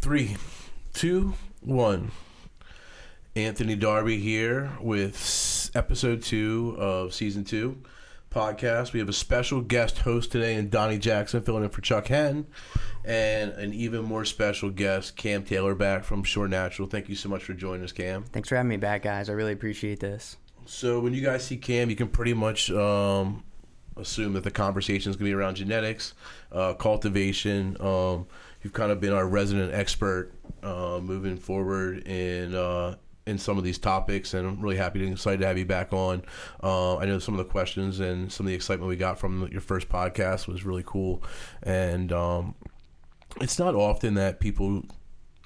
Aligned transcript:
Three, 0.00 0.36
two, 0.92 1.34
one. 1.60 2.12
Anthony 3.34 3.74
Darby 3.74 4.18
here 4.18 4.70
with 4.80 5.70
episode 5.74 6.22
two 6.22 6.76
of 6.78 7.12
season 7.12 7.42
two 7.44 7.82
podcast. 8.30 8.92
We 8.92 9.00
have 9.00 9.08
a 9.08 9.12
special 9.12 9.60
guest 9.60 9.98
host 9.98 10.30
today, 10.30 10.54
and 10.54 10.70
Donnie 10.70 10.98
Jackson 10.98 11.42
filling 11.42 11.64
in 11.64 11.70
for 11.70 11.80
Chuck 11.80 12.06
Hen, 12.06 12.46
and 13.04 13.50
an 13.52 13.74
even 13.74 14.04
more 14.04 14.24
special 14.24 14.70
guest, 14.70 15.16
Cam 15.16 15.42
Taylor, 15.42 15.74
back 15.74 16.04
from 16.04 16.22
Shore 16.22 16.46
Natural. 16.46 16.86
Thank 16.88 17.08
you 17.08 17.16
so 17.16 17.28
much 17.28 17.42
for 17.42 17.52
joining 17.52 17.82
us, 17.82 17.90
Cam. 17.90 18.22
Thanks 18.22 18.48
for 18.48 18.54
having 18.54 18.70
me 18.70 18.76
back, 18.76 19.02
guys. 19.02 19.28
I 19.28 19.32
really 19.32 19.52
appreciate 19.52 19.98
this. 19.98 20.36
So 20.64 21.00
when 21.00 21.12
you 21.12 21.22
guys 21.22 21.44
see 21.44 21.56
Cam, 21.56 21.90
you 21.90 21.96
can 21.96 22.08
pretty 22.08 22.34
much 22.34 22.70
um, 22.70 23.42
assume 23.96 24.34
that 24.34 24.44
the 24.44 24.52
conversation 24.52 25.10
is 25.10 25.16
going 25.16 25.30
to 25.30 25.36
be 25.36 25.40
around 25.40 25.56
genetics, 25.56 26.14
uh, 26.52 26.74
cultivation. 26.74 27.76
Um, 27.80 28.26
you've 28.62 28.72
kind 28.72 28.90
of 28.90 29.00
been 29.00 29.12
our 29.12 29.26
resident 29.26 29.72
expert 29.72 30.32
uh, 30.62 31.00
moving 31.02 31.36
forward 31.36 32.06
in 32.06 32.54
uh, 32.54 32.96
in 33.26 33.38
some 33.38 33.58
of 33.58 33.64
these 33.64 33.78
topics, 33.78 34.32
and 34.32 34.48
I'm 34.48 34.60
really 34.60 34.76
happy 34.76 35.02
and 35.04 35.12
excited 35.12 35.40
to 35.40 35.46
have 35.46 35.58
you 35.58 35.66
back 35.66 35.92
on. 35.92 36.22
Uh, 36.62 36.96
I 36.96 37.04
know 37.04 37.18
some 37.18 37.34
of 37.34 37.38
the 37.38 37.50
questions 37.50 38.00
and 38.00 38.32
some 38.32 38.46
of 38.46 38.48
the 38.48 38.56
excitement 38.56 38.88
we 38.88 38.96
got 38.96 39.18
from 39.18 39.48
your 39.52 39.60
first 39.60 39.88
podcast 39.88 40.46
was 40.46 40.64
really 40.64 40.84
cool, 40.84 41.22
and 41.62 42.10
um, 42.10 42.54
it's 43.40 43.58
not 43.58 43.74
often 43.74 44.14
that 44.14 44.40
people 44.40 44.84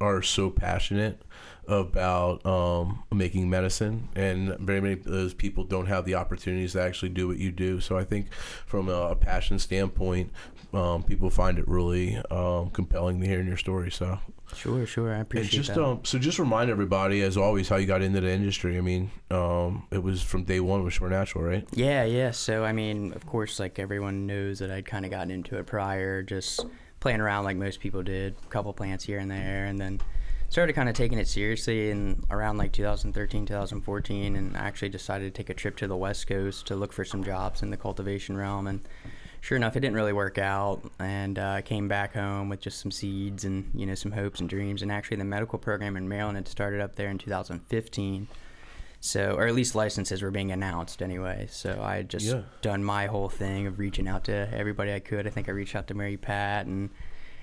are 0.00 0.22
so 0.22 0.50
passionate 0.50 1.22
about 1.68 2.44
um, 2.44 3.04
making 3.12 3.48
medicine, 3.48 4.08
and 4.14 4.56
very 4.58 4.80
many 4.80 4.94
of 4.94 5.04
those 5.04 5.34
people 5.34 5.64
don't 5.64 5.86
have 5.86 6.04
the 6.04 6.14
opportunities 6.14 6.72
to 6.72 6.82
actually 6.82 7.10
do 7.10 7.28
what 7.28 7.38
you 7.38 7.50
do. 7.50 7.80
So 7.80 7.96
I 7.96 8.04
think, 8.04 8.32
from 8.66 8.88
a 8.88 9.14
passion 9.14 9.58
standpoint, 9.58 10.32
um, 10.72 11.02
people 11.02 11.30
find 11.30 11.58
it 11.58 11.68
really 11.68 12.16
um, 12.30 12.70
compelling 12.70 13.20
to 13.20 13.26
hear 13.26 13.40
in 13.40 13.46
your 13.46 13.56
story. 13.56 13.90
So 13.90 14.18
Sure, 14.54 14.84
sure. 14.86 15.10
I 15.10 15.14
and 15.14 15.22
appreciate 15.22 15.50
just 15.50 15.74
that. 15.74 15.82
um, 15.82 16.00
so 16.04 16.18
just 16.18 16.38
remind 16.38 16.70
everybody, 16.70 17.22
as 17.22 17.36
always, 17.36 17.68
how 17.68 17.76
you 17.76 17.86
got 17.86 18.02
into 18.02 18.20
the 18.20 18.30
industry. 18.30 18.76
I 18.76 18.80
mean, 18.80 19.10
um, 19.30 19.86
it 19.90 20.02
was 20.02 20.22
from 20.22 20.44
day 20.44 20.60
one 20.60 20.84
with 20.84 20.94
Shore 20.94 21.08
Natural, 21.08 21.44
right? 21.44 21.66
yeah, 21.72 22.04
yeah. 22.04 22.30
So, 22.32 22.64
I 22.64 22.72
mean, 22.72 23.12
of 23.14 23.26
course, 23.26 23.58
like 23.58 23.78
everyone 23.78 24.26
knows 24.26 24.58
that 24.58 24.70
I'd 24.70 24.86
kind 24.86 25.04
of 25.04 25.10
gotten 25.10 25.30
into 25.30 25.56
it 25.56 25.66
prior, 25.66 26.22
just 26.22 26.66
playing 27.00 27.20
around 27.20 27.44
like 27.44 27.56
most 27.56 27.80
people 27.80 28.02
did, 28.02 28.34
a 28.44 28.48
couple 28.48 28.72
plants 28.72 29.04
here 29.04 29.18
and 29.18 29.30
there, 29.30 29.64
and 29.64 29.78
then 29.80 30.00
started 30.52 30.74
kind 30.74 30.86
of 30.86 30.94
taking 30.94 31.16
it 31.18 31.26
seriously 31.26 31.88
in 31.88 32.22
around 32.30 32.58
like 32.58 32.72
2013, 32.72 33.46
2014, 33.46 34.36
and 34.36 34.54
I 34.54 34.60
actually 34.60 34.90
decided 34.90 35.32
to 35.34 35.42
take 35.42 35.48
a 35.48 35.54
trip 35.54 35.78
to 35.78 35.86
the 35.86 35.96
West 35.96 36.26
Coast 36.26 36.66
to 36.66 36.76
look 36.76 36.92
for 36.92 37.06
some 37.06 37.24
jobs 37.24 37.62
in 37.62 37.70
the 37.70 37.76
cultivation 37.78 38.36
realm. 38.36 38.66
And 38.66 38.80
sure 39.40 39.56
enough, 39.56 39.76
it 39.76 39.80
didn't 39.80 39.96
really 39.96 40.12
work 40.12 40.36
out, 40.36 40.82
and 40.98 41.38
uh, 41.38 41.52
I 41.52 41.62
came 41.62 41.88
back 41.88 42.12
home 42.12 42.50
with 42.50 42.60
just 42.60 42.80
some 42.80 42.90
seeds 42.90 43.46
and 43.46 43.70
you 43.72 43.86
know 43.86 43.94
some 43.94 44.12
hopes 44.12 44.40
and 44.40 44.48
dreams. 44.48 44.82
And 44.82 44.92
actually, 44.92 45.16
the 45.16 45.24
medical 45.24 45.58
program 45.58 45.96
in 45.96 46.06
Maryland 46.06 46.36
had 46.36 46.48
started 46.48 46.82
up 46.82 46.96
there 46.96 47.08
in 47.08 47.16
2015. 47.16 48.28
So, 49.00 49.34
or 49.34 49.46
at 49.46 49.54
least 49.54 49.74
licenses 49.74 50.20
were 50.20 50.30
being 50.30 50.52
announced 50.52 51.00
anyway. 51.02 51.48
So 51.50 51.80
I 51.82 51.96
had 51.96 52.10
just 52.10 52.26
Yeah. 52.26 52.42
done 52.60 52.84
my 52.84 53.06
whole 53.06 53.30
thing 53.30 53.66
of 53.66 53.78
reaching 53.78 54.06
out 54.06 54.24
to 54.24 54.48
everybody 54.52 54.92
I 54.92 55.00
could. 55.00 55.26
I 55.26 55.30
think 55.30 55.48
I 55.48 55.52
reached 55.52 55.74
out 55.74 55.88
to 55.88 55.94
Mary 55.94 56.18
Pat 56.18 56.66
and 56.66 56.90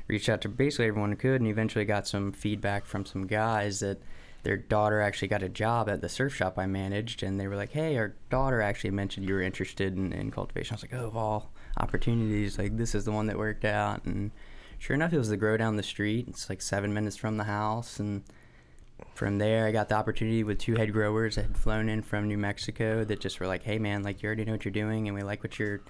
reached 0.09 0.27
out 0.27 0.41
to 0.41 0.49
basically 0.49 0.87
everyone 0.87 1.13
I 1.13 1.15
could, 1.15 1.39
and 1.39 1.49
eventually 1.49 1.85
got 1.85 2.07
some 2.07 2.33
feedback 2.33 2.85
from 2.85 3.05
some 3.05 3.27
guys 3.27 3.79
that 3.79 4.01
their 4.43 4.57
daughter 4.57 5.01
actually 5.01 5.27
got 5.27 5.43
a 5.43 5.49
job 5.49 5.87
at 5.87 6.01
the 6.01 6.09
surf 6.09 6.35
shop 6.35 6.57
I 6.57 6.65
managed, 6.65 7.23
and 7.23 7.39
they 7.39 7.47
were 7.47 7.55
like, 7.55 7.71
"Hey, 7.71 7.95
our 7.97 8.15
daughter 8.29 8.61
actually 8.61 8.91
mentioned 8.91 9.27
you 9.27 9.35
were 9.35 9.41
interested 9.41 9.95
in, 9.95 10.11
in 10.11 10.31
cultivation." 10.31 10.73
I 10.73 10.75
was 10.75 10.83
like, 10.83 10.93
"Oh, 10.93 11.07
of 11.07 11.15
all 11.15 11.51
opportunities, 11.77 12.57
like 12.57 12.75
this 12.75 12.95
is 12.95 13.05
the 13.05 13.11
one 13.11 13.27
that 13.27 13.37
worked 13.37 13.65
out." 13.65 14.03
And 14.05 14.31
sure 14.79 14.95
enough, 14.95 15.13
it 15.13 15.17
was 15.17 15.29
the 15.29 15.37
grow 15.37 15.57
down 15.57 15.75
the 15.75 15.83
street. 15.83 16.27
It's 16.27 16.49
like 16.49 16.61
seven 16.61 16.93
minutes 16.93 17.15
from 17.15 17.37
the 17.37 17.43
house, 17.45 17.99
and 17.99 18.23
from 19.13 19.37
there, 19.37 19.67
I 19.67 19.71
got 19.71 19.89
the 19.89 19.95
opportunity 19.95 20.43
with 20.43 20.57
two 20.57 20.75
head 20.75 20.91
growers 20.91 21.35
that 21.35 21.43
had 21.43 21.57
flown 21.57 21.87
in 21.87 22.01
from 22.01 22.27
New 22.27 22.37
Mexico 22.37 23.03
that 23.03 23.19
just 23.19 23.39
were 23.39 23.47
like, 23.47 23.63
"Hey, 23.63 23.77
man, 23.77 24.03
like 24.03 24.23
you 24.23 24.27
already 24.27 24.45
know 24.45 24.53
what 24.53 24.65
you're 24.65 24.71
doing, 24.71 25.07
and 25.07 25.15
we 25.15 25.21
like 25.21 25.43
what 25.43 25.59
your 25.59 25.81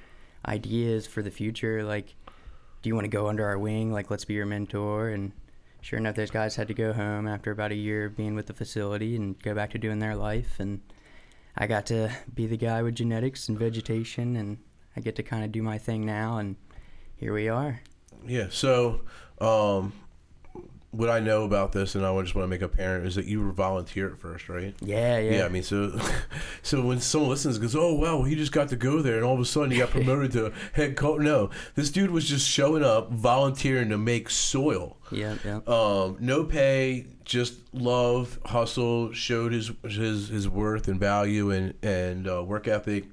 ideas 0.48 1.08
for 1.08 1.22
the 1.22 1.32
future. 1.32 1.84
Like, 1.84 2.16
do 2.82 2.90
you 2.90 2.96
want 2.96 3.06
to 3.06 3.10
go 3.10 3.28
under 3.28 3.46
our 3.46 3.60
wing? 3.60 3.92
Like, 3.92 4.10
let's 4.10 4.26
be 4.26 4.36
your 4.36 4.46
mentor." 4.46 5.10
And 5.10 5.32
sure 5.82 6.00
enough, 6.00 6.16
those 6.16 6.32
guys 6.32 6.56
had 6.56 6.68
to 6.68 6.74
go 6.74 6.94
home 6.94 7.28
after 7.28 7.52
about 7.52 7.72
a 7.72 7.76
year 7.76 8.06
of 8.06 8.18
being 8.18 8.36
with 8.36 8.48
the 8.48 8.54
facility 8.54 9.16
and 9.16 9.42
go 9.42 9.54
back 9.54 9.72
to 9.72 9.78
doing 9.78 10.00
their 10.00 10.16
life. 10.16 10.60
And 10.60 10.82
I 11.58 11.68
got 11.68 11.86
to 11.88 12.12
be 12.34 12.46
the 12.48 12.58
guy 12.58 12.82
with 12.82 12.96
genetics 12.96 13.50
and 13.50 13.58
vegetation, 13.58 14.36
and 14.36 14.58
I 14.96 15.02
get 15.02 15.16
to 15.18 15.24
kind 15.24 15.44
of 15.44 15.52
do 15.52 15.62
my 15.62 15.78
thing 15.78 16.06
now. 16.06 16.38
And 16.38 16.56
here 17.16 17.34
we 17.34 17.50
are. 17.50 17.82
Yeah. 18.26 18.48
So, 18.50 19.02
um, 19.40 19.94
what 20.92 21.10
I 21.10 21.20
know 21.20 21.44
about 21.44 21.72
this, 21.72 21.94
and 21.94 22.04
I 22.04 22.22
just 22.22 22.34
want 22.34 22.46
to 22.46 22.48
make 22.48 22.64
apparent, 22.64 23.06
is 23.06 23.16
that 23.16 23.26
you 23.26 23.42
were 23.42 23.52
volunteer 23.52 24.12
at 24.12 24.18
first, 24.20 24.50
right? 24.50 24.74
Yeah, 24.82 25.20
yeah. 25.20 25.38
Yeah, 25.38 25.46
I 25.46 25.50
mean, 25.50 25.62
so 25.62 26.00
so 26.64 26.82
when 26.82 27.00
someone 27.00 27.30
listens, 27.30 27.58
and 27.58 27.62
goes, 27.62 27.76
"Oh 27.76 27.94
wow, 27.94 28.24
he 28.24 28.36
just 28.36 28.52
got 28.52 28.70
to 28.70 28.76
go 28.76 29.02
there, 29.02 29.16
and 29.16 29.24
all 29.24 29.36
of 29.36 29.40
a 29.40 29.46
sudden 29.46 29.72
he 29.72 29.78
got 29.78 29.92
promoted 29.92 30.32
to 30.34 30.52
head 30.74 30.96
coach." 30.96 31.22
No, 31.22 31.52
this 31.76 31.92
dude 31.92 32.12
was 32.12 32.28
just 32.28 32.48
showing 32.48 32.84
up, 32.84 33.12
volunteering 33.12 33.90
to 33.90 33.98
make 33.98 34.30
soil. 34.30 34.98
yeah, 35.12 35.36
yeah. 35.46 35.60
Um, 35.68 36.18
no 36.20 36.44
pay, 36.44 37.06
just 37.24 37.56
love, 37.74 38.40
hustle, 38.46 39.14
showed 39.14 39.54
his 39.54 39.72
his 39.84 40.30
his 40.30 40.50
worth 40.50 40.88
and 40.88 41.00
value 41.00 41.52
and 41.52 41.76
and 41.84 42.28
uh, 42.28 42.44
work 42.44 42.68
ethic 42.68 43.06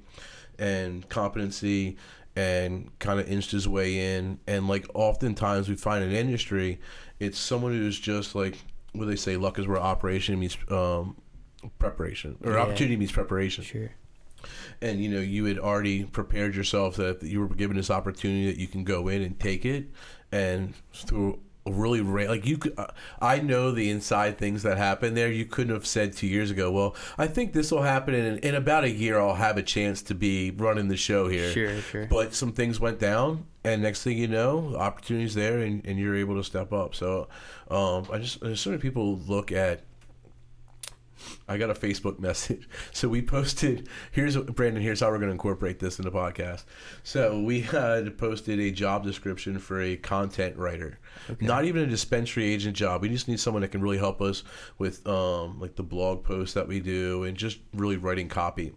and 0.57 1.07
competency 1.09 1.97
and 2.35 2.91
kind 2.99 3.19
of 3.19 3.27
inched 3.27 3.51
his 3.51 3.67
way 3.67 4.15
in. 4.15 4.39
And 4.47 4.67
like 4.67 4.87
oftentimes 4.93 5.69
we 5.69 5.75
find 5.75 6.03
in 6.03 6.11
industry, 6.11 6.79
it's 7.19 7.37
someone 7.39 7.71
who's 7.71 7.99
just 7.99 8.35
like 8.35 8.57
what 8.93 9.07
they 9.07 9.15
say, 9.15 9.37
luck 9.37 9.59
is 9.59 9.67
where 9.67 9.79
operation 9.79 10.39
meets 10.39 10.57
um, 10.69 11.15
preparation 11.79 12.37
or 12.43 12.53
Yeah. 12.53 12.59
opportunity 12.59 12.95
meets 12.97 13.11
preparation 13.11 13.63
Sure. 13.63 13.91
and 14.81 15.01
you 15.03 15.09
know 15.09 15.19
you 15.19 15.45
had 15.45 15.57
already 15.59 16.03
prepared 16.05 16.55
yourself 16.55 16.95
that 16.97 17.21
you 17.23 17.39
were 17.41 17.47
given 17.47 17.75
this 17.77 17.89
opportunity 17.91 18.45
that 18.51 18.57
you 18.57 18.67
can 18.67 18.83
go 18.83 19.07
in 19.07 19.21
and 19.21 19.39
take 19.39 19.65
it 19.65 19.85
and 20.31 20.73
through 20.93 21.39
really 21.71 22.01
ra- 22.01 22.29
like 22.29 22.45
you 22.45 22.57
could 22.57 22.73
uh, 22.77 22.87
i 23.21 23.39
know 23.39 23.71
the 23.71 23.89
inside 23.89 24.37
things 24.37 24.63
that 24.63 24.77
happen 24.77 25.13
there. 25.13 25.31
You 25.31 25.45
couldn't 25.45 25.73
have 25.73 25.85
said 25.85 26.13
two 26.13 26.27
years 26.27 26.51
ago 26.51 26.71
well 26.71 26.95
i 27.17 27.27
think 27.27 27.53
this 27.53 27.71
will 27.71 27.83
happen 27.83 28.13
in, 28.13 28.37
in 28.39 28.55
about 28.55 28.83
a 28.83 28.91
year 28.91 29.19
i'll 29.19 29.35
have 29.35 29.57
a 29.57 29.63
chance 29.63 30.01
to 30.03 30.15
be 30.15 30.51
running 30.51 30.87
the 30.87 30.97
show 30.97 31.27
here. 31.27 31.51
Sure, 31.51 31.81
sure. 31.81 32.05
but 32.07 32.33
some 32.33 32.51
things 32.51 32.79
went 32.79 32.99
down 32.99 33.45
and 33.63 33.81
next 33.81 34.03
thing 34.03 34.17
you 34.17 34.27
know 34.27 34.75
opportunities 34.77 35.35
there 35.35 35.59
and, 35.59 35.85
and 35.85 35.99
you're 35.99 36.15
able 36.15 36.35
to 36.35 36.43
step 36.43 36.71
up. 36.71 36.95
So 36.95 37.27
um, 37.69 38.07
i 38.11 38.17
just 38.19 38.39
soon 38.39 38.73
as 38.73 38.81
people 38.81 39.17
look 39.27 39.51
at 39.51 39.81
I 41.47 41.57
got 41.57 41.69
a 41.69 41.73
Facebook 41.73 42.19
message. 42.27 42.67
So 42.91 43.07
we 43.07 43.21
posted. 43.21 43.87
Here's 44.11 44.37
Brandon. 44.37 44.81
Here's 44.81 44.99
how 44.99 45.07
we're 45.07 45.17
going 45.17 45.27
to 45.27 45.33
incorporate 45.33 45.79
this 45.79 45.99
in 45.99 46.05
the 46.05 46.11
podcast. 46.11 46.63
So 47.03 47.39
we 47.39 47.61
had 47.61 48.17
posted 48.17 48.59
a 48.59 48.71
job 48.71 49.03
description 49.03 49.59
for 49.59 49.81
a 49.81 49.97
content 49.97 50.57
writer. 50.57 50.99
Not 51.39 51.65
even 51.65 51.83
a 51.83 51.87
dispensary 51.87 52.45
agent 52.45 52.75
job. 52.75 53.01
We 53.01 53.09
just 53.09 53.27
need 53.27 53.39
someone 53.39 53.61
that 53.61 53.69
can 53.69 53.81
really 53.81 53.97
help 53.97 54.21
us 54.21 54.43
with 54.77 55.05
um, 55.07 55.59
like 55.59 55.75
the 55.75 55.83
blog 55.83 56.23
posts 56.23 56.53
that 56.53 56.67
we 56.67 56.79
do 56.79 57.23
and 57.23 57.37
just 57.37 57.59
really 57.73 57.97
writing 57.97 58.29
copy. 58.29 58.73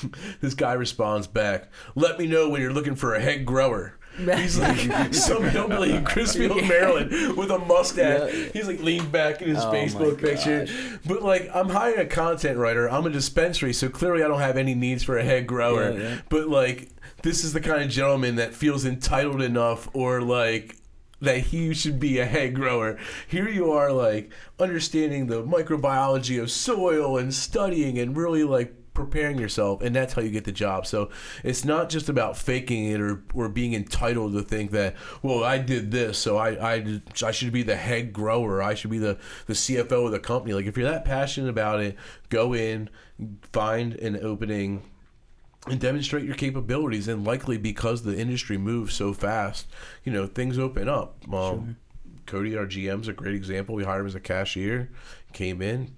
this 0.40 0.54
guy 0.54 0.72
responds 0.72 1.26
back. 1.26 1.68
Let 1.94 2.18
me 2.18 2.26
know 2.26 2.48
when 2.48 2.60
you're 2.60 2.72
looking 2.72 2.96
for 2.96 3.14
a 3.14 3.20
head 3.20 3.44
grower. 3.44 3.98
He's 4.36 4.58
like 4.58 5.14
some 5.14 5.44
hillbilly 5.44 5.94
in 5.94 6.04
Crisfield, 6.04 6.68
Maryland, 6.68 7.36
with 7.36 7.50
a 7.50 7.58
mustache. 7.58 8.32
Yeah. 8.32 8.48
He's 8.52 8.66
like 8.66 8.80
leaned 8.80 9.10
back 9.10 9.40
in 9.40 9.48
his 9.48 9.58
Oh 9.58 9.72
Facebook 9.72 10.20
picture. 10.20 10.66
But 11.06 11.22
like, 11.22 11.50
I'm 11.54 11.70
hiring 11.70 12.00
a 12.00 12.06
content 12.06 12.58
writer. 12.58 12.90
I'm 12.90 13.06
a 13.06 13.10
dispensary, 13.10 13.72
so 13.72 13.88
clearly 13.88 14.22
I 14.22 14.28
don't 14.28 14.40
have 14.40 14.56
any 14.56 14.74
needs 14.74 15.02
for 15.02 15.16
a 15.16 15.24
head 15.24 15.46
grower. 15.46 15.92
Yeah, 15.92 15.98
yeah. 15.98 16.18
But 16.28 16.48
like, 16.48 16.90
this 17.22 17.42
is 17.42 17.52
the 17.52 17.60
kind 17.60 17.82
of 17.82 17.88
gentleman 17.88 18.36
that 18.36 18.54
feels 18.54 18.84
entitled 18.84 19.40
enough, 19.40 19.88
or 19.94 20.20
like 20.20 20.76
that 21.22 21.38
he 21.38 21.72
should 21.72 21.98
be 21.98 22.18
a 22.18 22.26
head 22.26 22.54
grower. 22.54 22.98
Here 23.28 23.48
you 23.48 23.72
are, 23.72 23.92
like 23.92 24.30
understanding 24.58 25.28
the 25.28 25.42
microbiology 25.42 26.40
of 26.40 26.50
soil 26.50 27.16
and 27.16 27.32
studying 27.32 27.98
and 27.98 28.16
really 28.16 28.44
like 28.44 28.74
preparing 28.94 29.38
yourself 29.38 29.80
and 29.82 29.94
that's 29.96 30.12
how 30.12 30.22
you 30.22 30.30
get 30.30 30.44
the 30.44 30.52
job. 30.52 30.86
So 30.86 31.10
it's 31.42 31.64
not 31.64 31.88
just 31.88 32.08
about 32.08 32.36
faking 32.36 32.86
it 32.86 33.00
or, 33.00 33.22
or 33.34 33.48
being 33.48 33.74
entitled 33.74 34.34
to 34.34 34.42
think 34.42 34.70
that 34.72 34.94
well 35.22 35.44
i 35.44 35.58
did 35.58 35.90
this 35.90 36.18
so 36.18 36.36
I, 36.36 36.74
I 36.74 37.00
i 37.24 37.30
should 37.30 37.52
be 37.52 37.62
the 37.62 37.76
head 37.76 38.12
grower. 38.12 38.62
I 38.62 38.74
should 38.74 38.90
be 38.90 38.98
the 38.98 39.18
the 39.46 39.54
cfo 39.54 40.06
of 40.06 40.12
the 40.12 40.20
company. 40.20 40.54
Like 40.54 40.66
if 40.66 40.76
you're 40.76 40.88
that 40.88 41.04
passionate 41.04 41.48
about 41.48 41.80
it 41.80 41.96
go 42.28 42.52
in 42.52 42.90
find 43.52 43.94
an 43.94 44.18
opening 44.22 44.82
and 45.68 45.80
demonstrate 45.80 46.24
your 46.24 46.34
capabilities. 46.34 47.06
And 47.08 47.24
likely 47.24 47.56
because 47.56 48.02
the 48.02 48.18
industry 48.18 48.58
moves 48.58 48.94
so 48.94 49.12
fast 49.12 49.66
you 50.04 50.12
know 50.12 50.26
things 50.26 50.58
open 50.58 50.88
up. 50.88 51.16
Um, 51.32 51.76
cody 52.26 52.56
our 52.56 52.66
gm's 52.66 53.08
a 53.08 53.12
great 53.12 53.34
example. 53.34 53.74
We 53.74 53.84
hired 53.84 54.02
him 54.02 54.06
as 54.06 54.14
a 54.14 54.20
cashier. 54.20 54.90
Came 55.32 55.62
in 55.62 55.96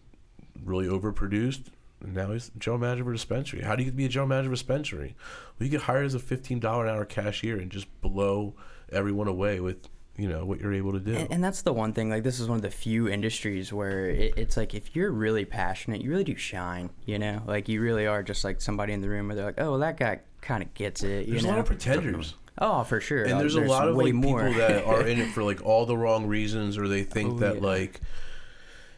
really 0.64 0.86
overproduced 0.86 1.64
and 2.04 2.14
now 2.14 2.30
he's 2.32 2.50
general 2.58 2.78
manager 2.80 3.02
of 3.02 3.08
a 3.08 3.12
dispensary 3.12 3.62
how 3.62 3.74
do 3.74 3.82
you 3.82 3.90
be 3.90 4.04
a 4.04 4.08
general 4.08 4.28
manager 4.28 4.48
of 4.48 4.52
a 4.52 4.56
dispensary 4.56 5.14
well 5.58 5.64
you 5.64 5.68
get 5.70 5.82
hired 5.82 6.06
as 6.06 6.14
a 6.14 6.18
$15 6.18 6.56
an 6.58 6.88
hour 6.88 7.04
cashier 7.04 7.56
and 7.58 7.70
just 7.70 7.88
blow 8.00 8.54
everyone 8.92 9.26
away 9.28 9.60
with 9.60 9.88
you 10.16 10.28
know 10.28 10.44
what 10.44 10.60
you're 10.60 10.72
able 10.72 10.92
to 10.92 11.00
do. 11.00 11.12
And, 11.16 11.32
and 11.32 11.42
that's 11.44 11.62
the 11.62 11.72
one 11.72 11.92
thing. 11.92 12.08
Like 12.08 12.22
this 12.22 12.38
is 12.38 12.46
one 12.48 12.54
of 12.54 12.62
the 12.62 12.70
few 12.70 13.08
industries 13.08 13.72
where 13.72 14.06
it, 14.08 14.34
it's 14.36 14.56
like 14.56 14.72
if 14.72 14.94
you're 14.94 15.10
really 15.10 15.44
passionate, 15.44 16.02
you 16.02 16.10
really 16.10 16.22
do 16.22 16.36
shine. 16.36 16.90
You 17.04 17.18
know, 17.18 17.42
like 17.48 17.68
you 17.68 17.80
really 17.80 18.06
are 18.06 18.22
just 18.22 18.44
like 18.44 18.60
somebody 18.60 18.92
in 18.92 19.00
the 19.00 19.08
room 19.08 19.26
where 19.26 19.34
they're 19.34 19.44
like, 19.46 19.58
oh, 19.60 19.70
well, 19.72 19.80
that 19.80 19.96
guy 19.96 20.20
kind 20.40 20.62
of 20.62 20.72
gets 20.74 21.02
it. 21.02 21.26
You 21.26 21.32
there's 21.32 21.42
know? 21.42 21.48
a 21.48 21.52
lot 21.54 21.58
of 21.58 21.66
pretenders. 21.66 22.34
Oh, 22.58 22.84
for 22.84 23.00
sure. 23.00 23.24
And 23.24 23.32
Uh, 23.32 23.38
there's, 23.40 23.56
a 23.56 23.62
lot 23.62 23.88
of 23.88 23.96
way 23.96 24.04
like 24.04 24.14
more. 24.14 24.46
people 24.46 24.58
that 24.60 24.84
are 24.84 25.02
in 25.04 25.18
it 25.18 25.32
for 25.32 25.42
like 25.42 25.66
all 25.66 25.84
the 25.84 25.96
wrong 25.96 26.28
reasons, 26.28 26.78
or 26.78 26.86
they 26.86 27.02
think 27.02 27.32
Oh, 27.34 27.38
that 27.38 27.56
yeah. 27.56 27.60
like, 27.62 28.00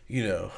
you 0.09 0.23
know, 0.23 0.51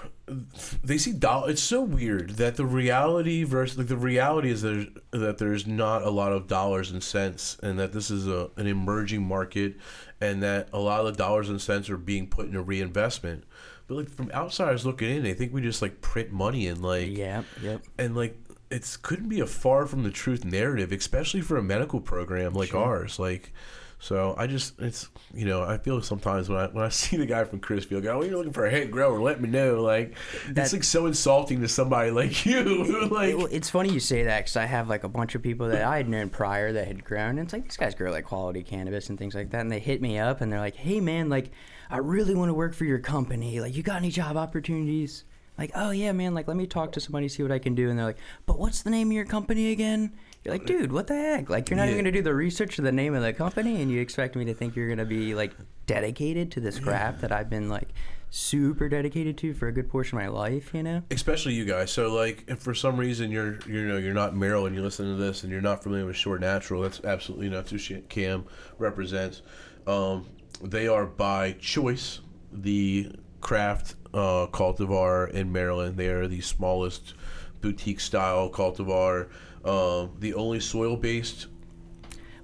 they 0.84 0.98
see 0.98 1.12
dollar. 1.12 1.50
It's 1.50 1.62
so 1.62 1.82
weird 1.82 2.30
that 2.30 2.56
the 2.56 2.66
reality 2.66 3.44
versus 3.44 3.78
like 3.78 3.88
the 3.88 3.96
reality 3.96 4.50
is 4.50 4.62
there's 4.62 4.86
that 5.10 5.38
there's 5.38 5.66
not 5.66 6.02
a 6.02 6.10
lot 6.10 6.32
of 6.32 6.46
dollars 6.46 6.90
and 6.90 7.02
cents, 7.02 7.58
and 7.62 7.78
that 7.78 7.92
this 7.92 8.10
is 8.10 8.26
a 8.26 8.50
an 8.56 8.66
emerging 8.66 9.22
market, 9.22 9.76
and 10.20 10.42
that 10.42 10.68
a 10.72 10.78
lot 10.78 11.00
of 11.00 11.06
the 11.06 11.12
dollars 11.12 11.48
and 11.48 11.60
cents 11.60 11.90
are 11.90 11.96
being 11.96 12.26
put 12.26 12.46
into 12.46 12.62
reinvestment. 12.62 13.44
But 13.86 13.96
like 13.96 14.10
from 14.10 14.30
outsiders 14.32 14.84
looking 14.84 15.10
in, 15.10 15.22
they 15.22 15.34
think 15.34 15.52
we 15.52 15.62
just 15.62 15.82
like 15.82 16.00
print 16.00 16.30
money 16.30 16.66
and 16.68 16.82
like 16.82 17.16
yeah, 17.16 17.42
yep. 17.62 17.82
and 17.98 18.16
like 18.16 18.36
it's 18.70 18.96
couldn't 18.96 19.28
be 19.28 19.40
a 19.40 19.46
far 19.46 19.86
from 19.86 20.02
the 20.02 20.10
truth 20.10 20.44
narrative, 20.44 20.92
especially 20.92 21.40
for 21.40 21.56
a 21.56 21.62
medical 21.62 22.00
program 22.00 22.52
like 22.52 22.74
ours. 22.74 23.18
Like, 23.18 23.52
so 24.00 24.34
I 24.38 24.46
just 24.46 24.78
it's 24.80 25.08
you 25.34 25.44
know 25.44 25.62
I 25.62 25.76
feel 25.78 26.00
sometimes 26.02 26.48
when 26.48 26.58
I 26.58 26.66
when 26.68 26.84
I 26.84 26.88
see 27.00 27.16
the 27.16 27.26
guy 27.26 27.44
from 27.44 27.58
Crispy, 27.60 27.96
like 27.96 28.04
oh 28.06 28.22
you're 28.22 28.36
looking 28.36 28.52
for 28.52 28.66
a 28.66 28.70
head 28.70 28.90
grower, 28.90 29.20
let 29.20 29.40
me 29.40 29.48
know. 29.48 29.82
Like 29.82 30.14
That- 30.50 30.64
it's 30.64 30.72
like 30.72 30.84
so 30.84 31.06
insulting 31.06 31.60
to 31.62 31.68
somebody 31.68 32.10
like 32.10 32.46
you. 32.46 33.08
like 33.10 33.34
It- 33.34 33.52
it's 33.52 33.70
funny 33.70 33.90
you 33.92 34.00
say 34.00 34.22
that 34.24 34.40
because 34.40 34.56
I 34.56 34.66
have 34.66 34.88
like 34.88 35.04
a 35.04 35.08
bunch 35.08 35.34
of 35.34 35.42
people 35.42 35.68
that 35.68 35.82
I 35.82 35.96
had 35.96 36.08
known 36.08 36.28
prior 36.30 36.72
that 36.72 36.86
had 36.86 37.04
grown. 37.04 37.30
And 37.30 37.40
it's 37.40 37.52
like 37.52 37.64
these 37.64 37.76
guys 37.76 37.94
grow 37.94 38.10
like 38.10 38.24
quality 38.24 38.62
cannabis 38.62 39.08
and 39.08 39.18
things 39.18 39.34
like 39.34 39.50
that, 39.50 39.60
and 39.60 39.70
they 39.72 39.80
hit 39.80 40.00
me 40.00 40.18
up 40.18 40.40
and 40.40 40.52
they're 40.52 40.60
like, 40.60 40.76
"Hey 40.76 41.00
man, 41.00 41.28
like 41.28 41.50
I 41.90 41.96
really 41.98 42.34
want 42.34 42.50
to 42.50 42.54
work 42.54 42.74
for 42.74 42.84
your 42.84 42.98
company. 43.00 43.60
Like 43.60 43.74
you 43.76 43.82
got 43.82 43.96
any 43.96 44.10
job 44.10 44.36
opportunities?" 44.36 45.24
Like, 45.58 45.72
"Oh 45.74 45.90
yeah, 45.90 46.12
man. 46.12 46.34
Like 46.34 46.48
let 46.48 46.56
me 46.56 46.66
talk 46.66 46.92
to 46.92 47.00
somebody, 47.00 47.28
see 47.28 47.42
what 47.42 47.52
I 47.52 47.58
can 47.58 47.74
do." 47.74 47.90
And 47.90 47.98
they're 47.98 48.06
like, 48.06 48.18
"But 48.46 48.58
what's 48.58 48.82
the 48.82 48.90
name 48.90 49.08
of 49.08 49.12
your 49.12 49.24
company 49.24 49.72
again?" 49.72 50.12
You're 50.44 50.54
like, 50.54 50.66
"Dude, 50.66 50.92
what 50.92 51.08
the 51.08 51.14
heck? 51.14 51.50
Like 51.50 51.68
you're 51.68 51.76
not 51.76 51.88
even 51.88 51.98
gonna 51.98 52.12
do 52.12 52.22
the 52.22 52.34
research 52.34 52.78
of 52.78 52.84
the 52.84 52.92
name 52.92 53.14
of 53.14 53.22
the 53.22 53.32
company, 53.32 53.82
and 53.82 53.90
you 53.90 54.00
expect 54.00 54.36
me 54.36 54.44
to 54.44 54.54
think 54.54 54.76
you're 54.76 54.88
gonna 54.88 55.04
be 55.04 55.34
like 55.34 55.52
dedicated 55.86 56.52
to 56.52 56.60
this 56.60 56.78
craft 56.78 57.20
that 57.22 57.32
I've 57.32 57.50
been 57.50 57.68
like." 57.68 57.88
super 58.30 58.88
dedicated 58.88 59.38
to 59.38 59.54
for 59.54 59.68
a 59.68 59.72
good 59.72 59.88
portion 59.88 60.18
of 60.18 60.24
my 60.24 60.28
life, 60.28 60.74
you 60.74 60.82
know? 60.82 61.02
especially 61.10 61.54
you 61.54 61.64
guys. 61.64 61.90
So 61.90 62.12
like, 62.12 62.44
if 62.46 62.58
for 62.58 62.74
some 62.74 62.98
reason 62.98 63.30
you're 63.30 63.58
you 63.66 63.86
know 63.86 63.96
you're 63.96 64.14
not 64.14 64.36
Merrill 64.36 64.66
and 64.66 64.74
you 64.76 64.82
listen 64.82 65.06
to 65.06 65.14
this 65.14 65.42
and 65.42 65.52
you're 65.52 65.62
not 65.62 65.82
familiar 65.82 66.06
with 66.06 66.16
Shore 66.16 66.38
Natural, 66.38 66.82
that's 66.82 67.02
absolutely 67.04 67.48
not 67.48 67.68
who 67.68 67.78
Cam 68.08 68.44
represents. 68.78 69.42
Um, 69.86 70.26
they 70.62 70.88
are 70.88 71.06
by 71.06 71.52
choice 71.52 72.20
the 72.52 73.12
craft 73.40 73.94
uh, 74.14 74.46
cultivar 74.48 75.30
in 75.30 75.52
Maryland. 75.52 75.96
They 75.96 76.08
are 76.08 76.26
the 76.26 76.40
smallest 76.40 77.14
boutique 77.60 78.00
style 78.00 78.48
cultivar. 78.50 79.28
Um, 79.64 80.12
the 80.18 80.34
only 80.34 80.60
soil 80.60 80.96
based 80.96 81.46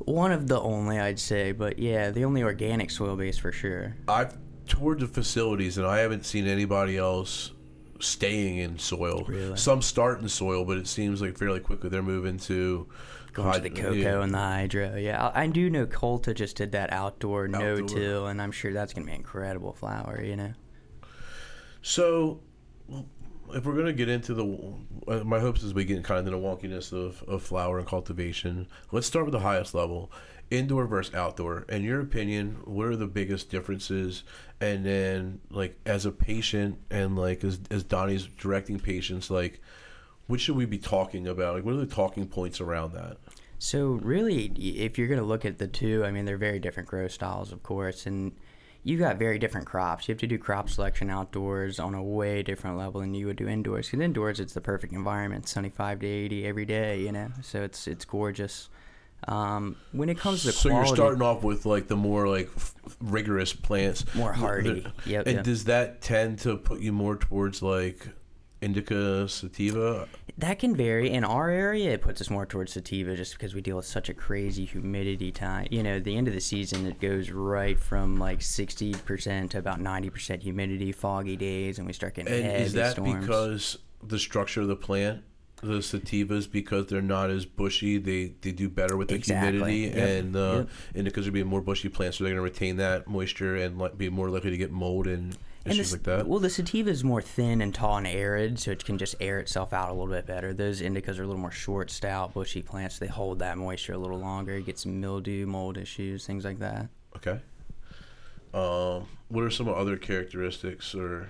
One 0.00 0.32
of 0.32 0.48
the 0.48 0.60
only, 0.60 0.98
I'd 0.98 1.18
say, 1.20 1.52
but 1.52 1.78
yeah, 1.78 2.10
the 2.10 2.24
only 2.24 2.42
organic 2.42 2.90
soil 2.90 3.16
base 3.16 3.38
for 3.38 3.52
sure. 3.52 3.96
I've 4.08 4.36
toured 4.66 5.00
the 5.00 5.06
facilities 5.06 5.78
and 5.78 5.86
I 5.86 5.98
haven't 5.98 6.26
seen 6.26 6.46
anybody 6.46 6.98
else 6.98 7.52
staying 8.00 8.58
in 8.58 8.78
soil. 8.78 9.24
Really? 9.28 9.56
Some 9.56 9.80
start 9.80 10.20
in 10.20 10.28
soil, 10.28 10.64
but 10.64 10.76
it 10.76 10.86
seems 10.88 11.22
like 11.22 11.38
fairly 11.38 11.60
quickly 11.60 11.88
they're 11.88 12.02
moving 12.02 12.38
to 12.40 12.88
Going 13.32 13.52
to 13.54 13.60
the 13.60 13.70
cocoa 13.70 13.92
yeah. 13.92 14.22
and 14.22 14.32
the 14.32 14.38
hydro. 14.38 14.96
Yeah, 14.96 15.28
I 15.34 15.42
I 15.42 15.46
do 15.46 15.68
know 15.70 15.86
Culta 15.86 16.34
just 16.34 16.56
did 16.56 16.72
that 16.72 16.92
outdoor, 16.92 17.46
Outdoor. 17.46 17.76
no-till, 17.76 18.26
and 18.28 18.40
I'm 18.40 18.52
sure 18.52 18.72
that's 18.72 18.92
going 18.92 19.06
to 19.06 19.10
be 19.10 19.16
incredible 19.16 19.72
flower, 19.72 20.22
you 20.22 20.36
know? 20.36 20.52
So, 21.86 22.40
if 23.52 23.66
we're 23.66 23.76
gonna 23.76 23.92
get 23.92 24.08
into 24.08 24.32
the, 24.32 24.74
uh, 25.06 25.22
my 25.22 25.38
hopes 25.38 25.62
is 25.62 25.74
we 25.74 25.84
get 25.84 26.02
kind 26.02 26.26
of 26.26 26.32
the 26.32 26.38
wonkiness 26.38 26.94
of, 26.94 27.22
of 27.28 27.42
flower 27.42 27.78
and 27.78 27.86
cultivation. 27.86 28.68
Let's 28.90 29.06
start 29.06 29.26
with 29.26 29.32
the 29.32 29.40
highest 29.40 29.74
level, 29.74 30.10
indoor 30.50 30.86
versus 30.86 31.14
outdoor. 31.14 31.66
In 31.68 31.82
your 31.82 32.00
opinion, 32.00 32.56
what 32.64 32.86
are 32.86 32.96
the 32.96 33.06
biggest 33.06 33.50
differences? 33.50 34.22
And 34.62 34.86
then, 34.86 35.42
like 35.50 35.78
as 35.84 36.06
a 36.06 36.10
patient, 36.10 36.78
and 36.90 37.18
like 37.18 37.44
as 37.44 37.60
as 37.70 37.84
Donnie's 37.84 38.28
directing 38.28 38.80
patients, 38.80 39.28
like 39.28 39.60
what 40.26 40.40
should 40.40 40.56
we 40.56 40.64
be 40.64 40.78
talking 40.78 41.28
about? 41.28 41.54
Like 41.54 41.66
what 41.66 41.74
are 41.74 41.84
the 41.84 41.86
talking 41.86 42.26
points 42.26 42.62
around 42.62 42.94
that? 42.94 43.18
So 43.58 43.88
really, 43.88 44.46
if 44.56 44.96
you're 44.96 45.08
going 45.08 45.20
to 45.20 45.26
look 45.26 45.44
at 45.44 45.58
the 45.58 45.68
two, 45.68 46.02
I 46.02 46.10
mean, 46.12 46.24
they're 46.24 46.38
very 46.38 46.58
different 46.58 46.88
grow 46.88 47.08
styles, 47.08 47.52
of 47.52 47.62
course, 47.62 48.06
and 48.06 48.32
you 48.84 48.98
got 48.98 49.16
very 49.16 49.38
different 49.38 49.66
crops. 49.66 50.06
You 50.06 50.12
have 50.12 50.20
to 50.20 50.26
do 50.26 50.38
crop 50.38 50.68
selection 50.68 51.08
outdoors 51.10 51.80
on 51.80 51.94
a 51.94 52.02
way 52.02 52.42
different 52.42 52.76
level 52.76 53.00
than 53.00 53.14
you 53.14 53.26
would 53.26 53.36
do 53.36 53.48
indoors. 53.48 53.86
Because 53.86 54.04
indoors, 54.04 54.38
it's 54.40 54.52
the 54.52 54.60
perfect 54.60 54.92
environment, 54.92 55.48
75 55.48 56.00
to 56.00 56.06
80 56.06 56.46
every 56.46 56.66
day, 56.66 57.00
you 57.00 57.10
know. 57.10 57.28
So 57.42 57.62
it's 57.62 57.88
it's 57.88 58.04
gorgeous. 58.04 58.68
Um, 59.26 59.76
when 59.92 60.10
it 60.10 60.18
comes 60.18 60.42
to 60.42 60.52
So 60.52 60.68
quality, 60.68 60.88
you're 60.88 60.96
starting 60.96 61.22
off 61.22 61.42
with 61.42 61.64
like 61.64 61.88
the 61.88 61.96
more 61.96 62.28
like 62.28 62.50
f- 62.54 62.74
rigorous 63.00 63.54
plants, 63.54 64.04
More 64.14 64.34
hardy. 64.34 64.86
Yep, 65.06 65.26
and 65.26 65.36
yep. 65.36 65.44
does 65.44 65.64
that 65.64 66.02
tend 66.02 66.40
to 66.40 66.58
put 66.58 66.80
you 66.80 66.92
more 66.92 67.16
towards 67.16 67.62
like 67.62 68.06
indica, 68.64 69.28
sativa? 69.28 70.08
That 70.38 70.58
can 70.58 70.74
vary. 70.74 71.10
In 71.10 71.22
our 71.22 71.48
area, 71.50 71.92
it 71.92 72.00
puts 72.00 72.20
us 72.20 72.30
more 72.30 72.46
towards 72.46 72.72
sativa 72.72 73.14
just 73.14 73.34
because 73.34 73.54
we 73.54 73.60
deal 73.60 73.76
with 73.76 73.86
such 73.86 74.08
a 74.08 74.14
crazy 74.14 74.64
humidity 74.64 75.30
time. 75.30 75.68
You 75.70 75.82
know, 75.82 76.00
the 76.00 76.16
end 76.16 76.26
of 76.26 76.34
the 76.34 76.40
season, 76.40 76.86
it 76.86 76.98
goes 77.00 77.30
right 77.30 77.78
from 77.78 78.16
like 78.16 78.40
60% 78.40 79.50
to 79.50 79.58
about 79.58 79.80
90% 79.80 80.42
humidity, 80.42 80.90
foggy 80.92 81.36
days, 81.36 81.78
and 81.78 81.86
we 81.86 81.92
start 81.92 82.14
getting 82.14 82.32
And 82.32 82.44
heavy 82.44 82.62
is 82.64 82.72
that 82.72 82.92
storms. 82.92 83.20
because 83.20 83.78
the 84.02 84.18
structure 84.18 84.62
of 84.62 84.68
the 84.68 84.76
plant, 84.76 85.22
the 85.62 85.78
sativas, 85.78 86.50
because 86.50 86.86
they're 86.86 87.00
not 87.00 87.30
as 87.30 87.46
bushy, 87.46 87.98
they, 87.98 88.34
they 88.40 88.50
do 88.52 88.68
better 88.68 88.96
with 88.96 89.08
the 89.08 89.14
Exactly. 89.14 89.50
humidity, 89.52 89.96
Yep. 89.98 90.08
and 90.08 90.36
uh, 90.36 90.64
Yep. 90.94 91.06
indicas 91.06 91.26
are 91.28 91.30
being 91.32 91.46
more 91.46 91.62
bushy 91.62 91.88
plants, 91.88 92.18
so 92.18 92.24
they're 92.24 92.34
going 92.34 92.44
to 92.44 92.52
retain 92.52 92.76
that 92.78 93.06
moisture 93.06 93.54
and 93.56 93.78
like, 93.78 93.96
be 93.96 94.10
more 94.10 94.30
likely 94.30 94.50
to 94.50 94.56
get 94.56 94.72
mold 94.72 95.06
And 95.06 95.36
issues 95.64 95.90
the, 95.90 95.96
like 95.96 96.02
that. 96.04 96.26
Well, 96.26 96.40
the 96.40 96.50
sativa 96.50 96.90
is 96.90 97.04
more 97.04 97.22
thin 97.22 97.60
and 97.60 97.74
tall 97.74 97.96
and 97.96 98.06
arid, 98.06 98.58
so 98.58 98.70
it 98.70 98.84
can 98.84 98.98
just 98.98 99.14
air 99.20 99.38
itself 99.38 99.72
out 99.72 99.90
a 99.90 99.92
little 99.92 100.12
bit 100.12 100.26
better. 100.26 100.52
Those 100.52 100.80
indicas 100.80 101.18
are 101.18 101.22
a 101.22 101.26
little 101.26 101.38
more 101.40 101.50
short, 101.50 101.90
stout, 101.90 102.34
bushy 102.34 102.62
plants. 102.62 102.98
They 102.98 103.06
hold 103.06 103.38
that 103.40 103.58
moisture 103.58 103.94
a 103.94 103.98
little 103.98 104.18
longer. 104.18 104.56
You 104.56 104.64
get 104.64 104.78
some 104.78 105.00
mildew, 105.00 105.46
mold 105.46 105.78
issues, 105.78 106.26
things 106.26 106.44
like 106.44 106.58
that. 106.58 106.88
Okay. 107.16 107.40
Um, 108.52 109.08
what 109.28 109.44
are 109.44 109.50
some 109.50 109.68
other 109.68 109.96
characteristics 109.96 110.94
or 110.94 111.28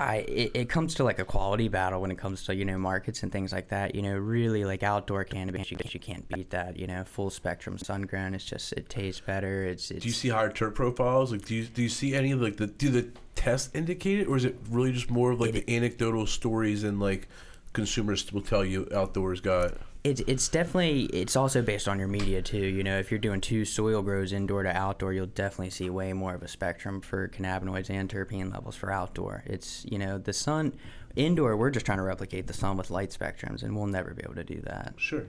I 0.00 0.16
it, 0.28 0.50
it 0.54 0.68
comes 0.68 0.94
to 0.94 1.04
like 1.04 1.18
a 1.18 1.24
quality 1.24 1.68
battle 1.68 2.00
when 2.00 2.10
it 2.10 2.16
comes 2.18 2.44
to 2.44 2.54
you 2.54 2.64
know 2.64 2.78
markets 2.78 3.22
and 3.22 3.30
things 3.30 3.52
like 3.52 3.68
that. 3.68 3.94
You 3.94 4.02
know, 4.02 4.16
really 4.16 4.64
like 4.64 4.82
outdoor 4.82 5.24
cannabis, 5.24 5.70
you, 5.70 5.76
you 5.90 6.00
can't 6.00 6.26
beat 6.28 6.50
that. 6.50 6.78
You 6.78 6.86
know, 6.86 7.04
full 7.04 7.28
spectrum 7.30 7.76
sun 7.78 8.02
grown. 8.02 8.34
It's 8.34 8.44
just 8.44 8.72
it 8.72 8.88
tastes 8.88 9.20
better. 9.20 9.64
It's 9.64 9.90
it's 9.90 10.02
do 10.02 10.08
you 10.08 10.14
see 10.14 10.28
higher 10.28 10.50
terp 10.50 10.74
profiles? 10.74 11.32
Like, 11.32 11.44
do 11.44 11.54
you 11.54 11.64
do 11.66 11.82
you 11.82 11.88
see 11.88 12.14
any 12.14 12.32
of 12.32 12.40
like 12.40 12.56
the 12.56 12.66
do 12.66 12.88
the 12.88 13.08
tests 13.34 13.70
indicate 13.74 14.20
it, 14.20 14.26
or 14.28 14.36
is 14.36 14.44
it 14.44 14.56
really 14.70 14.92
just 14.92 15.10
more 15.10 15.32
of 15.32 15.40
like 15.40 15.54
It- 15.54 15.66
the 15.66 15.76
anecdotal 15.76 16.26
stories 16.26 16.82
and 16.82 16.98
like 16.98 17.28
consumers 17.72 18.32
will 18.32 18.42
tell 18.42 18.64
you 18.64 18.88
outdoors 18.94 19.40
got? 19.40 19.74
It's 20.02 20.22
it's 20.26 20.48
definitely 20.48 21.04
it's 21.06 21.36
also 21.36 21.60
based 21.60 21.86
on 21.86 21.98
your 21.98 22.08
media 22.08 22.40
too. 22.40 22.58
You 22.58 22.82
know, 22.82 22.98
if 22.98 23.10
you're 23.10 23.20
doing 23.20 23.40
two 23.40 23.64
soil 23.64 24.02
grows 24.02 24.32
indoor 24.32 24.62
to 24.62 24.74
outdoor, 24.74 25.12
you'll 25.12 25.26
definitely 25.26 25.70
see 25.70 25.90
way 25.90 26.12
more 26.12 26.34
of 26.34 26.42
a 26.42 26.48
spectrum 26.48 27.00
for 27.00 27.28
cannabinoids 27.28 27.90
and 27.90 28.08
terpene 28.08 28.52
levels 28.52 28.76
for 28.76 28.90
outdoor. 28.90 29.44
It's 29.46 29.84
you 29.90 29.98
know 29.98 30.16
the 30.16 30.32
sun 30.32 30.72
indoor. 31.16 31.56
We're 31.56 31.70
just 31.70 31.84
trying 31.84 31.98
to 31.98 32.04
replicate 32.04 32.46
the 32.46 32.54
sun 32.54 32.76
with 32.76 32.90
light 32.90 33.10
spectrums, 33.10 33.62
and 33.62 33.76
we'll 33.76 33.86
never 33.86 34.14
be 34.14 34.22
able 34.22 34.36
to 34.36 34.44
do 34.44 34.60
that. 34.62 34.94
Sure. 34.96 35.26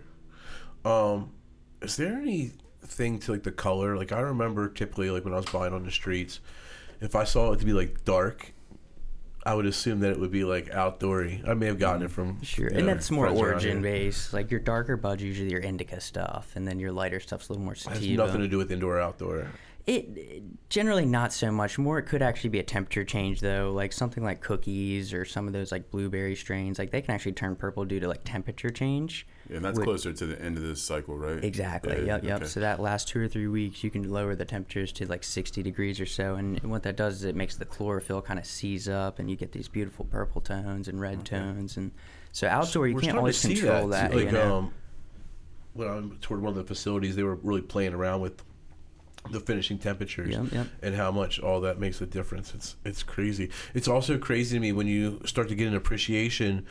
Um, 0.86 1.34
is 1.82 1.98
there 1.98 2.16
anything 2.16 3.20
to 3.20 3.34
like 3.34 3.44
the 3.44 3.52
color? 3.52 3.98
Like 3.98 4.14
I 4.14 4.22
remember 4.22 4.70
typically 4.70 5.10
like 5.10 5.26
when 5.26 5.34
I 5.34 5.38
was 5.38 5.48
buying 5.48 5.74
on 5.74 5.84
the 5.84 5.92
streets, 5.92 6.40
if 7.02 7.16
I 7.16 7.26
saw 7.26 7.52
it 7.52 7.60
to 7.60 7.66
be 7.66 7.74
like 7.74 8.06
dark, 8.06 8.54
I 9.44 9.56
would 9.56 9.66
assume 9.66 10.02
that 10.02 10.12
it 10.12 10.20
would 10.20 10.32
be 10.32 10.44
like 10.44 10.70
outdoory. 10.72 11.48
I 11.48 11.54
may 11.56 11.66
have 11.66 11.80
gotten 11.80 12.04
it 12.04 12.12
from 12.12 12.42
Sure, 12.44 12.68
and 12.68 12.88
that's 12.88 13.10
more 13.10 13.28
origin 13.28 13.82
based. 13.82 14.34
Like 14.34 14.52
your 14.52 14.60
darker 14.60 14.98
buds, 14.98 15.24
usually 15.24 15.50
your 15.52 15.62
indica 15.62 16.00
stuff, 16.00 16.52
and 16.56 16.68
then 16.68 16.80
your 16.80 16.92
lighter 16.92 17.20
stuff's 17.20 17.50
a 17.50 17.54
little 17.54 17.64
more 17.64 17.74
It 17.74 17.84
has 17.84 17.98
sativa. 17.98 18.26
nothing 18.26 18.42
to 18.42 18.48
do 18.48 18.58
with 18.58 18.72
indoor 18.72 18.98
or 18.98 19.02
outdoor. 19.02 19.48
It- 19.88 20.44
generally 20.70 21.06
not 21.08 21.34
so 21.34 21.52
much. 21.52 21.80
More, 21.80 21.98
it 21.98 22.04
could 22.04 22.22
actually 22.22 22.52
be 22.52 22.60
a 22.60 22.64
temperature 22.64 23.04
change 23.04 23.42
though. 23.42 23.72
Like 23.74 23.94
something 23.94 24.24
like 24.24 24.40
cookies 24.42 25.12
or 25.12 25.26
some 25.26 25.48
of 25.48 25.54
those 25.54 25.72
like 25.72 25.90
blueberry 25.90 26.36
strains, 26.36 26.78
like 26.78 26.92
they 26.92 27.02
can 27.02 27.16
actually 27.16 27.32
turn 27.34 27.56
purple 27.56 27.84
due 27.84 28.00
to 28.00 28.08
like 28.08 28.22
temperature 28.24 28.70
change. 28.70 29.26
And 29.52 29.66
that's 29.66 29.78
Would- 29.78 29.84
closer 29.86 30.14
to 30.14 30.26
the 30.26 30.42
end 30.42 30.58
of 30.58 30.64
this 30.64 30.82
cycle, 30.82 31.18
right? 31.18 31.44
Exactly. 31.44 31.98
Yeah, 31.98 32.16
yep. 32.16 32.24
Yep. 32.24 32.36
okay. 32.42 32.46
So 32.48 32.60
that 32.62 32.80
last 32.80 33.08
two 33.10 33.20
or 33.22 33.28
three 33.28 33.48
weeks, 33.48 33.84
you 33.84 33.90
can 33.90 34.10
lower 34.10 34.34
the 34.34 34.46
temperatures 34.46 34.92
to 34.94 35.06
like 35.08 35.24
60 35.24 35.62
degrees 35.62 36.00
or 36.00 36.06
so, 36.06 36.36
and 36.36 36.60
what 36.64 36.84
that 36.84 36.96
does 36.96 37.16
is 37.16 37.24
it 37.26 37.36
makes 37.36 37.56
the 37.58 37.66
chlorophyll 37.66 38.22
kind 38.22 38.40
of 38.40 38.46
seize 38.46 38.88
up, 38.88 39.20
and 39.20 39.30
you 39.30 39.36
get 39.36 39.52
these 39.52 39.68
beautiful 39.68 40.06
purple 40.06 40.40
tones 40.42 40.88
and 40.88 41.02
red 41.02 41.26
tones, 41.26 41.76
and 41.78 41.92
so 42.32 42.48
outdoor 42.48 42.88
you 42.88 42.96
We're 42.96 43.02
can't 43.02 43.18
always 43.18 43.42
to 43.42 43.48
see 43.48 43.56
control 43.56 43.88
that. 43.90 44.14
you 44.14 44.20
Like 44.22 44.32
know? 44.32 44.56
um, 44.58 44.74
when 45.74 45.88
I'm 45.90 46.18
toward 46.22 46.42
one 46.42 46.52
of 46.52 46.56
the 46.56 46.64
facilities, 46.64 47.16
they 47.16 47.24
were 47.24 47.36
really 47.36 47.62
playing 47.62 47.94
around 47.94 48.22
with 48.22 48.42
the 49.32 49.40
finishing 49.40 49.78
temperatures 49.78 50.30
Yep, 50.32 50.52
yep. 50.52 50.68
and 50.82 50.96
how 50.96 51.12
much 51.12 51.40
all 51.40 51.62
that 51.62 51.80
makes 51.80 52.02
a 52.02 52.06
difference. 52.08 52.54
It's 52.56 52.76
it's 52.84 53.04
crazy. 53.04 53.50
It's 53.74 53.88
also 53.88 54.18
crazy 54.18 54.56
to 54.56 54.60
me 54.60 54.72
when 54.72 54.88
you 54.88 55.22
start 55.26 55.48
to 55.50 55.56
get 55.56 55.68
an 55.68 55.76
appreciation 55.76 56.66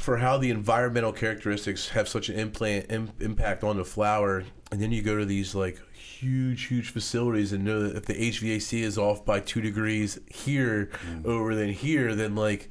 for 0.00 0.16
how 0.16 0.38
the 0.38 0.50
environmental 0.50 1.12
characteristics 1.12 1.90
have 1.90 2.08
such 2.08 2.30
an 2.30 2.38
implant 2.38 2.90
Im, 2.90 3.12
impact 3.20 3.62
on 3.62 3.76
the 3.76 3.84
flower, 3.84 4.44
and 4.72 4.80
then 4.80 4.92
you 4.92 5.02
go 5.02 5.18
to 5.18 5.26
these 5.26 5.54
like 5.54 5.78
huge, 5.94 6.64
huge 6.64 6.90
facilities 6.90 7.52
and 7.52 7.64
know 7.64 7.82
that 7.82 7.96
if 7.96 8.06
the 8.06 8.14
HVAC 8.14 8.80
is 8.80 8.96
off 8.96 9.24
by 9.24 9.40
two 9.40 9.60
degrees 9.60 10.18
here 10.26 10.90
mm. 11.06 11.26
over 11.26 11.54
than 11.54 11.68
here, 11.68 12.14
then 12.14 12.34
like 12.34 12.70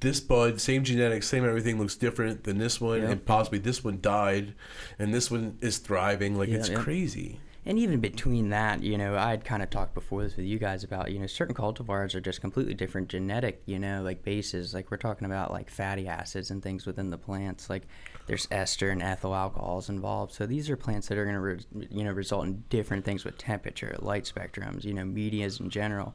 this 0.00 0.20
bud, 0.20 0.58
same 0.58 0.82
genetics, 0.82 1.28
same 1.28 1.44
everything 1.44 1.78
looks 1.78 1.96
different 1.96 2.44
than 2.44 2.56
this 2.56 2.80
one, 2.80 3.02
Yep. 3.02 3.10
and 3.10 3.26
possibly 3.26 3.58
this 3.58 3.84
one 3.84 4.00
died, 4.00 4.54
and 4.98 5.12
this 5.12 5.30
one 5.30 5.58
is 5.60 5.76
thriving. 5.78 6.36
Like 6.36 6.48
Yeah, 6.48 6.56
it's 6.56 6.70
yeah. 6.70 6.80
crazy. 6.80 7.40
And 7.66 7.78
even 7.78 8.00
between 8.00 8.48
that, 8.50 8.82
you 8.82 8.96
know, 8.96 9.18
I'd 9.18 9.44
kind 9.44 9.62
of 9.62 9.68
talked 9.68 9.92
before 9.92 10.22
this 10.22 10.34
with 10.34 10.46
you 10.46 10.58
guys 10.58 10.82
about, 10.82 11.12
you 11.12 11.18
know, 11.18 11.26
certain 11.26 11.54
cultivars 11.54 12.14
are 12.14 12.20
just 12.20 12.40
completely 12.40 12.72
different 12.72 13.08
genetic, 13.08 13.60
you 13.66 13.78
know, 13.78 14.02
like 14.02 14.24
bases. 14.24 14.72
Like 14.72 14.90
we're 14.90 14.96
talking 14.96 15.26
about 15.26 15.50
like 15.50 15.68
fatty 15.68 16.08
acids 16.08 16.50
and 16.50 16.62
things 16.62 16.86
within 16.86 17.10
the 17.10 17.18
plants. 17.18 17.68
Like 17.68 17.82
there's 18.26 18.48
ester 18.50 18.88
and 18.88 19.02
ethyl 19.02 19.34
alcohols 19.34 19.90
involved. 19.90 20.32
So 20.32 20.46
these 20.46 20.70
are 20.70 20.76
plants 20.76 21.08
that 21.08 21.18
are 21.18 21.24
going 21.24 21.34
to, 21.34 21.40
re- 21.40 21.88
you 21.90 22.02
know, 22.02 22.12
result 22.12 22.46
in 22.46 22.64
different 22.70 23.04
things 23.04 23.26
with 23.26 23.36
temperature, 23.36 23.94
light 24.00 24.24
spectrums, 24.24 24.84
you 24.84 24.94
know, 24.94 25.04
medias 25.04 25.60
in 25.60 25.68
general. 25.68 26.14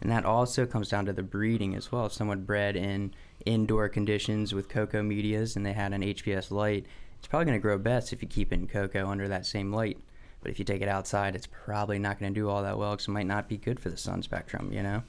And 0.00 0.10
that 0.10 0.24
also 0.24 0.66
comes 0.66 0.88
down 0.88 1.06
to 1.06 1.12
the 1.12 1.22
breeding 1.22 1.76
as 1.76 1.92
well. 1.92 2.06
If 2.06 2.14
someone 2.14 2.42
bred 2.42 2.74
in 2.74 3.14
indoor 3.46 3.88
conditions 3.88 4.52
with 4.52 4.68
cocoa 4.68 5.04
medias 5.04 5.54
and 5.54 5.64
they 5.64 5.72
had 5.72 5.92
an 5.92 6.02
HPS 6.02 6.50
light, 6.50 6.86
it's 7.18 7.28
probably 7.28 7.44
going 7.44 7.58
to 7.58 7.62
grow 7.62 7.78
best 7.78 8.12
if 8.12 8.22
you 8.22 8.28
keep 8.28 8.52
it 8.52 8.58
in 8.58 8.66
cocoa 8.66 9.08
under 9.08 9.28
that 9.28 9.46
same 9.46 9.72
light. 9.72 9.98
But 10.42 10.50
if 10.50 10.58
you 10.58 10.64
take 10.64 10.82
it 10.82 10.88
outside, 10.88 11.34
it's 11.34 11.46
probably 11.46 11.98
not 11.98 12.18
going 12.18 12.32
to 12.32 12.40
do 12.40 12.48
all 12.48 12.62
that 12.62 12.78
well 12.78 12.92
because 12.92 13.08
it 13.08 13.10
might 13.10 13.26
not 13.26 13.48
be 13.48 13.56
good 13.56 13.78
for 13.78 13.90
the 13.90 13.96
sun 13.96 14.22
spectrum, 14.22 14.72
you 14.72 14.82
know? 14.82 15.02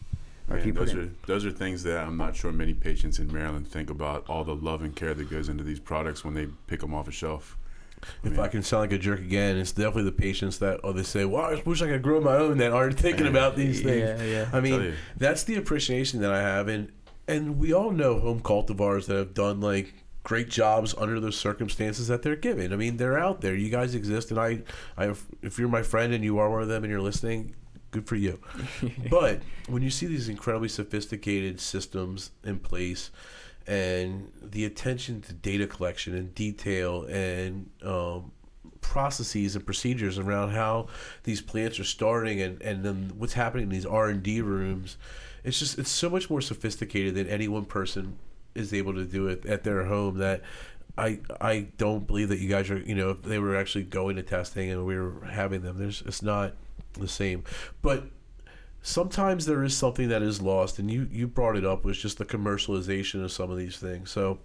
Or 0.50 0.58
if 0.58 0.66
you 0.66 0.74
those 0.74 0.92
it, 0.92 0.98
are 0.98 1.10
those 1.28 1.46
are 1.46 1.52
things 1.52 1.84
that 1.84 2.06
I'm 2.06 2.18
not 2.18 2.36
sure 2.36 2.52
many 2.52 2.74
patients 2.74 3.20
in 3.20 3.32
Maryland 3.32 3.68
think 3.68 3.90
about. 3.90 4.26
All 4.28 4.44
the 4.44 4.56
love 4.56 4.82
and 4.82 4.96
care 4.96 5.14
that 5.14 5.30
goes 5.30 5.48
into 5.48 5.64
these 5.64 5.80
products 5.80 6.26
when 6.26 6.34
they 6.34 6.48
pick 6.68 6.82
them 6.82 6.94
off 6.94 7.08
a 7.08 7.12
shelf. 7.12 7.58
If 8.24 8.40
I 8.40 8.48
can 8.48 8.64
sound 8.64 8.82
like 8.82 8.94
a 8.94 8.98
jerk 8.98 9.20
again, 9.20 9.58
it's 9.58 9.72
definitely 9.72 10.06
the 10.06 10.12
patients 10.12 10.58
that 10.58 10.80
oh 10.84 10.92
they 10.92 11.04
say, 11.04 11.24
"Well, 11.24 11.46
I 11.46 11.62
wish 11.66 11.82
I 11.84 11.88
could 11.88 12.02
grow 12.02 12.20
my 12.20 12.36
own." 12.36 12.58
That 12.58 12.74
aren't 12.74 13.00
thinking 13.00 13.28
about 13.28 13.56
these 13.56 13.82
things. 13.82 14.22
Yeah, 14.22 14.24
yeah. 14.24 14.50
I 14.52 14.60
mean, 14.60 14.96
that's 15.18 15.44
the 15.44 15.56
appreciation 15.56 16.20
that 16.22 16.34
I 16.34 16.42
have, 16.42 16.68
and 16.68 16.92
and 17.28 17.60
we 17.60 17.74
all 17.74 17.92
know 17.92 18.20
home 18.20 18.42
cultivars 18.42 19.06
that 19.06 19.16
have 19.16 19.34
done 19.34 19.62
like 19.62 19.94
great 20.24 20.50
jobs 20.50 20.94
under 20.98 21.20
the 21.20 21.32
circumstances 21.32 22.08
that 22.08 22.22
they're 22.22 22.36
given. 22.36 22.74
I 22.74 22.76
mean, 22.76 22.98
they're 22.98 23.18
out 23.18 23.42
there. 23.42 23.56
You 23.56 23.70
guys 23.70 23.96
exist, 23.96 24.32
and 24.32 24.40
I, 24.40 24.62
I, 24.98 25.14
if 25.42 25.58
you're 25.58 25.68
my 25.68 25.84
friend 25.84 26.14
and 26.14 26.24
you 26.24 26.38
are 26.38 26.50
one 26.50 26.62
of 26.62 26.68
them 26.68 26.84
and 26.84 26.92
you're 26.92 27.02
listening, 27.02 27.56
good 27.92 28.08
for 28.08 28.16
you. 28.16 28.40
but 29.10 29.42
when 29.68 29.82
you 29.82 29.90
see 29.90 30.06
these 30.06 30.30
incredibly 30.30 30.70
sophisticated 30.70 31.60
systems 31.60 32.32
in 32.44 32.60
place 32.60 33.12
and 33.68 34.32
the 34.42 34.66
attention 34.66 35.22
to 35.22 35.34
data 35.34 35.68
collection 35.68 36.16
and 36.16 36.34
detail 36.34 37.04
and 37.04 37.70
um, 37.84 38.32
processes 38.82 39.56
and 39.56 39.66
procedures 39.66 40.18
around 40.18 40.52
how 40.52 40.88
these 41.24 41.42
plants 41.42 41.80
are 41.80 41.84
starting 41.84 42.42
and, 42.42 42.62
and 42.62 42.84
then 42.84 43.12
what's 43.18 43.34
happening 43.34 43.64
in 43.64 43.70
these 43.70 43.86
r&d 43.86 44.42
rooms 44.42 44.98
it's 45.44 45.60
just 45.60 45.78
it's 45.78 45.92
so 45.92 46.10
much 46.10 46.30
more 46.30 46.42
sophisticated 46.42 47.14
than 47.14 47.28
any 47.28 47.48
one 47.48 47.66
person 47.66 48.18
is 48.56 48.74
able 48.74 48.94
to 48.94 49.06
do 49.06 49.28
it 49.28 49.46
at 49.46 49.64
their 49.64 49.86
home 49.86 50.18
that 50.18 50.42
I 50.98 51.20
I 51.40 51.68
don't 51.78 52.06
believe 52.06 52.30
that 52.30 52.40
you 52.40 52.50
guys 52.50 52.70
are 52.70 52.80
you 52.80 52.96
know 52.96 53.12
if 53.12 53.22
they 53.22 53.40
were 53.40 53.56
actually 53.56 53.84
going 53.84 54.16
to 54.18 54.24
testing 54.24 54.70
and 54.70 54.86
we 54.86 54.98
were 54.98 55.26
having 55.26 55.62
them 55.62 55.78
there's 55.78 56.04
it's 56.06 56.22
not 56.22 56.54
the 56.94 57.08
same. 57.08 57.44
But 57.82 58.06
sometimes 58.82 59.46
there 59.46 59.64
is 59.64 59.78
something 59.78 60.10
that 60.10 60.22
is 60.22 60.42
lost 60.42 60.80
and 60.80 60.90
you 60.90 61.08
you 61.12 61.28
brought 61.28 61.56
it 61.56 61.66
up 61.66 61.86
was 61.86 61.98
just 61.98 62.18
the 62.18 62.26
commercialization 62.26 63.24
of 63.24 63.32
some 63.32 63.50
of 63.52 63.58
these 63.58 63.78
things. 63.78 64.12
So 64.12 64.40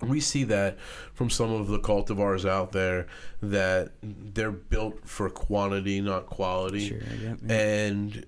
we 0.00 0.20
see 0.20 0.44
that 0.44 0.78
from 1.14 1.30
some 1.30 1.52
of 1.52 1.68
the 1.68 1.78
cultivars 1.78 2.48
out 2.48 2.72
there 2.72 3.06
that 3.40 3.92
they're 4.02 4.52
built 4.52 5.08
for 5.08 5.30
quantity 5.30 6.00
not 6.00 6.26
quality. 6.26 6.88
Sure, 6.88 6.98
yep, 6.98 7.38
yep. 7.42 7.50
and 7.50 8.26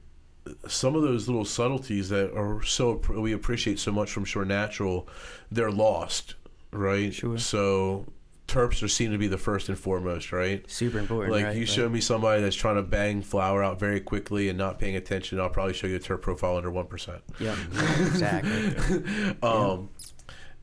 some 0.68 0.94
of 0.94 1.02
those 1.02 1.28
little 1.28 1.44
subtleties 1.44 2.08
that 2.10 2.32
are 2.36 2.62
so 2.62 3.00
we 3.08 3.32
appreciate 3.32 3.78
so 3.78 3.92
much 3.92 4.10
from 4.10 4.24
Shore 4.24 4.44
Natural, 4.44 5.08
they're 5.50 5.70
lost, 5.70 6.34
right? 6.72 7.12
Sure. 7.12 7.38
So 7.38 8.06
terps 8.46 8.80
are 8.82 8.88
seen 8.88 9.10
to 9.10 9.18
be 9.18 9.26
the 9.26 9.38
first 9.38 9.68
and 9.68 9.76
foremost, 9.78 10.30
right? 10.32 10.68
super 10.70 10.98
important. 11.00 11.32
Like 11.32 11.44
right? 11.46 11.54
you 11.56 11.62
Right. 11.62 11.68
show 11.68 11.88
me 11.88 12.00
somebody 12.00 12.40
that's 12.42 12.54
trying 12.54 12.76
to 12.76 12.82
bang 12.82 13.22
flower 13.22 13.62
out 13.64 13.80
very 13.80 14.00
quickly 14.00 14.48
and 14.48 14.56
not 14.56 14.78
paying 14.78 14.94
attention, 14.96 15.40
I'll 15.40 15.50
probably 15.50 15.74
show 15.74 15.86
you 15.88 15.96
a 15.96 16.00
terp 16.00 16.22
profile 16.22 16.56
under 16.56 16.70
one 16.70 16.86
percent. 16.86 17.22
Yeah, 17.40 17.56
exactly. 18.06 19.02
Um, 19.42 19.90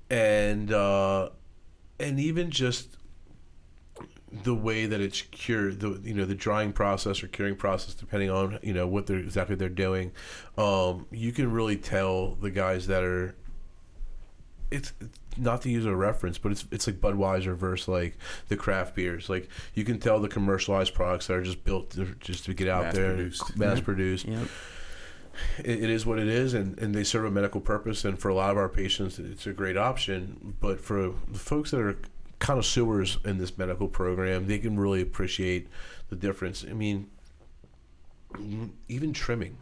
and 0.10 0.72
uh, 0.72 1.30
and 2.00 2.20
even 2.20 2.52
just 2.52 2.98
the 4.44 4.56
way 4.56 4.86
that 4.88 5.00
it's 5.00 5.22
cured, 5.22 5.80
the 5.80 6.00
you 6.04 6.14
know 6.14 6.26
the 6.26 6.36
drying 6.36 6.74
process 6.74 7.22
or 7.24 7.28
curing 7.28 7.56
process, 7.56 7.94
depending 7.94 8.30
on 8.30 8.58
you 8.64 8.74
know 8.74 8.88
what 8.88 9.06
they're 9.08 9.20
exactly 9.20 9.56
they're 9.56 9.70
doing, 9.70 10.12
um, 10.58 11.06
you 11.12 11.32
can 11.32 11.52
really 11.52 11.78
tell 11.78 12.36
the 12.36 12.50
guys 12.52 12.88
that 12.88 13.04
are. 13.04 13.36
It's, 14.72 14.92
it's 15.00 15.20
not 15.38 15.62
to 15.62 15.70
use 15.70 15.86
a 15.86 15.96
reference, 15.96 16.40
but 16.40 16.52
it's 16.52 16.66
it's 16.72 16.88
like 16.88 17.00
Budweiser 17.00 17.56
versus 17.56 17.88
like 17.88 18.18
the 18.48 18.58
craft 18.58 18.96
beers. 18.96 19.30
Like 19.30 19.48
you 19.76 19.84
can 19.84 20.00
tell 20.00 20.20
the 20.20 20.28
commercialized 20.28 20.96
products 20.96 21.28
that 21.28 21.36
are 21.36 21.44
just 21.44 21.64
built 21.64 21.92
to, 21.92 22.16
just 22.20 22.46
to 22.46 22.56
get 22.56 22.68
out 22.68 22.86
Mass 22.86 22.96
there, 22.96 23.14
produced. 23.14 23.58
mass 23.58 23.80
produced 23.82 24.26
Yep. 24.26 24.48
it, 25.60 25.84
it 25.84 25.90
is 25.92 26.08
what 26.08 26.18
it 26.18 26.28
is, 26.28 26.56
and, 26.56 26.78
and 26.80 26.96
they 26.96 27.04
serve 27.04 27.26
a 27.26 27.32
medical 27.32 27.62
purpose. 27.62 28.04
And 28.04 28.18
for 28.18 28.30
a 28.30 28.34
lot 28.34 28.50
of 28.50 28.58
our 28.58 28.70
patients, 28.70 29.20
it's 29.20 29.46
a 29.46 29.54
great 29.54 29.78
option. 29.78 30.56
But 30.60 30.82
for 30.82 31.14
the 31.28 31.40
folks 31.40 31.70
that 31.70 31.80
are 31.80 31.98
connoisseurs 32.44 33.18
in 33.24 33.38
this 33.38 33.58
medical 33.58 33.88
program, 33.88 34.48
they 34.48 34.60
can 34.60 34.78
really 34.78 35.02
appreciate 35.02 35.70
the 36.10 36.16
difference. 36.16 36.66
I 36.70 36.74
mean, 36.74 37.10
even 38.90 39.14
trimming. 39.14 39.58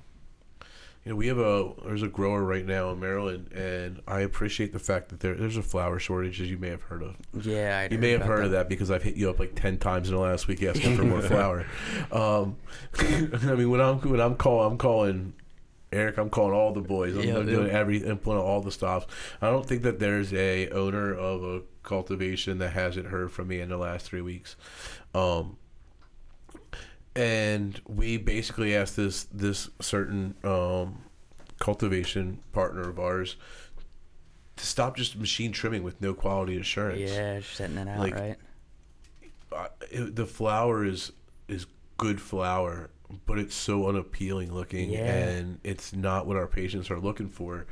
You 1.06 1.12
know, 1.12 1.16
we 1.16 1.28
have 1.28 1.38
a 1.38 1.72
there's 1.86 2.02
a 2.04 2.08
grower 2.08 2.44
right 2.44 2.66
now 2.66 2.92
in 2.92 3.00
Maryland, 3.00 3.52
and 3.54 4.02
I 4.08 4.22
appreciate 4.22 4.74
the 4.74 4.80
fact 4.80 5.10
that 5.10 5.20
there 5.20 5.36
there's 5.36 5.58
a 5.58 5.64
flower 5.64 6.00
shortage, 6.00 6.42
as 6.42 6.50
you 6.50 6.58
may 6.58 6.70
have 6.70 6.84
heard 6.84 7.04
of. 7.04 7.16
Yeah, 7.44 7.80
I 7.80 7.88
know. 7.88 7.94
You 7.94 8.00
may 8.00 8.12
have 8.12 8.22
heard 8.22 8.46
of 8.46 8.52
that 8.52 8.68
because 8.70 8.92
I've 8.92 9.02
hit 9.04 9.16
you 9.16 9.30
up 9.30 9.40
like 9.40 9.56
ten 9.56 9.78
times 9.78 10.10
in 10.10 10.16
the 10.16 10.22
last 10.22 10.48
week 10.48 10.62
asking 10.64 10.98
for 10.98 11.04
more 11.04 11.22
flour. 11.34 11.66
Um, 12.12 12.58
I 13.00 13.56
mean, 13.56 13.70
when 13.70 13.82
I'm 13.82 14.00
when 14.02 14.20
I'm 14.20 14.36
calling, 14.36 14.72
I'm 14.72 14.78
calling 14.78 15.34
Eric. 15.92 16.18
I'm 16.18 16.30
calling 16.30 16.54
all 16.54 16.72
the 16.72 16.82
boys. 16.82 17.16
I'm 17.16 17.24
Yeah, 17.28 17.42
doing 17.44 17.70
every 17.70 17.98
implement 18.04 18.46
all 18.46 18.62
the 18.62 18.72
stops. 18.72 19.08
I 19.42 19.50
don't 19.50 19.66
think 19.66 19.82
that 19.84 20.00
there's 20.00 20.34
a 20.34 20.70
owner 20.70 21.14
of 21.14 21.44
a 21.44 21.62
cultivation 21.84 22.60
that 22.60 22.70
hasn't 22.72 23.08
heard 23.08 23.32
from 23.32 23.50
me 23.50 23.60
in 23.60 23.70
the 23.70 23.78
last 23.78 24.06
three 24.06 24.22
weeks. 24.22 24.56
Um, 25.14 25.58
and 27.16 27.82
we 27.88 28.18
basically 28.18 28.76
asked 28.76 28.96
this 28.96 29.26
this 29.26 29.70
certain 29.82 30.36
um, 30.44 31.02
cultivation 31.60 32.40
partner 32.54 32.90
of 32.90 33.00
ours 33.00 33.36
to 34.56 34.66
stop 34.66 34.96
just 34.96 35.18
machine 35.18 35.52
trimming 35.52 35.84
with 35.84 36.00
no 36.02 36.14
quality 36.14 36.58
assurance 36.58 37.00
Yeah, 37.12 37.40
just 37.40 37.56
setting 37.56 37.78
it 37.78 37.88
out, 37.88 38.00
Like, 38.00 38.16
right? 38.16 38.38
uh, 39.52 39.68
it, 39.90 40.16
the 40.16 40.26
flower 40.26 40.86
is 40.86 41.12
is 41.50 41.66
good 41.98 42.22
flower, 42.22 42.90
but 43.26 43.38
it's 43.40 43.56
so 43.56 43.88
unappealing 43.88 44.54
looking, 44.54 44.92
Yeah. 44.92 45.06
and 45.06 45.60
it's 45.64 45.94
not 45.94 46.26
what 46.28 46.38
our 46.38 46.48
patients 46.48 46.90
are 46.92 47.00
looking 47.00 47.28
for. 47.30 47.66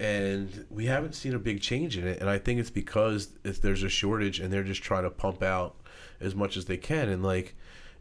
And 0.00 0.64
we 0.70 0.86
haven't 0.86 1.14
seen 1.14 1.34
a 1.34 1.38
big 1.40 1.60
change 1.60 1.98
in 1.98 2.06
it, 2.06 2.20
and 2.20 2.30
I 2.30 2.38
think 2.38 2.60
it's 2.60 2.70
because 2.70 3.30
if 3.44 3.60
there's 3.60 3.82
a 3.82 3.88
shortage, 3.88 4.38
and 4.38 4.52
they're 4.52 4.62
just 4.62 4.82
trying 4.82 5.02
to 5.02 5.10
pump 5.10 5.42
out 5.42 5.74
as 6.20 6.34
much 6.34 6.56
as 6.56 6.66
they 6.66 6.76
can. 6.76 7.08
And 7.08 7.22
like, 7.22 7.54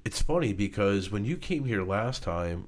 it's 0.05 0.21
funny 0.21 0.53
because 0.53 1.09
when 1.11 1.25
you 1.25 1.37
came 1.37 1.65
here 1.65 1.83
last 1.83 2.21
time, 2.23 2.67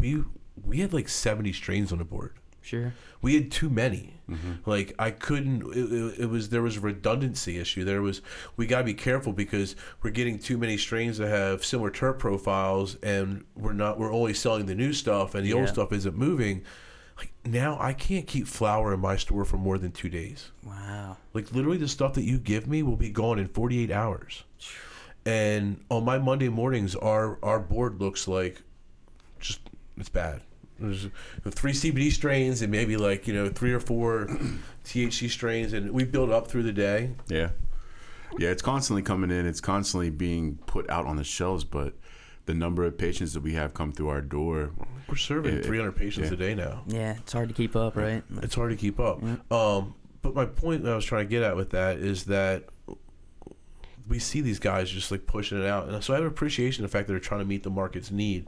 we 0.00 0.22
we 0.64 0.78
had 0.80 0.92
like 0.92 1.08
70 1.08 1.52
strains 1.52 1.90
on 1.90 1.98
the 1.98 2.04
board 2.04 2.34
Sure. 2.64 2.94
we 3.20 3.34
had 3.34 3.50
too 3.50 3.68
many. 3.68 4.14
Mm-hmm. 4.28 4.68
Like 4.68 4.94
i 4.98 5.10
couldn't 5.10 5.62
it, 5.76 6.22
it, 6.22 6.30
was 6.30 6.48
there 6.48 6.62
was 6.62 6.78
a 6.78 6.80
redundancy 6.80 7.58
issue. 7.58 7.84
There 7.84 8.00
was 8.00 8.22
we 8.56 8.66
got 8.66 8.78
to 8.78 8.84
be 8.84 8.94
careful 8.94 9.34
because 9.34 9.76
we're 10.02 10.10
getting 10.10 10.38
too 10.38 10.56
many 10.56 10.78
strains 10.78 11.18
that 11.18 11.28
have 11.28 11.62
similar 11.62 11.90
terp 11.90 12.18
profiles 12.18 12.96
and 13.02 13.44
we're 13.54 13.74
not 13.74 13.98
we're 13.98 14.12
only 14.12 14.32
selling 14.32 14.64
the 14.64 14.74
new 14.74 14.94
stuff 14.94 15.34
and 15.34 15.44
the 15.44 15.52
old 15.52 15.68
stuff 15.68 15.92
isn't 15.92 16.16
moving. 16.16 16.64
Like 17.18 17.32
now 17.44 17.76
i 17.78 17.92
can't 17.92 18.26
keep 18.26 18.48
flour 18.48 18.94
in 18.94 19.00
my 19.00 19.16
store 19.16 19.44
for 19.44 19.58
more 19.58 19.76
than 19.76 19.92
two 19.92 20.08
days. 20.08 20.50
Wow. 20.64 21.18
like 21.34 21.52
literally 21.52 21.76
the 21.76 21.86
stuff 21.86 22.14
that 22.14 22.24
you 22.24 22.38
give 22.38 22.66
me 22.66 22.82
will 22.82 22.96
be 22.96 23.10
gone 23.10 23.38
in 23.38 23.48
48 23.48 23.90
hours. 23.90 24.44
And 25.26 25.84
on 25.90 26.04
my 26.04 26.18
monday 26.18 26.48
mornings 26.48 26.96
our 26.96 27.38
our 27.42 27.60
board 27.60 28.00
looks 28.00 28.26
like 28.26 28.62
just 29.38 29.60
it's 29.98 30.08
bad 30.08 30.40
there's 30.88 31.54
three 31.54 31.72
cbd 31.72 32.10
strains 32.12 32.62
and 32.62 32.70
maybe 32.70 32.96
like 32.96 33.26
you 33.28 33.34
know 33.34 33.48
three 33.48 33.72
or 33.72 33.80
four 33.80 34.26
thc 34.84 35.28
strains 35.30 35.72
and 35.72 35.90
we 35.90 36.04
build 36.04 36.30
up 36.30 36.48
through 36.48 36.62
the 36.62 36.72
day 36.72 37.10
Yeah. 37.28 37.50
Yeah, 38.36 38.48
it's 38.48 38.62
constantly 38.62 39.02
coming 39.02 39.30
in. 39.30 39.46
It's 39.46 39.60
constantly 39.60 40.10
being 40.10 40.56
put 40.66 40.90
out 40.90 41.06
on 41.06 41.14
the 41.14 41.22
shelves, 41.22 41.62
but 41.62 41.94
the 42.46 42.54
number 42.54 42.82
of 42.84 42.98
patients 42.98 43.32
that 43.34 43.44
we 43.44 43.52
have 43.52 43.74
come 43.74 43.92
through 43.92 44.08
our 44.08 44.20
door. 44.20 44.72
We're 45.08 45.14
serving 45.14 45.58
Yeah, 45.58 45.62
300 45.62 45.92
patients 45.92 46.28
yeah. 46.30 46.34
a 46.34 46.36
day 46.36 46.54
now. 46.56 46.82
Yeah, 46.88 47.12
it's 47.18 47.32
hard 47.32 47.48
to 47.50 47.54
keep 47.54 47.76
up, 47.76 47.94
right? 47.96 48.24
It's 48.42 48.56
hard 48.56 48.70
to 48.72 48.76
keep 48.76 48.98
up. 48.98 49.22
Um, 49.52 49.94
but 50.22 50.34
my 50.34 50.46
point 50.46 50.82
that 50.82 50.92
I 50.92 50.96
was 50.96 51.04
trying 51.04 51.26
to 51.26 51.30
get 51.30 51.44
at 51.44 51.54
with 51.54 51.70
that 51.70 51.98
is 51.98 52.24
that 52.24 52.64
we 54.08 54.18
see 54.18 54.40
these 54.40 54.58
guys 54.58 54.90
just 54.90 55.10
like 55.10 55.26
pushing 55.26 55.58
it 55.60 55.66
out, 55.66 55.88
and 55.88 56.02
so 56.02 56.12
I 56.12 56.16
have 56.16 56.26
appreciation 56.26 56.84
of 56.84 56.90
the 56.90 56.98
fact 56.98 57.06
that 57.06 57.12
they're 57.14 57.20
trying 57.20 57.40
to 57.40 57.46
meet 57.46 57.62
the 57.62 57.70
market's 57.70 58.10
need. 58.10 58.46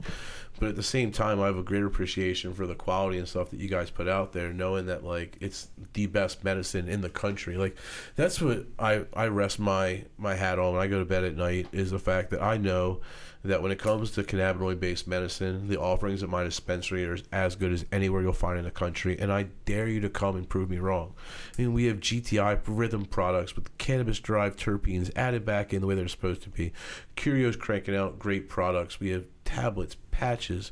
But 0.59 0.69
at 0.69 0.75
the 0.75 0.83
same 0.83 1.11
time, 1.11 1.39
I 1.39 1.45
have 1.45 1.57
a 1.57 1.63
greater 1.63 1.85
appreciation 1.85 2.53
for 2.53 2.65
the 2.65 2.75
quality 2.75 3.17
and 3.17 3.27
stuff 3.27 3.51
that 3.51 3.59
you 3.59 3.67
guys 3.67 3.91
put 3.91 4.07
out 4.07 4.33
there, 4.33 4.51
knowing 4.51 4.87
that 4.87 5.03
like 5.03 5.37
it's 5.39 5.67
the 5.93 6.07
best 6.07 6.43
medicine 6.43 6.87
in 6.87 7.01
the 7.01 7.09
country. 7.09 7.57
Like 7.57 7.77
that's 8.15 8.41
what 8.41 8.65
I 8.79 9.05
I 9.13 9.27
rest 9.27 9.59
my 9.59 10.05
my 10.17 10.35
hat 10.35 10.59
on 10.59 10.73
when 10.73 10.81
I 10.81 10.87
go 10.87 10.99
to 10.99 11.05
bed 11.05 11.23
at 11.23 11.35
night 11.35 11.67
is 11.71 11.91
the 11.91 11.99
fact 11.99 12.31
that 12.31 12.41
I 12.41 12.57
know 12.57 13.01
that 13.43 13.61
when 13.61 13.71
it 13.71 13.79
comes 13.79 14.11
to 14.11 14.23
cannabinoid 14.23 14.79
based 14.79 15.07
medicine, 15.07 15.67
the 15.67 15.79
offerings 15.79 16.23
at 16.23 16.29
my 16.29 16.43
dispensary 16.43 17.05
are 17.05 17.17
as 17.31 17.55
good 17.55 17.71
as 17.71 17.85
anywhere 17.91 18.21
you'll 18.21 18.33
find 18.33 18.57
in 18.57 18.65
the 18.65 18.71
country. 18.71 19.17
And 19.17 19.31
I 19.31 19.47
dare 19.65 19.87
you 19.87 19.99
to 20.01 20.09
come 20.09 20.35
and 20.35 20.47
prove 20.47 20.69
me 20.69 20.79
wrong. 20.79 21.13
I 21.57 21.61
mean, 21.61 21.73
we 21.73 21.85
have 21.85 21.99
GTI 21.99 22.63
Rythm 22.63 23.09
products 23.09 23.55
with 23.55 23.77
cannabis 23.77 24.19
derived 24.19 24.59
terpenes 24.59 25.11
added 25.15 25.45
back 25.45 25.73
in 25.73 25.81
the 25.81 25.87
way 25.87 25.95
they're 25.95 26.07
supposed 26.07 26.41
to 26.43 26.49
be. 26.49 26.73
Curio's 27.15 27.55
cranking 27.55 27.95
out 27.95 28.19
great 28.19 28.49
products. 28.49 28.99
We 28.99 29.09
have 29.09 29.25
tablets, 29.45 29.95
patches, 30.11 30.71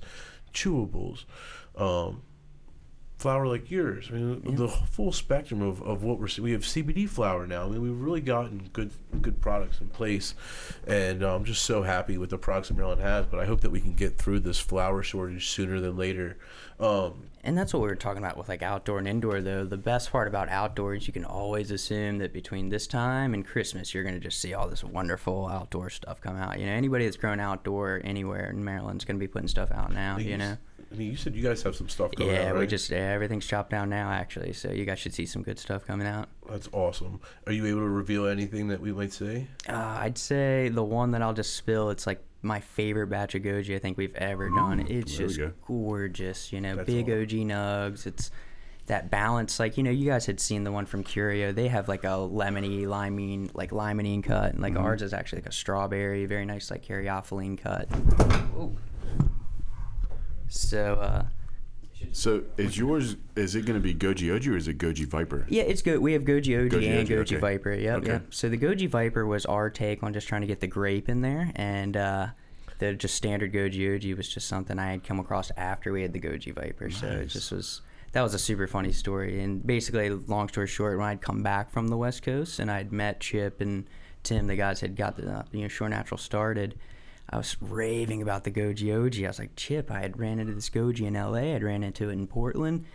chewables. 0.54 1.26
Um, 1.76 2.22
flower 3.26 3.48
like 3.48 3.72
yours. 3.72 4.10
I 4.12 4.18
mean, 4.18 4.56
the 4.56 4.68
full 4.68 5.12
spectrum 5.12 5.64
of, 5.64 5.82
of 5.82 6.04
what 6.04 6.20
we're 6.20 6.28
we 6.40 6.52
have 6.52 6.62
CBD 6.62 7.10
flower 7.10 7.48
now. 7.48 7.66
I 7.66 7.70
mean, 7.70 7.82
we've 7.82 8.00
really 8.00 8.22
gotten 8.22 8.70
good 8.72 8.92
good 9.20 9.42
products 9.42 9.82
in 9.82 9.88
place, 9.88 10.36
and 10.86 11.24
I'm 11.24 11.44
just 11.44 11.64
so 11.64 11.82
happy 11.82 12.20
with 12.20 12.30
the 12.30 12.38
products 12.38 12.68
that 12.68 12.78
Maryland 12.78 13.02
has. 13.02 13.26
But 13.26 13.40
I 13.40 13.46
hope 13.46 13.62
that 13.62 13.72
we 13.72 13.82
can 13.82 13.94
get 13.96 14.16
through 14.20 14.42
this 14.42 14.60
flower 14.60 15.02
shortage 15.02 15.50
sooner 15.50 15.80
than 15.80 15.98
later. 15.98 16.38
Um, 16.80 17.24
And 17.44 17.58
that's 17.58 17.74
what 17.74 17.82
we 17.82 17.88
were 17.88 17.96
talking 17.96 18.22
about 18.22 18.38
with 18.38 18.48
like 18.48 18.62
outdoor 18.62 19.00
and 19.00 19.08
indoor 19.08 19.42
though. 19.42 19.66
The 19.66 19.78
best 19.78 20.12
part 20.12 20.28
about 20.28 20.50
outdoor 20.50 20.94
is 20.94 21.08
you 21.08 21.14
can 21.14 21.26
always 21.26 21.72
assume 21.72 22.20
that 22.20 22.32
between 22.32 22.70
this 22.70 22.86
time 22.86 23.34
and 23.34 23.44
Christmas 23.44 23.94
you're 23.94 24.04
gonna 24.04 24.20
just 24.20 24.40
see 24.40 24.54
all 24.54 24.68
this 24.68 24.84
wonderful 24.84 25.48
outdoor 25.48 25.90
stuff 25.90 26.22
come 26.22 26.36
out. 26.36 26.60
You 26.60 26.66
know, 26.68 26.74
anybody 26.74 27.06
that's 27.06 27.18
grown 27.18 27.40
outdoor 27.40 28.02
anywhere 28.04 28.50
in 28.52 28.64
Maryland's 28.64 29.06
gonna 29.06 29.18
be 29.20 29.28
putting 29.28 29.48
stuff 29.48 29.72
out 29.72 29.92
now, 29.94 30.18
you 30.18 30.38
know. 30.38 30.58
I 30.96 30.98
mean, 30.98 31.12
you 31.12 31.18
said 31.18 31.36
you 31.36 31.44
guys 31.44 31.62
have 31.64 31.76
some 31.76 31.90
stuff 31.90 32.12
going 32.16 32.30
Yeah, 32.32 32.44
out, 32.50 32.54
right? 32.54 32.62
we 32.62 32.68
just 32.68 32.90
yeah, 32.90 33.12
everything's 33.12 33.46
chopped 33.46 33.70
down 33.70 33.90
now 33.90 34.10
actually, 34.12 34.54
so 34.54 34.72
you 34.72 34.86
guys 34.86 34.98
should 34.98 35.14
see 35.14 35.26
some 35.26 35.44
good 35.44 35.60
stuff 35.60 35.86
coming 35.86 36.08
out. 36.08 36.30
That's 36.50 36.70
awesome. 36.72 37.20
Are 37.46 37.52
you 37.52 37.66
able 37.66 37.82
to 37.82 37.90
reveal 37.90 38.28
anything 38.28 38.70
that 38.70 38.80
we 38.80 38.94
might 38.94 39.12
see? 39.12 39.48
Uh, 39.68 39.74
I'd 39.74 40.18
say 40.18 40.70
the 40.70 40.84
one 40.84 41.12
that 41.12 41.22
I'll 41.22 41.34
just 41.34 41.56
spill. 41.56 41.90
It's 41.90 42.08
like 42.08 42.24
my 42.42 42.62
favorite 42.62 43.08
batch 43.08 43.36
of 43.36 43.42
goji 43.42 43.76
I 43.76 43.80
think 43.80 43.98
we've 43.98 44.16
ever 44.16 44.50
done. 44.50 44.86
It's 44.88 45.18
just 45.18 45.38
go. 45.38 45.52
gorgeous. 45.68 46.54
You 46.54 46.62
know, 46.62 46.78
That's 46.78 46.86
big 46.88 47.10
all. 47.10 47.22
OG 47.22 47.30
nugs. 47.30 48.06
It's 48.08 48.32
that 48.86 49.10
balance. 49.12 49.60
Like 49.60 49.76
you 49.78 49.84
know, 49.84 49.92
you 49.92 50.06
guys 50.06 50.26
had 50.28 50.40
seen 50.40 50.64
the 50.64 50.72
one 50.72 50.86
from 50.86 51.04
Curio. 51.04 51.52
They 51.52 51.68
have 51.68 51.88
like 51.90 52.04
a 52.04 52.10
lemony, 52.10 52.86
limene, 52.86 53.50
like 53.54 53.72
limonene 53.72 54.24
cut, 54.24 54.54
and 54.54 54.62
like 54.62 54.76
Mm-hmm. 54.76 54.84
ours 54.86 55.02
is 55.02 55.14
actually 55.14 55.42
like 55.42 55.50
a 55.50 55.52
strawberry, 55.52 56.26
very 56.26 56.46
nice 56.46 56.72
like 56.72 56.86
caryophyllene 56.86 57.58
cut. 57.60 57.88
Ooh. 58.58 58.78
So 60.50 60.96
uh, 60.96 61.26
So 62.12 62.44
is 62.58 62.78
yours? 62.78 63.18
Is 63.36 63.56
it 63.56 63.66
going 63.66 63.82
to 63.82 63.84
be 63.84 63.94
Goji 63.94 64.34
OG 64.36 64.48
or 64.48 64.58
is 64.58 64.68
it 64.68 64.78
Goji 64.78 65.06
Viper? 65.08 65.46
Yeah, 65.50 65.64
it's 65.64 65.82
good. 65.82 66.00
We 66.00 66.14
have 66.14 66.24
Goji 66.24 66.66
OG, 66.66 66.72
Goji 66.72 66.90
and 66.90 67.00
OG, 67.00 67.08
Goji 67.08 67.22
okay. 67.22 67.36
Viper. 67.38 67.74
Yep, 67.74 67.98
Okay. 68.00 68.08
yep. 68.12 68.34
So 68.34 68.50
the 68.50 68.58
Goji 68.58 68.88
Viper 68.90 69.26
was 69.26 69.46
our 69.46 69.70
take 69.70 70.04
on 70.04 70.14
just 70.14 70.28
trying 70.28 70.42
to 70.42 70.48
get 70.48 70.60
the 70.60 70.68
grape 70.68 71.10
in 71.10 71.22
there, 71.22 71.52
and 71.56 71.98
uh, 71.98 72.28
the 72.80 72.94
just 72.94 73.16
standard 73.16 73.54
Goji 73.54 73.96
OG 73.96 74.18
was 74.18 74.30
just 74.30 74.48
something 74.48 74.78
I 74.80 74.92
had 74.92 75.04
come 75.04 75.20
across 75.20 75.52
after 75.58 75.92
we 75.92 76.02
had 76.02 76.14
the 76.14 76.20
Goji 76.20 76.54
Viper. 76.54 76.90
So 76.90 77.08
it 77.08 77.28
just 77.28 77.52
was 77.52 77.82
that 78.12 78.22
was 78.22 78.34
a 78.34 78.40
super 78.40 78.68
funny 78.68 78.94
story. 78.94 79.42
And 79.42 79.66
basically, 79.66 80.10
long 80.10 80.48
story 80.48 80.68
short, 80.68 80.98
when 80.98 81.06
I'd 81.08 81.22
come 81.22 81.44
back 81.44 81.70
from 81.72 81.90
the 81.90 81.98
West 81.98 82.24
Coast 82.24 82.60
and 82.60 82.72
I'd 82.72 82.94
met 82.94 83.20
Chip 83.20 83.60
and 83.62 83.90
Tim, 84.24 84.48
the 84.48 84.56
guys 84.56 84.80
had 84.80 84.96
got 84.96 85.18
the 85.18 85.30
uh, 85.40 85.44
you 85.52 85.62
know 85.64 85.68
Shore 85.68 85.90
Natural 85.90 86.18
started. 86.18 86.76
I 87.30 87.38
was 87.38 87.58
raving 87.60 88.22
about 88.22 88.44
the 88.44 88.52
Goji 88.52 88.94
OG. 88.94 89.24
I 89.24 89.28
was 89.28 89.40
like, 89.40 89.56
Chip, 89.56 89.90
I 89.90 90.00
had 90.00 90.20
ran 90.20 90.40
into 90.40 90.54
this 90.54 90.70
Goji 90.70 91.08
in 91.08 91.16
LA. 91.16 91.56
I'd 91.56 91.64
ran 91.64 91.84
into 91.84 92.10
it 92.10 92.14
in 92.14 92.28
Portland. 92.28 92.86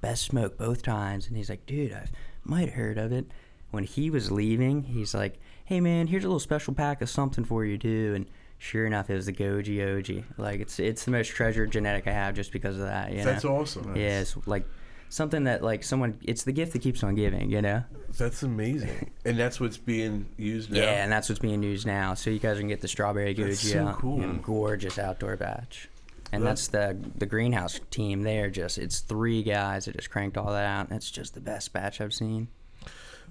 Best 0.00 0.24
smoke 0.24 0.56
both 0.56 0.82
times. 0.82 1.26
And 1.26 1.36
he's 1.36 1.50
like, 1.50 1.66
dude, 1.66 1.92
I 1.92 2.06
might 2.44 2.66
have 2.66 2.74
heard 2.74 2.98
of 2.98 3.12
it. 3.12 3.26
When 3.70 3.84
he 3.84 4.10
was 4.10 4.30
leaving, 4.30 4.82
he's 4.84 5.14
like, 5.14 5.38
hey, 5.64 5.80
man, 5.80 6.06
here's 6.06 6.24
a 6.24 6.28
little 6.28 6.40
special 6.40 6.74
pack 6.74 7.02
of 7.02 7.10
something 7.10 7.44
for 7.44 7.64
you, 7.64 7.78
too. 7.78 8.12
And 8.16 8.26
sure 8.58 8.86
enough, 8.86 9.10
it 9.10 9.14
was 9.14 9.26
the 9.26 9.32
Goji 9.32 9.80
OG. 9.80 10.24
Like, 10.38 10.60
it's 10.60 10.78
it's 10.78 11.04
the 11.04 11.10
most 11.10 11.28
treasured 11.28 11.70
genetic 11.70 12.06
I 12.06 12.12
have 12.12 12.34
just 12.34 12.52
because 12.52 12.76
of 12.76 12.82
that. 12.82 13.12
You 13.12 13.22
That's 13.22 13.44
know? 13.44 13.58
awesome. 13.58 13.94
Yeah, 13.96 14.20
it's 14.20 14.36
like 14.46 14.66
something 15.10 15.44
that, 15.44 15.62
like, 15.62 15.84
someone, 15.84 16.18
it's 16.22 16.44
the 16.44 16.52
gift 16.52 16.72
that 16.72 16.80
keeps 16.80 17.02
on 17.04 17.14
giving, 17.14 17.50
you 17.50 17.60
know? 17.60 17.84
That's 18.16 18.42
amazing. 18.42 19.10
and 19.26 19.38
that's 19.38 19.60
what's 19.60 19.76
being 19.76 20.26
used 20.38 20.70
now. 20.72 20.80
Yeah, 20.80 21.02
and 21.04 21.12
that's 21.12 21.28
what's 21.28 21.38
being 21.40 21.62
used 21.62 21.86
now. 21.86 22.14
So 22.14 22.30
you 22.30 22.38
guys 22.38 22.58
can 22.58 22.68
get 22.68 22.80
the 22.80 22.88
strawberry 22.88 23.34
goji 23.34 23.48
That's 23.48 23.70
so 23.72 23.96
cool. 23.98 24.20
you 24.20 24.26
know, 24.26 24.32
gorgeous 24.42 24.98
outdoor 24.98 25.36
batch. 25.36 25.88
And 26.32 26.42
That- 26.42 26.48
that's 26.50 26.68
the 26.68 26.96
the 27.16 27.26
greenhouse 27.26 27.80
team. 27.90 28.22
They're 28.22 28.50
just 28.50 28.78
it's 28.78 29.00
three 29.00 29.42
guys 29.42 29.86
that 29.86 29.96
just 29.96 30.10
cranked 30.10 30.36
all 30.38 30.52
that 30.52 30.64
out. 30.64 30.86
And 30.88 30.96
it's 30.96 31.10
just 31.10 31.34
the 31.34 31.40
best 31.40 31.72
batch 31.72 32.00
I've 32.00 32.14
seen. 32.14 32.46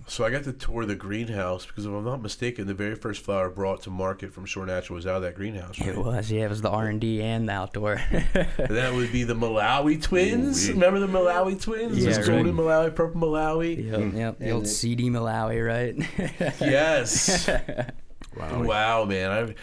So 0.08 0.24
I 0.26 0.32
got 0.32 0.44
to 0.46 0.54
tour 0.54 0.86
the 0.86 0.96
greenhouse 0.96 1.66
because 1.68 1.86
if 1.86 1.92
I'm 1.92 2.04
not 2.04 2.22
mistaken, 2.22 2.66
the 2.66 2.74
very 2.74 2.96
first 2.96 3.24
flower 3.24 3.50
brought 3.50 3.84
to 3.84 3.90
market 3.92 4.34
from 4.34 4.46
Shore 4.46 4.66
Natural 4.66 4.96
was 4.96 5.06
out 5.06 5.18
of 5.18 5.22
that 5.22 5.36
greenhouse. 5.36 5.80
Right? 5.80 5.90
It 5.90 5.98
was 5.98 6.32
yeah, 6.32 6.46
it 6.46 6.50
was 6.50 6.62
the 6.62 6.70
R 6.70 6.88
and 6.88 7.00
D 7.00 7.22
and 7.22 7.48
the 7.48 7.54
outdoor. 7.54 8.02
And 8.12 8.70
that 8.76 8.94
would 8.94 9.12
be 9.12 9.24
the 9.24 9.36
Malawi 9.36 10.02
twins. 10.02 10.66
Ooh-wee. 10.68 10.74
Remember 10.74 11.00
the 11.00 11.08
Malawi 11.08 11.62
twins? 11.62 11.98
Yeah, 11.98 12.06
Those 12.14 12.18
right. 12.20 12.26
golden 12.38 12.56
Malawi, 12.56 12.96
purple 12.96 13.22
Malawi. 13.22 13.86
yep, 13.92 14.00
hmm. 14.02 14.18
yep. 14.18 14.40
The 14.40 14.46
And 14.46 14.54
old 14.54 14.68
CD 14.68 15.10
Malawi, 15.10 15.66
right? 15.68 15.96
Yes. 16.60 17.48
Wow. 18.36 18.64
wow, 18.64 19.06
man. 19.06 19.32
I, 19.32 19.56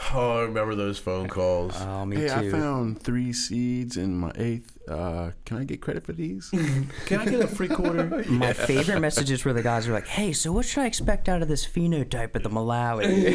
oh, 0.14 0.38
I 0.38 0.42
remember 0.42 0.74
those 0.74 0.98
phone 0.98 1.28
calls. 1.28 1.74
oh, 1.80 2.04
me 2.04 2.16
Hey, 2.16 2.30
I 2.30 2.50
found 2.50 3.02
three 3.02 3.32
seeds 3.32 3.96
in 3.96 4.16
my 4.16 4.32
eighth. 4.36 4.76
Uh, 4.88 5.30
can 5.44 5.58
I 5.58 5.64
get 5.64 5.80
credit 5.80 6.04
for 6.04 6.12
these? 6.12 6.48
Can 7.06 7.20
I 7.20 7.24
get 7.24 7.40
a 7.40 7.46
free 7.46 7.68
quarter? 7.68 8.24
My 8.28 8.52
favorite 8.52 8.98
messages 8.98 9.44
were 9.44 9.52
the 9.52 9.62
guys 9.62 9.84
who 9.84 9.92
were 9.92 9.98
like, 9.98 10.08
"Hey, 10.08 10.32
so 10.32 10.50
what 10.50 10.66
should 10.66 10.82
I 10.82 10.86
expect 10.86 11.28
out 11.28 11.42
of 11.42 11.48
this 11.48 11.64
phenotype 11.64 12.34
at 12.34 12.42
the 12.42 12.50
Malawi?" 12.50 13.30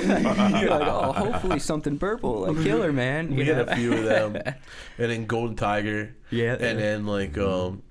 You're 0.61 0.69
like, 0.69 0.87
"Oh, 0.87 1.13
hopefully 1.13 1.59
something 1.59 1.97
purple, 1.97 2.41
like 2.41 2.61
killer, 2.61 2.91
man." 2.91 3.31
You 3.31 3.37
we 3.37 3.45
had 3.45 3.69
a 3.69 3.75
few 3.75 3.93
of 3.93 4.03
them, 4.03 4.35
and 4.35 4.55
then 5.11 5.25
Golden 5.27 5.55
Tiger. 5.55 6.13
Yeah, 6.29 6.57
and 6.59 6.77
then 6.77 7.05
like 7.05 7.37
um, 7.37 7.83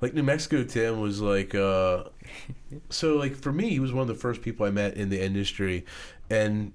like 0.00 0.14
New 0.14 0.24
Mexico 0.24 0.64
Tim 0.64 1.00
was 1.00 1.20
like 1.20 1.54
uh, 1.54 2.04
so 2.88 3.16
like 3.16 3.34
for 3.34 3.52
me 3.52 3.70
he 3.70 3.80
was 3.80 3.92
one 3.92 4.02
of 4.02 4.08
the 4.08 4.14
first 4.14 4.42
people 4.42 4.66
I 4.66 4.70
met 4.70 4.94
in 4.94 5.08
the 5.08 5.22
industry, 5.22 5.84
and 6.28 6.72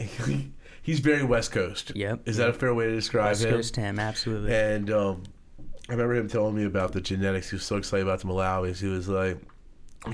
he's 0.82 1.00
very 1.00 1.24
West 1.24 1.52
Coast. 1.52 1.92
Yep. 1.94 2.28
Is 2.28 2.36
that 2.36 2.48
a 2.48 2.52
fair 2.52 2.74
way 2.74 2.86
to 2.86 2.94
describe 2.94 3.26
West 3.26 3.44
him? 3.44 3.50
Coast 3.50 3.76
him, 3.76 3.98
absolutely. 3.98 4.54
And 4.54 4.90
um, 4.90 5.22
I 5.88 5.92
remember 5.92 6.14
him 6.14 6.28
telling 6.28 6.54
me 6.54 6.64
about 6.64 6.92
the 6.92 7.00
genetics. 7.00 7.50
He 7.50 7.56
was 7.56 7.64
so 7.64 7.76
excited 7.76 8.06
about 8.06 8.20
the 8.20 8.26
Malawis. 8.26 8.80
He 8.80 8.86
was 8.86 9.08
like, 9.08 9.38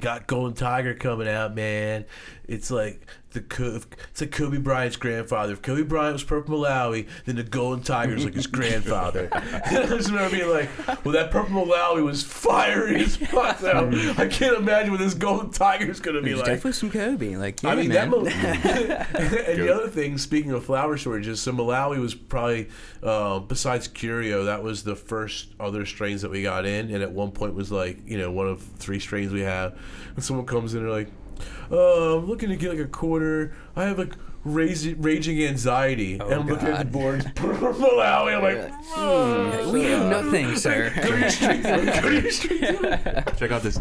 "Got 0.01 0.27
Golden 0.27 0.55
Tiger 0.55 0.95
coming 0.95 1.29
out, 1.29 1.55
man. 1.55 2.07
It's 2.47 2.71
like 2.71 3.07
the 3.33 3.41
Co- 3.41 3.81
it's 4.11 4.21
like 4.21 4.33
Kobe 4.33 4.59
Bryant's 4.59 4.97
grandfather. 4.97 5.53
If 5.53 5.63
Kobe 5.63 5.83
Bryant 5.83 6.15
was 6.15 6.25
Purple 6.25 6.59
Malawi, 6.59 7.07
then 7.27 7.37
the 7.37 7.43
Golden 7.43 7.83
Tiger 7.83 8.15
is 8.15 8.25
like 8.25 8.35
his 8.35 8.47
grandfather." 8.47 9.29
and 9.33 9.79
I 9.79 9.87
just 9.87 10.09
remember 10.11 10.37
being 10.37 10.51
like, 10.51 10.69
"Well, 11.05 11.13
that 11.13 11.31
Purple 11.31 11.67
Malawi 11.67 12.05
was 12.05 12.23
fiery 12.23 13.03
as 13.03 13.17
fuck. 13.17 13.59
Though. 13.59 13.91
I 14.19 14.27
can't 14.27 14.57
imagine 14.57 14.91
what 14.91 15.01
this 15.01 15.15
Golden 15.15 15.51
Tiger 15.51 15.91
is 15.91 16.01
gonna 16.01 16.21
be 16.21 16.29
There's 16.31 16.39
like." 16.39 16.47
definitely 16.47 16.73
some 16.73 16.91
Kobe. 16.91 17.37
Like, 17.37 17.63
yeah, 17.63 17.71
I 17.71 17.75
mean, 17.77 17.89
man. 17.89 18.11
that. 18.11 18.17
Mal- 18.17 18.27
and 18.27 19.63
the 19.63 19.75
other 19.75 19.89
thing, 19.89 20.19
speaking 20.19 20.53
of 20.53 20.65
flower 20.65 20.97
shortages, 20.97 21.41
so 21.41 21.53
Malawi 21.53 22.01
was 22.01 22.15
probably, 22.15 22.69
uh, 23.03 23.39
besides 23.41 23.89
Curio, 23.89 24.45
that 24.45 24.63
was 24.63 24.83
the 24.83 24.97
first 24.97 25.49
other 25.59 25.87
strains 25.87 26.23
that 26.23 26.31
we 26.31 26.43
got 26.43 26.67
in, 26.67 26.93
and 26.93 27.03
at 27.03 27.13
one 27.13 27.31
point 27.31 27.55
was 27.55 27.71
like, 27.71 27.99
you 28.07 28.19
know, 28.19 28.31
one 28.31 28.47
of 28.49 28.63
three 28.79 28.99
strains 28.99 29.33
we 29.33 29.41
have. 29.41 29.79
And 30.15 30.25
someone 30.25 30.47
comes 30.47 30.75
in 30.75 30.81
and 30.81 30.89
they're 30.89 30.97
like, 30.97 31.11
uh, 31.71 32.19
I'm 32.19 32.27
looking 32.27 32.49
to 32.49 32.57
get 32.57 32.71
like 32.71 32.81
a 32.81 32.87
quarter. 32.87 33.55
I 33.77 33.85
have 33.85 33.99
like 33.99 34.15
raging, 34.45 35.01
raging 35.01 35.43
anxiety, 35.43 36.15
and 36.15 36.23
I'm 36.23 36.47
looking 36.47 36.69
at 36.69 36.79
the 36.79 36.85
God. 36.85 36.93
boards. 36.93 37.25
Malawi. 37.35 38.37
I'm 38.37 39.65
like, 39.65 39.73
we 39.73 39.85
have 39.85 40.07
nothing, 40.07 40.57
sir. 40.57 40.93
go 40.97 41.11
to 41.11 41.19
your 41.19 41.31
street. 41.31 41.63
Go 41.63 41.85
to 41.85 42.21
your 42.21 42.31
street. 42.31 42.61
Check 43.39 43.51
out 43.51 43.63
this. 43.63 43.81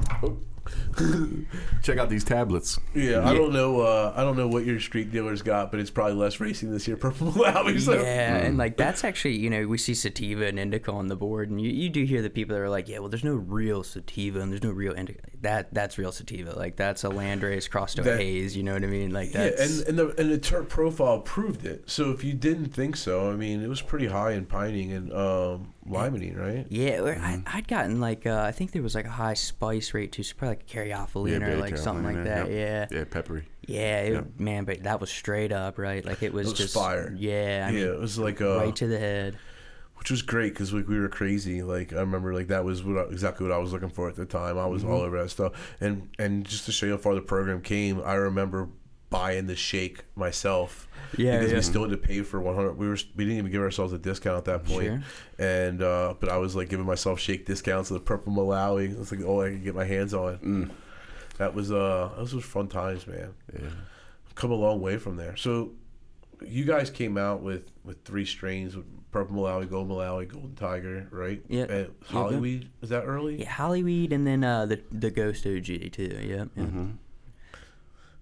Check 1.82 1.98
out 1.98 2.10
these 2.10 2.24
tablets. 2.24 2.80
Yeah, 2.94 3.28
I 3.28 3.34
don't 3.34 3.54
know. 3.54 3.82
Uh, 3.82 4.14
I 4.16 4.24
don't 4.24 4.36
know 4.36 4.48
what 4.48 4.66
your 4.66 4.80
street 4.80 5.12
dealers 5.12 5.42
got, 5.42 5.72
but 5.72 5.80
it's 5.80 5.90
probably 5.90 6.16
less 6.16 6.40
racing 6.40 6.72
this 6.72 6.88
year. 6.88 6.98
Purple 6.98 7.32
Malawi. 7.32 7.80
So. 7.80 7.94
Yeah, 7.94 8.38
and 8.38 8.58
like 8.58 8.76
that's 8.76 9.04
actually 9.04 9.38
you 9.38 9.50
know 9.50 9.68
we 9.68 9.78
see 9.78 9.94
sativa 9.94 10.46
and 10.46 10.60
indica 10.60 10.92
on 10.92 11.08
the 11.08 11.16
board, 11.16 11.50
and 11.50 11.62
you, 11.62 11.70
you 11.70 11.90
do 11.90 12.04
hear 12.04 12.22
the 12.22 12.30
people 12.30 12.56
that 12.56 12.62
are 12.62 12.70
like, 12.70 12.88
yeah, 12.90 13.00
well, 13.00 13.10
there's 13.10 13.24
no 13.24 13.36
real 13.36 13.84
sativa 13.84 14.42
and 14.42 14.52
there's 14.52 14.64
no 14.64 14.72
real 14.72 14.94
indica. 14.94 15.22
That 15.42 15.74
that's 15.74 15.98
real 15.98 16.12
sativa. 16.12 16.52
Like 16.52 16.76
that's 16.76 17.04
a 17.06 17.10
landrace 17.10 17.70
crossed 17.70 17.96
to 17.96 18.14
a 18.14 18.18
haze. 18.18 18.58
You 18.58 18.64
know 18.64 18.74
what 18.74 18.84
I 18.84 18.88
mean? 18.88 19.12
Like 19.12 19.34
Yeah, 19.34 19.52
and 19.58 19.88
and 19.88 19.98
the 20.00 20.08
and 20.20 20.30
the 20.32 20.38
terp 20.38 20.68
profile 20.68 21.20
proved 21.20 21.66
it. 21.66 21.90
So 21.90 22.12
if 22.12 22.24
you 22.24 22.34
didn't 22.34 22.70
think 22.74 22.98
so, 22.98 23.32
I 23.32 23.36
mean, 23.36 23.64
it 23.64 23.68
was 23.68 23.82
pretty 23.82 24.08
high 24.08 24.32
in 24.32 24.46
pinene 24.46 24.96
and 24.96 25.14
um, 25.14 25.74
limonene, 25.88 26.38
right? 26.38 26.66
Yeah, 26.70 27.02
or 27.02 27.16
I, 27.16 27.42
I'd 27.48 27.68
gotten 27.70 28.02
like 28.02 28.26
uh, 28.26 28.42
I 28.46 28.52
think 28.52 28.72
there 28.74 28.82
was 28.84 28.96
like 28.96 29.06
a 29.06 29.10
high 29.10 29.34
spice 29.34 29.94
rate 29.94 30.12
too, 30.12 30.24
so 30.24 30.36
probably 30.38 30.58
like 30.58 30.68
caryophyllene 30.68 31.42
or 31.48 31.56
like 31.58 31.78
something 31.78 32.04
like 32.04 32.26
that. 32.26 32.50
yep. 32.52 32.90
Yeah, 32.92 32.98
Yeah, 33.00 33.06
peppery. 33.10 33.46
yeah, 33.66 34.00
it, 34.02 34.14
Yep. 34.14 34.26
man, 34.40 34.66
but 34.66 34.84
that 34.84 35.00
was 35.00 35.10
straight 35.10 35.52
up 35.54 35.78
right. 35.78 36.04
Like 36.04 36.22
it 36.22 36.34
was, 36.34 36.48
It 36.48 36.50
was 36.52 36.60
just 36.60 36.74
fire. 36.74 37.16
Yeah, 37.18 37.66
I 37.68 37.72
yeah, 37.72 37.86
mean, 37.86 37.94
it 37.94 38.00
was 38.00 38.20
like 38.20 38.42
uh, 38.42 38.58
right 38.58 38.76
to 38.76 38.88
the 38.88 39.00
head. 39.00 39.38
Which 40.00 40.10
was 40.10 40.22
great 40.22 40.54
because 40.54 40.74
like 40.74 40.88
we 40.88 40.98
were 40.98 41.10
crazy. 41.10 41.62
Like 41.62 41.94
I 41.94 42.00
remember, 42.00 42.34
like 42.34 42.48
that 42.48 42.64
was 42.64 42.84
what 42.84 42.98
I, 42.98 43.02
exactly 43.12 43.46
what 43.46 43.54
I 43.54 43.60
was 43.60 43.74
looking 43.74 43.90
for 43.90 44.08
at 44.08 44.16
the 44.16 44.26
time. 44.26 44.58
I 44.58 44.66
was 44.66 44.84
all 44.84 45.02
over 45.02 45.22
that 45.22 45.30
stuff, 45.30 45.76
and 45.82 46.10
and 46.18 46.46
just 46.46 46.66
to 46.66 46.72
show 46.72 46.86
you 46.86 46.94
how 46.94 46.98
far 46.98 47.16
the 47.16 47.22
program 47.22 47.62
came, 47.62 48.02
I 48.04 48.14
remember 48.14 48.70
buying 49.10 49.48
the 49.48 49.56
shake 49.56 50.06
myself. 50.16 50.88
Yeah, 51.18 51.38
because 51.38 51.52
yeah. 51.52 51.58
we 51.58 51.62
still 51.64 51.82
had 51.82 51.92
to 51.92 51.98
pay 51.98 52.22
for 52.22 52.40
100. 52.40 52.78
We 52.78 52.88
were 52.88 52.98
we 53.16 53.26
didn't 53.26 53.40
even 53.40 53.52
give 53.52 53.62
ourselves 53.62 53.92
a 53.92 53.98
discount 53.98 54.38
at 54.38 54.46
that 54.46 54.66
point. 54.66 54.86
Sure. 54.86 55.02
and 55.38 55.82
uh, 55.84 56.14
but 56.20 56.30
I 56.30 56.38
was 56.38 56.56
like 56.56 56.70
giving 56.70 56.86
myself 56.86 57.20
shake 57.20 57.46
discounts 57.46 57.92
of 57.92 57.96
the 57.96 58.02
purple 58.02 58.32
Malawi. 58.32 59.00
It's 59.00 59.12
like 59.12 59.26
all 59.26 59.42
I 59.42 59.50
could 59.50 59.64
get 59.64 59.76
my 59.76 59.86
hands 59.86 60.14
on. 60.14 60.38
Mm. 60.38 60.72
That 61.40 61.54
was 61.54 61.72
uh 61.72 62.12
those 62.18 62.34
was 62.34 62.46
fun 62.46 62.68
times, 62.68 63.06
man. 63.06 63.34
Yeah. 63.54 63.70
Come 64.36 64.52
a 64.52 64.56
long 64.56 64.80
way 64.80 64.98
from 64.98 65.18
there. 65.18 65.36
So 65.36 65.72
you 66.46 66.66
guys 66.66 66.90
came 66.90 67.18
out 67.18 67.42
with 67.42 67.72
with 67.84 68.04
three 68.04 68.26
strains 68.26 68.76
with 68.76 68.86
purple 69.12 69.36
Malawi, 69.38 69.70
gold 69.70 69.90
Malawi, 69.90 70.28
golden 70.28 70.56
tiger, 70.56 71.08
right? 71.12 71.42
Yeah. 71.48 71.64
And 71.64 71.70
Yep, 71.70 71.92
Hollyweed 72.06 72.70
is 72.82 72.90
that 72.90 73.04
early? 73.04 73.42
Yeah, 73.42 73.50
Hollyweed 73.50 74.14
and 74.14 74.26
then 74.26 74.44
uh, 74.44 74.66
the 74.66 74.82
the 74.92 75.12
Ghost 75.12 75.46
OG 75.46 75.92
too. 75.92 76.20
Yeah. 76.22 76.46
yeah. 76.56 76.64
Mm-hmm. 76.64 76.90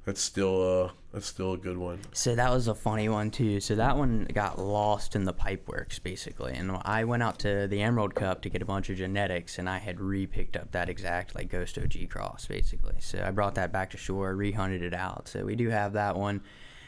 That's 0.06 0.22
still 0.22 0.86
uh 0.86 0.92
that's 1.12 1.26
still 1.26 1.54
a 1.54 1.58
good 1.58 1.78
one. 1.78 2.00
So 2.14 2.34
that 2.36 2.50
was 2.50 2.70
a 2.70 2.76
funny 2.76 3.10
one 3.10 3.30
too. 3.30 3.60
So 3.60 3.76
that 3.76 3.98
one 3.98 4.26
got 4.34 4.58
lost 4.58 5.16
in 5.16 5.26
the 5.26 5.34
pipe 5.34 5.68
works 5.68 6.00
basically, 6.00 6.54
and 6.54 6.72
I 6.84 7.04
went 7.04 7.24
out 7.24 7.40
to 7.40 7.68
the 7.68 7.82
Emerald 7.82 8.16
Cup 8.16 8.42
to 8.44 8.50
get 8.50 8.62
a 8.62 8.66
bunch 8.66 8.90
of 8.90 8.96
genetics, 8.98 9.60
and 9.60 9.70
I 9.70 9.80
had 9.80 10.00
re-picked 10.00 10.56
up 10.56 10.72
that 10.72 10.88
exact 10.88 11.36
like 11.36 11.50
Ghost 11.50 11.78
OG 11.78 12.10
cross 12.10 12.46
basically. 12.46 12.96
So 13.00 13.22
I 13.22 13.32
brought 13.32 13.56
that 13.56 13.74
back 13.74 13.90
to 13.92 13.98
shore, 13.98 14.34
re-hunted 14.34 14.82
it 14.82 14.94
out. 14.94 15.28
So 15.28 15.44
we 15.44 15.56
do 15.56 15.70
have 15.70 15.92
that 15.94 16.16
one. 16.16 16.42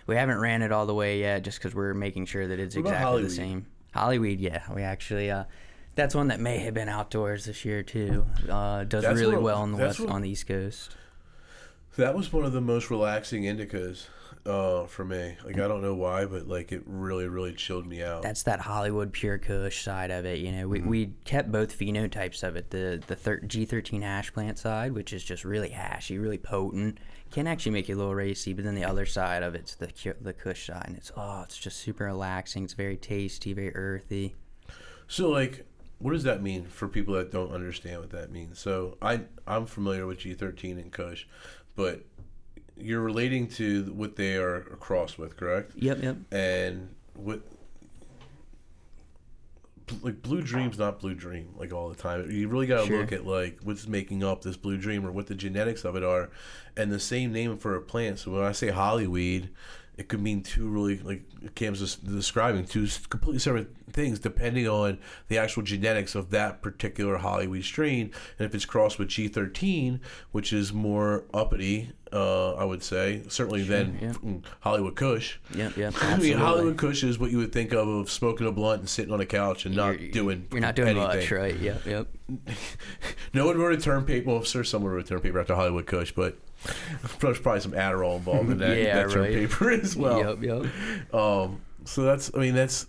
We 0.09 0.15
haven't 0.15 0.39
ran 0.39 0.63
it 0.63 0.71
all 0.71 0.87
the 0.87 0.93
way 0.93 1.19
yet, 1.19 1.43
just 1.43 1.59
because 1.59 1.75
we're 1.75 1.93
making 1.93 2.25
sure 2.25 2.47
that 2.47 2.59
it's 2.59 2.75
exactly 2.75 3.21
the 3.21 3.29
same. 3.29 3.67
Hollyweed, 3.93 4.39
yeah, 4.39 4.63
we 4.73 4.81
actually. 4.81 5.29
Uh, 5.29 5.43
that's 5.93 6.15
one 6.15 6.29
that 6.29 6.39
may 6.39 6.57
have 6.59 6.73
been 6.73 6.89
outdoors 6.89 7.45
this 7.45 7.63
year 7.63 7.83
too. 7.83 8.25
Uh, 8.49 8.85
does 8.85 9.03
That's 9.03 9.19
really 9.19 9.35
what- 9.35 9.43
well 9.43 9.61
on 9.61 9.71
the 9.71 9.77
west 9.77 9.99
what- 9.99 10.09
on 10.09 10.23
the 10.23 10.29
East 10.29 10.47
Coast. 10.47 10.95
That 11.95 12.15
was 12.15 12.33
one 12.33 12.43
of 12.43 12.53
the 12.53 12.61
most 12.61 12.89
relaxing 12.89 13.43
indicas 13.43 14.07
uh 14.45 14.85
for 14.85 15.03
me. 15.03 15.35
Like 15.43 15.59
I 15.59 15.67
don't 15.67 15.81
know 15.81 15.93
why, 15.95 16.25
but 16.25 16.47
like 16.47 16.71
it 16.71 16.81
really 16.85 17.27
really 17.27 17.53
chilled 17.53 17.85
me 17.85 18.01
out. 18.01 18.21
that's 18.23 18.43
that 18.43 18.61
Hollywood 18.61 19.11
pure 19.11 19.37
Kush 19.37 19.83
side 19.83 20.09
of 20.09 20.25
it. 20.25 20.39
You 20.39 20.51
know, 20.53 20.67
we, 20.67 20.79
we 20.79 21.13
kept 21.25 21.51
both 21.51 21.77
phenotypes 21.77 22.41
of 22.41 22.55
it. 22.55 22.69
The 22.71 23.03
the 23.05 23.15
G13 23.15 24.01
hash 24.01 24.33
plant 24.33 24.57
side, 24.57 24.93
which 24.93 25.11
is 25.13 25.23
just 25.23 25.43
really 25.43 25.69
hashy, 25.69 26.19
really 26.19 26.37
potent, 26.37 26.99
can 27.31 27.47
actually 27.47 27.71
make 27.71 27.89
you 27.89 27.95
a 27.95 27.97
little 27.97 28.15
racy. 28.15 28.53
But 28.53 28.65
then 28.65 28.75
the 28.75 28.85
other 28.85 29.05
side 29.05 29.43
of 29.43 29.55
it's 29.55 29.75
the 29.75 29.91
the 30.21 30.33
Kush 30.33 30.67
side, 30.67 30.85
and 30.87 30.97
it's 30.97 31.11
oh, 31.15 31.41
it's 31.43 31.57
just 31.57 31.77
super 31.77 32.05
relaxing. 32.05 32.63
It's 32.63 32.73
very 32.73 32.97
tasty, 32.97 33.53
very 33.53 33.75
earthy. 33.75 34.35
So 35.07 35.29
like 35.29 35.65
what 35.99 36.13
does 36.13 36.23
that 36.23 36.41
mean 36.41 36.65
for 36.65 36.87
people 36.87 37.13
that 37.15 37.31
don't 37.31 37.51
understand 37.51 37.99
what 37.99 38.09
that 38.11 38.31
means? 38.31 38.59
So 38.59 38.97
I 39.01 39.21
I'm 39.45 39.65
familiar 39.65 40.05
with 40.05 40.19
G13 40.19 40.71
and 40.81 40.91
Kush, 40.91 41.25
but 41.75 42.05
you're 42.77 43.01
relating 43.01 43.47
to 43.47 43.91
what 43.93 44.15
they 44.15 44.37
are 44.37 44.61
crossed 44.79 45.19
with, 45.19 45.35
correct? 45.35 45.73
Yep, 45.75 46.01
yep. 46.01 46.17
And 46.31 46.95
what 47.13 47.41
like 50.01 50.21
Blue 50.21 50.41
Dream's 50.41 50.77
not 50.77 50.99
Blue 50.99 51.13
Dream 51.13 51.49
like 51.57 51.73
all 51.73 51.89
the 51.89 51.95
time. 51.95 52.29
You 52.31 52.47
really 52.47 52.67
got 52.67 52.81
to 52.81 52.87
Sure. 52.87 52.99
look 53.01 53.11
at 53.11 53.25
like 53.25 53.59
what's 53.63 53.87
making 53.87 54.23
up 54.23 54.41
this 54.41 54.57
Blue 54.57 54.77
Dream 54.77 55.05
or 55.05 55.11
what 55.11 55.27
the 55.27 55.35
genetics 55.35 55.83
of 55.85 55.95
it 55.95 56.03
are, 56.03 56.29
and 56.77 56.91
the 56.91 56.99
same 56.99 57.31
name 57.31 57.57
for 57.57 57.75
a 57.75 57.81
plant. 57.81 58.19
So 58.19 58.31
when 58.31 58.43
I 58.43 58.51
say 58.51 58.69
Hollyweed, 58.69 59.49
it 59.99 60.07
could 60.07 60.21
mean 60.21 60.41
two 60.41 60.69
really 60.69 60.97
like 60.99 61.23
Cam's 61.55 61.95
describing 61.97 62.63
two 62.63 62.87
completely 63.09 63.37
separate 63.37 63.67
things 63.91 64.17
depending 64.17 64.65
on 64.65 64.97
the 65.27 65.37
actual 65.37 65.61
genetics 65.61 66.15
of 66.15 66.29
that 66.29 66.61
particular 66.61 67.17
Hollywood 67.17 67.65
strain. 67.65 68.11
And 68.39 68.45
if 68.45 68.55
it's 68.55 68.63
crossed 68.63 68.97
with 68.97 69.09
G13, 69.09 69.99
which 70.31 70.53
is 70.53 70.71
more 70.71 71.25
uppity, 71.33 71.91
uh, 72.13 72.53
I 72.53 72.63
would 72.63 72.81
say 72.81 73.23
certainly 73.27 73.63
than 73.63 73.99
yeah. 74.01 74.49
Hollywood 74.61 74.95
Kush. 74.95 75.37
Yeah, 75.53 75.71
yep. 75.75 75.93
I 76.01 76.05
mean, 76.05 76.13
absolutely. 76.13 76.31
Hollywood 76.31 76.77
Kush 76.77 77.03
is 77.03 77.19
what 77.19 77.31
you 77.31 77.37
would 77.39 77.51
think 77.51 77.73
of 77.73 77.85
of 77.89 78.09
smoking 78.09 78.47
a 78.47 78.53
blunt 78.53 78.79
and 78.79 78.89
sitting 78.89 79.13
on 79.13 79.19
a 79.19 79.25
couch 79.25 79.65
and 79.65 79.75
not 79.75 79.99
You're- 79.99 80.11
doing. 80.11 80.47
You're 80.49 80.61
not 80.61 80.75
doing 80.77 80.97
anything. 80.97 81.19
much, 81.19 81.31
right? 81.31 81.57
Yep, 81.59 81.85
yep. 81.85 82.07
No 83.33 83.45
one 83.45 83.57
wrote 83.57 83.73
a 83.73 83.81
term 83.81 84.05
paper. 84.05 84.29
Well, 84.29 84.43
sure, 84.43 84.63
someone 84.63 84.93
wrote 84.93 85.05
a 85.05 85.07
term 85.09 85.19
paper 85.19 85.39
after 85.41 85.55
Hollywood 85.55 85.87
Kush, 85.87 86.13
but 86.13 86.37
there's 87.19 87.39
probably 87.39 87.61
some 87.61 87.71
Adderall 87.71 88.17
involved 88.17 88.49
in 88.49 88.57
that, 88.59 88.77
Yeah, 88.77 88.95
that 89.07 89.15
right. 89.15 89.33
paper 89.33 89.71
as 89.71 89.95
well. 89.95 90.37
Yep, 90.39 90.43
yep. 90.43 91.13
Um, 91.13 91.61
so 91.85 92.03
that's, 92.03 92.31
I 92.35 92.39
mean, 92.39 92.53
that's 92.55 92.87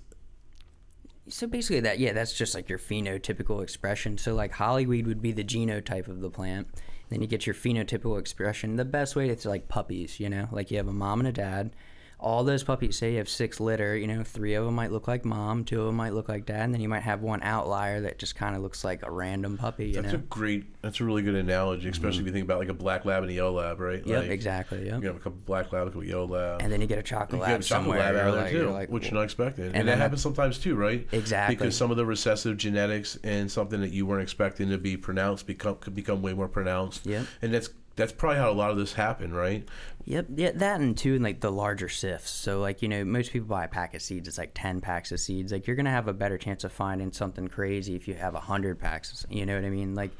So 1.29 1.47
basically, 1.47 1.81
that 1.81 1.99
yeah, 1.99 2.13
that's 2.13 2.33
just 2.33 2.55
like 2.55 2.69
your 2.69 2.79
phenotypical 2.79 3.63
expression. 3.63 4.19
So 4.19 4.35
like 4.35 4.53
Hollyweed 4.53 5.07
would 5.07 5.23
be 5.23 5.33
the 5.33 5.45
genotype 5.45 6.09
of 6.09 6.21
the 6.21 6.31
plant. 6.31 6.69
Then 7.09 7.21
you 7.21 7.27
get 7.27 7.47
your 7.47 7.55
phenotypical 7.55 8.19
expression. 8.19 8.77
The 8.77 8.85
best 8.85 9.17
way 9.17 9.29
is 9.29 9.45
like 9.45 9.69
puppies. 9.69 10.21
You 10.21 10.29
know, 10.29 10.49
like 10.53 10.71
you 10.71 10.77
have 10.77 10.89
a 10.89 10.93
mom 10.93 11.21
and 11.21 11.29
a 11.29 11.33
dad. 11.33 11.75
All 12.21 12.45
those 12.45 12.63
puppies, 12.63 12.99
say 12.99 13.13
you 13.13 13.19
have 13.19 13.29
six 13.29 13.61
litter. 13.61 13.97
You 13.97 14.07
know, 14.07 14.23
three 14.23 14.55
of 14.55 14.65
them 14.65 14.75
might 14.75 14.93
look 14.93 15.09
like 15.09 15.25
mom, 15.25 15.65
two 15.65 15.81
of 15.81 15.87
them 15.87 15.97
might 15.97 16.13
look 16.13 16.29
like 16.29 16.47
dad, 16.47 16.61
and 16.61 16.75
then 16.75 16.81
you 16.81 16.89
might 16.89 17.03
have 17.03 17.23
one 17.23 17.43
outlier 17.43 18.03
that 18.03 18.19
just 18.19 18.37
kind 18.37 18.55
of 18.55 18.63
looks 18.63 18.85
like 18.85 19.05
a 19.05 19.11
random 19.11 19.57
puppy. 19.57 19.89
You 19.89 20.03
that's 20.03 20.13
know. 20.13 20.19
a 20.19 20.23
great, 20.23 20.65
that's 20.83 21.01
a 21.01 21.05
really 21.05 21.23
good 21.23 21.35
analogy, 21.35 21.89
especially 21.89 22.21
if 22.21 22.27
you 22.27 22.27
mm-hmm. 22.27 22.35
think 22.35 22.45
about 22.45 22.59
like 22.59 22.69
a 22.69 22.75
black 22.75 23.05
lab 23.05 23.23
and 23.23 23.31
a 23.31 23.35
yellow 23.35 23.59
lab, 23.59 23.81
right? 23.81 24.07
yep, 24.07 24.23
like, 24.23 24.31
exactly. 24.31 24.87
Yep. 24.87 25.01
You 25.03 25.09
have 25.09 25.17
a 25.17 25.21
couple 25.21 25.41
black 25.47 25.73
lab, 25.73 25.87
a 25.87 25.91
couple 25.91 26.05
yellow 26.05 26.27
lab. 26.27 26.63
And 26.63 26.73
then 26.73 26.81
you 26.81 26.87
get 26.87 26.99
a 26.99 27.03
chocolate 27.03 27.39
You 27.39 27.43
lab 27.43 27.61
get 27.61 27.67
a 27.67 27.69
chocolate 27.69 27.85
somewhere. 27.85 27.99
lab 27.99 28.17
out 28.17 28.33
there 28.33 28.43
like- 28.43 28.51
too, 28.53 28.71
like, 28.71 28.89
which 28.91 29.05
you're 29.07 29.15
not 29.15 29.25
expecting, 29.25 29.67
and, 29.67 29.77
And 29.77 29.89
that 29.89 29.99
happens 29.99 30.23
sometimes 30.23 30.59
too, 30.59 30.77
right? 30.77 31.07
Exactly. 31.13 31.57
Because 31.57 31.77
some 31.77 31.91
of 31.91 31.97
the 31.97 32.07
recessive 32.07 32.57
genetics 32.57 33.19
and 33.25 33.51
something 33.51 33.81
that 33.81 33.93
you 33.93 34.07
weren't 34.07 34.23
expecting 34.23 34.69
to 34.71 34.79
be 34.79 34.97
pronounced 34.97 35.47
become 35.47 35.77
could 35.77 35.95
become 35.95 36.23
way 36.23 36.35
more 36.35 36.49
pronounced. 36.49 37.07
Yep. 37.07 37.27
And 37.43 37.55
that's 37.55 37.71
that's 37.97 38.13
probably 38.13 38.39
how 38.39 38.51
a 38.51 38.53
lot 38.55 38.71
of 38.71 38.79
this 38.79 38.95
happened, 38.95 39.37
right? 39.37 39.69
Yep, 40.07 40.27
yeah, 40.35 40.51
that 40.55 40.81
and 40.81 40.97
two, 40.97 41.15
and 41.15 41.25
like 41.25 41.41
the 41.41 41.53
larger 41.53 41.89
sifts. 41.89 42.31
So 42.31 42.61
like 42.61 42.83
you 42.83 42.89
know, 42.89 43.05
most 43.05 43.33
people 43.33 43.49
buy 43.49 43.65
a 43.65 43.69
pack 43.69 43.95
of 43.95 44.03
seeds. 44.03 44.29
It's 44.29 44.39
like 44.39 44.53
ten 44.55 44.81
packs 44.81 45.13
of 45.13 45.21
seeds. 45.21 45.53
Like 45.53 45.67
you're 45.67 45.77
gonna 45.77 45.91
have 45.91 46.09
a 46.09 46.13
better 46.13 46.39
chance 46.39 46.65
of 46.65 46.73
finding 46.73 47.13
something 47.13 47.49
crazy 47.49 47.95
if 47.97 48.09
you 48.09 48.15
have 48.15 48.35
a 48.35 48.41
hundred 48.41 48.79
packs. 48.79 49.27
You 49.29 49.47
know 49.47 49.55
what 49.55 49.65
I 49.65 49.71
mean? 49.71 49.95
Like 49.95 50.11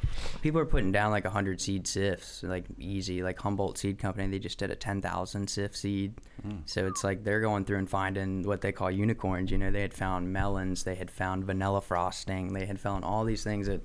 people 0.43 0.61
are 0.61 0.67
putting 0.67 0.93
down 0.93 1.11
like 1.11 1.25
a 1.25 1.31
hundred 1.31 1.61
seed 1.61 1.87
sifts, 1.87 2.43
like 2.43 2.67
easy. 2.79 3.23
Like 3.23 3.39
Humboldt 3.41 3.79
Seed 3.79 3.99
Company, 3.99 4.29
they 4.29 4.39
just 4.39 4.59
did 4.59 4.71
a 4.71 4.77
ten 4.77 5.01
thousand 5.01 5.49
sift 5.49 5.77
seed. 5.77 6.15
Mm. 6.47 6.63
So 6.67 6.87
it's 6.87 7.03
like 7.03 7.25
they're 7.25 7.41
going 7.41 7.65
through 7.65 7.79
and 7.79 7.91
finding 7.91 8.43
what 8.43 8.61
they 8.61 8.73
call 8.73 8.91
unicorns. 8.91 9.51
You 9.51 9.59
know, 9.59 9.71
they 9.71 9.83
had 9.83 9.95
found 9.95 10.33
melons, 10.33 10.85
they 10.85 10.95
had 10.95 11.11
found 11.11 11.45
vanilla 11.45 11.81
frosting, 11.81 12.53
they 12.53 12.67
had 12.67 12.81
found 12.81 13.05
all 13.05 13.25
these 13.25 13.45
things 13.45 13.67
that 13.67 13.81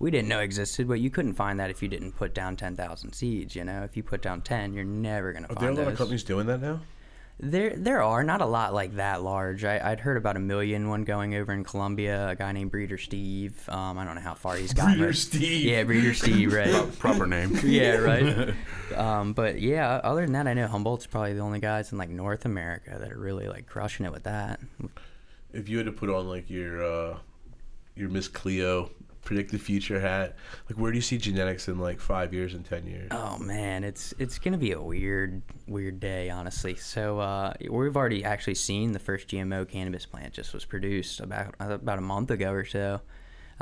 we 0.00 0.10
didn't 0.10 0.28
know 0.28 0.40
existed, 0.40 0.88
but 0.88 0.98
you 0.98 1.10
couldn't 1.10 1.34
find 1.34 1.60
that 1.60 1.70
if 1.70 1.82
you 1.82 1.88
didn't 1.88 2.12
put 2.12 2.34
down 2.34 2.56
10,000 2.56 3.12
seeds, 3.12 3.54
you 3.54 3.62
know? 3.62 3.82
If 3.84 3.96
you 3.98 4.02
put 4.02 4.22
down 4.22 4.40
10, 4.40 4.72
you're 4.72 4.82
never 4.82 5.32
going 5.32 5.44
to 5.44 5.50
Are 5.50 5.54
there 5.54 5.70
a 5.70 5.74
find 5.74 5.84
lot 5.86 5.92
of 5.92 5.98
companies 5.98 6.24
doing 6.24 6.46
that 6.46 6.60
now? 6.60 6.80
There 7.42 7.74
there 7.74 8.02
are 8.02 8.22
not 8.22 8.42
a 8.42 8.46
lot 8.46 8.74
like 8.74 8.96
that 8.96 9.22
large. 9.22 9.64
I, 9.64 9.80
I'd 9.92 10.00
heard 10.00 10.18
about 10.18 10.36
a 10.36 10.40
million 10.40 10.90
one 10.90 11.04
going 11.04 11.34
over 11.34 11.54
in 11.54 11.64
Colombia, 11.64 12.28
a 12.28 12.36
guy 12.36 12.52
named 12.52 12.70
Breeder 12.70 12.98
Steve. 12.98 13.66
Um, 13.70 13.98
I 13.98 14.04
don't 14.04 14.14
know 14.14 14.20
how 14.20 14.34
far 14.34 14.56
he's 14.56 14.74
gotten. 14.74 14.98
Breeder 14.98 15.08
but- 15.12 15.16
Steve. 15.16 15.64
Yeah, 15.64 15.84
Breeder 15.84 16.12
Steve, 16.12 16.52
right? 16.54 16.98
Proper 16.98 17.26
name. 17.26 17.58
yeah, 17.64 17.96
right. 17.96 18.54
Um, 18.94 19.34
but 19.34 19.60
yeah, 19.60 20.00
other 20.02 20.22
than 20.22 20.32
that, 20.32 20.48
I 20.48 20.52
know 20.52 20.66
Humboldt's 20.66 21.06
probably 21.06 21.32
the 21.32 21.40
only 21.40 21.60
guys 21.60 21.92
in 21.92 21.98
like 21.98 22.10
North 22.10 22.44
America 22.44 22.96
that 23.00 23.12
are 23.12 23.18
really 23.18 23.46
like 23.46 23.66
crushing 23.68 24.04
it 24.04 24.10
with 24.10 24.24
that. 24.24 24.58
If 25.52 25.68
you 25.68 25.76
had 25.76 25.86
to 25.86 25.92
put 25.92 26.10
on 26.10 26.28
like 26.28 26.50
your 26.50 26.82
uh, 26.84 27.18
your 27.94 28.08
Miss 28.08 28.26
Cleo 28.26 28.90
predict 29.22 29.52
the 29.52 29.58
future 29.58 30.00
hat, 30.00 30.36
like 30.68 30.78
where 30.78 30.90
do 30.90 30.96
you 30.96 31.02
see 31.02 31.18
genetics 31.18 31.68
in 31.68 31.78
like 31.78 32.00
five 32.00 32.32
years 32.32 32.54
and 32.54 32.64
ten 32.64 32.86
years? 32.86 33.08
Oh 33.10 33.38
man, 33.38 33.84
it's 33.84 34.14
it's 34.18 34.38
gonna 34.38 34.58
be 34.58 34.72
a 34.72 34.80
weird 34.80 35.42
weird 35.66 36.00
day, 36.00 36.30
honestly. 36.30 36.74
So 36.74 37.20
uh, 37.20 37.54
we've 37.68 37.96
already 37.96 38.24
actually 38.24 38.54
seen 38.54 38.92
the 38.92 38.98
first 38.98 39.28
GMO 39.28 39.68
cannabis 39.68 40.06
plant 40.06 40.32
just 40.32 40.54
was 40.54 40.64
produced 40.64 41.20
about 41.20 41.54
about 41.58 41.98
a 41.98 42.02
month 42.02 42.30
ago 42.30 42.50
or 42.50 42.64
so. 42.64 43.00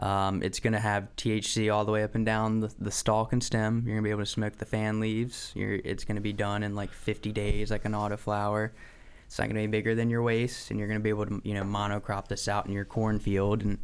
Um, 0.01 0.43
it's 0.45 0.61
to 0.75 0.79
have 0.79 1.09
THC 1.17 1.75
all 1.75 1.85
the 1.85 1.91
way 1.91 2.05
up 2.05 2.15
and 2.15 2.25
down 2.25 2.61
the, 2.61 2.73
the 2.79 2.91
stalk 2.91 3.33
and 3.33 3.43
stem. 3.43 3.83
You're 3.85 3.97
to 4.05 4.07
be 4.07 4.11
able 4.11 4.23
to 4.23 4.27
smoke 4.27 4.57
the 4.57 4.65
fan 4.65 5.01
leaves. 5.01 5.51
You're, 5.57 5.75
it's 5.85 6.05
to 6.17 6.23
be 6.23 6.33
done 6.33 6.63
in 6.63 6.77
like 6.77 6.93
50 6.93 7.33
days, 7.33 7.73
like 7.73 7.85
an 7.85 7.93
autoflower. 7.93 8.71
It's 9.27 9.39
not 9.39 9.49
to 9.49 9.55
be 9.55 9.67
bigger 9.67 9.95
than 9.95 10.09
your 10.09 10.23
waist, 10.23 10.71
and 10.71 10.79
you're 10.79 10.89
to 11.01 11.03
be 11.03 11.11
able 11.11 11.27
to, 11.27 11.43
you 11.45 11.53
know, 11.53 11.65
monocrop 11.65 12.29
this 12.29 12.49
out 12.49 12.67
in 12.67 12.73
your 12.73 12.85
cornfield 12.85 13.63
and 13.63 13.79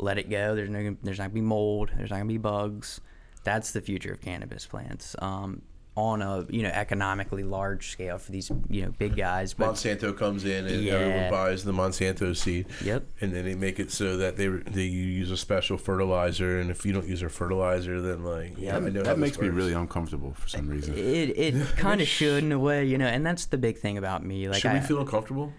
let 0.00 0.18
it 0.18 0.28
go. 0.30 0.54
There's 0.54 0.70
no, 0.70 0.96
there's 1.02 1.18
not 1.18 1.24
going 1.24 1.30
to 1.30 1.34
be 1.34 1.40
mold. 1.40 1.90
There's 1.96 2.10
not 2.10 2.16
going 2.16 2.28
to 2.28 2.34
be 2.34 2.38
bugs. 2.38 3.00
That's 3.44 3.70
the 3.72 3.80
future 3.80 4.12
of 4.12 4.20
cannabis 4.20 4.66
plants. 4.66 5.16
Um, 5.20 5.62
on 5.96 6.22
a 6.22 6.46
you 6.48 6.62
know 6.62 6.68
economically 6.68 7.42
large 7.42 7.90
scale 7.90 8.16
for 8.16 8.30
these 8.30 8.50
you 8.68 8.82
know 8.84 8.92
big 8.98 9.16
guys. 9.16 9.54
But 9.54 9.74
Monsanto 9.74 10.16
comes 10.16 10.44
in 10.44 10.66
and 10.66 10.82
Yeah. 10.84 10.92
everyone 10.94 11.30
buys 11.30 11.64
the 11.64 11.72
Monsanto 11.72 12.34
seed. 12.36 12.66
Yep. 12.84 13.08
And 13.20 13.34
then 13.34 13.44
they 13.44 13.56
make 13.56 13.80
it 13.80 13.90
so 13.90 14.16
that 14.18 14.36
they 14.36 14.46
they 14.46 14.84
use 14.84 15.30
a 15.32 15.36
special 15.36 15.76
fertilizer, 15.76 16.60
and 16.60 16.70
if 16.70 16.86
you 16.86 16.92
don't 16.92 17.08
use 17.08 17.20
their 17.20 17.28
fertilizer, 17.28 18.00
then 18.00 18.22
like 18.24 18.56
yeah, 18.56 18.76
I 18.76 18.80
know 18.80 19.00
how 19.00 19.04
that 19.06 19.18
makes 19.18 19.38
me 19.38 19.48
works. 19.48 19.56
really 19.56 19.72
uncomfortable 19.72 20.32
for 20.34 20.48
some 20.48 20.68
reason. 20.68 20.96
it 20.96 21.36
it 21.36 21.54
kind 21.76 22.00
of 22.00 22.06
should 22.06 22.44
in 22.44 22.52
a 22.52 22.58
way, 22.58 22.84
you 22.86 22.96
know, 22.96 23.06
and 23.06 23.26
that's 23.26 23.46
the 23.46 23.58
big 23.58 23.78
thing 23.78 23.98
about 23.98 24.24
me. 24.24 24.48
Like 24.48 24.60
Should 24.62 24.70
I, 24.70 24.74
we 24.74 24.80
feel 24.86 25.00
uncomfortable? 25.00 25.52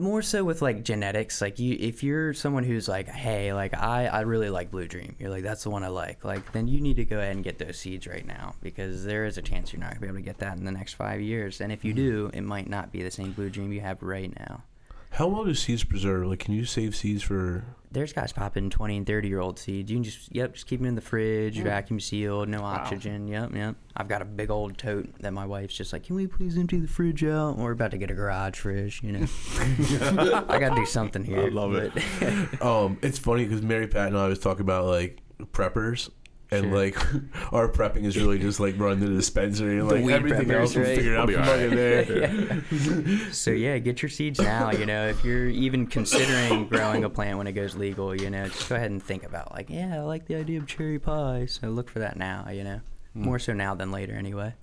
More 0.00 0.22
so 0.22 0.44
with 0.44 0.62
like 0.62 0.82
genetics 0.82 1.40
like 1.40 1.58
you 1.58 1.76
if 1.78 2.02
you're 2.02 2.32
someone 2.32 2.64
who's 2.64 2.88
like 2.88 3.08
hey 3.08 3.52
like 3.52 3.74
i 3.74 4.06
i 4.06 4.20
really 4.20 4.50
like 4.50 4.70
blue 4.70 4.86
dream 4.86 5.14
you're 5.18 5.30
like 5.30 5.42
that's 5.42 5.64
the 5.64 5.70
one 5.70 5.84
i 5.84 5.88
like 5.88 6.24
like 6.24 6.52
then 6.52 6.66
you 6.66 6.80
need 6.80 6.96
to 6.96 7.04
go 7.04 7.18
ahead 7.18 7.34
and 7.34 7.44
get 7.44 7.58
those 7.58 7.76
seeds 7.76 8.06
right 8.06 8.26
now 8.26 8.54
because 8.62 9.04
there 9.04 9.24
is 9.24 9.38
a 9.38 9.42
chance 9.42 9.72
you're 9.72 9.80
not 9.80 9.90
going 9.90 9.96
to 9.96 10.00
be 10.00 10.06
able 10.08 10.16
to 10.16 10.22
get 10.22 10.38
that 10.38 10.56
in 10.56 10.64
the 10.64 10.72
next 10.72 10.94
five 10.94 11.20
years 11.20 11.60
and 11.60 11.72
if 11.72 11.84
you 11.84 11.92
mm-hmm. 11.92 12.04
do 12.04 12.30
it 12.32 12.42
might 12.42 12.68
not 12.68 12.92
be 12.92 13.02
the 13.02 13.10
same 13.10 13.32
blue 13.32 13.50
dream 13.50 13.72
you 13.72 13.80
have 13.80 14.02
right 14.02 14.32
now 14.38 14.62
How 15.14 15.28
well 15.28 15.44
do 15.44 15.54
seeds 15.54 15.84
preserve? 15.84 16.26
Like, 16.26 16.40
can 16.40 16.54
you 16.54 16.64
save 16.64 16.94
seeds 16.96 17.22
for? 17.22 17.64
there's 17.94 18.12
guys 18.12 18.32
popping 18.32 18.68
20 18.68 18.96
and 18.98 19.06
30 19.06 19.28
year 19.28 19.40
old 19.40 19.58
seeds 19.58 19.90
you 19.90 19.96
can 19.96 20.04
just 20.04 20.34
yep 20.34 20.52
just 20.52 20.66
keep 20.66 20.80
them 20.80 20.86
in 20.86 20.96
the 20.96 21.00
fridge 21.00 21.56
vacuum 21.60 22.00
sealed 22.00 22.48
no 22.48 22.58
oxygen 22.60 23.28
yep 23.28 23.54
yep 23.54 23.76
i've 23.96 24.08
got 24.08 24.20
a 24.20 24.24
big 24.24 24.50
old 24.50 24.76
tote 24.76 25.08
that 25.20 25.32
my 25.32 25.46
wife's 25.46 25.74
just 25.74 25.92
like 25.92 26.02
can 26.02 26.16
we 26.16 26.26
please 26.26 26.58
empty 26.58 26.78
the 26.78 26.88
fridge 26.88 27.22
out 27.24 27.56
we're 27.56 27.70
about 27.70 27.92
to 27.92 27.96
get 27.96 28.10
a 28.10 28.14
garage 28.14 28.58
fridge 28.58 29.00
you 29.02 29.12
know 29.12 29.26
i 30.48 30.58
gotta 30.58 30.74
do 30.74 30.84
something 30.84 31.24
here 31.24 31.44
I 31.44 31.48
love 31.48 31.74
it. 31.74 31.92
Um, 32.60 32.98
it's 33.02 33.18
funny 33.18 33.44
because 33.44 33.62
Mary 33.62 33.86
Pat 33.86 34.08
and 34.08 34.18
I 34.18 34.26
was 34.26 34.38
talking 34.38 34.62
about 34.62 34.86
like 34.86 35.20
preppers. 35.52 36.10
And 36.54 36.64
Sure. 36.66 36.74
like 36.74 36.96
our 37.52 37.68
prepping 37.68 38.04
is 38.04 38.16
really 38.16 38.38
just 38.38 38.60
like 38.60 38.78
run 38.78 39.00
to 39.00 39.06
the 39.08 39.14
dispensary 39.16 39.78
and 39.78 39.88
The 39.90 39.96
like 39.96 40.10
everything 40.14 40.48
preppers, 40.48 40.60
else 40.60 40.74
we'll 40.76 40.84
right? 40.84 40.96
figure 40.96 41.12
it 41.14 41.18
out 41.18 41.28
We'll 41.28 41.36
from 41.36 41.44
be 41.44 41.68
fucking 41.70 41.76
there. 41.76 43.20
So 43.32 43.50
yeah, 43.50 43.78
get 43.78 44.02
your 44.02 44.08
seeds 44.08 44.38
now. 44.40 44.70
You 44.70 44.86
know, 44.86 45.06
if 45.08 45.24
you're 45.24 45.48
even 45.48 45.86
considering 45.86 46.68
growing 46.68 47.04
a 47.04 47.10
plant 47.10 47.38
when 47.38 47.46
it 47.46 47.52
goes 47.52 47.74
legal, 47.76 48.14
you 48.14 48.30
know, 48.30 48.46
just 48.48 48.68
go 48.68 48.76
ahead 48.76 48.90
and 48.90 49.02
think 49.02 49.24
about 49.24 49.52
like, 49.52 49.70
yeah, 49.70 49.94
I 49.96 50.00
like 50.00 50.26
the 50.26 50.36
idea 50.36 50.58
of 50.60 50.66
cherry 50.66 50.98
pie. 50.98 51.46
So 51.46 51.68
look 51.68 51.90
for 51.90 51.98
that 52.00 52.16
now. 52.16 52.48
You 52.50 52.64
know, 52.64 52.80
hmm. 53.12 53.22
more 53.24 53.38
so 53.38 53.52
now 53.52 53.74
than 53.74 53.90
later, 53.90 54.14
anyway. 54.14 54.54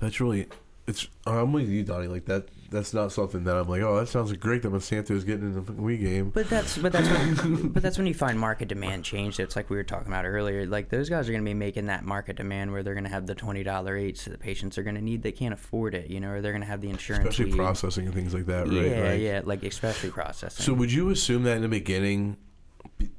That's 0.00 0.20
really 0.20 0.46
it's. 0.86 1.08
I'm 1.26 1.52
with 1.52 1.68
you, 1.68 1.82
Donnie. 1.82 2.08
Like 2.08 2.24
that. 2.26 2.48
That's 2.70 2.94
not 2.94 3.10
something 3.10 3.42
that 3.44 3.56
I'm 3.56 3.68
like. 3.68 3.82
Oh, 3.82 3.98
that 3.98 4.06
sounds 4.06 4.32
great 4.34 4.62
that 4.62 4.70
Monsanto's 4.70 5.24
getting 5.24 5.46
in 5.46 5.54
the 5.54 5.60
Wii 5.72 5.98
game. 6.00 6.30
But 6.30 6.48
that's 6.48 6.78
but 6.78 6.92
that's 6.92 7.08
when, 7.42 7.68
but 7.72 7.82
that's 7.82 7.98
when 7.98 8.06
you 8.06 8.14
find 8.14 8.38
market 8.38 8.68
demand 8.68 9.04
change. 9.04 9.40
It's 9.40 9.56
like 9.56 9.70
we 9.70 9.76
were 9.76 9.82
talking 9.82 10.06
about 10.06 10.24
earlier. 10.24 10.66
Like 10.66 10.88
those 10.88 11.08
guys 11.08 11.28
are 11.28 11.32
going 11.32 11.44
to 11.44 11.48
be 11.50 11.54
making 11.54 11.86
that 11.86 12.04
market 12.04 12.36
demand 12.36 12.70
where 12.70 12.84
they're 12.84 12.94
going 12.94 13.04
to 13.04 13.10
have 13.10 13.26
the 13.26 13.34
twenty 13.34 13.64
dollar 13.64 13.96
eights 13.96 14.24
that 14.24 14.30
the 14.30 14.38
patients 14.38 14.78
are 14.78 14.84
going 14.84 14.94
to 14.94 15.00
need. 15.02 15.22
They 15.22 15.32
can't 15.32 15.52
afford 15.52 15.94
it, 15.96 16.08
you 16.10 16.20
know, 16.20 16.30
or 16.30 16.40
they're 16.40 16.52
going 16.52 16.62
to 16.62 16.68
have 16.68 16.80
the 16.80 16.90
insurance. 16.90 17.24
Especially 17.28 17.52
weed. 17.52 17.56
processing 17.58 18.06
and 18.06 18.14
things 18.14 18.32
like 18.34 18.46
that, 18.46 18.68
right? 18.68 18.72
Yeah, 18.86 19.02
Like- 19.10 19.20
yeah, 19.20 19.40
like 19.44 19.62
especially 19.64 20.10
processing. 20.10 20.64
So 20.64 20.72
would 20.72 20.92
you 20.92 21.10
assume 21.10 21.42
that 21.42 21.56
in 21.56 21.62
the 21.62 21.68
beginning, 21.68 22.36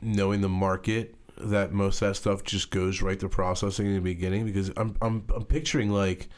knowing 0.01 0.39
the 0.41 0.49
market, 0.49 1.15
that 1.37 1.73
most 1.73 2.01
of 2.01 2.07
that 2.09 2.15
stuff 2.15 2.43
just 2.43 2.69
goes 2.71 3.01
right 3.01 3.19
to 3.19 3.27
processing 3.27 3.87
in 3.87 3.95
the 3.95 3.99
beginning? 4.01 4.45
Because 4.45 4.71
I'm 4.77 4.95
I'm 5.01 5.25
I'm 5.35 5.43
picturing 5.43 5.89
like 5.89 6.29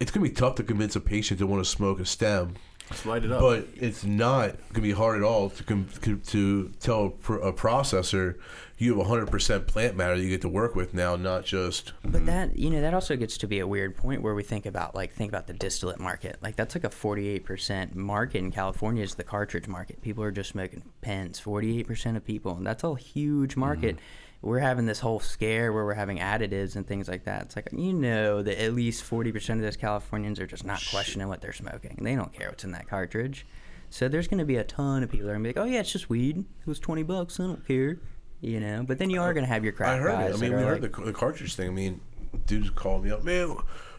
it's 0.00 0.10
gonna 0.10 0.24
be 0.24 0.34
tough 0.34 0.54
to 0.56 0.62
convince 0.62 0.96
a 0.96 1.00
patient 1.00 1.40
to 1.40 1.46
want 1.46 1.64
to 1.64 1.68
smoke 1.68 2.00
a 2.00 2.06
stem, 2.06 2.54
Slide 2.92 3.24
it 3.24 3.32
up. 3.32 3.40
but 3.40 3.68
it's 3.76 4.04
not 4.04 4.56
gonna 4.72 4.82
be 4.82 4.92
hard 4.92 5.16
at 5.16 5.22
all 5.22 5.50
to 5.50 5.64
com- 5.64 5.88
to 6.26 6.68
tell 6.80 7.06
a, 7.06 7.10
pr- 7.10 7.34
a 7.36 7.52
processor 7.52 8.36
you 8.78 8.96
have 8.96 9.06
100% 9.08 9.66
plant 9.66 9.96
matter 9.96 10.16
that 10.16 10.22
you 10.22 10.30
get 10.30 10.40
to 10.42 10.48
work 10.48 10.76
with 10.76 10.94
now, 10.94 11.16
not 11.16 11.44
just 11.44 11.92
But 12.02 12.12
mm-hmm. 12.12 12.26
that 12.26 12.56
you 12.56 12.70
know 12.70 12.80
that 12.80 12.94
also 12.94 13.16
gets 13.16 13.36
to 13.38 13.48
be 13.48 13.58
a 13.58 13.66
weird 13.66 13.96
point 13.96 14.22
where 14.22 14.34
we 14.34 14.44
think 14.44 14.66
about 14.66 14.94
like 14.94 15.12
think 15.12 15.30
about 15.30 15.48
the 15.48 15.52
distillate 15.52 15.98
market. 15.98 16.38
Like 16.42 16.54
that's 16.54 16.76
like 16.76 16.84
a 16.84 16.90
forty 16.90 17.28
eight 17.28 17.44
percent 17.44 17.96
market 17.96 18.38
in 18.38 18.52
California 18.52 19.02
is 19.02 19.16
the 19.16 19.24
cartridge 19.24 19.66
market. 19.66 20.00
People 20.00 20.22
are 20.22 20.30
just 20.30 20.50
smoking 20.50 20.82
pens. 21.00 21.40
Forty 21.40 21.78
eight 21.78 21.88
percent 21.88 22.16
of 22.16 22.24
people, 22.24 22.56
and 22.56 22.66
that's 22.66 22.84
a 22.84 22.94
huge 22.94 23.56
market. 23.56 23.96
Mm-hmm. 23.96 24.04
We're 24.40 24.60
having 24.60 24.86
this 24.86 25.00
whole 25.00 25.18
scare 25.18 25.72
where 25.72 25.84
we're 25.84 25.94
having 25.94 26.18
additives 26.18 26.76
and 26.76 26.86
things 26.86 27.08
like 27.08 27.24
that. 27.24 27.42
It's 27.42 27.56
like 27.56 27.68
you 27.72 27.92
know 27.92 28.40
that 28.42 28.62
at 28.62 28.72
least 28.74 29.02
forty 29.02 29.32
percent 29.32 29.58
of 29.60 29.64
those 29.64 29.76
Californians 29.76 30.38
are 30.38 30.46
just 30.46 30.64
not 30.64 30.82
questioning 30.90 31.28
what 31.28 31.40
they're 31.40 31.52
smoking. 31.52 31.98
They 32.00 32.14
don't 32.14 32.32
care 32.32 32.48
what's 32.48 32.62
in 32.64 32.70
that 32.72 32.88
cartridge. 32.88 33.46
So 33.90 34.06
there's 34.06 34.28
going 34.28 34.38
to 34.38 34.44
be 34.44 34.56
a 34.56 34.64
ton 34.64 35.02
of 35.02 35.10
people 35.10 35.26
that 35.26 35.32
are 35.32 35.34
going 35.38 35.44
to 35.44 35.52
be 35.54 35.58
like, 35.60 35.66
"Oh 35.66 35.70
yeah, 35.70 35.80
it's 35.80 35.90
just 35.92 36.08
weed. 36.08 36.38
It 36.38 36.66
was 36.66 36.78
twenty 36.78 37.02
bucks. 37.02 37.40
I 37.40 37.44
don't 37.44 37.66
care." 37.66 37.98
You 38.40 38.60
know. 38.60 38.84
But 38.86 38.98
then 38.98 39.10
you 39.10 39.20
are 39.20 39.34
going 39.34 39.44
to 39.44 39.52
have 39.52 39.64
your 39.64 39.72
crack 39.72 39.88
I 39.88 39.96
heard 39.98 40.12
guys 40.12 40.34
it. 40.34 40.38
I 40.38 40.40
mean, 40.48 40.56
we 40.56 40.62
heard 40.62 40.82
like- 40.82 40.94
the, 40.96 41.02
the 41.06 41.12
cartridge 41.12 41.54
thing. 41.56 41.68
I 41.68 41.72
mean, 41.72 42.00
dudes 42.46 42.70
called 42.70 43.04
me 43.04 43.10
up, 43.10 43.24
man. 43.24 43.56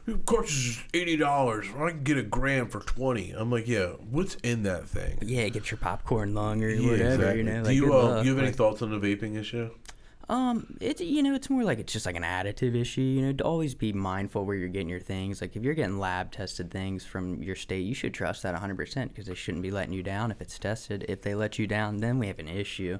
your 0.07 0.17
Cartridge 0.19 0.69
is 0.69 0.83
eighty 0.93 1.17
dollars. 1.17 1.67
I 1.77 1.89
can 1.89 2.03
get 2.03 2.17
a 2.17 2.23
gram 2.23 2.69
for 2.69 2.79
twenty. 2.79 3.31
I'm 3.31 3.51
like, 3.51 3.67
yeah. 3.67 3.87
What's 4.09 4.35
in 4.35 4.63
that 4.63 4.87
thing? 4.87 5.17
Yeah, 5.21 5.49
get 5.49 5.69
your 5.69 5.79
popcorn 5.79 6.33
longer, 6.33 6.69
Yeah, 6.69 6.91
whatever, 6.91 7.13
exactly. 7.15 7.37
you 7.39 7.43
know. 7.43 7.63
Do 7.65 7.71
you 7.73 7.93
uh, 7.93 8.21
you 8.21 8.29
have 8.29 8.37
any 8.37 8.47
like- 8.47 8.55
thoughts 8.55 8.81
on 8.81 8.91
the 8.97 8.99
vaping 8.99 9.35
issue? 9.37 9.69
Um, 10.29 10.77
it 10.79 11.01
you 11.01 11.23
know 11.23 11.33
it's 11.33 11.49
more 11.49 11.63
like 11.63 11.79
it's 11.79 11.91
just 11.91 12.05
like 12.05 12.15
an 12.15 12.23
additive 12.23 12.75
issue. 12.75 13.01
You 13.01 13.21
know, 13.23 13.33
to 13.33 13.43
always 13.43 13.73
be 13.73 13.91
mindful 13.91 14.45
where 14.45 14.55
you're 14.55 14.69
getting 14.69 14.87
your 14.87 14.99
things. 14.99 15.41
Like 15.41 15.55
if 15.55 15.63
you're 15.63 15.73
getting 15.73 15.97
lab 15.97 16.31
tested 16.31 16.69
things 16.69 17.03
from 17.03 17.41
your 17.41 17.55
state, 17.55 17.83
you 17.83 17.95
should 17.95 18.13
trust 18.13 18.43
that 18.43 18.53
100 18.53 18.77
percent 18.77 19.11
because 19.11 19.25
they 19.25 19.33
shouldn't 19.33 19.63
be 19.63 19.71
letting 19.71 19.93
you 19.93 20.03
down 20.03 20.29
if 20.29 20.39
it's 20.39 20.59
tested. 20.59 21.03
If 21.09 21.23
they 21.23 21.33
let 21.33 21.57
you 21.57 21.65
down, 21.65 21.97
then 21.97 22.19
we 22.19 22.27
have 22.27 22.37
an 22.37 22.47
issue. 22.47 22.99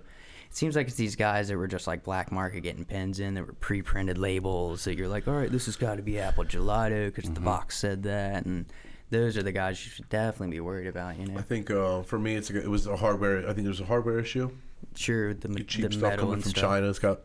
It 0.50 0.56
seems 0.56 0.76
like 0.76 0.88
it's 0.88 0.96
these 0.96 1.16
guys 1.16 1.50
that 1.50 1.58
were 1.58 1.68
just 1.68 1.86
like 1.86 2.04
black 2.04 2.32
market 2.32 2.62
getting 2.62 2.84
pens 2.84 3.20
in 3.20 3.36
that 3.36 3.46
were 3.46 3.54
pre-printed 3.54 4.18
labels 4.18 4.84
that 4.86 4.98
you're 4.98 5.08
like, 5.08 5.28
all 5.28 5.36
right, 5.36 5.52
this 5.52 5.68
has 5.68 5.76
got 5.76 5.98
to 5.98 6.02
be 6.02 6.20
apple 6.20 6.44
gelato 6.44 7.14
because 7.14 7.30
the 7.30 7.40
box 7.40 7.78
said 7.78 8.02
that, 8.04 8.46
and 8.46 8.66
those 9.12 9.38
are 9.38 9.44
the 9.44 9.52
guys 9.52 9.86
you 9.86 9.92
should 9.92 10.10
definitely 10.10 10.56
be 10.56 10.60
worried 10.60 10.88
about. 10.88 11.20
You 11.20 11.28
know, 11.28 11.38
I 11.38 11.44
think 11.44 11.70
uh, 11.70 12.02
for 12.02 12.18
me, 12.18 12.34
it's 12.34 12.50
a, 12.50 12.58
it 12.58 12.68
was 12.68 12.88
a 12.88 12.98
hardware. 12.98 13.48
I 13.48 13.54
think 13.54 13.66
there's 13.66 13.82
a 13.82 13.86
hardware 13.86 14.18
issue. 14.18 14.50
Sure 14.96 15.34
the, 15.34 15.48
The 15.48 15.64
cheap 15.64 15.86
the 15.86 15.92
stuff 15.92 16.02
metal 16.12 16.26
coming 16.28 16.42
from 16.42 16.52
stuff. 16.52 16.64
China. 16.64 16.90
It's 16.90 17.00
got 17.00 17.22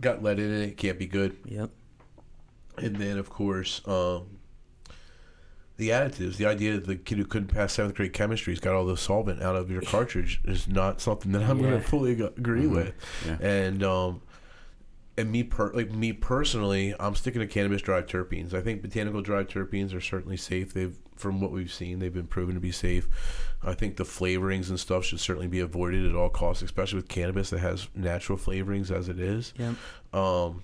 got 0.00 0.22
lead 0.22 0.38
in 0.38 0.52
it. 0.52 0.68
It 0.68 0.76
can't 0.76 0.98
be 0.98 1.06
good. 1.06 1.36
Yep. 1.44 1.70
And 2.78 2.96
then 2.96 3.18
of 3.18 3.28
course, 3.30 3.80
um, 3.86 4.38
the 5.76 5.90
additives. 5.90 6.36
The 6.36 6.46
idea 6.46 6.74
that 6.74 6.86
the 6.86 6.96
kid 6.96 7.18
who 7.18 7.24
couldn't 7.24 7.48
pass 7.48 7.72
seventh 7.72 7.94
grade 7.94 8.12
chemistry's 8.12 8.60
got 8.60 8.74
all 8.74 8.84
the 8.86 8.96
solvent 8.96 9.42
out 9.42 9.56
of 9.56 9.70
your 9.70 9.82
cartridge 9.86 10.40
is 10.44 10.68
not 10.68 11.00
something 11.00 11.32
that 11.32 11.42
I'm 11.42 11.60
going 11.60 11.72
to 11.74 11.80
fully 11.80 12.12
ag- 12.12 12.20
agree 12.38 12.66
with. 12.66 12.94
Yeah. 13.26 13.38
And 13.40 13.82
um, 13.82 14.22
and 15.18 15.30
me 15.30 15.42
per 15.42 15.72
like 15.72 15.90
me 15.92 16.12
personally, 16.12 16.94
I'm 16.98 17.14
sticking 17.14 17.40
to 17.40 17.46
cannabis 17.46 17.82
derived 17.82 18.08
terpenes. 18.10 18.54
I 18.54 18.60
think 18.60 18.80
botanical 18.82 19.20
derived 19.20 19.50
terpenes 19.50 19.94
are 19.94 20.00
certainly 20.00 20.36
safe. 20.36 20.72
They've 20.72 20.96
from 21.16 21.40
what 21.40 21.50
we've 21.50 21.72
seen, 21.72 21.98
they've 21.98 22.14
been 22.14 22.28
proven 22.28 22.54
to 22.54 22.60
be 22.60 22.70
safe. 22.70 23.08
I 23.62 23.74
think 23.74 23.96
the 23.96 24.04
flavorings 24.04 24.68
and 24.68 24.78
stuff 24.78 25.04
should 25.04 25.18
certainly 25.20 25.48
be 25.48 25.58
avoided 25.60 26.06
at 26.06 26.14
all 26.14 26.28
costs, 26.30 26.62
especially 26.62 26.96
with 26.96 27.08
cannabis 27.08 27.50
that 27.50 27.58
has 27.58 27.88
natural 27.94 28.38
flavorings 28.38 28.90
as 28.90 29.08
it 29.08 29.18
is. 29.18 29.52
Yep. 29.58 29.74
Um, 30.14 30.62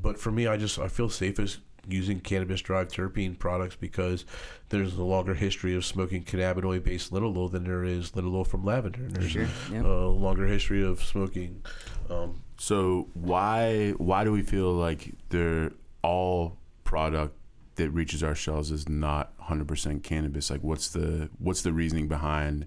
but 0.00 0.18
for 0.18 0.30
me, 0.30 0.46
I 0.46 0.56
just 0.56 0.78
I 0.78 0.88
feel 0.88 1.08
safest 1.08 1.58
using 1.88 2.20
cannabis 2.20 2.60
derived 2.62 2.92
terpene 2.92 3.38
products 3.38 3.76
because 3.76 4.24
there's 4.70 4.96
a 4.96 5.02
longer 5.04 5.34
history 5.34 5.74
of 5.76 5.84
smoking 5.84 6.22
cannabinoid 6.24 6.82
based 6.82 7.12
linalool 7.12 7.50
than 7.50 7.64
there 7.64 7.84
is 7.84 8.12
linalool 8.12 8.46
from 8.46 8.64
lavender. 8.64 9.04
And 9.04 9.16
there's 9.16 9.30
Sure, 9.30 9.46
yeah. 9.72 9.82
a 9.82 10.06
longer 10.08 10.46
history 10.46 10.84
of 10.84 11.02
smoking. 11.02 11.62
Um, 12.10 12.42
So 12.58 13.08
why 13.14 13.90
why 13.98 14.24
do 14.24 14.32
we 14.32 14.42
feel 14.42 14.72
like 14.72 15.14
they're 15.28 15.72
all 16.02 16.56
product 16.84 17.36
that 17.76 17.90
reaches 17.90 18.22
our 18.22 18.34
shelves 18.34 18.70
is 18.70 18.88
not 18.88 19.36
100% 19.38 20.02
cannabis? 20.02 20.50
Like 20.50 20.62
what's 20.62 20.88
the 20.88 21.28
what's 21.38 21.62
the 21.62 21.72
reasoning 21.72 22.08
behind 22.08 22.66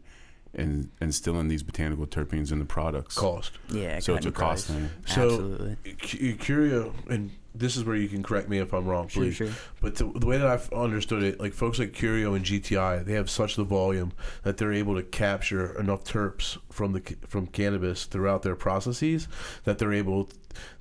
and 0.54 0.90
instilling 1.00 1.48
these 1.48 1.64
botanical 1.64 2.06
terpenes 2.08 2.52
in 2.52 2.60
the 2.60 2.66
products? 2.66 3.16
cost. 3.16 3.52
Yeah. 3.70 4.00
So 4.00 4.16
it's 4.16 4.26
a 4.26 4.32
cutting 4.32 4.50
cost 4.50 4.68
thing. 4.68 4.90
So 5.06 5.22
Absolutely. 5.24 5.78
cu- 6.02 6.36
Curio, 6.36 6.94
and 7.10 7.32
this 7.60 7.76
is 7.76 7.84
where 7.84 7.96
you 7.96 8.08
can 8.08 8.24
correct 8.24 8.50
me 8.50 8.58
if 8.60 8.74
I'm 8.74 8.86
wrong, 8.86 9.08
please. 9.08 9.36
sure. 9.36 9.50
But 9.82 9.96
the, 9.96 10.06
the 10.16 10.26
way 10.26 10.38
that 10.38 10.48
I've 10.48 10.72
understood 10.72 11.24
it, 11.24 11.40
like 11.40 11.54
folks 11.54 11.78
like 11.78 11.94
Curio 11.94 12.34
and 12.34 12.46
GTI, 12.46 13.04
they 13.04 13.14
have 13.14 13.30
such 13.30 13.56
the 13.56 13.64
volume 13.64 14.14
that 14.44 14.58
they're 14.58 14.74
able 14.74 14.96
to 14.96 15.04
capture 15.04 15.78
enough 15.78 16.06
terps 16.06 16.58
from 16.72 16.94
the 16.94 17.02
from 17.28 17.48
cannabis 17.48 18.06
throughout 18.06 18.44
their 18.44 18.56
processes 18.56 19.28
that 19.66 19.78
they're 19.78 19.94
able. 19.94 20.30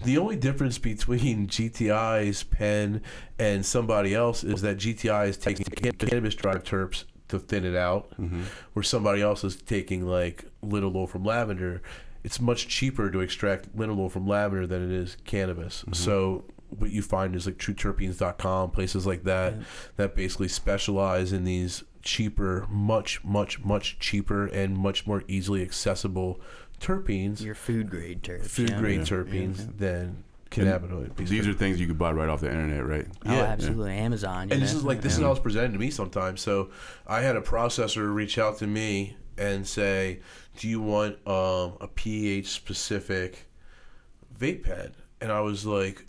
The 0.04 0.18
only 0.18 0.36
difference 0.36 0.78
between 0.78 1.46
GTI's 1.48 2.44
pen 2.44 3.02
and 3.38 3.66
somebody 3.66 4.14
else 4.14 4.44
is 4.44 4.62
that 4.62 4.78
GTI 4.78 5.28
is 5.28 5.36
taking 5.36 5.64
cannabis 5.66 6.34
derived 6.34 6.66
terps 6.66 7.04
to 7.28 7.38
thin 7.38 7.64
it 7.64 7.76
out, 7.76 8.10
mm-hmm. 8.12 8.42
where 8.72 8.82
somebody 8.82 9.20
else 9.20 9.44
is 9.44 9.56
taking 9.56 10.06
like 10.06 10.44
linalool 10.64 11.08
from 11.08 11.24
lavender. 11.24 11.82
it's 12.24 12.40
much 12.40 12.68
cheaper 12.68 13.10
to 13.10 13.20
extract 13.20 13.76
linalool 13.76 14.10
from 14.10 14.26
lavender 14.26 14.66
than 14.66 14.82
it 14.82 14.90
is 14.90 15.16
cannabis. 15.24 15.80
Mm-hmm. 15.82 15.92
So 15.94 16.44
what 16.70 16.90
you 16.90 17.02
find 17.02 17.34
is 17.34 17.46
like 17.46 17.56
trueterpenes.com, 17.58 18.70
places 18.70 19.06
like 19.06 19.24
that, 19.24 19.54
that 19.96 20.14
basically 20.14 20.48
specialize 20.48 21.32
in 21.32 21.44
these 21.44 21.82
cheaper, 22.02 22.66
much, 22.68 23.22
much, 23.24 23.62
much 23.64 23.98
cheaper 23.98 24.46
and 24.46 24.76
much 24.76 25.06
more 25.06 25.24
easily 25.28 25.62
accessible 25.62 26.40
terpenes, 26.80 27.42
Your 27.42 27.54
food 27.54 27.90
grade 27.90 28.22
terpenes. 28.22 28.46
food 28.46 28.70
yeah. 28.70 28.78
grade 28.78 28.98
Yeah. 29.00 29.04
terpenes 29.04 29.78
than 29.78 30.24
cannabinoid. 30.50 31.16
These 31.16 31.46
are 31.46 31.52
things 31.52 31.80
you 31.80 31.86
could 31.86 31.98
buy 31.98 32.12
right 32.12 32.28
off 32.28 32.40
the 32.40 32.50
internet, 32.50 32.86
right? 32.86 33.06
Oh, 33.26 33.32
Yeah. 33.34 33.42
absolutely. 33.42 33.92
Amazon. 33.94 34.48
you 34.48 34.54
and 34.54 34.62
this 34.62 34.72
is 34.72 34.84
like 34.84 35.00
this 35.02 35.16
is 35.16 35.22
how 35.22 35.30
it's 35.32 35.40
presented 35.40 35.72
to 35.72 35.78
me 35.78 35.90
sometimes. 35.90 36.40
So 36.40 36.70
I 37.06 37.20
had 37.20 37.36
a 37.36 37.40
processor 37.42 38.14
reach 38.14 38.38
out 38.38 38.58
to 38.58 38.66
me 38.66 39.16
and 39.36 39.66
say, 39.66 40.20
"Do 40.56 40.68
you 40.68 40.80
want 40.80 41.14
um, 41.26 41.74
a 41.80 41.88
pH 41.94 42.46
specific 42.48 43.46
vape 44.38 44.62
pen?" 44.64 44.92
And 45.20 45.32
I 45.32 45.40
was 45.40 45.66
like, 45.66 46.06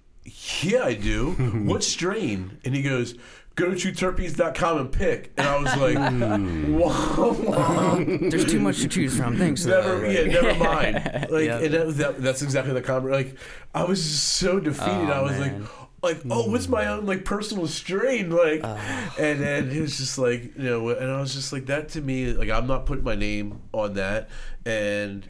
"Yeah, 0.61 0.83
I 0.83 0.93
do. 0.93 1.31
what 1.65 1.83
strain?" 1.83 2.59
And 2.65 2.75
he 2.75 2.81
goes. 2.81 3.15
Go 3.55 3.71
to 3.71 3.75
trueterpenes.com 3.75 4.77
and 4.77 4.89
pick. 4.89 5.33
And 5.35 5.45
I 5.45 5.59
was 5.59 5.75
like, 5.75 5.97
whoa. 6.69 8.05
There's 8.29 8.45
too 8.45 8.59
much 8.61 8.79
to 8.79 8.87
choose 8.87 9.17
from. 9.17 9.37
Thanks. 9.37 9.65
Never, 9.65 9.99
though. 9.99 10.07
yeah, 10.07 10.23
never 10.23 10.55
mind. 10.63 10.95
Like, 11.29 11.45
Yep. 11.47 11.61
and 11.63 11.73
that, 11.73 11.97
that, 11.97 12.21
that's 12.21 12.41
exactly 12.41 12.73
the 12.73 12.81
comment. 12.81 13.11
Like, 13.11 13.35
I 13.75 13.83
was 13.83 14.01
just 14.01 14.23
so 14.35 14.61
defeated. 14.61 15.09
Oh, 15.09 15.11
I 15.11 15.21
was 15.23 15.37
man. 15.37 15.67
like, 16.01 16.15
like, 16.23 16.31
oh, 16.31 16.49
what's 16.49 16.69
my 16.69 16.87
own 16.87 17.05
like 17.05 17.25
personal 17.25 17.67
strain? 17.67 18.29
Like, 18.29 18.63
and 18.63 19.41
then 19.41 19.69
it 19.69 19.81
was 19.81 19.97
just 19.97 20.17
like, 20.17 20.55
you 20.57 20.63
know, 20.63 20.87
and 20.89 21.11
I 21.11 21.19
was 21.19 21.33
just 21.33 21.51
like, 21.51 21.65
that 21.65 21.89
to 21.89 22.01
me, 22.01 22.31
like, 22.31 22.49
I'm 22.49 22.65
not 22.67 22.85
putting 22.85 23.03
my 23.03 23.15
name 23.15 23.61
on 23.73 23.95
that, 23.95 24.29
and 24.65 25.27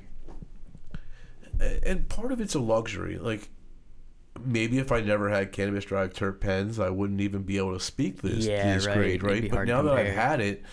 and 1.83 2.07
part 2.09 2.31
of 2.31 2.39
it's 2.39 2.53
a 2.53 2.59
luxury. 2.59 3.17
Like, 3.17 3.49
maybe 4.45 4.79
if 4.79 4.91
I 4.91 5.01
never 5.01 5.29
had 5.29 5.51
cannabis 5.51 5.85
derived 5.85 6.15
terp 6.15 6.39
pens, 6.39 6.79
I 6.79 6.89
wouldn't 6.89 7.21
even 7.21 7.43
be 7.43 7.57
able 7.57 7.73
to 7.73 7.79
speak 7.79 8.21
this 8.21 8.45
Yeah, 8.45 8.73
this 8.75 8.85
right. 8.85 8.95
grade, 8.97 9.23
right? 9.23 9.49
But 9.49 9.65
now 9.65 9.81
that 9.81 9.93
I've 9.93 10.13
had 10.13 10.41
it. 10.41 10.63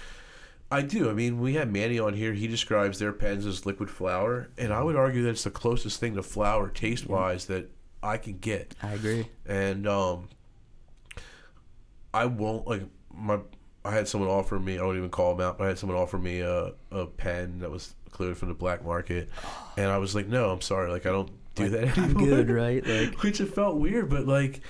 I 0.68 0.82
do. 0.82 1.08
I 1.08 1.12
mean, 1.12 1.38
we 1.38 1.54
had 1.54 1.72
Manny 1.72 2.00
on 2.00 2.14
here. 2.14 2.32
He 2.32 2.48
describes 2.48 2.98
their 2.98 3.12
pens 3.12 3.46
as 3.46 3.64
liquid 3.66 3.88
flower, 3.88 4.48
and 4.58 4.72
I 4.72 4.82
would 4.82 4.96
argue 4.96 5.22
that 5.22 5.30
it's 5.30 5.44
the 5.44 5.50
closest 5.50 6.00
thing 6.00 6.16
to 6.16 6.24
flower 6.24 6.68
taste 6.70 7.06
wise 7.06 7.46
that 7.46 7.70
I 8.02 8.16
can 8.16 8.38
get. 8.38 8.74
I 8.82 8.94
agree. 8.94 9.28
And 9.46 9.86
um, 9.86 10.28
I 12.12 12.26
won't 12.26 12.66
like 12.66 12.82
my. 13.14 13.38
I 13.84 13.92
had 13.92 14.08
someone 14.08 14.28
offer 14.28 14.58
me. 14.58 14.78
I 14.78 14.82
won't 14.82 14.96
even 14.98 15.10
call 15.10 15.36
them 15.36 15.46
out, 15.46 15.58
but 15.58 15.64
I 15.64 15.68
had 15.68 15.78
someone 15.78 15.96
offer 15.96 16.18
me 16.18 16.40
a, 16.40 16.72
a 16.90 17.06
pen 17.06 17.60
that 17.60 17.70
was 17.70 17.94
cleared 18.10 18.36
from 18.36 18.48
the 18.48 18.54
black 18.54 18.84
market, 18.84 19.28
and 19.76 19.86
I 19.86 19.98
was 19.98 20.14
like, 20.16 20.26
no, 20.26 20.50
I'm 20.50 20.62
sorry. 20.62 20.90
Like 20.90 21.06
I 21.06 21.10
don't 21.10 21.30
do 21.56 21.68
that 21.70 21.98
I'm 21.98 22.14
good, 22.14 22.50
right? 22.50 22.86
Like, 22.86 23.14
Which 23.22 23.40
it 23.40 23.54
felt 23.54 23.76
weird, 23.76 24.08
but 24.08 24.26
like, 24.26 24.60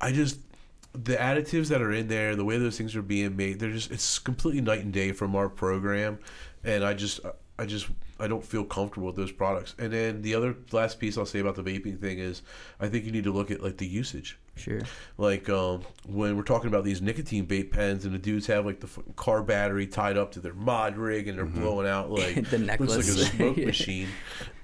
I 0.00 0.12
just 0.12 0.38
the 0.92 1.14
additives 1.14 1.68
that 1.68 1.80
are 1.80 1.92
in 1.92 2.08
there, 2.08 2.34
the 2.34 2.44
way 2.44 2.58
those 2.58 2.76
things 2.76 2.96
are 2.96 3.02
being 3.02 3.36
made, 3.36 3.60
they're 3.60 3.70
just 3.70 3.90
it's 3.92 4.18
completely 4.18 4.60
night 4.60 4.82
and 4.82 4.92
day 4.92 5.12
from 5.12 5.36
our 5.36 5.48
program, 5.48 6.18
and 6.64 6.84
I 6.84 6.94
just 6.94 7.20
I 7.58 7.66
just 7.66 7.86
I 8.18 8.26
don't 8.26 8.44
feel 8.44 8.64
comfortable 8.64 9.06
with 9.06 9.16
those 9.16 9.30
products. 9.32 9.74
And 9.78 9.92
then 9.92 10.22
the 10.22 10.34
other 10.34 10.56
last 10.72 10.98
piece 10.98 11.16
I'll 11.16 11.26
say 11.26 11.38
about 11.38 11.54
the 11.54 11.62
vaping 11.62 12.00
thing 12.00 12.18
is, 12.18 12.42
I 12.80 12.88
think 12.88 13.04
you 13.04 13.12
need 13.12 13.24
to 13.24 13.32
look 13.32 13.50
at 13.50 13.62
like 13.62 13.76
the 13.76 13.86
usage. 13.86 14.38
sure. 14.56 14.80
Like 15.16 15.48
um, 15.48 15.82
when 16.06 16.36
we're 16.36 16.42
talking 16.42 16.68
about 16.68 16.84
these 16.84 17.00
nicotine 17.00 17.46
vape 17.46 17.70
pens, 17.70 18.04
and 18.04 18.12
the 18.14 18.18
dudes 18.18 18.46
have 18.48 18.66
like 18.66 18.80
the 18.80 18.86
fucking 18.88 19.12
car 19.14 19.42
battery 19.42 19.86
tied 19.86 20.16
up 20.16 20.32
to 20.32 20.40
their 20.40 20.54
mod 20.54 20.96
rig, 20.96 21.28
and 21.28 21.38
they're 21.38 21.46
blowing 21.46 21.86
out 21.86 22.10
like 22.20 22.48
The 22.50 22.58
necklace, 22.58 22.96
looks 22.96 23.16
like 23.16 23.32
a 23.32 23.36
smoke 23.36 23.56
Yeah. 23.58 23.66
machine. 23.66 24.08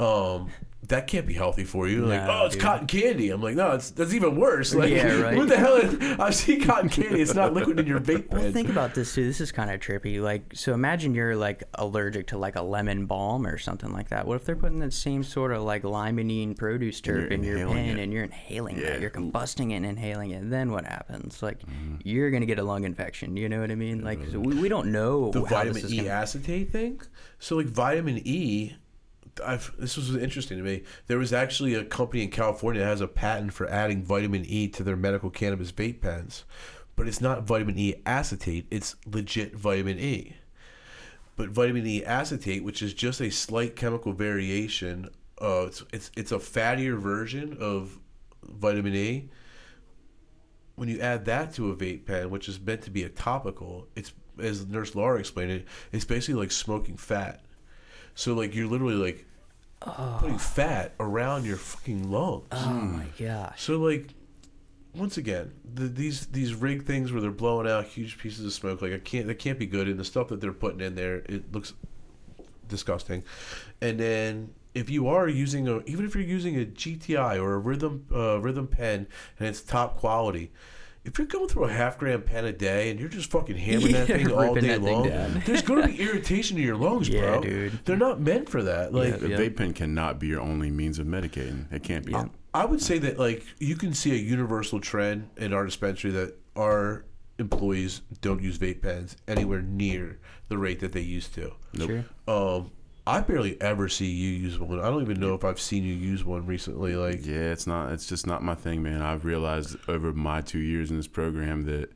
Um, 0.01 0.49
that 0.89 1.07
can't 1.07 1.27
be 1.27 1.35
healthy 1.35 1.65
for 1.65 1.89
you. 1.89 2.05
Like, 2.07 2.23
oh, 2.29 2.47
it's 2.47 2.55
dude. 2.55 2.63
cotton 2.65 2.87
candy. 2.87 3.31
I'm 3.31 3.43
like, 3.43 3.55
no, 3.57 3.73
it's 3.73 3.91
that's 3.91 4.13
even 4.15 4.37
worse. 4.37 4.75
Like, 4.75 4.91
Yeah, 4.91 5.21
right. 5.23 5.37
what 5.37 5.49
the 5.49 5.57
hell? 5.57 5.77
Is, 5.77 5.95
I 6.21 6.31
see 6.31 6.59
cotton 6.59 6.89
candy. 6.89 7.21
It's 7.21 7.35
not 7.35 7.55
liquid 7.55 7.81
in 7.81 7.87
your 7.87 7.99
vape 8.01 8.29
pen. 8.31 8.41
Well, 8.43 8.53
think 8.53 8.69
about 8.69 8.95
this 8.95 9.15
too. 9.15 9.25
This 9.25 9.41
is 9.41 9.51
kind 9.53 9.71
of 9.71 9.81
trippy. 9.81 10.21
Like, 10.21 10.43
so 10.55 10.75
imagine 10.75 11.15
you're 11.15 11.35
like 11.37 11.65
allergic 11.75 12.29
to 12.29 12.39
like 12.39 12.57
a 12.57 12.63
lemon 12.63 13.07
balm 13.07 13.47
or 13.47 13.59
something 13.59 13.93
like 13.93 14.09
that. 14.11 14.27
What 14.27 14.37
if 14.37 14.45
they're 14.45 14.57
putting 14.57 14.79
that 14.81 14.93
same 14.93 15.23
sort 15.23 15.53
of 15.53 15.63
like 15.63 15.83
limonene 15.83 16.57
produce 16.57 17.01
terp 17.01 17.31
in 17.31 17.43
your 17.43 17.67
pen 17.69 17.99
it. 17.99 17.99
and 18.03 18.13
you're 18.13 18.25
inhaling 18.25 18.77
Yeah. 18.79 18.91
that? 18.91 19.01
You're 19.01 19.11
combusting 19.11 19.71
it 19.73 19.77
and 19.77 19.87
inhaling 19.87 20.31
it. 20.31 20.43
And 20.43 20.53
then 20.53 20.71
what 20.73 20.85
happens? 20.85 21.43
Like, 21.43 21.61
Mm-hmm. 21.67 21.97
you're 22.05 22.31
gonna 22.31 22.47
get 22.47 22.59
a 22.59 22.63
lung 22.63 22.85
infection. 22.85 23.37
You 23.37 23.49
know 23.49 23.61
what 23.61 23.71
I 23.71 23.75
mean? 23.75 24.05
Like, 24.05 24.21
so 24.31 24.39
we, 24.39 24.55
we 24.61 24.69
don't 24.69 24.93
know 24.93 25.31
the 25.31 25.41
how 25.41 25.47
vitamin 25.47 25.83
E 25.91 25.97
gonna. 25.99 26.09
acetate 26.11 26.71
thing. 26.71 27.01
So 27.39 27.57
like 27.57 27.67
vitamin 27.67 28.21
E, 28.25 28.75
I've 29.45 29.73
this 29.79 29.97
was 29.97 30.15
interesting 30.17 30.59
to 30.59 30.65
me. 30.65 30.83
There 31.07 31.19
was 31.19 31.33
actually 31.33 31.75
a 31.75 31.85
company 31.85 32.23
in 32.23 32.31
California 32.31 32.83
that 32.83 32.89
has 32.89 33.01
a 33.01 33.09
patent 33.09 33.53
for 33.53 33.69
adding 33.69 34.03
vitamin 34.03 34.45
E 34.45 34.69
to 34.69 34.83
their 34.83 34.97
medical 34.97 35.31
cannabis 35.31 35.73
vape 35.73 36.01
pens, 36.01 36.45
but 36.95 37.07
it's 37.09 37.21
not 37.21 37.45
vitamin 37.45 37.79
E 37.79 37.95
acetate. 38.05 38.67
It's 38.71 38.97
legit 39.07 39.57
vitamin 39.57 39.99
E. 39.99 40.37
But 41.37 41.51
vitamin 41.51 41.87
E 41.87 42.05
acetate, 42.05 42.65
which 42.65 42.83
is 42.83 42.95
just 42.95 43.21
a 43.21 43.31
slight 43.31 43.77
chemical 43.77 44.13
variation, 44.13 45.11
uh, 45.41 45.67
it's, 45.67 45.85
it's 45.93 46.11
it's 46.17 46.33
a 46.33 46.39
fattier 46.39 46.99
version 46.99 47.57
of 47.61 47.99
vitamin 48.43 48.95
E. 48.95 49.29
When 50.77 50.89
you 50.89 51.01
add 51.01 51.25
that 51.27 51.55
to 51.55 51.71
a 51.71 51.77
vape 51.77 52.07
pen, 52.07 52.31
which 52.31 52.49
is 52.49 52.61
meant 52.61 52.83
to 52.83 52.91
be 52.91 53.03
a 53.03 53.09
topical, 53.09 53.89
it's 53.95 54.13
as 54.39 54.67
Nurse 54.67 54.95
Laura 54.95 55.19
explained 55.19 55.51
it, 55.51 55.67
it's 55.93 56.05
basically 56.05 56.41
like 56.41 56.53
smoking 56.53 56.97
fat. 56.97 57.43
So 58.17 58.35
like 58.35 58.55
you're 58.55 58.67
literally 58.67 58.95
like 58.95 59.27
putting 60.19 60.39
fat 60.39 60.95
around 60.99 61.45
your 61.45 61.59
fucking 61.59 62.11
lungs. 62.11 62.49
Oh 62.51 62.71
my 62.71 63.07
gosh. 63.19 63.63
So 63.63 63.79
like, 63.79 64.15
once 64.95 65.19
again, 65.19 65.53
the, 65.75 65.87
these 65.87 66.27
these 66.27 66.55
rig 66.55 66.85
things 66.85 67.13
where 67.13 67.21
they're 67.21 67.31
blowing 67.31 67.69
out 67.69 67.85
huge 67.85 68.19
pieces 68.19 68.45
of 68.45 68.53
smoke, 68.55 68.81
like 68.81 68.95
I 68.95 68.99
can't, 68.99 69.27
that 69.27 69.39
can't 69.39 69.59
be 69.59 69.67
good. 69.67 69.87
And 69.87 70.01
the 70.01 70.05
stuff 70.05 70.29
that 70.29 70.41
they're 70.41 70.53
putting 70.53 70.81
in 70.81 70.95
there, 70.95 71.17
it 71.29 71.53
looks 71.53 71.75
disgusting. 72.67 73.23
And 73.83 74.01
then 74.01 74.55
if 74.75 74.89
you 74.89 75.09
are 75.09 75.29
using 75.29 75.69
a, 75.69 75.81
even 75.85 76.07
if 76.07 76.15
you're 76.15 76.25
using 76.25 76.59
a 76.59 76.65
GTI 76.65 77.41
or 77.41 77.57
a 77.57 77.63
Rythm 77.63 78.11
uh, 78.11 78.41
Rythm 78.41 78.71
pen 78.71 79.07
and 79.39 79.49
it's 79.49 79.61
top 79.61 79.99
quality. 79.99 80.51
If 81.07 81.19
you're 81.19 81.27
going 81.29 81.49
through 81.49 81.65
a 81.65 81.73
half 81.73 81.99
gram 81.99 82.23
pen 82.23 82.45
a 82.45 82.53
day 82.53 82.91
and 82.91 82.99
you're 82.99 83.09
just 83.09 83.31
fucking 83.31 83.57
hammering 83.57 83.93
that 83.93 84.07
thing 84.09 84.33
all 84.33 84.55
day 84.55 84.77
long, 84.77 85.09
there's 85.47 85.63
gonna 85.63 85.87
be 85.87 86.01
irritation 86.03 86.57
in 86.59 86.65
your 86.65 86.77
lungs, 86.77 87.09
Yeah, 87.09 87.21
bro. 87.21 87.43
dude. 87.43 87.79
They're 87.85 87.97
not 87.97 88.21
meant 88.21 88.49
for 88.49 88.63
that. 88.65 88.93
Like, 88.93 89.23
A 89.23 89.29
Yeah. 89.29 89.37
vape 89.39 89.57
pen 89.57 89.73
cannot 89.73 90.19
be 90.19 90.27
your 90.27 90.41
only 90.41 90.71
means 90.71 90.99
of 90.99 91.07
medicating. 91.07 91.73
It 91.73 91.85
can't 91.85 92.05
be. 92.05 92.13
Yeah. 92.13 92.27
I 92.53 92.65
would 92.65 92.83
say 92.83 92.99
that 92.99 93.19
like 93.19 93.45
you 93.59 93.77
can 93.77 93.95
see 93.95 94.13
a 94.13 94.17
universal 94.19 94.81
trend 94.81 95.31
in 95.37 95.53
our 95.53 95.65
dispensary 95.65 96.11
that 96.13 96.35
our 96.57 97.05
employees 97.39 98.01
don't 98.21 98.43
use 98.43 98.59
vape 98.59 98.83
pens 98.83 99.17
anywhere 99.29 99.61
near 99.63 100.19
the 100.49 100.59
rate 100.59 100.81
that 100.81 100.93
they 100.93 101.03
used 101.03 101.35
to. 101.35 101.53
Nope. 101.75 101.91
Sure. 101.91 102.05
Um, 102.27 102.71
I 103.07 103.21
barely 103.21 103.61
ever 103.61 103.89
see 103.89 104.07
you 104.07 104.31
use 104.31 104.59
one. 104.59 104.81
I 104.81 104.91
don't 104.91 105.03
even 105.03 105.21
know 105.21 105.35
if 105.35 105.45
I've 105.45 105.61
seen 105.61 105.85
you 105.85 105.95
use 105.95 106.25
one 106.25 106.45
recently. 106.45 106.97
Like, 106.97 107.25
Yeah, 107.25 107.53
it's 107.53 107.67
not. 107.67 107.93
It's 107.93 108.07
just 108.07 108.27
not 108.27 108.43
my 108.43 108.55
thing, 108.57 108.83
man. 108.83 109.01
I've 109.01 109.25
realized 109.25 109.77
over 109.89 110.13
my 110.13 110.41
two 110.41 110.59
years 110.59 110.91
in 110.91 110.97
this 110.97 111.07
program 111.07 111.63
that 111.67 111.93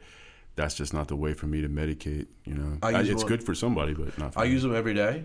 that's 0.55 0.75
just 0.75 0.95
not 0.95 1.09
the 1.09 1.17
way 1.17 1.33
for 1.35 1.47
me 1.47 1.63
to 1.63 1.69
medicate. 1.69 2.27
You 2.45 2.55
know, 2.55 2.79
I 2.83 3.01
it's 3.01 3.23
one- 3.23 3.27
good 3.27 3.43
for 3.43 3.55
somebody, 3.55 3.93
but 3.95 4.17
not. 4.19 4.35
For 4.35 4.41
I 4.41 4.45
me. 4.45 4.51
use 4.53 4.63
them 4.63 4.75
every 4.75 4.95
day, 4.95 5.25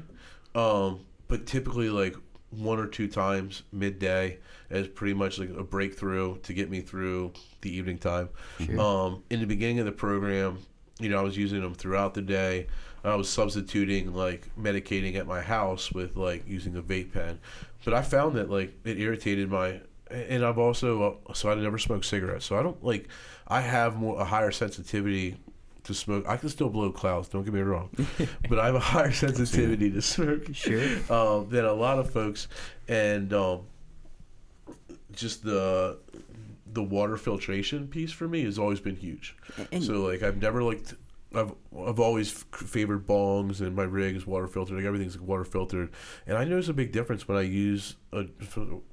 um, 0.56 1.02
but 1.28 1.46
typically 1.46 1.90
like 1.90 2.16
one 2.50 2.80
or 2.80 2.88
two 2.88 3.08
times 3.08 3.64
midday 3.72 4.40
as 4.70 4.88
pretty 4.88 5.14
much 5.14 5.38
like 5.38 5.50
a 5.50 5.64
breakthrough 5.64 6.38
to 6.40 6.54
get 6.54 6.70
me 6.70 6.82
through 6.82 7.32
the 7.62 7.76
evening 7.76 7.98
time. 8.00 8.30
Sure. 8.60 8.80
Um, 8.80 9.24
in 9.30 9.40
the 9.40 9.46
beginning 9.46 9.80
of 9.80 9.86
the 9.86 9.92
program, 9.92 10.60
you 11.00 11.10
know, 11.10 11.20
I 11.20 11.22
was 11.22 11.38
using 11.38 11.62
them 11.62 11.76
throughout 11.76 12.14
the 12.16 12.22
day. 12.22 12.68
I 13.08 13.16
was 13.16 13.30
substituting 13.30 14.14
like 14.14 14.50
medicating 14.60 15.16
at 15.16 15.28
my 15.28 15.42
house 15.42 15.92
with 15.92 16.16
like 16.16 16.48
using 16.48 16.76
a 16.76 16.82
vape 16.82 17.14
pen, 17.14 17.40
but 17.84 17.94
I 17.94 18.02
found 18.02 18.36
that 18.36 18.50
like 18.50 18.74
it 18.84 19.00
irritated 19.00 19.50
my. 19.50 19.82
And 20.12 20.46
I've 20.46 20.60
also 20.60 21.20
uh, 21.28 21.34
so 21.34 21.50
I 21.50 21.56
never 21.56 21.78
smoked 21.80 22.06
cigarettes, 22.06 22.46
so 22.46 22.58
I 22.58 22.64
don't 22.64 22.84
like. 22.84 23.08
I 23.48 23.62
have 23.62 23.96
more 23.98 24.20
a 24.22 24.26
higher 24.26 24.52
sensitivity 24.52 25.38
to 25.84 25.94
smoke. 25.94 26.26
I 26.28 26.38
can 26.38 26.50
still 26.50 26.70
blow 26.70 26.92
clouds. 26.92 27.28
Don't 27.30 27.44
get 27.44 27.54
me 27.54 27.62
wrong, 27.62 27.90
but 28.50 28.60
I 28.60 28.68
have 28.68 28.76
a 28.76 28.80
higher 28.80 29.12
sensitivity 29.12 29.90
to 29.92 30.02
smoke 30.02 30.48
Sure. 30.54 30.82
um, 31.10 31.50
than 31.50 31.66
a 31.66 31.74
lot 31.74 31.98
of 32.00 32.12
folks, 32.12 32.48
and 32.88 33.34
um, 33.34 33.62
just 35.12 35.44
the 35.44 35.98
the 36.74 36.84
water 36.84 37.18
filtration 37.18 37.88
piece 37.88 38.12
for 38.12 38.28
me 38.28 38.44
has 38.44 38.60
always 38.60 38.80
been 38.80 38.96
huge. 38.96 39.36
And- 39.72 39.84
so 39.84 40.02
like 40.02 40.24
I've 40.24 40.42
never 40.42 40.62
liked. 40.64 40.94
I've 41.38 41.54
I've 41.86 42.00
always 42.00 42.32
favored 42.32 43.08
bongs 43.08 43.62
and 43.62 43.76
my 43.76 43.84
rig 43.84 44.16
is 44.16 44.26
water 44.26 44.48
filtered. 44.48 44.78
Like 44.78 44.86
everything's 44.86 45.20
water 45.20 45.44
filtered, 45.44 45.92
and 46.26 46.38
I 46.38 46.46
notice 46.46 46.68
a 46.68 46.74
big 46.74 46.92
difference 46.92 47.28
when 47.28 47.38
I 47.38 47.42
use 47.42 47.96
a 48.12 48.26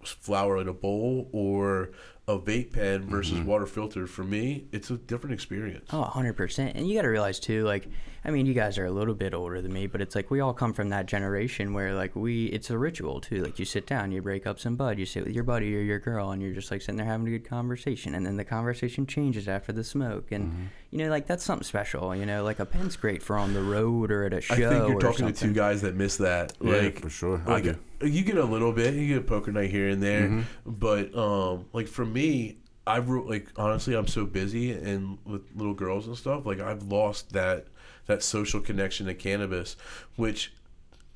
flower 0.04 0.58
in 0.58 0.68
a 0.68 0.72
bowl 0.72 1.28
or 1.32 1.90
a 2.32 2.38
vape 2.40 2.72
pen 2.72 3.06
versus 3.06 3.38
Mm-hmm. 3.38 3.46
water 3.46 3.66
filter, 3.66 4.06
for 4.06 4.24
me, 4.24 4.66
it's 4.72 4.90
a 4.90 4.96
different 4.96 5.34
experience. 5.34 5.88
Oh, 5.92 6.10
100%. 6.14 6.72
And 6.74 6.86
you 6.88 6.94
got 6.94 7.02
to 7.02 7.08
realize, 7.08 7.38
too, 7.40 7.64
like, 7.64 7.88
I 8.24 8.30
mean, 8.30 8.46
you 8.46 8.54
guys 8.54 8.78
are 8.78 8.84
a 8.84 8.90
little 8.90 9.14
bit 9.14 9.34
older 9.34 9.60
than 9.60 9.72
me, 9.72 9.86
but 9.88 10.00
it's 10.00 10.14
like 10.14 10.30
we 10.30 10.38
all 10.40 10.52
come 10.54 10.72
from 10.72 10.90
that 10.90 11.06
generation 11.06 11.72
where, 11.72 11.92
like, 11.94 12.14
we, 12.14 12.46
it's 12.46 12.70
a 12.70 12.78
ritual, 12.78 13.20
too. 13.20 13.42
Like, 13.42 13.58
you 13.58 13.64
sit 13.64 13.86
down, 13.86 14.12
you 14.12 14.22
break 14.22 14.46
up 14.46 14.60
some 14.60 14.76
bud, 14.76 14.98
you 14.98 15.06
sit 15.06 15.24
with 15.24 15.34
your 15.34 15.42
buddy 15.44 15.74
or 15.76 15.80
your 15.80 15.98
girl, 15.98 16.30
and 16.30 16.40
you're 16.40 16.52
just, 16.54 16.70
like, 16.70 16.82
sitting 16.82 16.96
there 16.96 17.06
having 17.06 17.26
a 17.26 17.30
good 17.30 17.48
conversation. 17.48 18.14
And 18.14 18.24
then 18.24 18.36
the 18.36 18.44
conversation 18.44 19.06
changes 19.06 19.48
after 19.48 19.72
the 19.72 19.84
smoke. 19.84 20.30
And, 20.30 20.52
Mm-hmm. 20.52 20.62
you 20.90 20.98
know, 20.98 21.10
like, 21.10 21.26
that's 21.26 21.42
something 21.44 21.64
special. 21.64 22.14
You 22.14 22.26
know, 22.26 22.44
like, 22.44 22.60
a 22.60 22.66
pen's 22.66 22.96
great 22.96 23.22
for 23.22 23.36
on 23.38 23.54
the 23.54 23.62
road 23.62 24.10
or 24.12 24.24
at 24.24 24.32
a 24.34 24.40
show. 24.40 24.54
I 24.54 24.58
think 24.58 24.88
you're 24.88 25.00
talking 25.00 25.26
to 25.26 25.32
two 25.32 25.52
guys 25.52 25.82
that 25.82 25.96
miss 25.96 26.16
that. 26.18 26.52
Yeah, 26.60 26.76
like 26.76 27.00
for 27.00 27.10
sure. 27.10 27.42
I 27.46 27.60
do. 27.60 27.76
You 28.04 28.22
get 28.22 28.36
a 28.36 28.44
little 28.44 28.72
bit, 28.72 28.94
you 28.94 29.06
get 29.08 29.18
a 29.18 29.20
poker 29.26 29.52
night 29.52 29.70
here 29.70 29.88
and 29.88 30.02
there, 30.02 30.28
Mm-hmm. 30.28 30.42
but 30.66 31.14
um, 31.16 31.66
like 31.72 31.88
for 31.88 32.04
me, 32.04 32.58
I 32.86 32.96
re- 32.96 33.22
like 33.24 33.48
honestly, 33.56 33.94
I'm 33.94 34.08
so 34.08 34.26
busy 34.26 34.72
and 34.72 35.18
with 35.24 35.42
little 35.54 35.74
girls 35.74 36.06
and 36.06 36.16
stuff. 36.16 36.44
Like 36.46 36.60
I've 36.60 36.84
lost 36.84 37.32
that 37.32 37.66
that 38.06 38.22
social 38.22 38.60
connection 38.60 39.06
to 39.06 39.14
cannabis, 39.14 39.76
which 40.16 40.52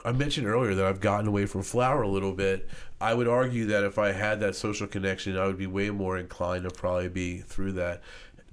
I 0.05 0.13
mentioned 0.13 0.47
earlier 0.47 0.75
that 0.77 0.85
I've 0.85 1.01
gotten 1.01 1.27
away 1.27 1.47
from 1.47 1.63
flower 1.63 2.03
a 2.03 2.09
little 2.09 2.33
bit. 2.33 2.69
I 3.01 3.15
would 3.15 3.27
argue 3.27 3.67
that 3.67 3.83
if 3.83 3.99
I 3.99 4.13
had 4.13 4.39
that 4.41 4.55
social 4.55 4.87
connection, 4.87 5.37
I 5.37 5.47
would 5.47 5.59
be 5.59 5.67
way 5.67 5.91
more 5.91 6.17
inclined 6.17 6.63
to 6.65 6.71
probably 6.71 7.09
be 7.09 7.39
through 7.39 7.73
that. 7.73 8.03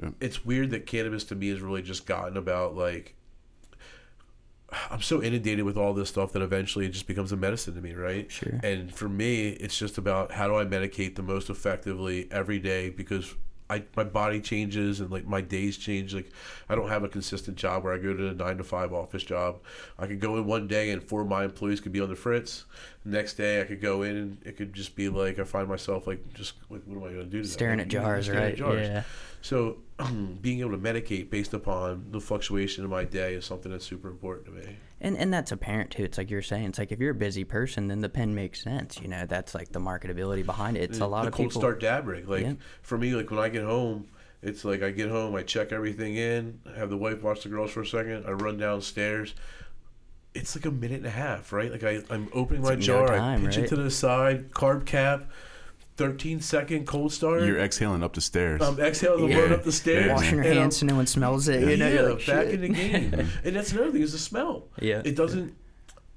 Yeah. 0.02 0.10
It's 0.20 0.44
weird 0.44 0.72
that 0.72 0.88
cannabis 0.88 1.24
to 1.26 1.36
me 1.36 1.50
has 1.50 1.62
really 1.62 1.84
just 1.84 2.08
gotten 2.08 2.36
about 2.38 2.76
like 2.76 3.16
I'm 4.90 5.02
so 5.02 5.22
inundated 5.22 5.66
with 5.66 5.78
all 5.78 5.94
this 5.94 6.10
stuff 6.10 6.34
that 6.34 6.42
eventually 6.42 6.86
it 6.86 6.90
just 6.90 7.08
becomes 7.08 7.32
a 7.32 7.38
medicine 7.38 7.76
to 7.76 7.82
me, 7.82 7.94
right? 7.94 8.32
Sure. 8.32 8.60
And 8.64 8.94
for 8.94 9.10
me, 9.10 9.50
it's 9.50 9.78
just 9.78 9.98
about 9.98 10.32
how 10.32 10.48
do 10.48 10.58
I 10.58 10.66
medicate 10.66 11.16
the 11.16 11.24
most 11.24 11.50
effectively 11.50 12.28
every 12.32 12.60
day 12.60 12.90
because 12.90 13.36
I 13.70 13.84
my 13.96 14.04
body 14.04 14.40
changes 14.40 15.00
and 15.00 15.10
like 15.10 15.26
my 15.26 15.42
days 15.42 15.78
change. 15.78 16.14
Like 16.14 16.32
I 16.70 16.76
don't 16.76 16.90
have 16.90 17.04
a 17.04 17.10
consistent 17.10 17.58
job 17.58 17.84
where 17.84 17.94
I 17.94 17.98
go 17.98 18.14
to 18.14 18.28
a 18.28 18.34
nine 18.34 18.58
to 18.58 18.64
five 18.64 18.94
office 18.94 19.24
job. 19.24 19.62
I 19.98 20.08
could 20.08 20.20
go 20.20 20.38
in 20.38 20.46
one 20.46 20.68
day 20.68 20.92
and 20.92 21.02
four 21.04 21.22
of 21.22 21.28
my 21.28 21.44
employees 21.44 21.80
could 21.80 21.92
be 21.92 22.02
on 22.02 22.10
the 22.10 22.16
fritz. 22.16 22.66
Next 23.06 23.34
day 23.34 23.60
I 23.62 23.66
could 23.66 23.82
go 23.82 24.04
in 24.04 24.16
and 24.16 24.38
it 24.46 24.56
could 24.56 24.74
just 24.74 24.96
be 24.96 25.10
like 25.10 25.38
I 25.40 25.44
find 25.44 25.68
myself 25.68 26.08
like 26.08 26.34
just 26.34 26.54
like 26.70 26.82
what 26.86 26.96
am 26.98 27.04
I 27.04 27.08
going 27.14 27.26
to 27.26 27.26
do? 27.26 27.38
today? 27.42 27.50
Staring 27.50 27.80
at 27.82 27.90
jars, 27.90 28.26
staring 28.26 28.42
at 28.42 28.46
right? 28.46 28.56
jars. 28.58 28.88
Yeah. 28.88 29.04
So 29.42 29.78
being 30.42 30.62
able 30.62 30.72
to 30.72 30.78
medicate 30.78 31.30
based 31.30 31.54
upon 31.54 32.06
the 32.12 32.22
fluctuation 32.22 32.86
of 32.86 32.90
my 32.90 33.04
day 33.04 33.34
is 33.34 33.46
something 33.46 33.72
that's 33.72 33.86
super 33.86 34.08
important 34.08 34.46
to 34.46 34.52
me. 34.54 34.78
And 35.02 35.18
and 35.18 35.34
that's 35.34 35.52
apparent 35.52 35.92
too. 35.92 36.04
It's 36.06 36.18
like 36.18 36.30
you're 36.30 36.42
saying. 36.42 36.68
It's 36.68 36.80
like 36.80 36.94
if 36.94 37.00
you're 37.00 37.12
a 37.12 37.16
busy 37.16 37.44
person, 37.44 37.88
then 37.90 38.00
the 38.00 38.08
pen 38.08 38.34
makes 38.34 38.64
sense. 38.64 39.02
You 39.02 39.10
know, 39.10 39.26
that's 39.26 39.54
like 39.54 39.74
the 39.74 39.80
marketability 39.80 40.46
behind 40.46 40.78
it. 40.78 40.84
It's 40.90 41.00
a 41.00 41.06
lot 41.06 41.24
the 41.24 41.28
of 41.28 41.34
cold 41.34 41.50
people. 41.50 41.62
start 41.62 41.82
dab 41.82 42.08
rig. 42.08 42.30
Like 42.30 42.44
Yeah. 42.44 42.54
for 42.84 42.98
me, 42.98 43.14
like 43.14 43.30
when 43.32 43.40
I 43.42 43.50
get 43.50 43.64
home, 43.66 44.08
it's 44.42 44.64
like 44.64 44.82
I 44.82 44.92
get 44.92 45.10
home, 45.10 45.36
I 45.36 45.44
check 45.44 45.74
everything 45.74 46.16
in, 46.16 46.60
I 46.74 46.78
have 46.80 46.90
the 46.90 46.98
wife 46.98 47.22
watch 47.22 47.44
the 47.44 47.50
girls 47.50 47.72
for 47.72 47.82
a 47.82 47.86
second, 47.86 48.26
I 48.26 48.32
run 48.32 48.58
downstairs. 48.58 49.36
It's 50.36 50.56
like 50.56 50.66
a 50.66 50.72
minute 50.72 50.98
and 50.98 51.06
a 51.06 51.12
half, 51.12 51.52
right? 51.54 51.72
Like 51.72 51.84
I, 51.84 52.02
I'm 52.10 52.28
opening 52.34 52.64
my 52.64 52.70
like 52.70 52.80
no 52.80 52.84
jar, 52.86 53.14
I 53.14 53.18
time, 53.18 53.46
pitch 53.46 53.58
it 53.58 53.68
to 53.70 53.76
the 53.76 53.92
side, 53.92 54.52
carb 54.52 54.86
cap, 54.86 55.30
13 55.98 56.42
second 56.42 56.88
cold 56.88 57.14
start. 57.14 57.44
You're 57.44 57.60
exhaling 57.60 58.04
up 58.04 58.14
the 58.14 58.22
stairs. 58.22 58.62
I'm 58.62 58.80
exhaling 58.80 59.28
the 59.28 59.36
Yeah. 59.36 59.42
run 59.42 59.54
up 59.54 59.64
the 59.64 59.72
stairs. 59.72 60.12
Washing 60.12 60.36
your 60.44 60.44
hands 60.44 60.78
so 60.78 60.86
no 60.88 60.96
one 60.96 61.06
smells 61.06 61.48
it. 61.48 61.62
You 61.62 61.78
know, 61.78 61.88
yeah, 61.88 61.94
you're 61.94 62.10
like, 62.16 62.26
back 62.26 62.46
"Shit." 62.48 62.54
in 62.56 62.62
the 62.62 62.70
game. 62.70 63.14
and 63.44 63.56
that's 63.56 63.72
another 63.72 63.92
thing 63.92 64.02
is 64.02 64.12
the 64.14 64.18
smell. 64.18 64.68
Yeah. 64.80 65.02
It 65.06 65.16
doesn't. 65.16 65.56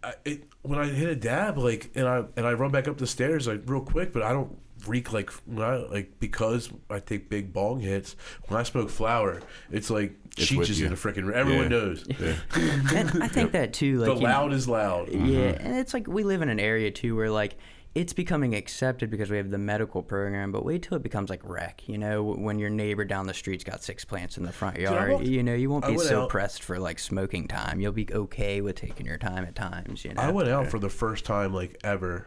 I, 0.02 0.14
it 0.24 0.44
when 0.62 0.78
I 0.78 0.86
hit 0.86 1.08
a 1.08 1.16
dab 1.16 1.58
like 1.58 1.90
and 1.94 2.06
I 2.08 2.24
and 2.36 2.46
I 2.46 2.52
run 2.54 2.70
back 2.70 2.88
up 2.88 2.96
the 2.96 3.06
stairs 3.06 3.46
like 3.46 3.62
real 3.66 3.80
quick, 3.82 4.12
but 4.12 4.22
I 4.22 4.32
don't 4.32 4.56
reek 4.86 5.12
like 5.12 5.30
when 5.46 5.62
I 5.66 5.76
like 5.76 6.20
because 6.20 6.70
I 6.88 7.00
take 7.00 7.28
big 7.28 7.52
bong 7.52 7.80
hits. 7.80 8.14
When 8.48 8.58
I 8.58 8.62
smoke 8.62 8.88
flower, 8.88 9.42
it's 9.70 9.90
like 9.90 10.14
It's 10.36 10.46
cheeches 10.48 10.68
with 10.68 10.78
you. 10.78 10.84
in 10.86 10.90
the 10.92 10.96
freaking. 10.98 11.32
Everyone 11.32 11.64
Yeah. 11.64 11.68
knows. 11.68 12.04
yeah. 12.18 12.34
and 12.94 13.22
I 13.22 13.28
think 13.28 13.52
that 13.52 13.72
too. 13.72 13.98
Like 13.98 14.10
the 14.14 14.16
you- 14.16 14.22
loud 14.26 14.52
is 14.52 14.68
loud. 14.68 15.08
Yeah, 15.08 15.18
mm-hmm. 15.18 15.66
and 15.66 15.76
it's 15.78 15.94
like 15.94 16.06
we 16.06 16.24
live 16.24 16.42
in 16.42 16.48
an 16.48 16.60
area 16.60 16.90
too 16.90 17.16
where 17.16 17.30
like 17.30 17.56
it's 17.94 18.12
becoming 18.12 18.54
accepted 18.54 19.08
because 19.10 19.30
we 19.30 19.38
have 19.38 19.50
the 19.50 19.56
medical 19.56 20.02
program, 20.02 20.52
but 20.52 20.62
wait 20.66 20.82
till 20.82 20.98
it 20.98 21.02
becomes 21.02 21.30
like 21.30 21.40
rec. 21.42 21.88
You 21.88 21.96
know, 21.96 22.22
when 22.22 22.58
your 22.58 22.68
neighbor 22.68 23.06
down 23.06 23.26
the 23.26 23.32
street's 23.32 23.64
got 23.64 23.82
six 23.82 24.04
plants 24.04 24.36
in 24.36 24.44
the 24.44 24.52
front 24.52 24.78
yard, 24.78 25.12
walked- 25.12 25.24
you 25.24 25.42
know, 25.42 25.54
you 25.54 25.70
won't 25.70 25.86
be 25.86 25.96
so 25.96 26.24
out- 26.24 26.28
pressed 26.28 26.62
for 26.62 26.78
like 26.78 26.98
smoking 26.98 27.48
time. 27.48 27.80
You'll 27.80 27.92
be 27.92 28.06
okay 28.12 28.60
with 28.60 28.76
taking 28.76 29.06
your 29.06 29.16
time 29.16 29.44
at 29.44 29.54
times. 29.54 30.04
You 30.04 30.12
know, 30.12 30.20
I 30.20 30.30
went 30.30 30.50
out 30.50 30.66
for 30.66 30.78
the 30.78 30.90
first 30.90 31.24
time 31.24 31.54
like 31.54 31.78
ever 31.82 32.26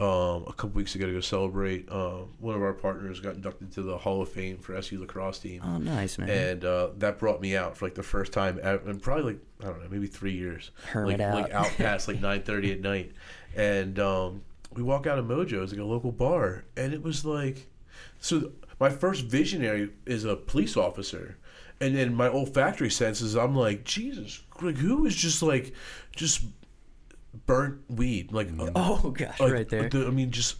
um, 0.00 0.44
a 0.46 0.52
couple 0.52 0.70
weeks 0.70 0.94
ago 0.94 1.06
to 1.06 1.12
go 1.12 1.20
celebrate. 1.20 1.90
Um, 1.92 2.30
one 2.38 2.54
of 2.54 2.62
our 2.62 2.72
partners 2.72 3.20
got 3.20 3.34
inducted 3.34 3.70
to 3.72 3.82
the 3.82 3.98
Hall 3.98 4.22
of 4.22 4.30
Fame 4.30 4.56
for 4.56 4.74
SU 4.74 4.98
lacrosse 4.98 5.38
team. 5.38 5.60
Oh, 5.62 5.76
nice 5.76 6.16
man. 6.18 6.30
and 6.30 6.64
uh, 6.64 6.88
that 6.96 7.18
brought 7.18 7.40
me 7.42 7.54
out 7.54 7.76
for 7.76 7.84
like 7.84 7.94
the 7.94 8.02
first 8.02 8.32
time 8.32 8.58
ever, 8.62 8.88
and 8.88 9.02
probably 9.02 9.34
like 9.34 9.42
I 9.62 9.66
don't 9.66 9.82
know, 9.82 9.88
maybe 9.90 10.06
three 10.06 10.32
years. 10.32 10.70
Hermit 10.86 11.20
like, 11.20 11.28
out. 11.28 11.34
like 11.34 11.52
out 11.52 11.70
past 11.76 12.08
like 12.08 12.20
nine 12.22 12.42
thirty 12.42 12.72
at 12.72 12.80
night, 12.80 13.12
and 13.54 13.98
um, 13.98 14.42
we 14.72 14.82
walk 14.82 15.06
out 15.06 15.18
of 15.18 15.26
Mojo's 15.26 15.70
like 15.70 15.80
a 15.80 15.84
local 15.84 16.12
bar, 16.12 16.64
and 16.78 16.94
it 16.94 17.02
was 17.02 17.26
like, 17.26 17.68
so 18.20 18.52
my 18.78 18.88
first 18.88 19.26
visionary 19.26 19.90
is 20.06 20.24
a 20.24 20.34
police 20.34 20.78
officer, 20.78 21.36
and 21.78 21.94
then 21.94 22.14
my 22.14 22.28
olfactory 22.28 22.90
senses, 22.90 23.36
I'm 23.36 23.54
like 23.54 23.84
Jesus, 23.84 24.40
like 24.62 24.78
who 24.78 25.04
is 25.04 25.14
just 25.14 25.42
like, 25.42 25.74
just 26.16 26.42
burnt 27.46 27.80
weed 27.88 28.32
like 28.32 28.48
oh 28.74 29.00
uh, 29.04 29.08
gosh, 29.10 29.40
like, 29.40 29.52
right 29.52 29.68
there. 29.68 29.88
the- 29.88 30.06
I 30.06 30.10
mean, 30.10 30.30
just, 30.30 30.56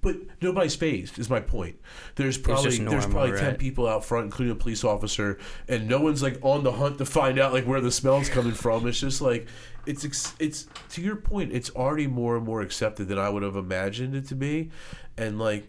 but 0.00 0.16
nobody's 0.40 0.74
phased. 0.74 1.18
Is 1.18 1.28
my 1.28 1.40
point. 1.40 1.76
There's 2.14 2.38
probably 2.38 2.64
just 2.64 2.78
there's 2.78 3.06
normal, 3.06 3.10
probably 3.10 3.38
ten 3.38 3.56
people 3.56 3.86
out 3.86 4.04
front, 4.04 4.24
including 4.26 4.52
a 4.52 4.58
police 4.58 4.84
officer, 4.84 5.38
and 5.68 5.86
no 5.88 6.00
one's 6.00 6.22
like 6.22 6.38
on 6.42 6.64
the 6.64 6.72
hunt 6.72 6.98
to 6.98 7.04
find 7.04 7.38
out 7.38 7.52
like 7.52 7.66
where 7.66 7.80
the 7.80 7.90
smell's 7.90 8.28
coming 8.28 8.52
from. 8.52 8.86
It's 8.86 9.00
just 9.00 9.20
like 9.20 9.48
it's 9.86 10.34
it's 10.38 10.66
to 10.90 11.02
your 11.02 11.16
point. 11.16 11.52
It's 11.52 11.70
already 11.70 12.06
more 12.06 12.36
and 12.36 12.44
more 12.44 12.62
accepted 12.62 13.08
than 13.08 13.18
I 13.18 13.28
would 13.28 13.42
have 13.42 13.56
imagined 13.56 14.14
it 14.14 14.26
to 14.28 14.34
be, 14.34 14.70
and 15.16 15.38
like. 15.38 15.68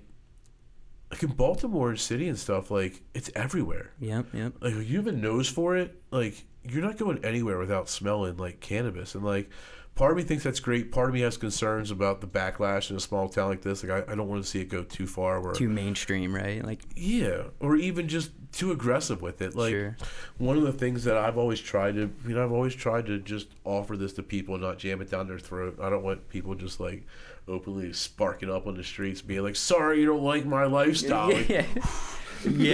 Like 1.12 1.22
in 1.22 1.30
Baltimore 1.30 1.95
City 1.95 2.28
and 2.28 2.38
stuff, 2.38 2.72
like 2.72 3.03
it's 3.14 3.30
everywhere. 3.36 3.91
Yep, 3.99 4.26
yep. 4.34 4.53
Like 4.60 4.74
you 4.74 4.97
have 4.97 5.08
a 5.08 5.12
nose 5.12 5.47
for 5.47 5.78
it, 5.78 6.01
like 6.10 6.43
you're 6.64 6.82
not 6.82 6.97
going 6.97 7.24
anywhere 7.24 7.60
without 7.60 7.88
smelling 7.89 8.38
like 8.38 8.60
cannabis. 8.60 9.14
And 9.14 9.24
like 9.24 9.49
part 9.96 10.12
of 10.12 10.18
me 10.18 10.24
thinks 10.24 10.43
that's 10.43 10.60
great. 10.60 10.91
Part 10.91 11.10
of 11.10 11.14
me 11.14 11.22
has 11.22 11.38
concerns 11.38 11.89
about 11.91 12.22
the 12.22 12.28
backlash 12.28 12.89
in 12.91 12.98
a 12.98 13.00
small 13.00 13.30
town 13.30 13.50
like 13.50 13.62
this. 13.62 13.84
Like 13.84 14.08
I, 14.08 14.12
I 14.12 14.16
don't 14.16 14.28
want 14.28 14.43
to 14.43 14.50
see 14.50 14.60
it 14.62 14.66
go 14.70 14.84
too 14.84 15.08
far 15.08 15.41
where 15.41 15.54
Too 15.54 15.70
mainstream, 15.70 16.36
right? 16.36 16.64
Like, 16.64 16.82
yeah, 16.96 17.43
or 17.60 17.76
even 17.76 18.08
just 18.08 18.32
too 18.52 18.72
aggressive 18.72 19.22
with 19.22 19.41
it. 19.41 19.56
Like 19.56 19.72
Sure. 19.72 19.98
one 20.38 20.58
of 20.58 20.64
the 20.64 20.72
things 20.74 21.04
that 21.06 21.18
I've 21.18 21.38
always 21.38 21.60
tried 21.60 21.96
to, 21.96 22.10
you 22.28 22.36
know, 22.36 22.43
I've 22.43 22.52
always 22.54 22.76
tried 22.76 23.06
to 23.08 23.20
just 23.20 23.48
offer 23.64 23.98
this 23.98 24.14
to 24.14 24.24
people, 24.24 24.56
and 24.56 24.64
not 24.64 24.78
jam 24.78 25.02
it 25.02 25.10
down 25.12 25.28
their 25.28 25.39
throat. 25.39 25.78
I 25.82 25.89
don't 25.89 26.04
want 26.04 26.30
people 26.30 26.56
just 26.56 26.80
like 26.80 27.06
openly 27.48 27.93
sparking 27.93 28.50
up 28.50 28.66
on 28.68 28.76
the 28.76 28.84
streets, 28.84 29.22
being 29.22 29.43
like, 29.43 29.56
"Sorry, 29.56 30.00
you 30.02 30.06
don't 30.08 30.24
like 30.24 30.46
my 30.46 30.66
lifestyle." 30.66 31.32
Like, 31.36 31.50
yeah, 31.50 31.66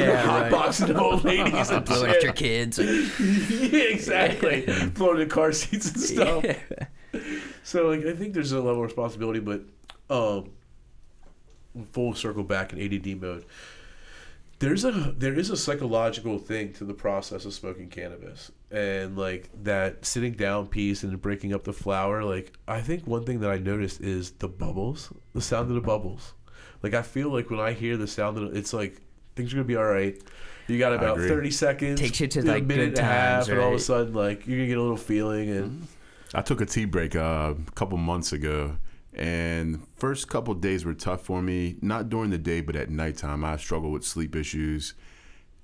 yeah, 0.05 0.22
hot 0.26 0.41
right. 0.41 0.51
boxing 0.51 0.95
old 0.97 1.24
ladies 1.24 1.69
and 1.69 1.86
Blowing 1.86 2.07
shit. 2.11 2.17
at 2.17 2.24
your 2.24 2.34
kids. 2.34 2.78
Yeah, 2.78 3.84
exactly. 3.84 4.63
Floating 4.95 5.22
in 5.24 5.30
car 5.30 5.51
seats 5.53 5.89
and 5.91 5.99
stuff. 6.01 6.43
yeah. 6.43 6.57
So 7.64 7.88
like 7.88 8.05
I 8.05 8.14
think 8.14 8.34
there's 8.34 8.51
a 8.51 8.57
level 8.57 8.84
of 8.84 8.88
responsibility, 8.88 9.39
but 9.39 9.62
um, 10.09 10.51
full 11.91 12.14
circle 12.14 12.43
back 12.43 12.74
in 12.74 12.82
ADD 12.82 13.22
mode. 13.22 13.45
There's 14.59 14.86
a 14.86 14.91
there 15.18 15.34
is 15.34 15.49
a 15.49 15.57
psychological 15.57 16.38
thing 16.38 16.74
to 16.74 16.86
the 16.86 16.93
process 16.93 17.45
of 17.45 17.53
smoking 17.53 17.89
cannabis, 17.89 18.51
and 18.70 19.18
like 19.18 19.49
that 19.64 20.05
sitting 20.05 20.34
down 20.34 20.68
piece 20.68 21.03
and 21.03 21.20
breaking 21.20 21.53
up 21.53 21.64
the 21.64 21.74
flower. 21.74 22.24
Like 22.24 22.53
I 22.68 22.82
think 22.82 23.07
one 23.07 23.24
thing 23.26 23.39
that 23.39 23.49
I 23.49 23.57
noticed 23.57 24.01
is 24.01 24.32
the 24.32 24.47
bubbles, 24.47 25.12
the 25.34 25.41
sound 25.41 25.70
of 25.70 25.76
the 25.76 25.82
bubbles. 25.82 26.34
Like 26.84 26.93
I 26.93 27.01
feel 27.01 27.30
like 27.30 27.49
when 27.49 27.59
I 27.59 27.74
hear 27.74 27.97
the 27.97 28.07
sound 28.07 28.38
of 28.38 28.43
it, 28.43 28.57
it's 28.57 28.72
like 28.72 29.01
things 29.36 29.51
are 29.51 29.57
gonna 29.57 29.68
be 29.68 29.78
all 29.78 29.86
right. 29.86 30.22
You 30.68 30.78
got 30.78 30.93
about 30.93 31.18
thirty 31.18 31.51
seconds, 31.51 31.99
Takes 31.99 32.20
you 32.20 32.28
to, 32.28 32.41
a 32.41 32.43
like, 32.43 32.64
minute 32.64 32.95
good 32.95 32.99
and 32.99 32.99
a 32.99 33.03
half, 33.03 33.34
times, 33.39 33.49
and 33.49 33.59
all 33.59 33.70
of 33.70 33.76
a 33.76 33.80
sudden 33.80 34.14
like 34.14 34.45
you're 34.45 34.57
gonna 34.57 34.68
get 34.68 34.78
a 34.78 34.82
little 34.82 34.97
feeling 34.97 35.49
and. 35.49 35.88
I 36.34 36.41
took 36.41 36.61
a 36.61 36.65
tea 36.65 36.86
break 36.86 37.15
uh, 37.15 37.53
a 37.67 37.71
couple 37.71 37.97
months 37.97 38.32
ago, 38.32 38.77
and 39.13 39.86
first 39.97 40.27
couple 40.29 40.53
days 40.53 40.86
were 40.86 40.93
tough 40.93 41.21
for 41.23 41.41
me. 41.41 41.77
Not 41.82 42.09
during 42.09 42.29
the 42.29 42.38
day, 42.38 42.61
but 42.61 42.75
at 42.75 42.89
nighttime, 42.89 43.43
I 43.43 43.57
struggle 43.57 43.91
with 43.91 44.05
sleep 44.05 44.36
issues 44.36 44.93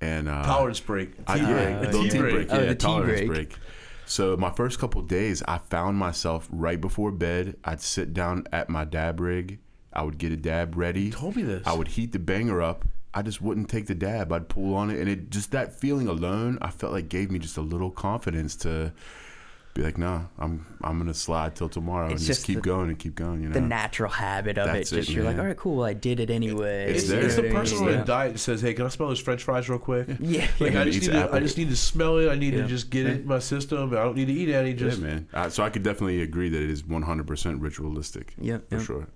and 0.01 0.28
uh, 0.28 0.43
tolerance 0.43 0.80
break. 0.80 1.15
Tea 1.18 1.24
I, 1.28 1.38
break. 1.38 1.47
yeah, 1.47 1.82
A 1.82 1.91
tea 1.91 2.09
tea 2.09 2.20
break. 2.20 2.34
break. 2.34 2.47
Oh, 2.51 2.55
Yeah, 2.59 2.65
the 2.65 2.76
tea 2.76 2.86
tolerance 2.86 3.22
break. 3.22 3.28
break. 3.49 3.59
So 4.05 4.38
my 4.38 4.51
first 4.51 4.80
couple 4.80 5.01
days, 5.01 5.43
I 5.47 5.57
found 5.57 5.97
myself 5.97 6.47
right 6.51 6.80
before 6.80 7.11
bed. 7.11 7.55
I'd 7.63 7.82
sit 7.82 8.13
down 8.13 8.45
at 8.53 8.70
my 8.70 8.86
dab 8.86 9.20
rig. 9.20 9.59
I 9.93 10.03
would 10.03 10.18
get 10.18 10.32
a 10.32 10.38
dab 10.38 10.78
ready. 10.78 11.01
You 11.03 11.11
told 11.11 11.36
me 11.36 11.41
this. 11.43 11.65
I 11.65 11.74
would 11.74 11.88
heat 11.89 12.11
the 12.11 12.20
banger 12.20 12.61
up. 12.61 12.86
I 13.13 13.22
just 13.22 13.41
wouldn't 13.41 13.70
take 13.70 13.88
the 13.88 13.95
dab. 13.95 14.32
I'd 14.32 14.47
pull 14.47 14.76
on 14.76 14.89
it, 14.91 14.99
and 14.99 15.09
it 15.09 15.30
just 15.30 15.51
that 15.51 15.74
feeling 15.80 16.07
alone, 16.07 16.57
I 16.61 16.70
felt 16.70 16.93
like 16.93 17.09
gave 17.09 17.32
me 17.32 17.39
just 17.39 17.57
a 17.57 17.61
little 17.61 17.89
confidence 17.89 18.55
to 18.57 18.93
be 19.78 19.84
like, 19.84 19.97
nah, 19.97 20.23
I'm 20.39 20.65
I'm 20.82 20.97
gonna 20.97 21.13
slide 21.13 21.55
till 21.55 21.69
tomorrow 21.69 22.05
and 22.05 22.13
It's 22.13 22.25
just, 22.25 22.39
just 22.39 22.47
keep 22.47 22.55
the- 22.57 22.61
going 22.61 22.89
and 22.89 22.97
keep 22.97 23.13
going. 23.15 23.41
You 23.43 23.49
know, 23.49 23.53
The 23.53 23.61
natural 23.61 24.09
habit 24.09 24.57
of 24.57 24.65
That's 24.67 24.91
it. 24.91 24.95
it, 24.97 24.99
Just 25.01 25.11
you're 25.11 25.23
like, 25.23 25.38
all 25.38 25.45
right, 25.45 25.55
cool. 25.55 25.78
Well, 25.78 25.86
I 25.86 25.93
did 25.93 26.19
it 26.19 26.30
anyway. 26.30 26.89
It's 26.89 27.03
It's, 27.03 27.09
there. 27.11 27.23
it's 27.23 27.36
the 27.36 27.43
You 27.43 27.49
know 27.49 27.53
what 27.55 27.59
I 27.59 27.61
person 27.61 27.80
mean? 27.80 27.88
on 27.89 27.93
a 27.93 27.97
Yeah. 27.99 28.03
diet 28.05 28.34
that 28.34 28.39
says, 28.39 28.61
"Hey, 28.61 28.73
can 28.73 28.86
I 28.86 28.89
smell 28.89 29.07
those 29.09 29.19
French 29.19 29.43
fries 29.43 29.69
real 29.69 29.80
quick?" 29.80 30.07
Yeah. 30.19 30.47
Like 30.59 30.73
Yeah, 30.73 30.82
I 30.82 30.86
just 30.86 31.01
need 31.01 31.11
to, 31.13 31.34
I 31.34 31.39
just 31.39 31.57
need 31.57 31.69
to 31.69 31.75
smell 31.75 32.17
it. 32.17 32.30
I 32.30 32.36
need 32.36 32.53
Yeah. 32.55 32.63
to 32.63 32.67
just 32.67 32.89
get 32.89 33.05
it 33.05 33.21
in 33.21 33.28
my 33.28 33.39
system. 33.39 33.91
I 33.91 33.95
don't 34.03 34.15
need 34.15 34.25
to 34.28 34.34
eat 34.34 34.49
any. 34.49 34.71
yeah, 34.71 34.75
Just 34.75 34.99
man. 35.01 35.28
Uh, 35.34 35.49
so 35.49 35.63
I 35.63 35.69
could 35.69 35.84
definitely 35.84 36.21
agree 36.21 36.49
that 36.49 36.61
it 36.61 36.69
is 36.69 36.82
100% 36.84 37.61
ritualistic 37.61 38.34
Yeah, 38.41 38.57
for 38.69 38.75
yep. 38.78 38.84
sure. 38.86 39.07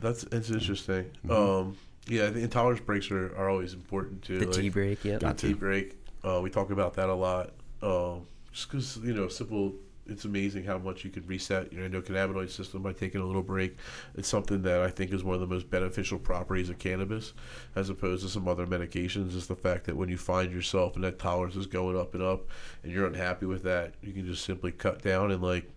that's 0.00 0.24
it's 0.24 0.50
interesting. 0.50 1.06
Mhm. 1.26 1.30
Um, 1.60 1.76
yeah, 2.08 2.28
the 2.30 2.40
intolerance 2.40 2.80
breaks 2.80 3.10
are, 3.10 3.34
are 3.36 3.48
always 3.48 3.72
important 3.74 4.22
too. 4.22 4.38
The 4.40 4.46
like, 4.46 4.54
tea 4.56 4.68
break. 4.68 5.04
Yep. 5.04 5.20
Got 5.20 5.36
the 5.38 5.40
to. 5.40 5.46
tea 5.48 5.54
break. 5.54 5.96
Uh, 6.24 6.40
we 6.42 6.50
talk 6.50 6.70
about 6.70 6.94
that 6.94 7.08
a 7.08 7.14
lot. 7.14 7.52
Um, 7.82 8.26
just 8.52 8.70
because 8.70 8.96
you 9.02 9.14
know, 9.14 9.28
simple. 9.28 9.72
It's 10.06 10.24
amazing 10.24 10.64
how 10.64 10.78
much 10.78 11.04
you 11.04 11.10
can 11.10 11.24
reset 11.26 11.72
your 11.72 11.88
endocannabinoid 11.88 12.50
system 12.50 12.82
by 12.82 12.92
taking 12.92 13.20
a 13.20 13.24
little 13.24 13.42
break. 13.42 13.76
It's 14.16 14.28
something 14.28 14.62
that 14.62 14.80
I 14.80 14.90
think 14.90 15.12
is 15.12 15.22
one 15.22 15.34
of 15.34 15.40
the 15.40 15.46
most 15.46 15.70
beneficial 15.70 16.18
properties 16.18 16.68
of 16.70 16.78
cannabis, 16.78 17.34
as 17.76 17.88
opposed 17.88 18.24
to 18.24 18.28
some 18.28 18.48
other 18.48 18.66
medications. 18.66 19.36
Is 19.36 19.46
the 19.46 19.54
fact 19.54 19.84
that 19.84 19.96
when 19.96 20.08
you 20.08 20.18
find 20.18 20.52
yourself 20.52 20.96
and 20.96 21.04
that 21.04 21.18
tolerance 21.18 21.54
is 21.54 21.66
going 21.66 21.96
up 21.96 22.14
and 22.14 22.22
up, 22.22 22.48
and 22.82 22.92
you're 22.92 23.06
unhappy 23.06 23.46
with 23.46 23.62
that, 23.62 23.94
you 24.02 24.12
can 24.12 24.26
just 24.26 24.44
simply 24.44 24.72
cut 24.72 25.02
down 25.02 25.30
and 25.30 25.42
like. 25.42 25.70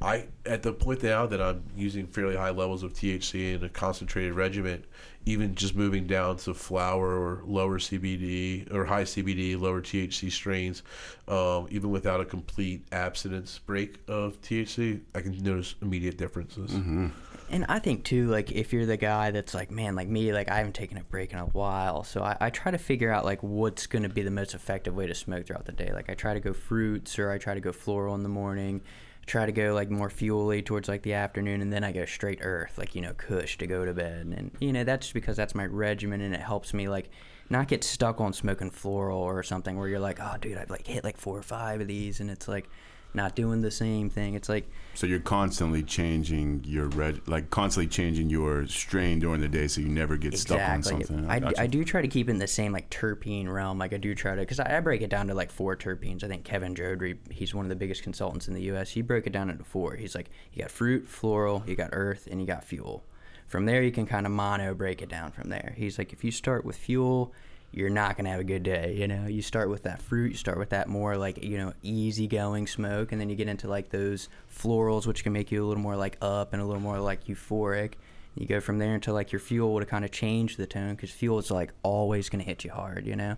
I 0.00 0.26
at 0.46 0.62
the 0.62 0.72
point 0.72 1.02
now 1.04 1.26
that 1.26 1.40
I'm 1.40 1.62
using 1.76 2.08
fairly 2.08 2.34
high 2.34 2.50
levels 2.50 2.82
of 2.82 2.92
THC 2.92 3.54
in 3.54 3.62
a 3.62 3.68
concentrated 3.68 4.34
regimen, 4.34 4.84
even 5.24 5.54
just 5.54 5.74
moving 5.74 6.06
down 6.06 6.36
to 6.36 6.54
flower 6.54 7.14
or 7.14 7.42
lower 7.44 7.78
CBD 7.78 8.72
or 8.72 8.84
high 8.84 9.04
CBD, 9.04 9.60
lower 9.60 9.80
THC 9.80 10.30
strains, 10.30 10.82
um, 11.28 11.68
even 11.70 11.90
without 11.90 12.20
a 12.20 12.24
complete 12.24 12.84
abstinence 12.92 13.58
break 13.58 13.98
of 14.08 14.40
THC, 14.42 15.00
I 15.14 15.20
can 15.20 15.36
notice 15.42 15.74
immediate 15.80 16.16
differences. 16.18 16.72
Mm-hmm. 16.72 17.08
And 17.50 17.66
I 17.68 17.78
think 17.78 18.04
too, 18.04 18.28
like 18.28 18.50
if 18.50 18.72
you're 18.72 18.86
the 18.86 18.96
guy 18.96 19.30
that's 19.30 19.52
like, 19.54 19.70
man, 19.70 19.94
like 19.94 20.08
me, 20.08 20.32
like 20.32 20.50
I 20.50 20.56
haven't 20.56 20.74
taken 20.74 20.96
a 20.96 21.04
break 21.04 21.32
in 21.32 21.38
a 21.38 21.44
while, 21.44 22.02
so 22.02 22.22
I, 22.22 22.36
I 22.40 22.50
try 22.50 22.72
to 22.72 22.78
figure 22.78 23.12
out 23.12 23.24
like 23.24 23.42
what's 23.42 23.86
gonna 23.86 24.08
be 24.08 24.22
the 24.22 24.30
most 24.30 24.54
effective 24.54 24.94
way 24.94 25.06
to 25.06 25.14
smoke 25.14 25.46
throughout 25.46 25.66
the 25.66 25.72
day. 25.72 25.92
Like 25.92 26.08
I 26.08 26.14
try 26.14 26.34
to 26.34 26.40
go 26.40 26.54
fruits 26.54 27.18
or 27.18 27.30
I 27.30 27.38
try 27.38 27.54
to 27.54 27.60
go 27.60 27.72
floral 27.72 28.14
in 28.14 28.22
the 28.22 28.28
morning. 28.28 28.80
Try 29.26 29.46
to 29.46 29.52
go 29.52 29.72
like 29.72 29.90
more 29.90 30.10
fuely 30.10 30.62
towards 30.62 30.88
like 30.88 31.02
the 31.02 31.14
afternoon, 31.14 31.60
and 31.60 31.72
then 31.72 31.84
I 31.84 31.92
go 31.92 32.04
straight 32.04 32.40
earth, 32.42 32.76
like 32.76 32.94
you 32.94 33.00
know, 33.00 33.14
Kush 33.14 33.56
to 33.58 33.66
go 33.66 33.84
to 33.84 33.94
bed, 33.94 34.34
and 34.36 34.50
you 34.60 34.72
know 34.72 34.84
that's 34.84 35.06
just 35.06 35.14
because 35.14 35.36
that's 35.36 35.54
my 35.54 35.64
regimen, 35.64 36.20
and 36.20 36.34
it 36.34 36.40
helps 36.40 36.74
me 36.74 36.88
like 36.88 37.08
not 37.48 37.68
get 37.68 37.84
stuck 37.84 38.20
on 38.20 38.32
smoking 38.32 38.70
floral 38.70 39.20
or 39.20 39.42
something 39.42 39.76
where 39.76 39.88
you're 39.88 40.00
like, 40.00 40.18
oh 40.20 40.36
dude, 40.40 40.58
I've 40.58 40.70
like 40.70 40.86
hit 40.86 41.04
like 41.04 41.16
four 41.16 41.38
or 41.38 41.42
five 41.42 41.80
of 41.80 41.86
these, 41.86 42.20
and 42.20 42.30
it's 42.30 42.48
like 42.48 42.68
not 43.14 43.36
doing 43.36 43.60
the 43.60 43.70
same 43.70 44.08
thing. 44.08 44.34
It's 44.34 44.48
like 44.48 44.68
So 44.94 45.06
you're 45.06 45.20
constantly 45.20 45.82
changing 45.82 46.64
your 46.66 46.86
reg, 46.88 47.22
like 47.26 47.50
constantly 47.50 47.88
changing 47.88 48.30
your 48.30 48.66
strain 48.66 49.18
during 49.18 49.40
the 49.40 49.48
day, 49.48 49.68
so 49.68 49.80
you 49.80 49.88
never 49.88 50.16
get 50.16 50.38
stuck 50.38 50.60
on 50.60 50.82
something. 50.82 51.26
I, 51.28 51.66
do 51.66 51.84
try 51.84 52.02
to 52.02 52.08
keep 52.08 52.28
in 52.28 52.38
the 52.38 52.46
same 52.46 52.72
like 52.72 52.90
terpene 52.90 53.52
realm. 53.52 53.78
Like 53.78 53.92
I 53.92 53.98
do 53.98 54.14
try 54.14 54.34
to, 54.34 54.40
because 54.40 54.60
I, 54.60 54.76
I 54.76 54.80
break 54.80 55.02
it 55.02 55.10
down 55.10 55.28
to 55.28 55.34
like 55.34 55.50
four 55.50 55.76
terpenes. 55.76 56.24
I 56.24 56.28
think 56.28 56.44
Kevin 56.44 56.74
Jodrey, 56.74 57.16
he's 57.30 57.54
one 57.54 57.64
of 57.64 57.68
the 57.68 57.76
biggest 57.76 58.02
consultants 58.02 58.48
in 58.48 58.54
the 58.54 58.62
U.S. 58.62 58.90
He 58.90 59.02
broke 59.02 59.26
it 59.26 59.32
down 59.32 59.50
into 59.50 59.64
four. 59.64 59.96
He's 59.96 60.14
like, 60.14 60.30
you 60.52 60.62
got 60.62 60.70
fruit, 60.70 61.06
floral, 61.08 61.62
you 61.66 61.76
got 61.76 61.90
earth, 61.92 62.28
and 62.30 62.40
you 62.40 62.46
got 62.46 62.64
fuel. 62.64 63.04
From 63.46 63.66
there, 63.66 63.82
you 63.82 63.92
can 63.92 64.06
kind 64.06 64.24
of 64.24 64.32
mono 64.32 64.72
break 64.72 65.02
it 65.02 65.10
down. 65.10 65.30
From 65.30 65.50
there, 65.50 65.74
he's 65.76 65.98
like, 65.98 66.12
if 66.12 66.24
you 66.24 66.30
start 66.30 66.64
with 66.64 66.76
fuel, 66.76 67.34
you're 67.72 67.90
not 67.90 68.16
gonna 68.16 68.30
have 68.30 68.40
a 68.40 68.44
good 68.44 68.62
day. 68.62 68.94
You 68.98 69.08
know, 69.08 69.26
you 69.26 69.42
start 69.42 69.70
with 69.70 69.82
that 69.84 70.00
fruit, 70.00 70.32
you 70.32 70.36
start 70.36 70.58
with 70.58 70.70
that 70.70 70.88
more 70.88 71.16
like 71.16 71.42
you 71.42 71.56
know 71.56 71.72
easygoing 71.82 72.66
smoke, 72.66 73.12
and 73.12 73.20
then 73.20 73.30
you 73.30 73.36
get 73.36 73.48
into 73.48 73.66
like 73.66 73.88
those 73.88 74.28
florals, 74.54 75.06
which 75.06 75.24
can 75.24 75.32
make 75.32 75.50
you 75.50 75.64
a 75.64 75.66
little 75.66 75.82
more 75.82 75.96
like 75.96 76.18
up 76.20 76.52
and 76.52 76.60
a 76.60 76.64
little 76.64 76.82
more 76.82 77.00
like 77.00 77.24
euphoric. 77.24 77.94
You 78.34 78.46
go 78.46 78.60
from 78.60 78.78
there 78.78 78.94
until 78.94 79.14
like 79.14 79.32
your 79.32 79.40
fuel 79.40 79.74
would 79.74 79.88
kind 79.88 80.04
of 80.04 80.10
change 80.10 80.56
the 80.56 80.66
tone 80.66 80.94
because 80.94 81.10
fuel 81.10 81.38
is 81.38 81.50
like 81.50 81.72
always 81.82 82.28
gonna 82.28 82.44
hit 82.44 82.64
you 82.64 82.70
hard, 82.70 83.06
you 83.06 83.16
know. 83.16 83.36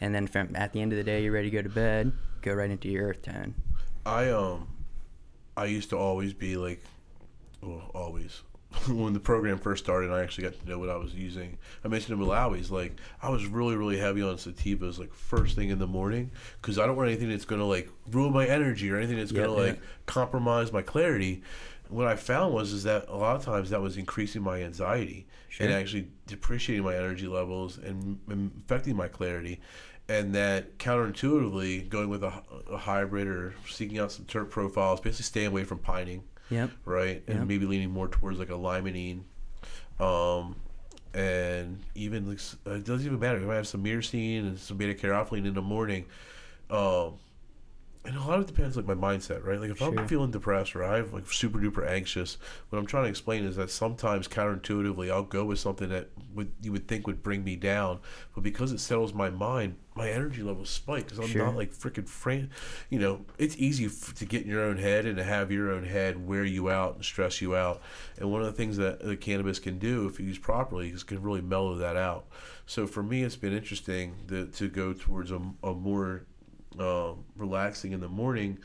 And 0.00 0.14
then 0.14 0.26
from 0.26 0.54
at 0.54 0.72
the 0.72 0.82
end 0.82 0.92
of 0.92 0.98
the 0.98 1.04
day, 1.04 1.22
you're 1.22 1.32
ready 1.32 1.50
to 1.50 1.56
go 1.56 1.62
to 1.62 1.68
bed. 1.68 2.12
Go 2.42 2.52
right 2.54 2.70
into 2.70 2.88
your 2.88 3.08
earth 3.08 3.22
tone. 3.22 3.54
I 4.04 4.30
um, 4.30 4.68
I 5.56 5.66
used 5.66 5.90
to 5.90 5.96
always 5.96 6.32
be 6.34 6.56
like, 6.56 6.82
well, 7.62 7.90
always. 7.94 8.42
when 8.88 9.14
the 9.14 9.20
program 9.20 9.58
first 9.58 9.84
started, 9.84 10.10
I 10.10 10.22
actually 10.22 10.44
got 10.44 10.60
to 10.60 10.68
know 10.68 10.78
what 10.78 10.90
I 10.90 10.96
was 10.96 11.14
using. 11.14 11.56
I 11.84 11.88
mentioned 11.88 12.20
the 12.20 12.24
Malawi's. 12.24 12.70
Like, 12.70 13.00
I 13.22 13.30
was 13.30 13.46
really, 13.46 13.76
really 13.76 13.98
heavy 13.98 14.22
on 14.22 14.36
sativas, 14.36 14.98
like 14.98 15.12
first 15.12 15.56
thing 15.56 15.70
in 15.70 15.78
the 15.78 15.86
morning, 15.86 16.30
because 16.60 16.78
I 16.78 16.86
don't 16.86 16.96
want 16.96 17.08
anything 17.08 17.30
that's 17.30 17.46
gonna 17.46 17.64
like 17.64 17.90
ruin 18.10 18.32
my 18.32 18.46
energy 18.46 18.90
or 18.90 18.96
anything 18.96 19.16
that's 19.16 19.32
gonna 19.32 19.52
yeah. 19.52 19.68
like 19.68 19.80
compromise 20.06 20.72
my 20.72 20.82
clarity. 20.82 21.42
What 21.88 22.06
I 22.06 22.16
found 22.16 22.52
was 22.52 22.72
is 22.72 22.82
that 22.82 23.08
a 23.08 23.16
lot 23.16 23.36
of 23.36 23.44
times 23.44 23.70
that 23.70 23.80
was 23.80 23.96
increasing 23.96 24.42
my 24.42 24.62
anxiety 24.62 25.26
and 25.58 25.72
actually 25.72 26.08
depreciating 26.26 26.84
my 26.84 26.94
energy 26.94 27.26
levels 27.26 27.78
and, 27.78 28.20
and 28.28 28.50
affecting 28.64 28.94
my 28.94 29.08
clarity. 29.08 29.60
And 30.10 30.34
that 30.34 30.78
counterintuitively, 30.78 31.88
going 31.88 32.10
with 32.10 32.22
a, 32.22 32.42
a 32.70 32.76
hybrid 32.76 33.26
or 33.26 33.54
seeking 33.68 33.98
out 33.98 34.12
some 34.12 34.26
terp 34.26 34.50
profiles, 34.50 35.00
basically 35.00 35.24
staying 35.24 35.46
away 35.48 35.64
from 35.64 35.78
pinene 35.78 36.22
Yep. 36.50 36.70
right? 36.84 37.22
And 37.26 37.38
Yep. 37.40 37.46
maybe 37.48 37.66
leaning 37.66 37.90
more 37.90 38.08
towards 38.08 38.38
like 38.38 38.50
a 38.50 38.52
limonene. 38.52 39.22
Um, 40.00 40.56
and 41.14 41.80
even 41.94 42.28
like, 42.28 42.40
it 42.66 42.84
doesn't 42.84 43.06
even 43.06 43.18
matter. 43.18 43.40
You 43.40 43.46
might 43.46 43.56
have 43.56 43.66
some 43.68 43.82
myrcene 43.82 44.40
and 44.40 44.58
some 44.58 44.76
beta 44.76 44.94
carotene 44.94 45.46
in 45.46 45.54
the 45.54 45.62
morning. 45.62 46.06
Um, 46.70 47.14
and 48.04 48.16
a 48.16 48.20
lot 48.20 48.38
of 48.38 48.42
it 48.48 48.54
depends 48.54 48.76
like 48.76 48.86
my 48.86 48.94
mindset, 48.94 49.44
right? 49.44 49.60
Like 49.60 49.70
if 49.70 49.78
Sure. 49.78 49.98
I'm 49.98 50.08
feeling 50.08 50.30
depressed 50.30 50.74
or 50.74 50.84
I'm 50.84 51.12
like 51.12 51.30
super 51.30 51.58
duper 51.58 51.86
anxious, 51.86 52.38
what 52.70 52.78
I'm 52.78 52.86
trying 52.86 53.04
to 53.04 53.10
explain 53.10 53.44
is 53.44 53.56
that 53.56 53.70
sometimes 53.70 54.28
counterintuitively 54.28 55.10
I'll 55.10 55.24
go 55.24 55.44
with 55.44 55.58
something 55.58 55.88
that 55.90 56.08
would 56.34 56.52
you 56.62 56.72
would 56.72 56.88
think 56.88 57.06
would 57.06 57.22
bring 57.22 57.44
me 57.44 57.56
down, 57.56 57.98
but 58.34 58.42
because 58.44 58.72
it 58.72 58.80
settles 58.80 59.12
my 59.12 59.28
mind, 59.30 59.76
my 59.98 60.08
energy 60.10 60.42
levels 60.42 60.70
spike 60.70 61.04
because 61.04 61.18
I'm 61.18 61.26
Sure. 61.26 61.44
not 61.44 61.56
like 61.56 61.74
freaking 61.74 62.08
fran. 62.08 62.50
You 62.88 62.98
know, 63.00 63.24
it's 63.36 63.56
easy 63.58 63.86
f- 63.86 64.14
to 64.14 64.24
get 64.24 64.42
in 64.44 64.48
your 64.48 64.62
own 64.62 64.78
head 64.78 65.04
and 65.04 65.16
to 65.18 65.24
have 65.24 65.50
your 65.52 65.70
own 65.70 65.84
head 65.84 66.26
wear 66.26 66.44
you 66.44 66.70
out 66.70 66.94
and 66.94 67.04
stress 67.04 67.42
you 67.42 67.54
out. 67.56 67.82
And 68.16 68.30
one 68.30 68.40
of 68.40 68.46
the 68.46 68.52
things 68.52 68.76
that 68.78 69.00
the 69.00 69.16
cannabis 69.16 69.58
can 69.58 69.78
do 69.78 70.06
if 70.06 70.18
used 70.20 70.40
properly 70.40 70.88
is 70.90 71.02
can 71.02 71.20
really 71.20 71.42
mellow 71.42 71.74
that 71.76 71.96
out. 71.96 72.26
So 72.64 72.86
for 72.86 73.02
me, 73.02 73.24
it's 73.24 73.36
been 73.36 73.52
interesting 73.52 74.14
to, 74.28 74.46
to 74.46 74.68
go 74.68 74.92
towards 74.92 75.30
a, 75.32 75.40
a 75.62 75.74
more 75.74 76.24
uh, 76.78 77.12
relaxing 77.36 77.92
in 77.92 78.00
the 78.00 78.08
morning 78.08 78.58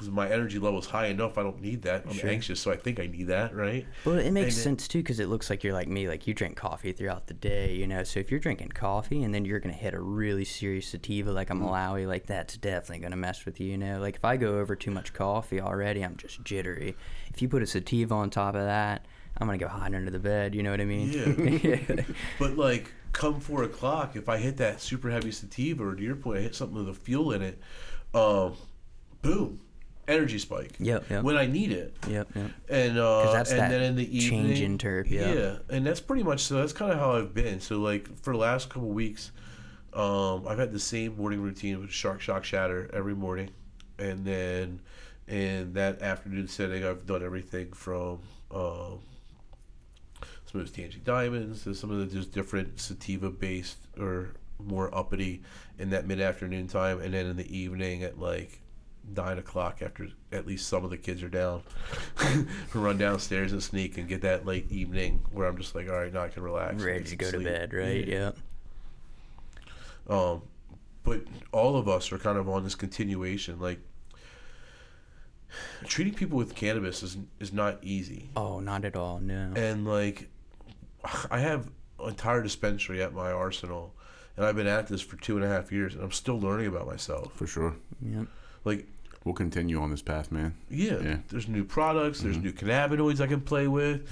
because 0.00 0.10
my 0.14 0.30
energy 0.30 0.58
level 0.58 0.78
is 0.78 0.86
high 0.86 1.08
enough. 1.08 1.36
I 1.36 1.42
don't 1.42 1.60
need 1.60 1.82
that. 1.82 2.06
I'm 2.06 2.14
Sure. 2.14 2.30
anxious, 2.30 2.58
so 2.58 2.70
I 2.72 2.76
think 2.76 2.98
I 2.98 3.06
need 3.06 3.26
that, 3.26 3.54
right? 3.54 3.86
Well, 4.06 4.16
it 4.18 4.30
makes 4.30 4.54
And 4.54 4.60
it- 4.60 4.62
sense 4.62 4.88
too 4.88 5.00
because 5.00 5.20
it 5.20 5.28
looks 5.28 5.50
like 5.50 5.62
you're 5.62 5.74
like 5.74 5.88
me, 5.88 6.08
like 6.08 6.26
you 6.26 6.32
drink 6.32 6.56
coffee 6.56 6.92
throughout 6.92 7.26
the 7.26 7.34
day, 7.34 7.74
you 7.74 7.86
know. 7.86 8.02
So 8.02 8.18
if 8.18 8.30
you're 8.30 8.40
drinking 8.40 8.70
coffee 8.70 9.22
and 9.22 9.34
then 9.34 9.44
you're 9.44 9.60
gonna 9.60 9.74
hit 9.74 9.92
a 9.92 10.00
really 10.00 10.46
serious 10.46 10.86
sativa 10.88 11.30
like 11.30 11.50
a 11.50 11.52
Mm. 11.52 11.64
Malawi, 11.68 12.06
like 12.08 12.24
that's 12.24 12.56
definitely 12.56 13.02
gonna 13.02 13.16
mess 13.16 13.44
with 13.44 13.60
you, 13.60 13.66
you 13.66 13.76
know. 13.76 14.00
Like 14.00 14.16
if 14.16 14.24
I 14.24 14.38
go 14.38 14.58
over 14.58 14.74
too 14.74 14.90
much 14.90 15.12
coffee 15.12 15.60
already, 15.60 16.02
I'm 16.02 16.16
just 16.16 16.42
jittery. 16.44 16.96
If 17.34 17.42
you 17.42 17.48
put 17.50 17.62
a 17.62 17.66
sativa 17.66 18.14
on 18.14 18.30
top 18.30 18.54
of 18.54 18.62
that, 18.64 19.04
I'm 19.36 19.48
gonna 19.48 19.58
go 19.58 19.68
hide 19.68 19.94
under 19.94 20.10
the 20.10 20.18
bed. 20.18 20.54
You 20.54 20.62
know 20.62 20.70
what 20.70 20.80
I 20.80 20.86
mean? 20.86 21.12
Yeah. 21.12 22.04
But 22.38 22.56
like, 22.56 22.90
come 23.12 23.38
four 23.40 23.64
o'clock, 23.64 24.16
if 24.16 24.30
I 24.30 24.38
hit 24.38 24.56
that 24.56 24.80
super 24.80 25.10
heavy 25.10 25.30
sativa, 25.30 25.84
or 25.86 25.94
to 25.94 26.02
your 26.02 26.16
point, 26.16 26.38
I 26.38 26.42
hit 26.42 26.54
something 26.54 26.78
with 26.78 26.88
a 26.88 26.94
fuel 26.94 27.32
in 27.32 27.42
it, 27.42 27.58
um, 28.14 28.54
boom, 29.22 29.60
energy 30.08 30.38
spike. 30.38 30.72
Yep, 30.78 31.10
yep. 31.10 31.22
When 31.22 31.36
I 31.36 31.46
need 31.46 31.72
it. 31.72 31.94
yep. 32.08 32.28
Yep. 32.34 32.50
and 32.68 32.98
uh, 32.98 33.32
that's 33.32 33.50
and 33.50 33.60
that 33.60 33.70
then 33.70 33.82
in 33.82 33.96
the 33.96 34.16
evening, 34.16 34.46
change 34.46 34.60
in 34.60 34.78
terp, 34.78 35.08
yeah. 35.10 35.58
and 35.68 35.86
that's 35.86 36.00
pretty 36.00 36.22
much 36.22 36.40
so. 36.40 36.56
That's 36.56 36.72
kind 36.72 36.92
of 36.92 36.98
how 36.98 37.12
I've 37.12 37.34
been. 37.34 37.60
So 37.60 37.78
like 37.78 38.08
for 38.22 38.32
the 38.32 38.38
last 38.38 38.68
couple 38.70 38.88
weeks, 38.88 39.32
um, 39.92 40.46
I've 40.46 40.58
had 40.58 40.72
the 40.72 40.80
same 40.80 41.16
morning 41.16 41.40
routine 41.40 41.80
with 41.80 41.90
Shark 41.90 42.20
Shock 42.20 42.44
Shatter 42.44 42.90
every 42.92 43.14
morning, 43.14 43.50
and 43.98 44.24
then 44.24 44.80
in 45.28 45.72
that 45.74 46.02
afternoon 46.02 46.48
setting, 46.48 46.84
I've 46.84 47.06
done 47.06 47.22
everything 47.22 47.72
from 47.72 48.20
um, 48.50 48.98
some 50.46 50.60
of 50.60 50.66
those 50.66 50.72
tangy 50.72 51.00
diamonds 51.04 51.64
to 51.64 51.74
some 51.74 51.90
of 51.90 51.98
the 51.98 52.06
just 52.06 52.32
different 52.32 52.80
sativa 52.80 53.30
based 53.30 53.78
or 53.98 54.34
more 54.58 54.94
uppity 54.94 55.42
in 55.78 55.90
that 55.90 56.06
mid 56.06 56.20
afternoon 56.20 56.66
time, 56.66 57.00
and 57.00 57.14
then 57.14 57.26
in 57.26 57.36
the 57.36 57.56
evening 57.56 58.02
at 58.02 58.18
like 58.18 58.60
nine 59.16 59.38
o'clock 59.38 59.82
after 59.82 60.08
at 60.32 60.46
least 60.46 60.68
some 60.68 60.84
of 60.84 60.90
the 60.90 60.96
kids 60.96 61.22
are 61.22 61.28
down, 61.28 61.62
run 62.74 62.98
downstairs 62.98 63.52
and 63.52 63.62
sneak 63.62 63.98
and 63.98 64.08
get 64.08 64.22
that 64.22 64.46
late 64.46 64.70
evening 64.70 65.20
where 65.32 65.46
I'm 65.46 65.56
just 65.56 65.74
like, 65.74 65.88
all 65.88 65.96
right, 65.96 66.12
now 66.12 66.22
I 66.22 66.28
can 66.28 66.42
relax, 66.42 66.72
and 66.72 66.82
Ready 66.82 66.98
get 66.98 67.18
to 67.18 67.24
some 67.26 67.42
go 67.42 67.44
to 67.44 67.44
bed, 67.44 67.72
right? 67.74 68.06
Yeah. 68.06 68.14
Yep. 68.18 68.36
Um, 70.08 70.42
but 71.04 71.22
all 71.52 71.76
of 71.76 71.88
us 71.88 72.12
are 72.12 72.18
kind 72.18 72.38
of 72.38 72.48
on 72.48 72.64
this 72.64 72.74
continuation, 72.74 73.60
like. 73.60 73.80
Treating 75.84 76.14
people 76.14 76.38
with 76.38 76.54
cannabis 76.54 77.02
is 77.02 77.16
is 77.40 77.52
not 77.52 77.78
easy. 77.82 78.30
Oh, 78.36 78.60
not 78.60 78.84
at 78.84 78.94
all. 78.94 79.18
No. 79.18 79.52
and 79.56 79.84
like 79.84 80.28
I 81.28 81.40
have 81.40 81.68
an 81.98 82.10
entire 82.10 82.42
dispensary 82.42 83.02
at 83.02 83.12
my 83.12 83.32
arsenal, 83.32 83.94
and 84.36 84.46
I've 84.46 84.54
been 84.56 84.68
at 84.68 84.86
this 84.86 85.00
for 85.00 85.16
two 85.16 85.36
and 85.36 85.44
a 85.44 85.48
half 85.48 85.72
years, 85.72 85.94
and 85.94 86.04
I'm 86.04 86.12
still 86.12 86.38
learning 86.38 86.68
about 86.68 86.86
myself. 86.86 87.32
for 87.34 87.48
sure. 87.48 87.74
Yep. 88.00 88.26
Like 88.64 88.86
we'll 89.24 89.34
continue 89.34 89.80
on 89.80 89.90
this 89.90 90.02
path, 90.02 90.30
man. 90.32 90.54
Yeah, 90.70 90.98
Yeah. 91.00 91.16
there's 91.28 91.48
new 91.48 91.64
products. 91.64 92.20
There's 92.20 92.38
new 92.38 92.52
cannabinoids 92.52 93.20
I 93.20 93.26
can 93.26 93.40
play 93.40 93.68
with. 93.68 94.08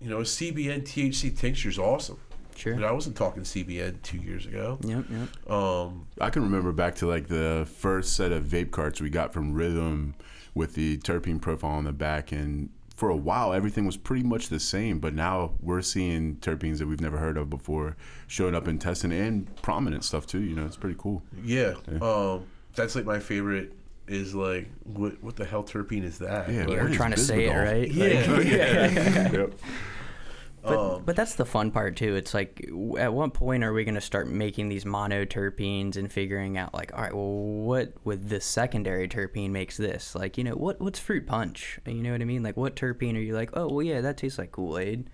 You 0.00 0.10
know, 0.10 0.18
CBN 0.18 0.82
THC 0.82 1.36
tincture 1.36 1.68
is 1.70 1.78
awesome. 1.78 2.18
Sure. 2.56 2.78
I, 2.84 2.88
I 2.88 2.92
wasn't 2.92 3.16
talking 3.16 3.42
CBN 3.42 4.00
two 4.02 4.18
years 4.18 4.46
ago. 4.46 4.78
Yep, 4.82 5.04
yep. 5.10 5.50
Um, 5.50 6.06
I 6.20 6.30
can 6.30 6.42
remember 6.42 6.72
back 6.72 6.94
to 6.96 7.06
like 7.06 7.26
the 7.26 7.66
first 7.78 8.14
set 8.14 8.30
of 8.32 8.44
vape 8.44 8.70
carts 8.70 9.00
we 9.00 9.10
got 9.10 9.32
from 9.32 9.54
Rythm 9.54 10.12
with 10.54 10.74
the 10.74 10.98
terpene 10.98 11.40
profile 11.40 11.72
on 11.72 11.84
the 11.84 11.92
back, 11.92 12.30
and 12.30 12.68
for 12.94 13.08
a 13.08 13.16
while 13.16 13.52
everything 13.52 13.86
was 13.86 13.96
pretty 13.96 14.22
much 14.22 14.50
the 14.50 14.60
same. 14.60 15.00
But 15.00 15.14
now 15.14 15.54
we're 15.60 15.82
seeing 15.82 16.36
terpenes 16.36 16.78
that 16.78 16.86
we've 16.86 17.00
never 17.00 17.18
heard 17.18 17.36
of 17.36 17.50
before 17.50 17.96
showing 18.28 18.54
up 18.54 18.68
in 18.68 18.78
testing 18.78 19.12
and 19.12 19.52
prominent 19.62 20.04
stuff 20.04 20.24
too. 20.26 20.40
You 20.40 20.54
know, 20.54 20.64
it's 20.66 20.76
pretty 20.76 20.96
cool. 20.98 21.22
yeah, 21.42 21.74
um, 22.00 22.44
that's 22.74 22.94
like 22.94 23.04
my 23.04 23.18
favorite. 23.20 23.72
Is 24.06 24.34
like 24.34 24.68
what? 24.82 25.22
What 25.22 25.34
the 25.36 25.46
hell 25.46 25.64
terpene 25.64 26.04
is 26.04 26.18
that? 26.18 26.50
Yeah, 26.50 26.64
Like, 26.66 26.76
Yeah, 26.76 26.82
we're 26.82 26.94
trying 26.94 27.12
to 27.12 27.16
say 27.16 27.46
it 27.46 27.54
right. 27.54 27.90
Yeah. 27.90 28.30
Like- 28.30 28.44
yep. 29.32 29.54
But, 30.62 30.78
Um, 30.78 31.02
but 31.04 31.14
that's 31.16 31.34
the 31.34 31.44
fun 31.44 31.70
part 31.70 31.96
too. 31.96 32.14
It's 32.14 32.32
like, 32.32 32.66
at 32.98 33.12
what 33.12 33.34
point 33.34 33.64
are 33.64 33.72
we 33.72 33.84
going 33.84 33.96
to 33.96 34.00
start 34.00 34.28
making 34.28 34.70
these 34.70 34.84
monoterpenes 34.84 35.96
and 35.96 36.10
figuring 36.10 36.56
out 36.56 36.72
like, 36.72 36.92
all 36.94 37.02
right, 37.02 37.14
well, 37.14 37.24
what 37.32 37.92
with 38.04 38.28
this 38.30 38.46
secondary 38.46 39.06
terpene 39.08 39.50
makes 39.50 39.76
this? 39.76 40.14
Like, 40.14 40.38
you 40.38 40.44
know, 40.44 40.54
what 40.54 40.80
what's 40.80 40.98
fruit 40.98 41.26
punch? 41.26 41.78
You 41.86 42.02
know 42.02 42.12
what 42.12 42.20
I 42.22 42.24
mean? 42.24 42.42
Like, 42.42 42.56
what 42.56 42.76
terpene 42.76 43.14
are 43.16 43.20
you 43.20 43.34
like? 43.34 43.50
Oh, 43.54 43.68
well, 43.68 43.82
yeah, 43.82 44.00
that 44.00 44.16
tastes 44.16 44.38
like 44.38 44.52
Kool 44.52 44.78
Aid. 44.78 45.08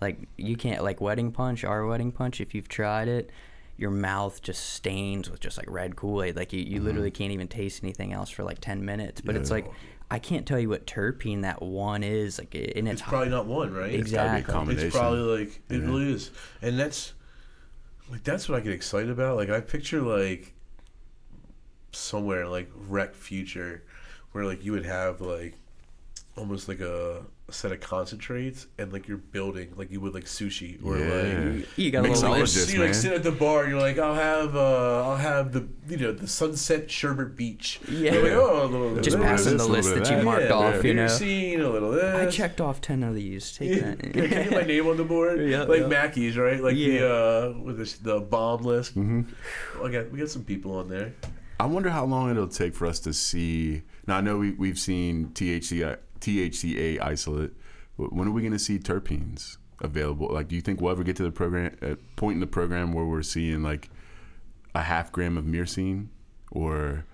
Like, 0.00 0.18
you 0.36 0.56
can't 0.56 0.82
like 0.82 1.00
wedding 1.00 1.32
punch. 1.32 1.64
Our 1.64 1.86
wedding 1.86 2.12
punch, 2.12 2.40
if 2.40 2.54
you've 2.54 2.68
tried 2.68 3.08
it, 3.08 3.30
your 3.76 3.90
mouth 3.90 4.40
just 4.42 4.70
stains 4.70 5.30
with 5.30 5.40
just 5.40 5.58
like 5.58 5.70
red 5.70 5.96
Kool 5.96 6.22
Aid. 6.22 6.36
Like, 6.36 6.52
you, 6.52 6.60
you 6.60 6.76
mm-hmm. 6.76 6.86
literally 6.86 7.10
can't 7.10 7.32
even 7.32 7.48
taste 7.48 7.82
anything 7.82 8.12
else 8.12 8.30
for 8.30 8.44
like 8.44 8.60
ten 8.60 8.84
minutes. 8.84 9.20
But 9.20 9.36
it's 9.36 9.50
like. 9.50 9.66
I 10.10 10.18
can't 10.18 10.46
tell 10.46 10.60
you 10.60 10.68
what 10.68 10.86
terpene 10.86 11.42
that 11.42 11.62
one 11.62 12.04
is, 12.04 12.38
like, 12.38 12.54
and 12.54 12.86
it's, 12.86 13.00
it's 13.00 13.02
probably 13.02 13.30
not 13.30 13.46
one, 13.46 13.72
right? 13.72 13.90
It's 13.92 14.12
gotta 14.12 14.28
be 14.28 14.34
a 14.34 14.38
Exactly. 14.38 14.52
combination. 14.52 14.86
It's 14.88 14.96
probably 14.96 15.38
like 15.38 15.62
it 15.70 15.80
Yeah. 15.80 15.86
really 15.86 16.12
is, 16.12 16.30
and 16.60 16.78
that's 16.78 17.14
like 18.10 18.22
that's 18.22 18.48
what 18.48 18.58
I 18.58 18.60
get 18.60 18.74
excited 18.74 19.10
about. 19.10 19.36
Like 19.36 19.48
I 19.48 19.60
picture 19.60 20.02
like 20.02 20.52
somewhere 21.90 22.46
like 22.46 22.70
rec 22.86 23.14
future, 23.14 23.82
where 24.32 24.44
like 24.44 24.62
you 24.62 24.72
would 24.72 24.84
have 24.84 25.22
like 25.22 25.54
almost 26.36 26.68
like 26.68 26.80
a, 26.80 27.18
a 27.20 27.24
set 27.50 27.70
of 27.72 27.80
concentrates, 27.80 28.66
and 28.78 28.90
like 28.92 29.06
you're 29.06 29.18
building 29.18 29.72
like 29.76 29.90
you 29.90 30.00
would 30.00 30.14
like 30.14 30.24
sushi 30.24 30.82
or 30.84 30.96
Yeah. 30.98 31.56
like. 31.58 31.78
you 31.78 31.90
got 31.90 31.98
a 32.06 32.08
little 32.10 32.22
Mixologist. 32.30 32.40
list. 32.56 32.72
You 32.74 32.80
like 32.82 32.94
sit 32.94 33.12
at 33.12 33.22
the 33.22 33.32
bar. 33.32 33.62
and 33.64 33.70
You're 33.72 33.80
like, 33.80 33.98
I'll 33.98 34.14
have, 34.14 34.56
uh, 34.56 35.06
I'll 35.08 35.16
have 35.16 35.52
the, 35.52 35.68
you 35.88 35.98
know, 35.98 36.12
the 36.12 36.26
Sunset 36.26 36.90
Sherbet 36.90 37.36
Beach. 37.36 37.80
Yeah. 37.88 38.12
You're 38.14 38.22
like, 38.22 38.32
oh, 38.32 38.64
a 38.64 38.66
little, 38.66 38.94
Just 38.96 39.10
little 39.10 39.26
passing 39.26 39.52
this, 39.58 39.66
the 39.66 39.72
list 39.72 39.88
bit 39.90 39.98
of 39.98 40.04
that 40.08 40.18
you 40.18 40.24
marked 40.24 40.44
yeah, 40.48 40.52
off, 40.54 40.74
yeah, 40.76 40.82
you 40.82 40.94
know. 40.94 41.06
Scene, 41.08 41.60
a 41.60 41.68
little 41.68 41.92
of 41.98 42.14
I 42.14 42.26
checked 42.30 42.60
off 42.62 42.80
ten 42.80 43.02
of 43.02 43.14
these. 43.14 43.52
Take 43.52 43.76
Yeah, 43.76 43.90
that. 43.90 44.00
can 44.00 44.22
you 44.22 44.28
get 44.28 44.50
my 44.50 44.62
name 44.62 44.86
on 44.88 44.96
the 44.96 45.04
board? 45.04 45.38
Yeah, 45.48 45.64
like 45.64 45.80
yeah. 45.82 45.86
Mackey's, 45.88 46.38
right? 46.38 46.60
Like 46.62 46.76
Yeah. 46.76 46.98
the 47.00 47.14
uh, 47.56 47.60
with 47.62 47.76
the, 47.78 48.14
the 48.14 48.20
bomb 48.20 48.62
list. 48.62 48.96
Mm-hmm. 48.96 49.84
I 49.84 49.90
got 49.90 50.10
we 50.10 50.18
got 50.18 50.30
some 50.30 50.44
people 50.44 50.76
on 50.76 50.88
there. 50.88 51.12
I 51.60 51.66
wonder 51.66 51.90
how 51.90 52.04
long 52.04 52.30
it'll 52.30 52.48
take 52.48 52.74
for 52.74 52.86
us 52.86 52.98
to 53.00 53.12
see. 53.12 53.82
Now 54.06 54.16
I 54.16 54.20
know 54.22 54.38
we 54.38 54.52
we've 54.52 54.78
seen 54.78 55.28
THC 55.34 55.98
THCA 56.24 57.00
isolate. 57.00 57.52
When 57.96 58.26
are 58.26 58.32
we 58.32 58.40
going 58.40 58.52
to 58.52 58.58
see 58.58 58.78
terpenes 58.78 59.58
available? 59.80 60.28
Like, 60.32 60.48
do 60.48 60.54
you 60.54 60.60
think 60.60 60.80
we'll 60.80 60.92
ever 60.92 61.04
get 61.04 61.16
to 61.16 61.22
the 61.22 61.30
program 61.30 61.76
uh, 61.82 61.94
point 62.16 62.34
in 62.34 62.40
the 62.40 62.46
program 62.46 62.92
where 62.92 63.04
we're 63.04 63.22
seeing 63.22 63.62
like 63.62 63.90
a 64.74 64.82
half 64.82 65.12
gram 65.12 65.36
of 65.36 65.44
myrcene 65.44 66.08
or? 66.50 67.04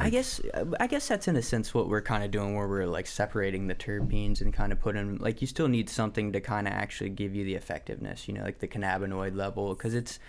I 0.00 0.10
guess 0.10 0.40
I 0.78 0.86
guess 0.86 1.08
that's 1.08 1.26
in 1.26 1.36
a 1.36 1.42
sense 1.42 1.74
what 1.74 1.88
we're 1.88 2.02
kind 2.02 2.22
of 2.22 2.30
doing, 2.30 2.54
where 2.54 2.68
we're 2.68 2.86
like 2.86 3.06
separating 3.06 3.66
the 3.66 3.74
terpenes 3.74 4.40
and 4.40 4.52
kind 4.52 4.70
of 4.70 4.80
putting 4.80 5.18
like 5.18 5.40
you 5.40 5.46
still 5.46 5.66
need 5.66 5.90
something 5.90 6.32
to 6.32 6.40
kind 6.40 6.68
of 6.68 6.74
actually 6.74 7.10
give 7.10 7.34
you 7.34 7.44
the 7.44 7.54
effectiveness, 7.54 8.28
you 8.28 8.34
know, 8.34 8.42
like 8.42 8.60
the 8.60 8.68
cannabinoid 8.68 9.34
level, 9.34 9.74
because 9.74 9.94
it's 9.94 10.20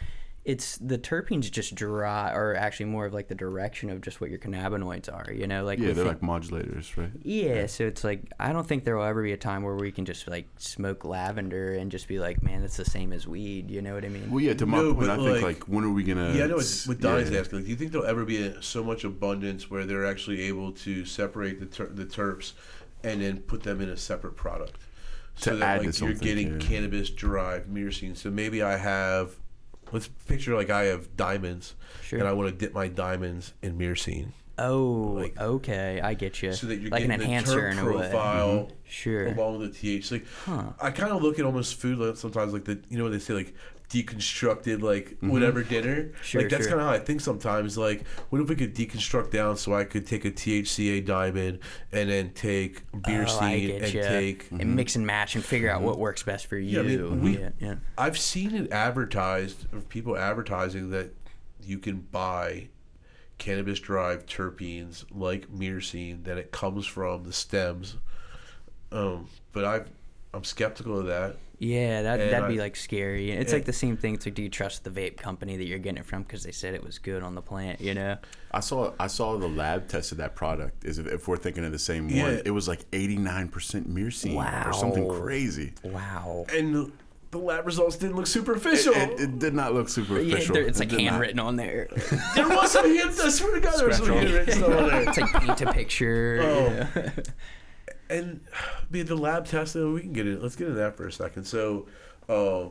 it's 0.45 0.77
the 0.77 0.97
terpenes 0.97 1.51
just 1.51 1.75
dry, 1.75 2.31
or 2.33 2.55
actually 2.55 2.85
more 2.87 3.05
of 3.05 3.13
like 3.13 3.27
the 3.27 3.35
direction 3.35 3.89
of 3.89 4.01
just 4.01 4.21
what 4.21 4.29
your 4.29 4.39
cannabinoids 4.39 5.11
are, 5.13 5.31
you 5.31 5.45
know, 5.45 5.63
like 5.63 5.77
Yeah, 5.79 5.87
they're 5.91 6.05
think- 6.05 6.21
like 6.21 6.41
modulators, 6.41 6.95
right? 6.97 7.11
Yeah, 7.21 7.67
so 7.67 7.85
it's 7.85 8.03
like 8.03 8.21
I 8.39 8.51
don't 8.53 8.65
think 8.65 8.85
there 8.85 8.95
will 8.97 9.03
ever 9.03 9.21
be 9.21 9.33
a 9.33 9.37
time 9.37 9.63
where 9.63 9.75
we 9.75 9.91
can 9.91 10.05
just 10.05 10.27
like 10.27 10.47
smoke 10.57 11.03
lavender 11.05 11.73
and 11.73 11.91
just 11.91 12.07
be 12.07 12.19
like, 12.19 12.41
man, 12.41 12.61
that's 12.61 12.77
the 12.77 12.85
same 12.85 13.11
as 13.13 13.27
weed. 13.27 13.69
You 13.69 13.81
know 13.81 13.93
what 13.93 14.05
I 14.05 14.09
mean? 14.09 14.31
Well, 14.31 14.41
yeah. 14.41 14.53
To 14.53 14.65
my 14.65 14.77
No, 14.77 14.93
point, 14.93 15.07
but, 15.07 15.09
I 15.09 15.15
think 15.17 15.29
like- 15.29 15.43
like 15.43 15.63
when 15.67 15.83
are 15.83 15.91
we 15.91 16.03
gonna? 16.03 16.33
yeah, 16.33 16.45
I 16.45 16.47
know 16.47 16.55
what, 16.55 16.83
what 16.85 16.99
Donnie's 17.01 17.29
yeah. 17.29 17.39
asking. 17.41 17.59
Like, 17.59 17.65
do 17.65 17.71
you 17.71 17.75
think 17.77 17.91
there'll 17.91 18.07
ever 18.07 18.23
be 18.25 18.41
a, 18.43 18.61
so 18.63 18.83
much 18.83 19.03
abundance 19.03 19.69
where 19.69 19.85
they're 19.85 20.05
actually 20.05 20.41
able 20.43 20.71
to 20.71 21.05
separate 21.05 21.59
the 21.59 21.65
ter- 21.65 21.89
the 21.89 22.05
terps 22.05 22.53
and 23.03 23.21
then 23.21 23.39
put 23.41 23.63
them 23.63 23.81
in 23.81 23.89
a 23.89 23.97
separate 23.97 24.35
product? 24.37 24.77
So 25.35 25.51
To 25.51 25.57
that 25.57 25.79
add 25.79 25.85
like 25.85 25.95
to 25.95 26.05
you're 26.05 26.13
getting 26.15 26.53
yeah. 26.53 26.57
cannabis 26.65 27.09
derived 27.09 27.69
myrcene. 27.69 28.17
So 28.17 28.29
maybe 28.29 28.61
I 28.61 28.75
have, 28.77 29.35
let's 29.91 30.07
picture 30.27 30.55
like 30.55 30.69
I 30.69 30.83
have 30.85 31.15
diamonds, 31.17 31.75
Sure. 32.03 32.19
and 32.19 32.27
I 32.27 32.33
want 32.33 32.49
to 32.49 32.55
dip 32.55 32.73
my 32.73 32.87
diamonds 32.87 33.53
in 33.61 33.77
myrcene. 33.77 34.31
oh, 34.57 35.13
like- 35.17 35.39
okay, 35.39 36.01
I 36.01 36.13
get 36.15 36.41
you. 36.43 36.51
so 36.53 36.67
that 36.67 36.79
you're 36.79 36.91
like 36.91 37.05
an 37.05 37.11
enhancer 37.11 37.67
in 37.69 37.79
a 37.79 37.85
way. 37.85 37.91
profile 37.93 38.47
mm-hmm. 38.57 38.73
Sure. 38.87 39.27
along 39.27 39.59
with 39.59 39.73
the 39.79 39.99
THC. 39.99 40.11
Like, 40.11 40.25
Huh. 40.45 40.63
I 40.81 40.91
kind 40.91 41.11
of 41.13 41.21
look 41.21 41.39
at 41.39 41.45
almost 41.45 41.75
food 41.75 41.97
like 41.97 42.17
sometimes 42.17 42.51
like 42.53 42.65
the 42.65 42.79
you 42.89 42.97
know 42.97 43.03
what 43.05 43.13
they 43.13 43.19
say 43.19 43.33
like 43.33 43.53
deconstructed 43.89 44.81
like 44.81 45.09
Mm-hmm. 45.19 45.29
whatever 45.29 45.63
dinner. 45.63 46.11
Sure, 46.21 46.41
like 46.41 46.49
that's 46.49 46.63
sure. 46.63 46.69
kind 46.77 46.81
of 46.81 46.87
how 46.87 46.93
I 46.93 46.99
think 46.99 47.21
sometimes. 47.21 47.77
Like, 47.77 48.05
what 48.29 48.41
if 48.41 48.47
we 48.49 48.55
could 48.55 48.73
deconstruct 48.75 49.31
down 49.31 49.57
so 49.57 49.73
I 49.73 49.83
could 49.83 50.05
take 50.05 50.23
a 50.25 50.31
THCA 50.31 51.05
diamond 51.05 51.59
and 51.91 52.09
then 52.09 52.31
take 52.31 52.83
beer 53.05 53.25
oh, 53.27 53.39
I 53.39 53.57
seed 53.57 53.69
and 53.83 53.93
you. 53.93 54.01
take. 54.03 54.51
and 54.51 54.75
mix 54.75 54.95
and 54.95 55.05
match 55.05 55.35
and 55.35 55.43
figure 55.43 55.69
out 55.69 55.81
what 55.81 55.97
works 55.99 56.23
best 56.23 56.47
for 56.47 56.57
you. 56.57 56.77
Yeah, 56.77 56.79
I 56.79 56.83
mean, 57.09 57.21
we- 57.21 57.37
yeah, 57.39 57.49
yeah. 57.59 57.75
I've 57.97 58.17
seen 58.17 58.55
it 58.55 58.71
advertised 58.71 59.71
of 59.73 59.89
people 59.89 60.15
advertising 60.17 60.91
that 60.91 61.13
you 61.63 61.79
can 61.79 61.97
buy 62.11 62.69
cannabis 63.37 63.79
derived 63.79 64.29
terpenes 64.29 65.05
like 65.11 65.47
myrcene 65.49 66.23
that 66.25 66.37
it 66.37 66.51
comes 66.51 66.85
from 66.85 67.23
the 67.23 67.33
stems. 67.33 67.95
Um, 68.91 69.27
but 69.53 69.65
I, 69.65 69.81
I'm 70.33 70.43
skeptical 70.43 70.99
of 70.99 71.05
that. 71.07 71.35
Yeah, 71.59 72.03
that 72.03 72.19
And 72.21 72.31
that'd 72.31 72.45
I- 72.45 72.47
be 72.47 72.57
like 72.57 72.75
scary. 72.77 73.31
It's 73.31 73.51
Yeah. 73.51 73.57
like 73.57 73.65
the 73.65 73.73
same 73.73 73.97
thing. 73.97 74.13
It's 74.15 74.25
like, 74.25 74.33
do 74.35 74.41
you 74.41 74.49
trust 74.49 74.85
the 74.85 74.89
vape 74.89 75.17
company 75.17 75.57
that 75.57 75.65
you're 75.65 75.77
getting 75.77 75.97
it 75.99 76.05
from 76.05 76.23
because 76.23 76.41
they 76.43 76.51
said 76.53 76.73
it 76.73 76.83
was 76.83 76.97
good 76.99 77.21
on 77.21 77.35
the 77.35 77.41
plant? 77.41 77.81
You 77.81 77.93
know? 77.93 78.17
I 78.51 78.61
saw 78.61 78.93
I 78.99 79.07
saw 79.07 79.37
the 79.37 79.49
lab 79.49 79.87
test 79.89 80.11
of 80.13 80.19
that 80.19 80.35
product. 80.35 80.85
Is 80.85 80.97
if, 80.99 81.07
if 81.07 81.27
we're 81.27 81.37
thinking 81.37 81.65
of 81.65 81.71
the 81.73 81.79
same 81.79 82.07
Yeah. 82.09 82.23
one, 82.23 82.41
it 82.45 82.51
was 82.51 82.67
like 82.67 82.79
eighty 82.93 83.17
nine 83.17 83.49
percent 83.49 83.93
myrcene 83.93 84.65
or 84.67 84.73
something 84.73 85.07
crazy. 85.09 85.73
Wow. 85.83 86.45
And 86.53 86.91
the 87.31 87.37
lab 87.37 87.65
results 87.67 87.95
didn't 87.97 88.15
look 88.15 88.25
superficial. 88.25 88.93
It, 88.95 89.19
it 89.19 89.37
did 89.39 89.53
not 89.53 89.73
look 89.75 89.87
super 89.89 90.19
Yeah, 90.19 90.35
official. 90.37 90.55
there- 90.55 90.63
it's 90.63 90.79
It 90.79 90.83
like 90.83 90.89
did 90.89 91.03
not. 91.03 91.11
handwritten 91.11 91.39
on 91.39 91.57
there. 91.57 91.87
there 92.35 92.47
was 92.47 92.71
some 92.71 92.85
hand, 92.95 93.11
I 93.21 93.29
swear 93.29 93.53
to 93.55 93.59
God, 93.61 93.77
there 93.79 93.87
was 93.87 93.97
some 93.97 94.05
Scratch 94.05 94.17
off. 94.17 94.23
handwritten 94.31 94.53
stuff 94.55 94.69
on 94.79 94.87
there. 94.87 95.01
it's 95.09 95.17
like 95.19 95.33
paint 95.43 95.61
a 95.61 95.73
picture. 95.73 96.39
Oh. 96.41 96.65
yeah. 96.95 97.09
And 98.09 98.41
be 98.91 99.01
the 99.03 99.15
lab 99.15 99.45
testing, 99.45 99.93
we 99.93 100.01
can 100.01 100.13
get 100.13 100.27
it. 100.27 100.41
Let's 100.41 100.55
get 100.55 100.67
into 100.67 100.79
that 100.79 100.97
for 100.97 101.07
a 101.07 101.11
second. 101.11 101.45
So, 101.45 101.87
uh, 102.27 102.69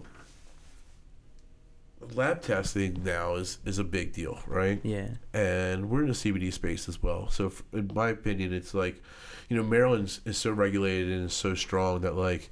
lab 2.15 2.43
testing 2.43 3.03
now 3.05 3.35
is 3.35 3.59
is 3.65 3.79
a 3.79 3.85
big 3.85 4.13
deal, 4.13 4.39
right? 4.47 4.81
yeah. 4.83 5.09
and 5.33 5.91
we're 5.91 6.03
in 6.03 6.09
the 6.09 6.15
CBD 6.15 6.53
space 6.53 6.89
as 6.89 7.03
well. 7.03 7.29
So, 7.29 7.47
f 7.47 7.63
in 7.73 7.91
my 7.95 8.09
opinion, 8.11 8.53
it's 8.53 8.75
like, 8.75 9.03
you 9.49 9.57
know, 9.57 9.63
Maryland 9.63 10.19
is 10.25 10.39
so 10.39 10.51
regulated 10.51 11.09
and 11.09 11.27
is 11.27 11.33
so 11.33 11.55
strong 11.55 12.01
that 12.03 12.15
like, 12.15 12.51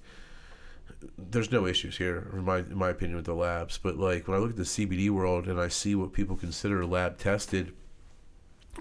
there's 1.16 1.52
no 1.52 1.66
issues 1.66 1.98
here, 1.98 2.28
in 2.32 2.44
my 2.44 2.58
in 2.58 2.76
my 2.76 2.90
opinion, 2.90 3.16
with 3.16 3.26
the 3.26 3.34
labs. 3.34 3.78
But 3.78 3.96
like 3.96 4.28
when 4.28 4.36
I 4.36 4.40
look 4.40 4.50
at 4.50 4.56
the 4.56 4.62
CBD 4.62 5.10
world 5.10 5.46
and 5.46 5.60
I 5.60 5.68
see 5.68 5.94
what 5.94 6.12
people 6.12 6.36
consider 6.36 6.84
lab 6.84 7.18
tested, 7.18 7.72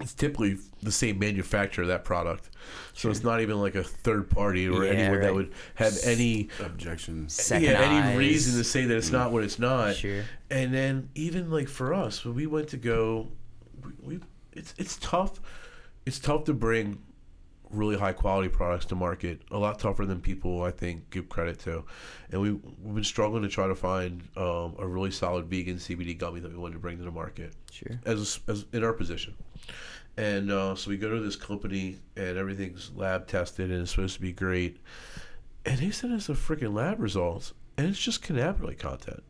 it's 0.00 0.14
typically 0.14 0.58
the 0.82 0.92
same 0.92 1.18
manufacturer 1.18 1.82
of 1.82 1.88
that 1.88 2.04
product. 2.04 2.50
So 2.92 3.10
it's 3.10 3.22
not 3.22 3.40
even 3.40 3.60
like 3.60 3.74
a 3.74 3.82
third 3.82 4.28
party 4.28 4.68
or 4.68 4.84
Yeah, 4.84 4.90
anyone 4.92 5.20
that 5.20 5.34
would 5.34 5.52
have 5.76 5.96
any 6.04 6.48
Objections. 6.60 7.34
Second 7.34 7.64
yeah, 7.64 7.80
any 7.80 8.18
reason 8.18 8.58
to 8.58 8.64
say 8.64 8.84
that 8.84 8.96
it's 8.96 9.10
not 9.10 9.32
what 9.32 9.42
it's 9.42 9.58
not. 9.58 9.96
Sure. 9.96 10.24
And 10.50 10.72
then 10.72 11.08
even 11.14 11.50
like 11.50 11.68
for 11.68 11.94
us, 11.94 12.24
when 12.24 12.34
we 12.34 12.46
went 12.46 12.68
to 12.68 12.76
go, 12.76 13.28
we, 13.82 14.16
we 14.16 14.20
it's 14.52 14.74
it's 14.78 14.96
tough. 14.96 15.40
It's 16.04 16.18
tough 16.18 16.44
to 16.44 16.54
bring 16.54 17.02
really 17.70 17.96
high 17.96 18.12
quality 18.12 18.48
products 18.48 18.84
to 18.86 18.94
market. 18.94 19.42
A 19.50 19.58
lot 19.58 19.78
tougher 19.78 20.06
than 20.06 20.20
people 20.20 20.62
I 20.62 20.70
think 20.70 21.10
give 21.10 21.28
credit 21.28 21.58
to. 21.60 21.84
And 22.30 22.40
we 22.40 22.52
we've 22.52 22.94
been 22.94 23.04
struggling 23.04 23.42
to 23.42 23.48
try 23.48 23.66
to 23.66 23.74
find 23.74 24.22
um, 24.36 24.74
a 24.78 24.86
really 24.86 25.10
solid 25.10 25.46
vegan 25.46 25.76
CBD 25.76 26.16
gummy 26.16 26.40
that 26.40 26.52
we 26.52 26.58
wanted 26.58 26.74
to 26.74 26.80
bring 26.80 26.98
to 26.98 27.04
the 27.04 27.10
market 27.10 27.52
Sure. 27.70 27.98
as 28.04 28.40
as 28.48 28.66
in 28.72 28.84
our 28.84 28.92
position. 28.92 29.34
And 30.16 30.50
uh, 30.50 30.74
so 30.74 30.88
we 30.90 30.96
go 30.96 31.10
to 31.10 31.20
this 31.20 31.36
company, 31.36 31.98
and 32.16 32.38
everything's 32.38 32.90
lab 32.94 33.26
tested, 33.26 33.70
and 33.70 33.82
it's 33.82 33.90
supposed 33.90 34.14
to 34.14 34.20
be 34.22 34.32
great. 34.32 34.78
And 35.66 35.78
they 35.78 35.90
sent 35.90 36.12
us 36.14 36.28
the 36.28 36.32
freaking 36.32 36.74
lab 36.74 37.00
results, 37.00 37.52
and 37.76 37.86
it's 37.88 37.98
just 38.00 38.22
cannabinoid 38.22 38.78
content. 38.78 39.22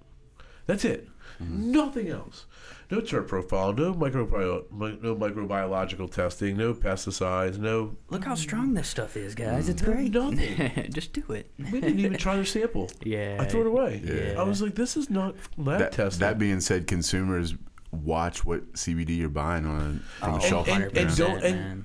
That's 0.67 0.85
it. 0.85 1.09
Mm-hmm. 1.43 1.71
Nothing 1.73 2.09
else. 2.09 2.47
No 2.91 3.01
terp 3.01 3.27
profile, 3.29 3.73
no 3.73 3.93
microbio, 3.95 4.71
mi- 4.71 4.99
no 5.03 5.17
microbiological 5.17 6.11
testing, 6.11 6.57
no 6.57 6.73
pesticides, 6.73 7.59
no. 7.59 7.97
Look 8.11 8.25
how 8.25 8.35
strong 8.37 8.75
this 8.75 8.89
stuff 8.89 9.17
is, 9.17 9.35
guys. 9.35 9.69
It's 9.69 9.83
great. 9.83 10.13
nothing. 10.13 10.91
Just 10.95 11.13
do 11.13 11.25
it. 11.31 11.51
We 11.59 11.81
didn't 11.81 11.99
even 12.01 12.17
try 12.17 12.37
their 12.37 12.45
sample. 12.45 12.91
Yeah. 13.05 13.39
I 13.41 13.45
threw 13.47 13.63
it 13.63 13.67
away. 13.67 14.01
Yeah. 14.05 14.41
I 14.41 14.45
was 14.45 14.63
like, 14.63 14.75
this 14.77 14.97
is 14.97 15.11
not 15.11 15.35
lab 15.57 15.81
That, 15.81 15.93
tested. 15.93 16.21
that 16.23 16.39
being 16.39 16.61
said, 16.61 16.87
consumers 16.87 17.55
watch 17.91 18.45
what 18.45 18.73
CBD 18.75 19.17
you're 19.19 19.29
buying 19.29 19.67
on 19.67 20.01
from 20.19 20.35
Oh, 20.35 20.39
the 20.39 20.43
shelf. 20.47 20.69
and- 20.69 20.85
and 20.85 20.93
100%, 21.11 21.17
don't- 21.17 21.43
and- 21.45 21.85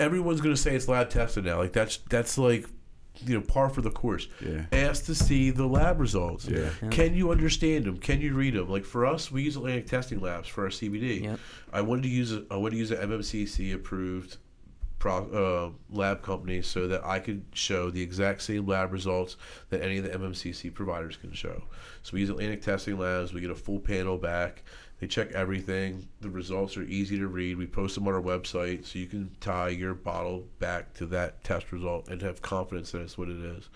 Everyone's 0.00 0.40
gonna 0.40 0.56
say 0.56 0.76
it's 0.76 0.86
lab 0.86 1.10
tested 1.10 1.44
now. 1.44 1.58
Like 1.58 1.72
that's 1.72 1.96
that's 2.08 2.38
like, 2.38 2.66
you 3.26 3.34
know, 3.34 3.40
par 3.40 3.68
for 3.68 3.80
the 3.80 3.90
course. 3.90 4.28
Yeah. 4.44 4.66
Ask 4.72 5.06
to 5.06 5.14
see 5.14 5.50
the 5.50 5.66
lab 5.66 6.00
results. 6.00 6.46
Yeah. 6.46 6.70
Yeah. 6.82 6.88
Can 6.90 7.14
you 7.14 7.30
understand 7.30 7.84
them? 7.84 7.96
Can 7.98 8.20
you 8.20 8.34
read 8.34 8.54
them? 8.54 8.68
Like 8.68 8.84
for 8.84 9.06
us, 9.06 9.30
we 9.30 9.42
use 9.42 9.56
Atlantic 9.56 9.86
Testing 9.86 10.20
Labs 10.20 10.48
for 10.48 10.64
our 10.64 10.70
CBD. 10.70 11.24
Yep. 11.24 11.40
I 11.72 11.80
wanted 11.80 12.02
to 12.02 12.08
use 12.08 12.32
a, 12.32 12.44
I 12.50 12.56
wanted 12.56 12.72
to 12.72 12.78
use 12.78 12.90
an 12.90 12.98
MMCC 13.08 13.74
approved 13.74 14.38
pro, 14.98 15.72
uh, 15.92 15.96
lab 15.96 16.22
company 16.22 16.62
so 16.62 16.88
that 16.88 17.04
I 17.04 17.20
could 17.20 17.44
show 17.52 17.90
the 17.90 18.02
exact 18.02 18.42
same 18.42 18.66
lab 18.66 18.92
results 18.92 19.36
that 19.70 19.82
any 19.82 19.98
of 19.98 20.04
the 20.04 20.10
MMCC 20.10 20.72
providers 20.72 21.16
can 21.16 21.32
show. 21.32 21.62
So 22.02 22.14
we 22.14 22.20
use 22.20 22.30
Atlantic 22.30 22.62
Testing 22.62 22.98
Labs. 22.98 23.32
We 23.32 23.40
get 23.40 23.50
a 23.50 23.56
full 23.56 23.80
panel 23.80 24.18
back. 24.18 24.62
They 25.00 25.06
check 25.06 25.32
everything. 25.32 26.08
The 26.20 26.30
results 26.30 26.76
are 26.76 26.82
easy 26.82 27.18
to 27.18 27.28
read. 27.28 27.56
We 27.56 27.66
post 27.66 27.94
them 27.94 28.08
on 28.08 28.14
our 28.14 28.20
website 28.20 28.84
so 28.84 28.98
you 28.98 29.06
can 29.06 29.30
tie 29.40 29.68
your 29.68 29.94
bottle 29.94 30.44
back 30.58 30.92
to 30.94 31.06
that 31.06 31.44
test 31.44 31.70
result 31.70 32.08
and 32.08 32.20
have 32.20 32.42
confidence 32.42 32.90
that 32.92 33.02
it's 33.02 33.16
what 33.16 33.28
it 33.28 33.38
is. 33.38 33.68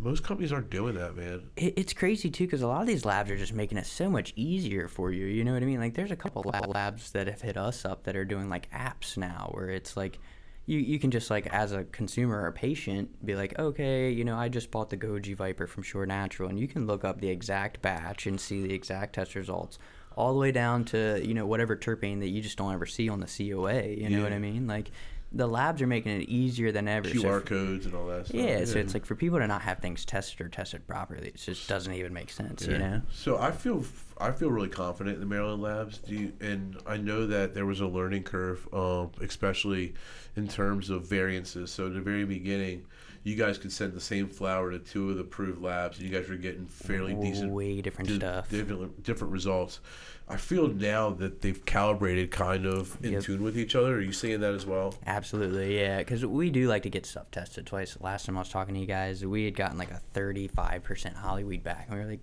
Most 0.00 0.22
companies 0.22 0.52
aren't 0.52 0.70
doing 0.70 0.94
that, 0.94 1.16
man. 1.16 1.50
It's 1.56 1.92
crazy 1.92 2.30
too 2.30 2.44
because 2.44 2.62
a 2.62 2.66
lot 2.66 2.80
of 2.80 2.86
these 2.86 3.04
labs 3.04 3.30
are 3.30 3.36
just 3.36 3.52
making 3.52 3.76
it 3.76 3.86
so 3.86 4.08
much 4.08 4.32
easier 4.36 4.88
for 4.88 5.10
you. 5.10 5.26
You 5.26 5.44
know 5.44 5.52
what 5.52 5.62
I 5.62 5.66
mean? 5.66 5.80
Like, 5.80 5.94
there's 5.94 6.12
a 6.12 6.16
couple 6.16 6.42
lab- 6.42 6.68
labs 6.68 7.10
that 7.10 7.26
have 7.26 7.42
hit 7.42 7.56
us 7.56 7.84
up 7.84 8.04
that 8.04 8.16
are 8.16 8.24
doing 8.24 8.48
like 8.48 8.70
apps 8.70 9.16
now, 9.16 9.50
where 9.52 9.68
it's 9.68 9.96
like, 9.96 10.18
you 10.64 10.78
you 10.78 10.98
can 10.98 11.10
just 11.10 11.28
like 11.28 11.46
as 11.48 11.72
a 11.72 11.84
consumer 11.84 12.42
or 12.42 12.52
patient 12.52 13.26
be 13.26 13.34
like, 13.34 13.58
okay, 13.58 14.10
you 14.10 14.24
know, 14.24 14.36
I 14.36 14.48
just 14.48 14.70
bought 14.70 14.90
the 14.90 14.96
Goji 14.96 15.34
Viper 15.34 15.66
from 15.66 15.82
Shore 15.82 16.06
Natural, 16.06 16.48
and 16.48 16.58
you 16.58 16.68
can 16.68 16.86
look 16.86 17.04
up 17.04 17.20
the 17.20 17.28
exact 17.28 17.82
batch 17.82 18.26
and 18.26 18.40
see 18.40 18.62
the 18.62 18.72
exact 18.72 19.14
test 19.16 19.34
results. 19.34 19.78
All 20.16 20.32
the 20.32 20.38
way 20.38 20.52
down 20.52 20.84
to 20.86 21.20
you 21.24 21.34
know 21.34 21.46
whatever 21.46 21.76
terpene 21.76 22.20
that 22.20 22.28
you 22.28 22.42
just 22.42 22.58
don't 22.58 22.72
ever 22.72 22.86
see 22.86 23.08
on 23.08 23.20
the 23.20 23.26
COA. 23.26 23.84
You 23.84 24.08
know 24.10 24.22
what 24.22 24.32
I 24.32 24.38
mean? 24.38 24.66
Like 24.66 24.90
the 25.34 25.46
labs 25.46 25.80
are 25.80 25.86
making 25.86 26.20
it 26.20 26.28
easier 26.28 26.72
than 26.72 26.86
ever. 26.88 27.08
So 27.08 27.14
QR 27.14 27.40
for- 27.40 27.46
codes 27.46 27.86
and 27.86 27.94
all 27.94 28.06
that 28.08 28.26
stuff. 28.26 28.36
yeah, 28.38 28.64
so 28.66 28.78
it's 28.78 28.92
like 28.92 29.06
for 29.06 29.14
people 29.14 29.38
to 29.38 29.46
not 29.46 29.62
have 29.62 29.78
things 29.78 30.04
tested 30.04 30.40
or 30.42 30.48
tested 30.48 30.86
properly, 30.86 31.28
it 31.28 31.36
just 31.36 31.68
doesn't 31.68 31.94
even 31.94 32.12
make 32.12 32.28
sense, 32.30 32.66
you 32.66 32.76
know? 32.76 33.00
So 33.10 33.38
I 33.38 33.50
feel 33.50 33.82
I 34.22 34.32
feel 34.32 34.50
really 34.50 34.68
confident 34.68 35.14
in 35.16 35.20
the 35.20 35.26
Maryland 35.26 35.62
labs. 35.62 35.98
Do 35.98 36.14
you, 36.14 36.32
and 36.40 36.76
I 36.86 36.96
know 36.96 37.26
that 37.26 37.54
there 37.54 37.66
was 37.66 37.80
a 37.80 37.86
learning 37.86 38.22
curve, 38.24 38.66
um, 38.72 39.10
especially 39.20 39.94
in 40.36 40.48
terms 40.48 40.90
of 40.90 41.04
variances. 41.06 41.70
So 41.70 41.86
in 41.86 41.94
the 41.94 42.00
very 42.00 42.24
beginning, 42.24 42.86
you 43.24 43.36
guys 43.36 43.56
could 43.58 43.70
send 43.72 43.92
the 43.92 44.00
same 44.00 44.28
flower 44.28 44.70
to 44.72 44.78
two 44.78 45.10
of 45.10 45.16
the 45.16 45.22
approved 45.22 45.60
labs, 45.62 45.98
and 45.98 46.08
you 46.08 46.16
guys 46.16 46.28
were 46.28 46.36
getting 46.36 46.66
fairly 46.66 47.14
decent, 47.14 47.52
Way 47.52 47.80
different 47.80 48.08
di- 48.10 48.16
stuff. 48.16 48.48
different 48.50 49.02
different 49.04 49.32
results. 49.32 49.80
I 50.28 50.36
feel 50.36 50.68
now 50.68 51.10
that 51.10 51.40
they've 51.42 51.64
calibrated 51.66 52.30
kind 52.30 52.64
of 52.64 52.96
in 53.04 53.12
Yep. 53.12 53.22
tune 53.24 53.42
with 53.42 53.58
each 53.58 53.74
other. 53.76 53.96
Are 53.96 54.00
you 54.00 54.12
seeing 54.12 54.40
that 54.40 54.54
as 54.54 54.64
well? 54.64 54.94
Absolutely, 55.06 55.78
yeah. 55.78 55.98
Because 55.98 56.24
we 56.24 56.48
do 56.50 56.68
like 56.68 56.84
to 56.84 56.90
get 56.90 57.04
stuff 57.06 57.30
tested 57.30 57.66
twice. 57.66 57.96
Last 58.00 58.26
time 58.26 58.36
I 58.36 58.40
was 58.40 58.48
talking 58.48 58.74
to 58.74 58.80
you 58.80 58.86
guys, 58.86 59.24
we 59.26 59.44
had 59.44 59.54
gotten 59.56 59.78
like 59.78 59.90
a 59.90 60.00
35% 60.14 61.14
Hollyweed 61.16 61.62
back. 61.62 61.86
And 61.88 61.98
we 61.98 62.04
were 62.04 62.10
like, 62.12 62.20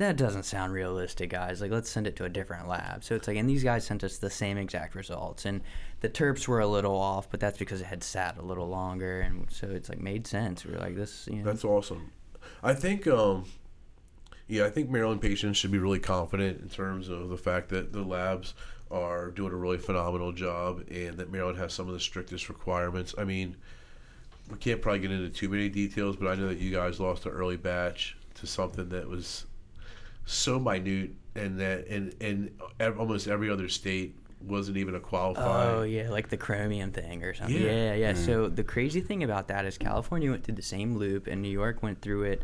that 0.00 0.16
doesn't 0.16 0.44
sound 0.44 0.72
realistic, 0.72 1.28
guys. 1.28 1.60
Like, 1.60 1.70
let's 1.70 1.90
send 1.90 2.06
it 2.06 2.16
to 2.16 2.24
a 2.24 2.28
different 2.30 2.66
lab. 2.66 3.04
So 3.04 3.14
it's 3.14 3.28
like, 3.28 3.36
and 3.36 3.46
these 3.46 3.62
guys 3.62 3.84
sent 3.84 4.02
us 4.02 4.16
the 4.16 4.30
same 4.30 4.56
exact 4.56 4.94
results. 4.94 5.44
And 5.44 5.60
the 6.00 6.08
terps 6.08 6.48
were 6.48 6.60
a 6.60 6.66
little 6.66 6.96
off, 6.96 7.30
but 7.30 7.38
that's 7.38 7.58
because 7.58 7.82
it 7.82 7.84
had 7.84 8.02
sat 8.02 8.38
a 8.38 8.42
little 8.42 8.66
longer. 8.66 9.20
And 9.20 9.46
so 9.50 9.68
it's 9.68 9.90
like 9.90 10.00
made 10.00 10.26
sense. 10.26 10.64
We 10.64 10.72
were 10.72 10.78
like, 10.78 10.96
this, 10.96 11.28
you 11.30 11.36
know. 11.36 11.44
That's 11.44 11.66
awesome. 11.66 12.12
I 12.62 12.72
think, 12.72 13.06
um, 13.08 13.44
yeah, 14.48 14.64
I 14.64 14.70
think 14.70 14.88
Maryland 14.88 15.20
patients 15.20 15.58
should 15.58 15.70
be 15.70 15.78
really 15.78 15.98
confident 15.98 16.62
in 16.62 16.70
terms 16.70 17.10
of 17.10 17.28
the 17.28 17.36
fact 17.36 17.68
that 17.68 17.92
the 17.92 18.02
labs 18.02 18.54
are 18.90 19.30
doing 19.30 19.52
a 19.52 19.56
really 19.56 19.76
phenomenal 19.76 20.32
job 20.32 20.82
and 20.90 21.18
that 21.18 21.30
Maryland 21.30 21.58
has 21.58 21.74
some 21.74 21.86
of 21.88 21.92
the 21.92 22.00
strictest 22.00 22.48
requirements. 22.48 23.14
I 23.18 23.24
mean, 23.24 23.54
we 24.50 24.56
can't 24.56 24.80
probably 24.80 25.00
get 25.00 25.10
into 25.10 25.28
too 25.28 25.50
many 25.50 25.68
details, 25.68 26.16
but 26.16 26.26
I 26.26 26.36
know 26.36 26.48
that 26.48 26.58
you 26.58 26.70
guys 26.70 27.00
lost 27.00 27.26
an 27.26 27.32
early 27.32 27.58
batch 27.58 28.16
to 28.36 28.46
something 28.46 28.88
that 28.88 29.06
was 29.06 29.44
so 30.24 30.58
minute 30.58 31.12
and 31.34 31.58
that 31.60 31.86
and 31.88 32.14
and 32.20 32.50
ev- 32.78 32.98
almost 32.98 33.28
every 33.28 33.50
other 33.50 33.68
state 33.68 34.16
wasn't 34.42 34.76
even 34.76 34.94
a 34.94 35.00
qualified. 35.00 35.74
Oh 35.74 35.82
yeah, 35.82 36.10
like 36.10 36.28
the 36.28 36.36
chromium 36.36 36.92
thing 36.92 37.22
or 37.22 37.34
something. 37.34 37.56
Yeah. 37.56 37.70
Yeah, 37.70 37.94
yeah. 37.94 38.12
Mm-hmm. 38.12 38.24
So 38.24 38.48
the 38.48 38.64
crazy 38.64 39.00
thing 39.00 39.22
about 39.22 39.48
that 39.48 39.64
is 39.64 39.76
California 39.78 40.30
went 40.30 40.44
through 40.44 40.54
the 40.54 40.62
same 40.62 40.96
loop, 40.96 41.26
and 41.26 41.42
New 41.42 41.50
York 41.50 41.82
went 41.82 42.00
through 42.00 42.24
it 42.24 42.42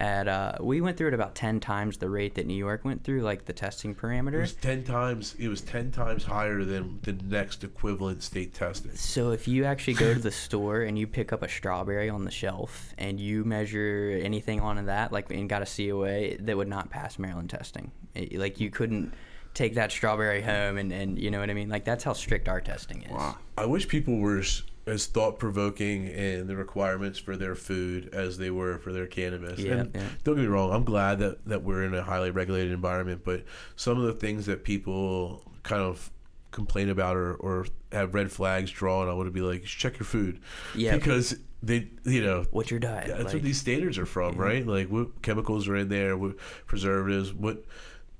at. 0.00 0.28
Uh, 0.28 0.52
we 0.60 0.80
went 0.80 0.96
through 0.96 1.08
it 1.08 1.14
about 1.14 1.34
ten 1.34 1.60
times 1.60 1.96
the 1.98 2.08
rate 2.08 2.34
that 2.36 2.46
New 2.46 2.54
York 2.54 2.84
went 2.84 3.04
through, 3.04 3.22
like 3.22 3.44
the 3.44 3.52
testing 3.52 3.92
It 3.92 3.98
parameter. 3.98 4.40
was 4.40 4.54
ten 4.54 4.84
times. 4.84 5.34
It 5.38 5.48
was 5.48 5.60
ten 5.60 5.90
times 5.90 6.24
higher 6.24 6.64
than 6.64 6.98
the 7.02 7.12
next 7.12 7.64
equivalent 7.64 8.22
state 8.22 8.54
testing. 8.54 8.92
So 8.94 9.30
if 9.32 9.48
you 9.48 9.64
actually 9.64 9.94
go 9.94 10.14
to 10.14 10.20
the 10.20 10.30
store 10.46 10.82
and 10.82 10.98
you 10.98 11.06
pick 11.06 11.32
up 11.32 11.42
a 11.42 11.48
strawberry 11.48 12.08
on 12.08 12.24
the 12.24 12.30
shelf 12.30 12.94
and 12.98 13.18
you 13.18 13.44
measure 13.44 14.18
anything 14.22 14.60
on 14.60 14.84
that, 14.86 15.12
like 15.12 15.30
and 15.30 15.48
got 15.48 15.62
a 15.62 15.66
COA, 15.66 16.36
that 16.38 16.56
would 16.56 16.68
not 16.68 16.90
pass 16.90 17.18
Maryland 17.18 17.50
testing. 17.50 17.90
It- 18.14 18.38
like 18.38 18.60
you 18.60 18.70
couldn't 18.70 19.12
take 19.54 19.74
that 19.74 19.90
strawberry 19.90 20.40
home 20.42 20.76
and, 20.78 20.92
and 20.92 21.18
you 21.18 21.30
know 21.30 21.40
what 21.40 21.50
I 21.50 21.54
mean. 21.54 21.68
Like 21.68 21.84
that's 21.84 22.04
how 22.04 22.12
strict 22.12 22.48
our 22.48 22.60
testing 22.60 23.02
is. 23.02 23.10
Wow. 23.10 23.36
I 23.56 23.66
wish 23.66 23.88
people 23.88 24.18
were 24.18 24.42
as, 24.88 25.06
thought 25.06 25.38
provoking 25.38 26.06
in 26.08 26.46
the 26.46 26.56
requirements 26.56 27.18
for 27.18 27.36
their 27.36 27.54
food 27.54 28.10
as 28.12 28.38
they 28.38 28.50
were 28.50 28.78
for 28.78 28.92
their 28.92 29.06
cannabis. 29.06 29.58
Yeah, 29.58 29.72
and 29.74 29.94
yeah. 29.94 30.02
don't 30.24 30.36
get 30.36 30.42
me 30.42 30.46
wrong, 30.48 30.72
I'm 30.72 30.84
glad 30.84 31.18
that, 31.20 31.44
that 31.46 31.62
we're 31.62 31.84
in 31.84 31.94
a 31.94 32.02
highly 32.02 32.30
regulated 32.30 32.72
environment, 32.72 33.22
but 33.24 33.44
some 33.76 33.98
of 33.98 34.04
the 34.04 34.12
things 34.14 34.46
that 34.46 34.64
people 34.64 35.42
kind 35.62 35.82
of 35.82 36.10
complain 36.50 36.88
about 36.88 37.16
or, 37.16 37.34
or 37.34 37.66
have 37.92 38.14
red 38.14 38.30
flags 38.32 38.70
drawn, 38.70 39.08
I 39.08 39.12
want 39.12 39.26
to 39.26 39.30
be 39.32 39.40
like, 39.40 39.64
check 39.64 39.98
your 39.98 40.06
food. 40.06 40.40
Yeah. 40.74 40.96
Because 40.96 41.36
they, 41.62 41.88
you 42.04 42.22
know, 42.22 42.46
What's 42.50 42.70
your 42.70 42.80
diet? 42.80 43.08
that's 43.08 43.24
like? 43.24 43.34
what 43.34 43.42
these 43.42 43.60
standards 43.60 43.98
are 43.98 44.06
from, 44.06 44.36
right? 44.36 44.66
Like 44.66 44.88
what 44.88 45.22
chemicals 45.22 45.68
are 45.68 45.76
in 45.76 45.88
there, 45.88 46.16
what 46.16 46.36
preservatives, 46.66 47.32
what 47.34 47.64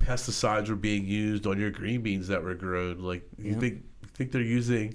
pesticides 0.01 0.69
were 0.69 0.77
being 0.77 1.07
used 1.07 1.47
on 1.47 1.59
your 1.59 1.71
green 1.71 2.03
beans 2.03 2.29
that 2.29 2.43
were 2.43 2.55
grown. 2.55 3.01
Like 3.01 3.29
you 3.39 3.53
Yeah. 3.53 3.59
think 3.59 3.85
think 4.19 4.33
they're 4.33 4.43
using 4.43 4.95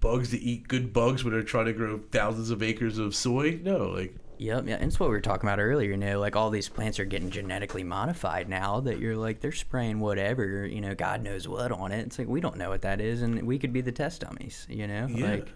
bugs 0.00 0.30
to 0.30 0.40
eat 0.40 0.66
good 0.68 0.92
bugs 0.92 1.22
when 1.24 1.34
they're 1.34 1.42
trying 1.42 1.66
to 1.66 1.72
grow 1.74 1.98
thousands 2.10 2.50
of 2.50 2.62
acres 2.62 2.96
of 2.98 3.14
soy? 3.14 3.60
No, 3.62 3.88
like 3.88 4.14
Yep, 4.38 4.68
yeah, 4.68 4.76
and 4.76 4.84
it's 4.84 4.98
what 4.98 5.10
we 5.10 5.14
were 5.14 5.20
talking 5.20 5.46
about 5.46 5.58
earlier. 5.60 5.90
You 5.90 5.98
know, 5.98 6.18
like 6.18 6.34
all 6.34 6.48
these 6.48 6.70
plants 6.70 6.98
are 6.98 7.04
getting 7.04 7.28
genetically 7.28 7.84
modified 7.84 8.48
now. 8.48 8.80
That 8.80 8.98
you're 8.98 9.16
like 9.16 9.40
they're 9.40 9.52
spraying 9.52 10.00
whatever, 10.00 10.64
you 10.64 10.80
know, 10.80 10.94
God 10.94 11.22
knows 11.22 11.46
what 11.46 11.70
on 11.72 11.92
it. 11.92 12.06
It's 12.06 12.18
like 12.18 12.26
we 12.28 12.40
don't 12.40 12.56
know 12.56 12.70
what 12.70 12.80
that 12.80 13.02
is, 13.02 13.20
and 13.20 13.42
we 13.42 13.58
could 13.58 13.72
be 13.74 13.82
the 13.82 13.92
test 13.92 14.22
dummies. 14.22 14.66
You 14.70 14.86
know, 14.86 15.08
Yeah. 15.10 15.30
like 15.32 15.48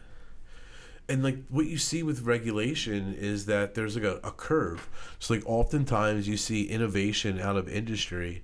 and 1.09 1.23
like 1.23 1.39
what 1.49 1.65
you 1.67 1.79
see 1.79 2.03
with 2.03 2.23
regulation 2.23 3.15
is 3.15 3.47
that 3.47 3.75
there's 3.75 3.95
like 3.95 4.05
a, 4.05 4.17
a 4.23 4.33
curve. 4.33 4.89
So 5.19 5.33
like 5.35 5.45
oftentimes 5.47 6.29
you 6.29 6.37
see 6.37 6.65
innovation 6.65 7.41
out 7.41 7.57
of 7.57 7.69
industry, 7.69 8.43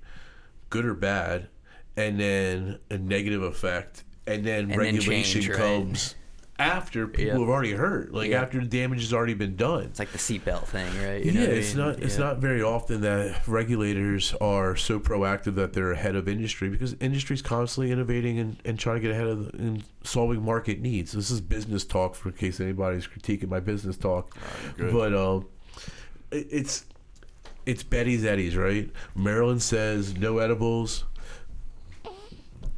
good 0.71 0.87
or 0.87 0.95
bad, 0.95 1.49
and 1.99 2.19
then 2.19 2.79
a 2.91 2.97
negative 2.97 3.43
effect, 3.43 4.05
and 4.35 4.45
then 4.45 4.69
then 4.69 4.79
regulation 4.79 5.41
change, 5.43 5.49
right? 5.51 5.59
comes 5.59 6.15
after 6.59 7.07
people 7.09 7.25
Yep. 7.25 7.39
have 7.41 7.49
already 7.49 7.73
hurt, 7.73 8.13
like 8.13 8.31
Yeah. 8.31 8.43
after 8.43 8.61
the 8.61 8.67
damage 8.67 9.01
has 9.01 9.15
already 9.15 9.33
been 9.33 9.57
done. 9.57 9.85
it's 9.85 9.99
like 9.99 10.13
the 10.13 10.19
seatbelt 10.19 10.67
thing, 10.67 10.87
right? 11.03 11.25
You 11.25 11.33
yeah, 11.33 11.41
know 11.41 11.47
what 11.47 11.55
I 11.55 11.59
it's 11.59 11.75
mean? 11.75 11.87
not 11.87 12.03
it's 12.03 12.15
Yeah. 12.19 12.25
not 12.25 12.39
very 12.39 12.63
often 12.63 13.01
that 13.01 13.49
regulators 13.49 14.35
are 14.43 14.77
so 14.77 15.01
proactive 15.01 15.55
that 15.55 15.73
they're 15.73 15.93
ahead 15.93 16.17
of 16.17 16.29
industry 16.29 16.69
because 16.69 16.95
industry 17.01 17.33
is 17.35 17.41
constantly 17.41 17.91
innovating 17.91 18.39
and, 18.39 18.57
and 18.67 18.79
trying 18.79 18.97
to 18.97 19.01
get 19.01 19.11
ahead 19.11 19.27
of 19.27 19.53
the, 19.53 19.59
and 19.59 19.85
solving 20.05 20.43
market 20.45 20.81
needs. 20.83 21.13
This 21.13 21.31
is 21.31 21.41
business 21.41 21.83
talk 21.85 22.15
for 22.15 22.29
in 22.29 22.35
case 22.35 22.61
anybody's 22.61 23.07
critiquing 23.07 23.49
my 23.49 23.61
business 23.61 23.97
talk. 23.97 24.37
good. 24.77 24.93
But 24.93 25.15
um 25.15 25.47
it, 26.31 26.47
it's 26.51 26.85
it's 27.65 27.83
Betty's 27.83 28.25
Eddies, 28.27 28.55
right? 28.55 28.91
Maryland 29.17 29.63
says 29.63 30.15
no 30.19 30.39
edibles. 30.39 31.05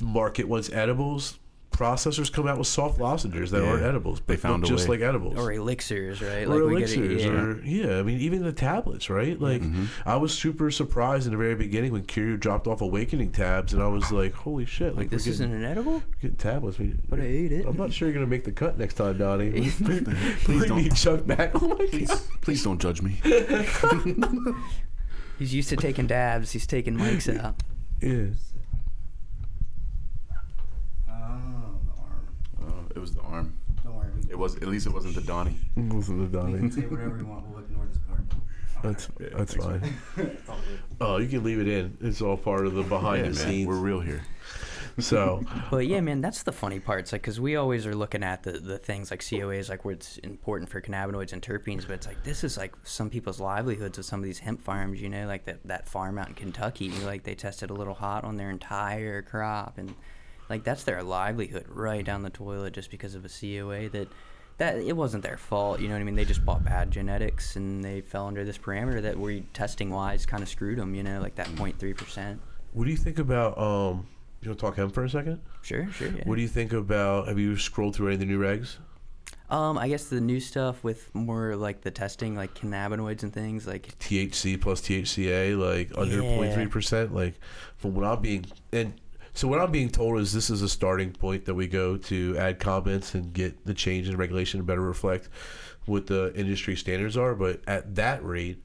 Market 0.00 0.48
wants 0.48 0.70
edibles. 0.72 1.38
Processors 1.72 2.30
come 2.32 2.46
out 2.46 2.58
with 2.58 2.66
soft 2.66 3.00
lozenges 3.00 3.50
that 3.50 3.62
Yeah. 3.62 3.70
aren't 3.70 3.82
edibles, 3.82 4.20
but 4.20 4.28
They 4.28 4.36
found 4.36 4.62
look 4.62 4.70
a 4.70 4.74
just 4.74 4.88
way. 4.88 4.98
like 4.98 5.08
edibles 5.08 5.38
or 5.38 5.52
elixirs, 5.52 6.20
right? 6.22 6.46
or 6.46 6.66
we 6.66 6.80
get 6.80 6.90
it- 6.90 6.98
elixirs, 6.98 7.24
yeah. 7.24 7.30
or 7.32 7.62
yeah, 7.64 7.98
I 7.98 8.02
mean 8.02 8.20
even 8.20 8.42
the 8.42 8.52
tablets, 8.52 9.08
right? 9.10 9.40
Like 9.40 9.62
Mm-hmm. 9.62 9.84
I 10.06 10.16
was 10.16 10.32
super 10.32 10.70
surprised 10.70 11.26
in 11.26 11.32
the 11.32 11.38
very 11.38 11.54
beginning 11.54 11.92
when 11.92 12.04
Curio 12.04 12.36
dropped 12.36 12.66
off 12.66 12.80
Awakening 12.82 13.32
tabs, 13.32 13.72
and 13.72 13.82
I 13.82 13.86
was 13.88 14.10
like, 14.12 14.32
"Holy 14.34 14.66
shit! 14.66 14.88
Like, 14.90 14.96
like 15.04 15.10
this 15.10 15.26
we're 15.26 15.32
isn't 15.32 15.52
an 15.52 15.64
edible, 15.64 16.02
getting 16.20 16.36
tablets." 16.36 16.78
We, 16.78 16.94
but 17.08 17.20
I 17.20 17.24
ate 17.24 17.52
it. 17.52 17.66
I'm 17.66 17.76
not 17.76 17.92
sure 17.92 18.08
you're 18.08 18.14
gonna 18.14 18.26
make 18.26 18.44
the 18.44 18.52
cut 18.52 18.78
next 18.78 18.94
time, 18.94 19.18
Donnie. 19.18 19.50
Please 19.52 19.74
Please 20.44 20.66
don't. 20.66 20.76
me 20.76 20.88
Chuck 20.90 21.26
back. 21.26 21.50
Oh 21.60 21.68
my 21.68 21.86
god! 21.86 22.20
Please 22.42 22.62
don't 22.62 22.80
judge 22.80 23.02
me. 23.02 23.20
He's 25.38 25.54
used 25.54 25.70
to 25.70 25.76
taking 25.76 26.06
dabs. 26.06 26.52
He's 26.52 26.66
taking 26.66 26.96
mics 26.96 27.28
out. 27.42 27.56
Yeah. 28.00 28.26
Oh, 31.08 31.78
the 31.84 32.02
arm. 32.02 32.26
Oh, 32.62 32.81
it 32.94 32.98
was 32.98 33.14
the 33.14 33.20
arm. 33.22 33.58
Don't 33.84 33.94
worry. 33.96 34.08
It 34.30 34.38
was 34.38 34.56
at 34.56 34.68
least 34.68 34.86
it 34.86 34.92
wasn't 34.92 35.14
the 35.14 35.20
Donnie. 35.22 35.56
It 35.76 35.92
wasn't 35.92 36.30
the 36.30 36.38
we 36.38 36.44
can 36.52 36.60
Donnie. 36.60 36.70
say 36.70 36.80
whatever 36.82 37.16
we 37.16 37.24
want. 37.24 37.46
We'll 37.48 37.60
ignore 37.60 37.86
this 37.86 37.98
part. 38.08 38.20
That's 38.82 39.08
Yeah, 39.20 39.28
that's 39.38 39.54
fine. 39.54 39.82
It's 40.16 40.48
all 40.48 40.56
good. 40.68 40.80
Oh, 41.00 41.16
you 41.18 41.28
can 41.28 41.42
leave 41.44 41.60
it 41.60 41.68
in. 41.68 41.96
It's 42.00 42.20
all 42.20 42.36
part 42.36 42.66
of 42.66 42.74
the 42.74 42.82
behind 42.82 43.18
Yeah, 43.24 43.30
the 43.30 43.36
man, 43.38 43.46
scenes. 43.48 43.68
We're 43.68 43.76
real 43.76 44.00
here. 44.00 44.22
So 44.98 45.42
But 45.70 45.86
yeah, 45.86 46.00
man, 46.00 46.20
that's 46.20 46.42
the 46.42 46.52
funny 46.52 46.78
part. 46.80 47.00
It's 47.00 47.12
like 47.12 47.22
because 47.22 47.40
we 47.40 47.56
always 47.56 47.86
are 47.86 47.94
looking 47.94 48.22
at 48.22 48.42
the, 48.42 48.52
the 48.52 48.78
things 48.78 49.10
like 49.10 49.20
COAs, 49.20 49.68
like 49.70 49.84
where 49.84 49.94
it's 49.94 50.18
important 50.18 50.68
for 50.70 50.80
cannabinoids 50.80 51.32
and 51.32 51.40
terpenes, 51.40 51.86
but 51.86 51.94
it's 51.94 52.06
like 52.06 52.22
this 52.24 52.44
is 52.44 52.56
like 52.58 52.74
some 52.82 53.08
people's 53.08 53.40
livelihoods 53.40 53.96
with 53.96 54.06
some 54.06 54.20
of 54.20 54.24
these 54.24 54.38
hemp 54.40 54.60
farms. 54.62 55.00
You 55.00 55.08
know, 55.08 55.26
like 55.26 55.44
that 55.46 55.60
that 55.66 55.88
farm 55.88 56.18
out 56.18 56.28
in 56.28 56.34
Kentucky, 56.34 56.90
like 57.06 57.22
they 57.24 57.34
tested 57.34 57.70
a 57.70 57.74
little 57.74 57.94
hot 57.94 58.24
on 58.24 58.36
their 58.36 58.50
entire 58.50 59.22
crop, 59.22 59.78
and 59.78 59.94
like 60.52 60.64
that's 60.64 60.84
their 60.84 61.02
livelihood 61.02 61.64
right 61.68 62.04
down 62.04 62.22
the 62.22 62.30
toilet 62.30 62.72
just 62.74 62.90
because 62.90 63.14
of 63.14 63.24
a 63.24 63.28
COA 63.28 63.88
that. 63.90 64.08
That 64.58 64.76
it 64.76 64.94
wasn't 64.94 65.24
their 65.24 65.38
fault, 65.38 65.80
you 65.80 65.88
know 65.88 65.94
what 65.94 66.02
I 66.02 66.04
mean. 66.04 66.14
They 66.14 66.26
just 66.26 66.44
bought 66.44 66.62
bad 66.62 66.90
genetics 66.90 67.56
and 67.56 67.82
they 67.82 68.02
fell 68.02 68.26
under 68.26 68.44
this 68.44 68.58
parameter 68.58 69.00
that 69.02 69.18
we 69.18 69.40
testing 69.54 69.88
wise 69.90 70.26
kind 70.26 70.42
of 70.42 70.48
screwed 70.48 70.78
them, 70.78 70.94
you 70.94 71.02
know, 71.02 71.20
like 71.22 71.34
that 71.36 71.48
0.3 71.48 71.96
percent. 71.96 72.40
what 72.74 72.84
do 72.84 72.90
you 72.90 72.96
think 72.98 73.18
about 73.18 73.56
um? 73.58 74.06
You 74.42 74.50
want 74.50 74.58
to 74.60 74.66
talk 74.66 74.76
him 74.76 74.90
for 74.90 75.04
a 75.04 75.08
second? 75.10 75.40
Sure, 75.62 75.90
sure. 75.92 76.08
Yeah. 76.08 76.24
What 76.26 76.36
do 76.36 76.42
you 76.42 76.48
think 76.48 76.74
about? 76.74 77.28
Have 77.28 77.38
you 77.38 77.56
scrolled 77.56 77.96
through 77.96 78.08
any 78.08 78.14
of 78.16 78.20
the 78.20 78.26
new 78.26 78.38
regs? 78.38 78.76
Um, 79.48 79.78
I 79.78 79.88
guess 79.88 80.04
the 80.04 80.20
new 80.20 80.38
stuff 80.38 80.84
with 80.84 81.12
more 81.14 81.56
like 81.56 81.80
the 81.80 81.90
testing, 81.90 82.36
like 82.36 82.54
cannabinoids 82.54 83.22
and 83.22 83.32
things, 83.32 83.66
like 83.66 83.98
THC 83.98 84.60
plus 84.60 84.80
THCA, 84.82 85.58
like 85.58 85.90
under 85.96 86.22
Yeah. 86.22 86.36
0.3 86.54 86.70
percent. 86.70 87.14
Like 87.14 87.34
from 87.78 87.94
what 87.94 88.04
I'm 88.04 88.20
being 88.20 88.44
and 88.72 88.92
so 89.34 89.48
what 89.48 89.60
I'm 89.60 89.70
being 89.70 89.90
told 89.90 90.18
is 90.20 90.32
this 90.32 90.50
is 90.50 90.62
a 90.62 90.68
starting 90.68 91.12
point 91.12 91.46
that 91.46 91.54
we 91.54 91.66
go 91.66 91.96
to 91.96 92.36
add 92.38 92.58
comments 92.58 93.14
and 93.14 93.32
get 93.32 93.64
the 93.64 93.74
change 93.74 94.08
in 94.08 94.16
regulation 94.16 94.60
to 94.60 94.64
better 94.64 94.82
reflect 94.82 95.28
what 95.86 96.06
the 96.06 96.32
industry 96.34 96.76
standards 96.76 97.16
are. 97.16 97.34
But 97.34 97.60
at 97.66 97.94
that 97.94 98.24
rate, 98.24 98.62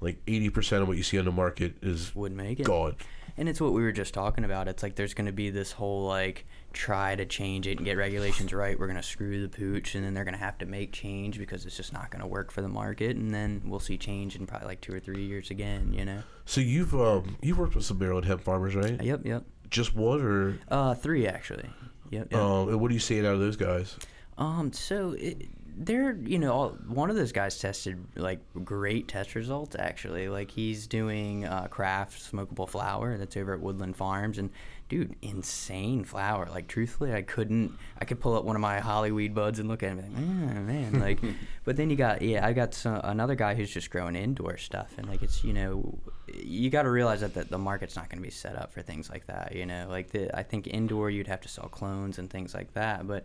like 0.00 0.20
80 0.26 0.50
percent 0.50 0.82
of 0.82 0.88
what 0.88 0.96
you 0.96 1.02
see 1.02 1.18
on 1.18 1.24
the 1.24 1.32
market 1.32 1.76
is 1.82 2.14
would 2.14 2.32
make 2.32 2.60
it. 2.60 2.66
gone. 2.66 2.96
And 3.36 3.48
it's 3.48 3.60
what 3.60 3.72
we 3.72 3.82
were 3.82 3.92
just 3.92 4.14
talking 4.14 4.42
about. 4.42 4.66
It's 4.66 4.82
like 4.82 4.96
there's 4.96 5.14
going 5.14 5.26
to 5.26 5.32
be 5.32 5.50
this 5.50 5.70
whole 5.70 6.06
like 6.06 6.44
try 6.72 7.14
to 7.14 7.24
change 7.24 7.68
it 7.68 7.76
and 7.76 7.84
get 7.84 7.96
regulations 7.96 8.52
right. 8.52 8.76
We're 8.76 8.88
going 8.88 8.96
to 8.96 9.02
screw 9.02 9.40
the 9.40 9.48
pooch, 9.48 9.94
and 9.94 10.04
then 10.04 10.12
they're 10.12 10.24
going 10.24 10.34
to 10.34 10.40
have 10.40 10.58
to 10.58 10.66
make 10.66 10.92
change 10.92 11.38
because 11.38 11.64
it's 11.64 11.76
just 11.76 11.92
not 11.92 12.10
going 12.10 12.20
to 12.20 12.26
work 12.26 12.50
for 12.50 12.62
the 12.62 12.68
market. 12.68 13.16
And 13.16 13.32
then 13.32 13.62
we'll 13.64 13.78
see 13.78 13.96
change 13.96 14.34
in 14.34 14.44
probably 14.46 14.66
like 14.66 14.80
two 14.80 14.92
or 14.92 14.98
three 14.98 15.24
years 15.24 15.50
again. 15.50 15.92
You 15.92 16.04
know? 16.04 16.22
So 16.46 16.60
you've 16.60 16.94
um 16.94 17.36
you've 17.40 17.58
worked 17.58 17.76
with 17.76 17.84
some 17.84 17.98
Maryland 18.00 18.26
hemp 18.26 18.40
farmers, 18.40 18.74
right? 18.74 19.00
Yep, 19.00 19.24
yep. 19.24 19.44
Just 19.70 19.94
one 19.94 20.20
or 20.22 20.58
Uh, 20.68 20.94
three 20.94 21.26
actually. 21.26 21.68
Yep. 22.10 22.28
yep. 22.32 22.40
um 22.40 22.68
and 22.70 22.80
what 22.80 22.90
are 22.90 22.94
you 22.94 23.00
seeing 23.00 23.26
out 23.26 23.34
of 23.34 23.40
those 23.40 23.56
guys? 23.56 23.96
Um, 24.38 24.72
so 24.72 25.12
it, 25.18 25.48
they're, 25.80 26.12
you 26.16 26.38
know, 26.38 26.52
all, 26.52 26.68
one 26.88 27.10
of 27.10 27.16
those 27.16 27.32
guys 27.32 27.58
tested 27.58 28.02
like 28.16 28.40
great 28.64 29.08
test 29.08 29.34
results 29.34 29.76
actually. 29.78 30.28
Like 30.28 30.50
he's 30.50 30.86
doing 30.86 31.44
uh, 31.44 31.66
craft 31.68 32.32
smokable 32.32 32.68
flower 32.68 33.16
that's 33.18 33.36
over 33.36 33.52
at 33.52 33.60
Woodland 33.60 33.96
Farms, 33.96 34.38
and 34.38 34.50
dude, 34.88 35.14
insane 35.22 36.04
flower. 36.04 36.48
Like 36.50 36.66
truthfully, 36.68 37.12
I 37.12 37.22
couldn't, 37.22 37.72
I 38.00 38.04
could 38.04 38.20
pull 38.20 38.36
up 38.36 38.44
one 38.44 38.56
of 38.56 38.62
my 38.62 38.80
Hollyweed 38.80 39.34
buds 39.34 39.58
and 39.58 39.68
look 39.68 39.82
at 39.82 39.90
him 39.90 39.98
and 39.98 40.14
be 40.14 40.20
like, 40.20 40.26
man, 40.26 40.66
man, 40.66 41.00
like. 41.00 41.18
but 41.64 41.76
then 41.76 41.90
you 41.90 41.96
got, 41.96 42.22
yeah, 42.22 42.46
I 42.46 42.52
got 42.52 42.74
some, 42.74 43.00
another 43.04 43.34
guy 43.34 43.54
who's 43.54 43.70
just 43.70 43.90
growing 43.90 44.16
indoor 44.16 44.56
stuff, 44.56 44.92
and 44.96 45.08
like 45.08 45.22
it's, 45.22 45.44
you 45.44 45.52
know, 45.52 45.98
you 46.34 46.70
got 46.70 46.82
to 46.82 46.90
realize 46.90 47.20
that 47.20 47.34
the, 47.34 47.44
the 47.44 47.58
market's 47.58 47.96
not 47.96 48.08
going 48.08 48.18
to 48.18 48.26
be 48.26 48.30
set 48.30 48.56
up 48.56 48.72
for 48.72 48.82
things 48.82 49.10
like 49.10 49.26
that. 49.26 49.54
You 49.54 49.66
know, 49.66 49.86
like 49.88 50.10
the, 50.10 50.36
I 50.36 50.42
think 50.42 50.66
indoor 50.66 51.10
you'd 51.10 51.28
have 51.28 51.40
to 51.42 51.48
sell 51.48 51.68
clones 51.68 52.18
and 52.18 52.30
things 52.30 52.54
like 52.54 52.72
that, 52.74 53.06
but 53.06 53.24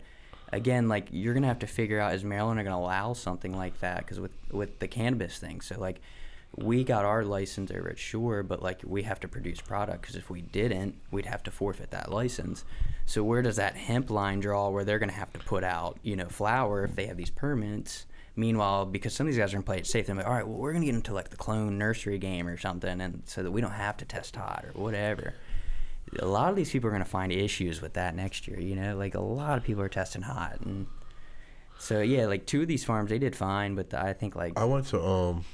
again, 0.52 0.88
like 0.88 1.08
you're 1.10 1.34
gonna 1.34 1.48
have 1.48 1.58
to 1.60 1.66
figure 1.66 2.00
out 2.00 2.14
is 2.14 2.24
Maryland 2.24 2.60
are 2.60 2.64
gonna 2.64 2.76
allow 2.76 3.12
something 3.12 3.56
like 3.56 3.80
that? 3.80 3.98
Because 3.98 4.20
with 4.20 4.32
with 4.50 4.78
the 4.78 4.88
cannabis 4.88 5.38
thing, 5.38 5.60
so 5.60 5.78
like 5.78 6.00
we 6.56 6.84
got 6.84 7.04
our 7.04 7.24
license 7.24 7.70
over 7.70 7.90
at 7.90 7.98
Sure, 7.98 8.42
but 8.42 8.62
like 8.62 8.80
we 8.84 9.02
have 9.02 9.20
to 9.20 9.28
produce 9.28 9.60
product 9.60 10.02
because 10.02 10.16
if 10.16 10.30
we 10.30 10.42
didn't, 10.42 10.96
we'd 11.10 11.26
have 11.26 11.42
to 11.44 11.50
forfeit 11.50 11.90
that 11.90 12.10
license. 12.10 12.64
So 13.06 13.22
where 13.22 13.42
does 13.42 13.56
that 13.56 13.76
hemp 13.76 14.10
line 14.10 14.40
draw 14.40 14.68
where 14.70 14.84
they're 14.84 14.98
gonna 14.98 15.12
have 15.12 15.32
to 15.32 15.40
put 15.40 15.64
out 15.64 15.98
you 16.02 16.16
know 16.16 16.28
flower 16.28 16.84
if 16.84 16.96
they 16.96 17.06
have 17.06 17.16
these 17.16 17.30
permits? 17.30 18.06
Meanwhile, 18.36 18.86
because 18.86 19.14
some 19.14 19.26
of 19.26 19.32
these 19.32 19.38
guys 19.38 19.52
are 19.52 19.56
gonna 19.56 19.64
play 19.64 19.78
it 19.78 19.86
safe, 19.86 20.06
they're 20.06 20.16
like, 20.16 20.26
all 20.26 20.32
right, 20.32 20.46
well, 20.46 20.58
we're 20.58 20.72
gonna 20.72 20.86
get 20.86 20.94
into 20.94 21.14
like 21.14 21.30
the 21.30 21.36
clone 21.36 21.78
nursery 21.78 22.18
game 22.18 22.48
or 22.48 22.56
something, 22.56 23.00
and 23.00 23.22
so 23.26 23.42
that 23.42 23.50
we 23.50 23.60
don't 23.60 23.72
have 23.72 23.96
to 23.98 24.04
test 24.04 24.36
hot 24.36 24.64
or 24.74 24.82
whatever 24.82 25.34
a 26.20 26.26
lot 26.26 26.50
of 26.50 26.56
these 26.56 26.70
people 26.70 26.88
are 26.88 26.92
going 26.92 27.02
to 27.02 27.08
find 27.08 27.32
issues 27.32 27.80
with 27.80 27.94
that 27.94 28.14
next 28.14 28.46
year. 28.46 28.60
You 28.60 28.76
know, 28.76 28.96
like 28.96 29.14
a 29.14 29.20
lot 29.20 29.58
of 29.58 29.64
people 29.64 29.82
are 29.82 29.88
testing 29.88 30.22
hot, 30.22 30.60
and 30.60 30.86
so 31.78 32.00
yeah, 32.00 32.26
like 32.26 32.46
two 32.46 32.62
of 32.62 32.68
these 32.68 32.84
farms 32.84 33.10
they 33.10 33.18
did 33.18 33.34
fine, 33.34 33.74
but 33.74 33.92
I 33.94 34.12
think 34.12 34.36
like 34.36 34.58
I 34.58 34.64
went 34.64 34.86
to 34.88 35.02
um 35.02 35.44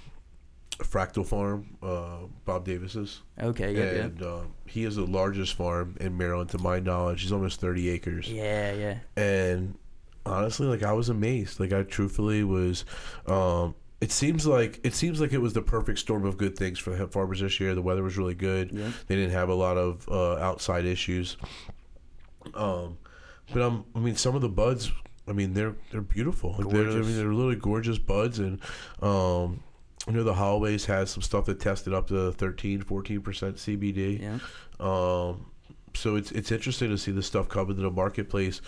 Fractal 0.78 1.26
Farm, 1.26 1.76
uh, 1.82 2.26
Bob 2.44 2.64
Davis's. 2.64 3.20
okay, 3.40 3.74
yeah, 3.74 4.04
and 4.04 4.22
uh, 4.22 4.40
he 4.66 4.84
is 4.84 4.96
the 4.96 5.04
largest 5.04 5.54
farm 5.54 5.96
in 6.00 6.16
Maryland, 6.16 6.50
to 6.50 6.58
my 6.58 6.80
knowledge. 6.80 7.22
He's 7.22 7.32
almost 7.32 7.60
30 7.60 7.90
acres. 7.90 8.30
yeah, 8.32 8.72
yeah, 8.72 8.78
yeah. 9.16 9.22
And 9.22 9.76
honestly, 10.24 10.66
like 10.66 10.82
I 10.82 10.92
was 10.92 11.08
amazed. 11.08 11.60
Like 11.60 11.72
I 11.72 11.82
truthfully 11.82 12.44
was. 12.44 12.84
Um, 13.26 13.74
it 14.00 14.10
seems 14.10 14.46
like 14.46 14.80
it 14.82 14.94
seems 14.94 15.20
like 15.20 15.32
it 15.34 15.38
was 15.38 15.52
the 15.52 15.60
perfect 15.60 15.98
storm 15.98 16.24
of 16.24 16.38
good 16.38 16.56
things 16.56 16.78
for 16.78 16.90
the 16.90 16.96
hemp 16.96 17.12
farmers 17.12 17.40
this 17.40 17.60
year. 17.60 17.74
The 17.74 17.82
weather 17.82 18.02
was 18.02 18.16
really 18.16 18.34
good. 18.34 18.70
Yeah. 18.72 18.90
They 19.06 19.16
didn't 19.16 19.32
have 19.32 19.50
a 19.50 19.54
lot 19.54 19.76
of 19.76 20.08
uh, 20.08 20.36
outside 20.36 20.86
issues. 20.86 21.36
Um, 22.54 22.96
but 23.52 23.60
um, 23.62 23.84
I 23.94 23.98
mean, 23.98 24.16
some 24.16 24.34
of 24.34 24.40
the 24.40 24.48
buds. 24.48 24.90
I 25.28 25.32
mean, 25.32 25.52
they're 25.52 25.74
they're 25.90 26.00
beautiful. 26.00 26.56
Like 26.58 26.68
they're, 26.70 26.88
I 26.90 26.94
mean, 27.02 27.16
they're 27.16 27.28
really 27.28 27.56
gorgeous 27.56 27.98
buds, 27.98 28.38
and 28.38 28.58
um, 29.02 29.62
I 30.10 30.12
know 30.12 30.24
the 30.24 30.34
hallways 30.34 30.86
has 30.86 31.10
some 31.10 31.22
stuff 31.22 31.44
that 31.46 31.60
tested 31.60 31.94
up 31.94 32.08
to 32.08 32.32
13, 32.32 32.82
14 32.82 33.20
percent 33.20 33.56
CBD. 33.56 34.20
yeah. 34.20 34.38
Um, 34.80 35.46
so 35.94 36.16
it's 36.16 36.32
it's 36.32 36.50
interesting 36.50 36.90
to 36.90 36.98
see 36.98 37.12
this 37.12 37.26
stuff 37.26 37.48
come 37.48 37.70
into 37.70 37.82
the 37.82 37.90
marketplace. 37.90 38.60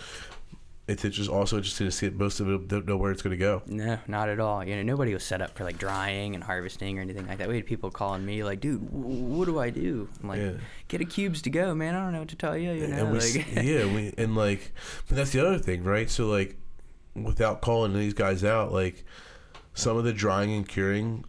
It's 0.87 1.01
just 1.03 1.29
also 1.29 1.57
interesting 1.57 1.87
to 1.87 1.91
see 1.91 2.07
it. 2.07 2.15
Most 2.15 2.39
of 2.41 2.47
them 2.47 2.67
don't 2.67 2.85
know 2.85 2.97
where 2.97 3.11
it's 3.11 3.21
going 3.21 3.31
to 3.31 3.37
go. 3.37 3.61
No, 3.67 3.97
not 4.07 4.27
at 4.29 4.39
all. 4.41 4.63
You 4.65 4.75
know, 4.75 4.83
nobody 4.83 5.13
was 5.13 5.23
set 5.23 5.41
up 5.41 5.55
for 5.55 5.63
like 5.63 5.77
drying 5.77 6.35
and 6.35 6.43
harvesting 6.43 6.97
or 6.99 7.01
anything 7.01 7.25
like 7.27 7.37
that. 7.37 7.47
We 7.47 7.55
had 7.55 7.65
people 7.65 7.89
calling 7.91 8.25
me 8.25 8.43
like, 8.43 8.59
"Dude, 8.59 8.85
w- 8.91 9.23
what 9.23 9.45
do 9.45 9.59
I 9.59 9.69
do?" 9.69 10.07
I'm 10.21 10.29
like, 10.29 10.39
Yeah. 10.41 10.51
"Get 10.89 10.99
a 11.01 11.05
cubes 11.05 11.41
to 11.43 11.49
go, 11.49 11.73
man. 11.75 11.95
I 11.95 12.03
don't 12.03 12.11
know 12.13 12.19
what 12.19 12.29
to 12.29 12.35
tell 12.35 12.57
you." 12.57 12.71
You 12.71 12.87
know, 12.87 12.95
and 12.97 13.11
we, 13.13 13.19
like, 13.19 13.53
yeah, 13.63 13.85
we 13.85 14.13
and 14.17 14.35
like, 14.35 14.71
but 15.07 15.15
that's 15.17 15.31
the 15.31 15.45
other 15.45 15.57
thing, 15.59 15.83
right? 15.85 16.09
So 16.09 16.27
like, 16.27 16.57
without 17.15 17.61
calling 17.61 17.93
these 17.93 18.13
guys 18.13 18.43
out, 18.43 18.73
like, 18.73 19.05
some 19.73 19.95
of 19.97 20.03
the 20.03 20.13
drying 20.13 20.51
and 20.53 20.67
curing 20.67 21.23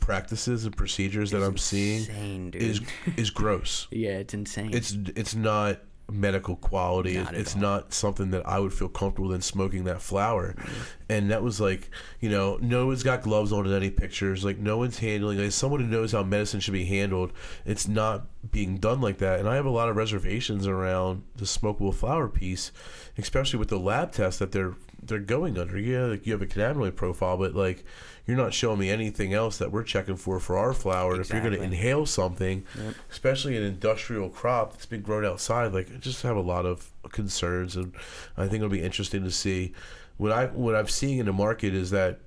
practices 0.00 0.64
and 0.64 0.76
procedures 0.76 1.30
that 1.30 1.38
It's 1.38 1.46
I'm 1.46 1.58
seeing 1.58 1.98
insane, 2.00 2.50
is 2.54 2.80
is 3.16 3.30
gross. 3.30 3.86
yeah, 3.90 4.18
it's 4.18 4.34
insane. 4.34 4.70
It's 4.72 4.92
it's 5.14 5.34
not 5.34 5.80
medical 6.10 6.56
quality. 6.56 7.16
Not 7.16 7.34
it's 7.34 7.54
all. 7.54 7.60
not 7.60 7.92
something 7.92 8.30
that 8.30 8.46
I 8.46 8.58
would 8.58 8.72
feel 8.72 8.88
comfortable 8.88 9.32
in 9.32 9.40
smoking 9.40 9.84
that 9.84 10.02
flower. 10.02 10.54
Mm. 10.58 10.72
And 11.08 11.30
that 11.30 11.42
was 11.42 11.60
like, 11.60 11.90
you 12.20 12.28
know, 12.28 12.58
no 12.60 12.86
one's 12.86 13.02
got 13.02 13.22
gloves 13.22 13.52
on 13.52 13.66
in 13.66 13.72
any 13.72 13.90
pictures. 13.90 14.44
Like 14.44 14.58
no 14.58 14.78
one's 14.78 14.98
handling. 14.98 15.38
Like 15.38 15.52
someone 15.52 15.80
who 15.80 15.86
knows 15.86 16.12
how 16.12 16.22
medicine 16.22 16.60
should 16.60 16.74
be 16.74 16.84
handled. 16.84 17.32
It's 17.64 17.88
not 17.88 18.26
being 18.50 18.78
done 18.78 19.00
like 19.00 19.18
that. 19.18 19.40
And 19.40 19.48
I 19.48 19.54
have 19.54 19.66
a 19.66 19.70
lot 19.70 19.88
of 19.88 19.96
reservations 19.96 20.66
around 20.66 21.22
the 21.36 21.44
smokable 21.44 21.94
flower 21.94 22.28
piece, 22.28 22.72
especially 23.18 23.58
with 23.58 23.68
the 23.68 23.78
lab 23.78 24.12
test 24.12 24.38
that 24.38 24.52
they're 24.52 24.74
they're 25.10 25.18
going 25.18 25.58
under. 25.58 25.78
Yeah, 25.78 26.06
like 26.06 26.26
you 26.26 26.32
have 26.32 26.40
a 26.40 26.46
cannabinoid 26.46 26.96
profile, 26.96 27.36
but 27.36 27.54
like 27.54 27.84
you're 28.26 28.36
not 28.38 28.54
showing 28.54 28.78
me 28.78 28.88
anything 28.88 29.34
else 29.34 29.58
that 29.58 29.70
we're 29.70 29.82
checking 29.82 30.16
for 30.16 30.40
for 30.40 30.56
our 30.56 30.72
flower. 30.72 31.12
And 31.12 31.20
If 31.20 31.30
you're 31.30 31.40
going 31.42 31.52
to 31.52 31.62
inhale 31.62 32.06
something, 32.06 32.64
Yep. 32.78 32.94
especially 33.10 33.56
an 33.58 33.62
industrial 33.64 34.30
crop 34.30 34.72
that's 34.72 34.86
been 34.86 35.02
grown 35.02 35.24
outside, 35.26 35.72
like 35.74 35.90
I 35.92 35.96
just 35.98 36.22
have 36.22 36.36
a 36.36 36.40
lot 36.40 36.64
of 36.64 36.90
concerns, 37.10 37.76
and 37.76 37.92
I 38.36 38.42
think 38.44 38.56
it'll 38.56 38.68
be 38.70 38.82
interesting 38.82 39.22
to 39.24 39.30
see. 39.30 39.74
What 40.16 40.32
I 40.32 40.46
what 40.46 40.74
I'm 40.74 40.88
seeing 40.88 41.18
in 41.18 41.26
the 41.26 41.32
market 41.32 41.74
is 41.74 41.90
that 41.90 42.20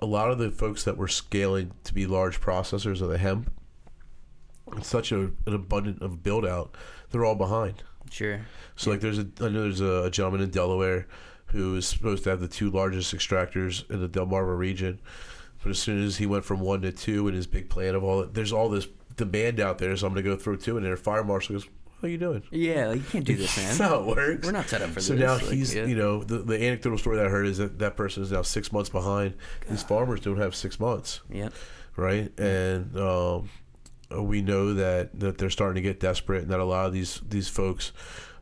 a 0.00 0.06
lot 0.06 0.30
of 0.30 0.38
the 0.38 0.50
folks 0.50 0.84
that 0.84 0.96
were 0.96 1.08
scaling 1.08 1.72
to 1.84 1.94
be 1.94 2.06
large 2.06 2.40
processors 2.40 3.00
of 3.00 3.08
the 3.08 3.18
hemp, 3.18 3.52
it's 4.76 4.88
such 4.88 5.12
a, 5.12 5.18
an 5.46 5.54
abundant 5.54 6.00
of 6.02 6.22
build 6.22 6.44
out, 6.46 6.74
they're 7.10 7.24
all 7.24 7.34
behind. 7.34 7.82
sure. 8.10 8.40
So 8.76 8.90
like 8.90 9.00
there's 9.00 9.18
a 9.18 9.26
I 9.40 9.48
know 9.48 9.62
there's 9.62 9.80
a, 9.80 10.04
a 10.04 10.10
gentleman 10.10 10.40
in 10.42 10.50
Delaware 10.50 11.06
who 11.52 11.76
is 11.76 11.86
supposed 11.86 12.24
to 12.24 12.30
have 12.30 12.40
the 12.40 12.48
two 12.48 12.70
largest 12.70 13.14
extractors 13.14 13.88
in 13.90 14.00
the 14.00 14.08
Delmarva 14.08 14.56
region, 14.56 14.98
but 15.62 15.70
as 15.70 15.78
soon 15.78 16.02
as 16.02 16.16
he 16.16 16.26
went 16.26 16.44
from 16.44 16.60
one 16.60 16.82
to 16.82 16.92
two 16.92 17.28
in 17.28 17.34
his 17.34 17.46
big 17.46 17.68
plan 17.70 17.94
of 17.94 18.02
all 18.02 18.20
that 18.20 18.34
there's 18.34 18.52
all 18.52 18.68
this 18.68 18.88
demand 19.16 19.60
out 19.60 19.78
there, 19.78 19.96
so 19.96 20.06
I'm 20.06 20.12
gonna 20.12 20.22
go 20.22 20.36
throw 20.36 20.56
two 20.56 20.76
in 20.76 20.82
there. 20.82 20.96
Fire 20.96 21.22
marshal 21.22 21.54
goes, 21.54 21.66
"What 22.00 22.08
are 22.08 22.10
you 22.10 22.18
doing?" 22.18 22.42
Yeah, 22.50 22.88
like, 22.88 22.96
you 22.98 23.04
can't 23.04 23.24
do 23.24 23.36
this, 23.36 23.56
man. 23.58 23.66
That's 23.66 23.78
how 23.78 24.00
it 24.00 24.06
works. 24.06 24.46
We're 24.46 24.52
not 24.52 24.68
set 24.68 24.82
up 24.82 24.90
for 24.90 25.00
so 25.00 25.14
this. 25.14 25.20
So 25.20 25.26
now 25.26 25.34
like, 25.34 25.54
he's 25.54 25.74
yeah. 25.74 25.84
you 25.84 25.94
know 25.94 26.24
the 26.24 26.38
the 26.38 26.54
anecdotal 26.64 26.98
story 26.98 27.16
that 27.18 27.26
I 27.26 27.28
heard 27.28 27.46
is 27.46 27.58
that 27.58 27.78
that 27.80 27.96
person 27.96 28.22
is 28.22 28.32
now 28.32 28.42
six 28.42 28.72
months 28.72 28.88
behind. 28.90 29.34
These 29.68 29.82
farmers 29.82 30.20
don't 30.20 30.38
have 30.38 30.54
six 30.54 30.80
months 30.80 31.20
Yep. 31.30 31.52
right? 31.96 32.36
And 32.40 32.96
um, 32.98 33.50
we 34.10 34.40
know 34.42 34.74
that 34.74 35.20
that 35.20 35.38
they're 35.38 35.50
starting 35.50 35.76
to 35.82 35.86
get 35.86 36.00
desperate, 36.00 36.42
and 36.42 36.50
that 36.50 36.58
a 36.60 36.64
lot 36.64 36.86
of 36.86 36.92
these 36.94 37.20
these 37.28 37.48
folks, 37.48 37.92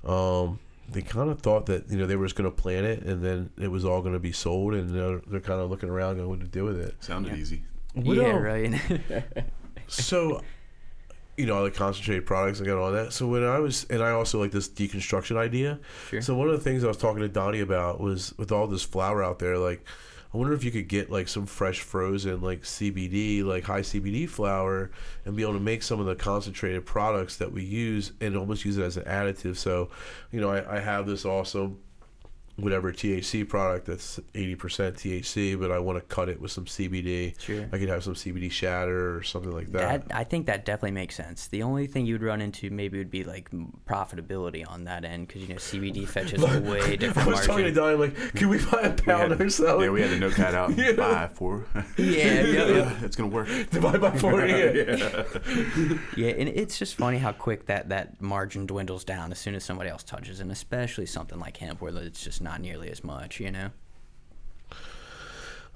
um, 0.04 0.58
they 0.90 1.02
kind 1.02 1.30
of 1.30 1.40
thought 1.40 1.66
that 1.66 1.90
you 1.90 1.98
know 1.98 2.06
they 2.06 2.16
were 2.16 2.26
just 2.26 2.36
going 2.36 2.50
to 2.50 2.56
plant 2.56 2.86
it, 2.86 3.02
and 3.02 3.22
then 3.22 3.50
it 3.58 3.68
was 3.68 3.84
all 3.84 4.00
going 4.00 4.14
to 4.14 4.20
be 4.20 4.32
sold, 4.32 4.74
and 4.74 4.90
they're, 4.90 5.20
they're 5.26 5.40
kind 5.40 5.60
of 5.60 5.70
looking 5.70 5.88
around, 5.88 6.16
going, 6.16 6.28
"What 6.28 6.40
to 6.40 6.46
do 6.46 6.64
with 6.64 6.78
it?" 6.78 6.96
Sounded 7.00 7.36
easy. 7.36 7.64
What 7.94 8.16
yeah, 8.16 8.28
else? 8.28 8.42
right. 8.42 9.44
so 9.88 10.42
you 11.40 11.46
know, 11.46 11.56
all 11.56 11.64
the 11.64 11.70
concentrated 11.70 12.26
products. 12.26 12.60
I 12.60 12.64
got 12.64 12.76
all 12.76 12.92
that. 12.92 13.12
So 13.12 13.26
when 13.26 13.44
I 13.44 13.58
was, 13.58 13.84
and 13.88 14.02
I 14.02 14.10
also 14.10 14.38
like 14.38 14.50
this 14.50 14.68
deconstruction 14.68 15.36
idea. 15.36 15.80
Sure. 16.10 16.20
So 16.20 16.34
one 16.34 16.48
of 16.48 16.54
the 16.54 16.60
things 16.60 16.84
I 16.84 16.88
was 16.88 16.98
talking 16.98 17.22
to 17.22 17.28
Donnie 17.28 17.60
about 17.60 17.98
was 17.98 18.34
with 18.36 18.52
all 18.52 18.66
this 18.66 18.82
flower 18.82 19.24
out 19.24 19.38
there, 19.38 19.56
like, 19.56 19.82
I 20.32 20.36
wonder 20.36 20.52
if 20.52 20.62
you 20.62 20.70
could 20.70 20.86
get 20.86 21.10
like 21.10 21.26
some 21.26 21.46
fresh 21.46 21.80
frozen 21.80 22.40
like 22.40 22.62
CBD, 22.62 23.44
like 23.44 23.64
high 23.64 23.80
CBD 23.80 24.28
flower, 24.28 24.90
and 25.24 25.36
be 25.36 25.42
able 25.42 25.54
to 25.54 25.60
make 25.60 25.82
some 25.82 25.98
of 25.98 26.06
the 26.06 26.14
concentrated 26.14 26.86
products 26.86 27.36
that 27.38 27.52
we 27.52 27.64
use 27.64 28.12
and 28.20 28.36
almost 28.36 28.64
use 28.64 28.78
it 28.78 28.84
as 28.84 28.96
an 28.96 29.04
additive. 29.04 29.56
So, 29.56 29.90
you 30.30 30.40
know, 30.40 30.50
I, 30.50 30.76
I 30.76 30.80
have 30.80 31.06
this 31.06 31.24
awesome 31.24 31.78
whatever 32.60 32.92
THC 32.92 33.48
product 33.48 33.86
that's 33.86 34.18
80% 34.34 34.56
THC, 34.94 35.58
but 35.60 35.70
I 35.70 35.78
want 35.78 35.98
to 35.98 36.04
cut 36.14 36.28
it 36.28 36.40
with 36.40 36.50
some 36.50 36.64
CBD. 36.64 37.38
Sure. 37.40 37.68
I 37.72 37.78
could 37.78 37.88
have 37.88 38.04
some 38.04 38.14
CBD 38.14 38.50
shatter 38.50 39.16
or 39.16 39.22
something 39.22 39.52
like 39.52 39.72
that. 39.72 40.08
That 40.08 40.16
I 40.16 40.24
think 40.24 40.46
that 40.46 40.64
definitely 40.64 40.92
makes 40.92 41.14
sense. 41.14 41.46
The 41.48 41.62
only 41.62 41.86
thing 41.86 42.06
you'd 42.06 42.22
run 42.22 42.40
into 42.40 42.70
maybe 42.70 42.98
would 42.98 43.10
be 43.10 43.24
like 43.24 43.50
profitability 43.86 44.68
on 44.68 44.84
that 44.84 45.04
end 45.04 45.28
because 45.28 45.42
you 45.42 45.48
know 45.48 45.56
CBD 45.56 46.06
fetches 46.16 46.42
a 46.42 46.60
way 46.60 46.80
I 46.80 46.96
different 46.96 47.28
was 47.28 47.46
talking 47.46 47.72
to 47.72 47.72
margin. 47.72 47.74
Donnie, 47.74 47.96
like, 47.96 48.34
can 48.34 48.48
we 48.48 48.58
buy 48.64 48.80
a 48.82 48.92
pound 48.92 49.32
had- 49.32 49.40
or 49.40 49.50
so? 49.50 49.80
Yeah, 49.82 49.90
we 49.90 50.02
had 50.02 50.10
to 50.10 50.18
note 50.18 50.36
that 50.36 50.54
out. 50.54 50.70
Yeah. 50.80 50.92
Five, 50.92 51.32
four. 51.34 51.66
Yeah, 51.98 52.42
yeah, 52.42 52.66
yeah. 52.66 52.92
it's 53.02 53.16
gonna 53.16 53.28
work. 53.28 53.48
Divide 53.70 54.00
by 54.00 54.16
four. 54.16 54.46
yeah. 54.46 54.70
Yeah. 54.72 55.24
Yeah, 56.16 56.28
and 56.30 56.48
it's 56.48 56.78
just 56.78 56.94
funny 56.96 57.18
how 57.18 57.32
quick 57.32 57.66
that 57.66 57.90
that 57.90 58.20
margin 58.20 58.66
dwindles 58.66 59.04
down 59.04 59.30
as 59.32 59.38
soon 59.38 59.54
as 59.54 59.64
somebody 59.64 59.90
else 59.90 60.02
touches, 60.02 60.40
and 60.40 60.50
especially 60.50 61.06
something 61.06 61.38
like 61.38 61.56
hemp 61.56 61.80
where 61.80 61.94
it's 61.96 62.22
just 62.22 62.40
not 62.42 62.49
nearly 62.58 62.90
as 62.90 63.04
much. 63.04 63.40
You 63.40 63.50
know. 63.50 63.70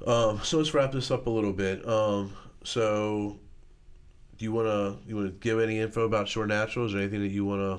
Um, 0.06 0.40
so 0.42 0.58
let's 0.58 0.74
wrap 0.74 0.92
this 0.92 1.10
up 1.10 1.26
a 1.26 1.30
little 1.30 1.52
bit. 1.52 1.86
Um, 1.88 2.32
so, 2.64 3.38
do 4.38 4.44
you 4.44 4.52
wanna 4.52 4.96
you 5.06 5.16
wanna 5.16 5.30
give 5.30 5.60
any 5.60 5.78
info 5.78 6.02
about 6.02 6.28
Shore 6.28 6.46
Naturals 6.46 6.94
or 6.94 6.98
anything 6.98 7.20
that 7.20 7.28
you 7.28 7.44
wanna? 7.44 7.78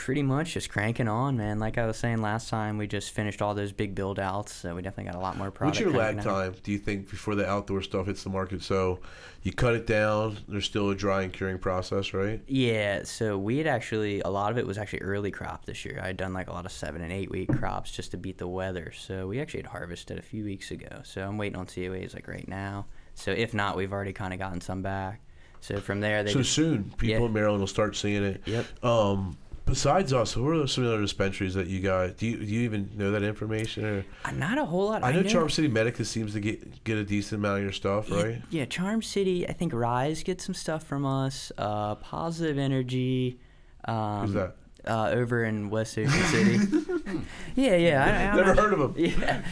Pretty 0.00 0.22
much 0.22 0.54
just 0.54 0.70
cranking 0.70 1.08
on, 1.08 1.36
man. 1.36 1.58
Like 1.58 1.76
I 1.76 1.84
was 1.84 1.98
saying 1.98 2.22
last 2.22 2.48
time, 2.48 2.78
we 2.78 2.86
just 2.86 3.10
finished 3.10 3.42
all 3.42 3.54
those 3.54 3.70
big 3.70 3.94
build 3.94 4.18
outs, 4.18 4.50
so 4.50 4.74
we 4.74 4.80
definitely 4.80 5.12
got 5.12 5.14
a 5.14 5.22
lot 5.22 5.36
more 5.36 5.50
product. 5.50 5.78
What's 5.78 5.92
your 5.92 6.00
lag 6.00 6.16
out. 6.16 6.24
time? 6.24 6.54
Do 6.62 6.72
you 6.72 6.78
think 6.78 7.10
before 7.10 7.34
the 7.34 7.46
outdoor 7.46 7.82
stuff 7.82 8.06
hits 8.06 8.24
the 8.24 8.30
market? 8.30 8.62
So, 8.62 9.00
you 9.42 9.52
cut 9.52 9.74
it 9.74 9.86
down. 9.86 10.38
There's 10.48 10.64
still 10.64 10.88
a 10.88 10.94
dry 10.94 11.20
and 11.24 11.30
curing 11.30 11.58
process, 11.58 12.14
right? 12.14 12.40
Yeah, 12.46 13.02
so 13.04 13.36
we 13.36 13.58
had 13.58 13.66
actually 13.66 14.20
a 14.22 14.30
lot 14.30 14.50
of 14.52 14.56
it 14.56 14.66
was 14.66 14.78
actually 14.78 15.02
early 15.02 15.30
crop 15.30 15.66
this 15.66 15.84
year. 15.84 16.00
I 16.02 16.06
had 16.06 16.16
done 16.16 16.32
like 16.32 16.48
a 16.48 16.52
lot 16.52 16.64
of 16.64 16.72
seven 16.72 17.02
and 17.02 17.12
eight 17.12 17.30
week 17.30 17.50
crops 17.58 17.90
just 17.90 18.10
to 18.12 18.16
beat 18.16 18.38
the 18.38 18.48
weather. 18.48 18.92
So 18.96 19.26
we 19.28 19.38
actually 19.38 19.60
had 19.60 19.66
harvested 19.66 20.18
a 20.18 20.22
few 20.22 20.44
weeks 20.44 20.70
ago. 20.70 21.02
So 21.04 21.20
I'm 21.28 21.36
waiting 21.36 21.58
on 21.58 21.66
COAs 21.66 22.14
like 22.14 22.26
right 22.26 22.48
now. 22.48 22.86
So 23.16 23.32
if 23.32 23.52
not, 23.52 23.76
we've 23.76 23.92
already 23.92 24.14
kind 24.14 24.32
of 24.32 24.38
gotten 24.38 24.62
some 24.62 24.80
back. 24.80 25.20
So 25.60 25.78
from 25.78 26.00
there, 26.00 26.24
they 26.24 26.32
so 26.32 26.38
just, 26.38 26.54
soon, 26.54 26.84
people 26.96 27.20
Yeah. 27.20 27.26
in 27.26 27.32
Maryland 27.34 27.60
will 27.60 27.66
start 27.66 27.94
seeing 27.96 28.24
it. 28.24 28.40
Yep. 28.46 28.82
Um, 28.82 29.36
besides 29.70 30.12
us, 30.12 30.32
who 30.34 30.46
are 30.48 30.66
some 30.66 30.84
of 30.84 30.90
the 30.90 30.94
other 30.96 31.02
dispensaries 31.02 31.54
that 31.54 31.66
you 31.66 31.80
guys? 31.80 32.12
Do 32.14 32.26
you, 32.26 32.36
do 32.36 32.44
you 32.44 32.60
even 32.62 32.90
know 32.96 33.10
that 33.12 33.22
information? 33.22 33.84
Or 33.86 34.04
Uh, 34.26 34.30
not 34.32 34.58
a 34.58 34.64
whole 34.66 34.88
lot. 34.88 35.02
I 35.02 35.12
know 35.12 35.22
Charm 35.22 35.48
City 35.48 35.68
Medicus 35.68 36.10
seems 36.10 36.34
to 36.34 36.40
get 36.40 36.84
get 36.84 36.98
a 36.98 37.04
decent 37.04 37.40
amount 37.40 37.58
of 37.58 37.62
your 37.62 37.72
stuff, 37.72 38.08
Yeah, 38.10 38.22
right? 38.22 38.42
Yeah, 38.50 38.64
Charm 38.66 39.00
City. 39.02 39.48
I 39.48 39.52
think 39.54 39.72
Rise 39.72 40.22
gets 40.22 40.44
some 40.44 40.54
stuff 40.54 40.82
from 40.84 41.06
us. 41.06 41.50
Uh, 41.56 41.94
Positive 41.94 42.58
Energy. 42.58 43.40
Um, 43.86 44.26
Who's 44.26 44.34
that? 44.34 44.56
Uh, 44.86 45.08
over 45.10 45.44
in 45.44 45.68
West 45.70 45.96
Ocean 45.98 46.10
City. 46.24 46.58
yeah, 47.54 47.76
yeah. 47.76 48.04
I, 48.04 48.30
I'm 48.30 48.36
Never 48.36 48.54
not- 48.54 48.58
heard 48.64 48.72
of 48.72 48.94
them. 48.94 48.94
Yeah. 49.06 49.42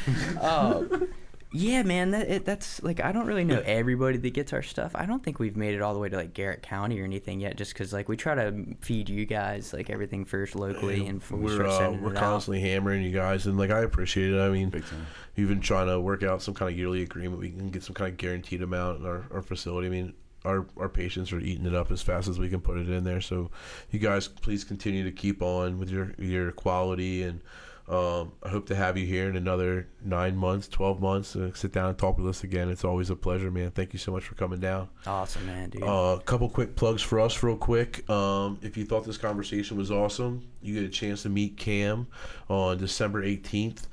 Yeah, 1.51 1.83
man. 1.83 2.11
That 2.11 2.29
it, 2.29 2.45
that's 2.45 2.83
like 2.83 3.01
I 3.03 3.11
don't 3.11 3.27
really 3.27 3.45
know 3.45 3.63
everybody 3.65 4.19
that 4.19 4.35
gets 4.35 4.53
our 4.53 4.63
stuff. 4.63 4.93
I 4.95 5.07
don't 5.07 5.23
think 5.23 5.39
we've 5.39 5.57
made 5.57 5.75
it 5.75 5.81
all 5.81 5.95
the 5.95 5.99
way 6.01 6.11
to 6.11 6.17
like 6.17 6.35
Garrett 6.35 6.63
County 6.63 7.01
or 7.01 7.05
anything 7.05 7.41
yet. 7.41 7.57
Just 7.57 7.73
because 7.73 7.93
like 7.93 8.07
we 8.09 8.17
try 8.19 8.35
to 8.35 8.77
feed 8.81 9.09
you 9.09 9.25
guys 9.25 9.73
like 9.73 9.89
everything 9.89 10.27
first 10.27 10.55
locally, 10.55 11.07
and 11.07 11.21
before 11.21 11.39
we 11.39 11.45
we're 11.45 11.55
start 11.55 11.69
uh, 11.71 11.79
sending 11.79 12.03
we're 12.03 12.11
it 12.13 12.17
out. 12.19 12.23
constantly 12.23 12.61
hammering 12.61 13.03
you 13.03 13.13
guys, 13.13 13.47
and 13.47 13.57
like 13.57 13.71
I 13.71 13.81
appreciate 13.81 14.35
it. 14.35 14.39
I 14.39 14.51
mean, 14.51 14.69
Big 14.69 14.85
time. 14.85 15.07
you've 15.37 15.49
been 15.49 15.61
trying 15.63 15.87
to 15.87 15.99
work 15.99 16.23
out 16.23 16.43
some 16.43 16.53
kind 16.53 16.71
of 16.71 16.77
yearly 16.79 17.03
agreement. 17.03 17.41
We 17.41 17.51
can 17.51 17.71
get 17.71 17.83
some 17.83 17.95
kind 17.95 18.11
of 18.11 18.19
guaranteed 18.19 18.61
amount 18.63 19.01
in 19.01 19.07
our, 19.07 19.25
our 19.33 19.41
facility. 19.43 19.87
I 19.87 19.91
mean, 19.91 20.13
our 20.45 20.67
our 20.77 20.91
patients 20.91 21.33
are 21.33 21.41
eating 21.41 21.65
it 21.65 21.75
up 21.75 21.91
as 21.91 22.03
fast 22.03 22.29
as 22.29 22.39
we 22.39 22.51
can 22.51 22.61
put 22.61 22.77
it 22.77 22.91
in 22.91 23.05
there. 23.05 23.23
So, 23.23 23.51
you 23.91 23.99
guys, 23.99 24.29
please 24.29 24.65
continue 24.65 25.03
to 25.05 25.13
keep 25.13 25.41
on 25.41 25.79
with 25.79 25.89
your 25.89 26.13
your 26.19 26.53
quality, 26.53 27.23
and 27.23 27.41
um, 27.89 28.33
I 28.43 28.49
hope 28.51 28.67
to 28.67 28.75
have 28.75 28.97
you 28.99 29.07
here 29.07 29.29
in 29.29 29.37
another 29.37 29.89
nine 30.05 30.37
months, 30.37 30.69
twelve 30.69 31.01
months. 31.01 31.35
Uh, 31.35 31.51
sit 31.55 31.73
down 31.73 31.89
and 31.91 31.99
talk 31.99 32.19
with 32.19 32.27
us 32.29 32.45
again. 32.45 32.69
It's 32.69 32.85
always 32.85 33.11
a 33.11 33.17
pleasure, 33.17 33.51
man. 33.51 33.71
Thank 33.71 33.93
you 33.93 33.99
so 33.99 34.13
much 34.13 34.25
for 34.25 34.35
coming 34.35 34.61
down. 34.61 34.89
Awesome, 35.07 35.47
man, 35.47 35.71
dude. 35.71 35.83
A 35.83 36.21
couple 36.25 36.49
quick 36.49 36.77
plugs 36.77 37.03
for 37.03 37.19
us, 37.21 37.43
real 37.43 37.57
quick. 37.57 38.09
Um, 38.11 38.59
if 38.63 38.77
you 38.77 38.85
thought 38.85 39.05
this 39.05 39.17
conversation 39.19 39.77
was 39.77 39.91
awesome, 39.91 40.47
you 40.61 40.75
get 40.75 40.85
a 40.85 40.89
chance 40.89 41.23
to 41.23 41.29
meet 41.29 41.57
Cam 41.57 42.07
on 42.49 42.77
December 42.79 43.23
18th. 43.25 43.85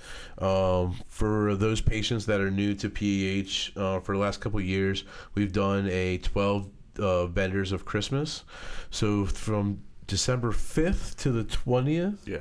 Um, 0.41 0.95
for 1.07 1.55
those 1.55 1.79
patients 1.81 2.25
that 2.25 2.41
are 2.41 2.51
new 2.51 2.73
to 2.75 2.89
PEH, 2.89 3.77
uh, 3.77 3.99
for 4.01 4.15
the 4.15 4.21
last 4.21 4.41
couple 4.41 4.59
of 4.59 4.65
years, 4.65 5.05
we've 5.35 5.53
done 5.53 5.87
a 5.89 6.17
12 6.17 6.69
uh, 6.99 7.25
vendors 7.27 7.71
of 7.71 7.85
Christmas. 7.85 8.43
So 8.89 9.25
from 9.25 9.81
December 10.07 10.51
5th 10.51 11.15
to 11.17 11.31
the 11.31 11.43
20th, 11.43 12.17
Yeah. 12.25 12.39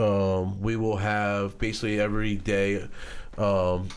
Um, 0.00 0.60
we 0.60 0.76
will 0.76 0.96
have 0.96 1.58
basically 1.58 2.00
every 2.00 2.36
day 2.36 2.86
um, 3.38 3.88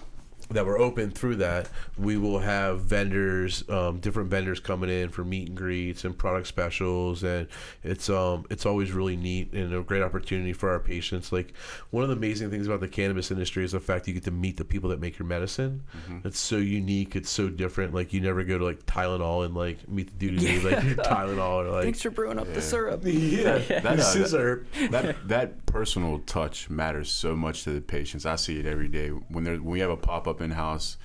that 0.53 0.65
we're 0.65 0.79
open 0.79 1.11
through 1.11 1.35
that 1.35 1.69
we 1.97 2.17
will 2.17 2.39
have 2.39 2.81
vendors 2.81 3.67
um, 3.69 3.99
different 3.99 4.29
vendors 4.29 4.59
coming 4.59 4.89
in 4.89 5.09
for 5.09 5.23
meet 5.23 5.47
and 5.49 5.57
greets 5.57 6.03
and 6.05 6.17
product 6.17 6.47
specials 6.47 7.23
and 7.23 7.47
it's 7.83 8.09
um 8.09 8.45
it's 8.49 8.65
always 8.65 8.91
really 8.91 9.15
neat 9.15 9.51
and 9.53 9.73
a 9.73 9.81
great 9.81 10.01
opportunity 10.01 10.53
for 10.53 10.69
our 10.69 10.79
patients 10.79 11.31
like 11.31 11.53
one 11.91 12.03
of 12.03 12.09
the 12.09 12.15
amazing 12.15 12.49
things 12.49 12.67
about 12.67 12.79
the 12.79 12.87
cannabis 12.87 13.31
industry 13.31 13.63
is 13.63 13.71
the 13.73 13.79
fact 13.79 14.07
you 14.07 14.13
get 14.13 14.23
to 14.23 14.31
meet 14.31 14.57
the 14.57 14.65
people 14.65 14.89
that 14.89 14.99
make 14.99 15.17
your 15.19 15.27
medicine 15.27 15.83
it's 16.23 16.39
so 16.39 16.57
unique 16.57 17.15
it's 17.15 17.29
so 17.29 17.49
different 17.49 17.93
like 17.93 18.13
you 18.13 18.21
never 18.21 18.43
go 18.43 18.57
to 18.57 18.63
like 18.65 18.85
tylenol 18.85 19.45
and 19.45 19.55
like 19.55 19.87
meet 19.89 20.07
the 20.19 20.27
dude 20.29 20.39
who 20.39 20.45
made 20.45 20.63
like 20.63 20.83
tylenol 21.07 21.65
or 21.65 21.69
like 21.71 21.83
Thanks 21.83 22.01
for 22.01 22.09
brewing 22.11 22.39
up 22.39 22.51
the 22.53 22.61
syrup. 22.61 23.01
yeah, 23.05 23.57
That, 23.57 23.85
uh, 23.99 24.01
scissor. 24.01 24.65
that 24.91 25.27
that 25.27 25.65
personal 25.65 26.19
touch 26.19 26.69
matters 26.69 27.09
so 27.11 27.35
much 27.35 27.63
to 27.63 27.71
the 27.71 27.81
patients. 27.81 28.25
I 28.25 28.35
see 28.35 28.59
it 28.59 28.65
every 28.65 28.87
day 28.87 29.09
when 29.09 29.43
there 29.43 29.55
when 29.55 29.65
we 29.65 29.79
have 29.79 29.89
a 29.89 29.97
pop 29.97 30.27
up 30.27 30.41
in 30.43 30.51
house. 30.51 30.97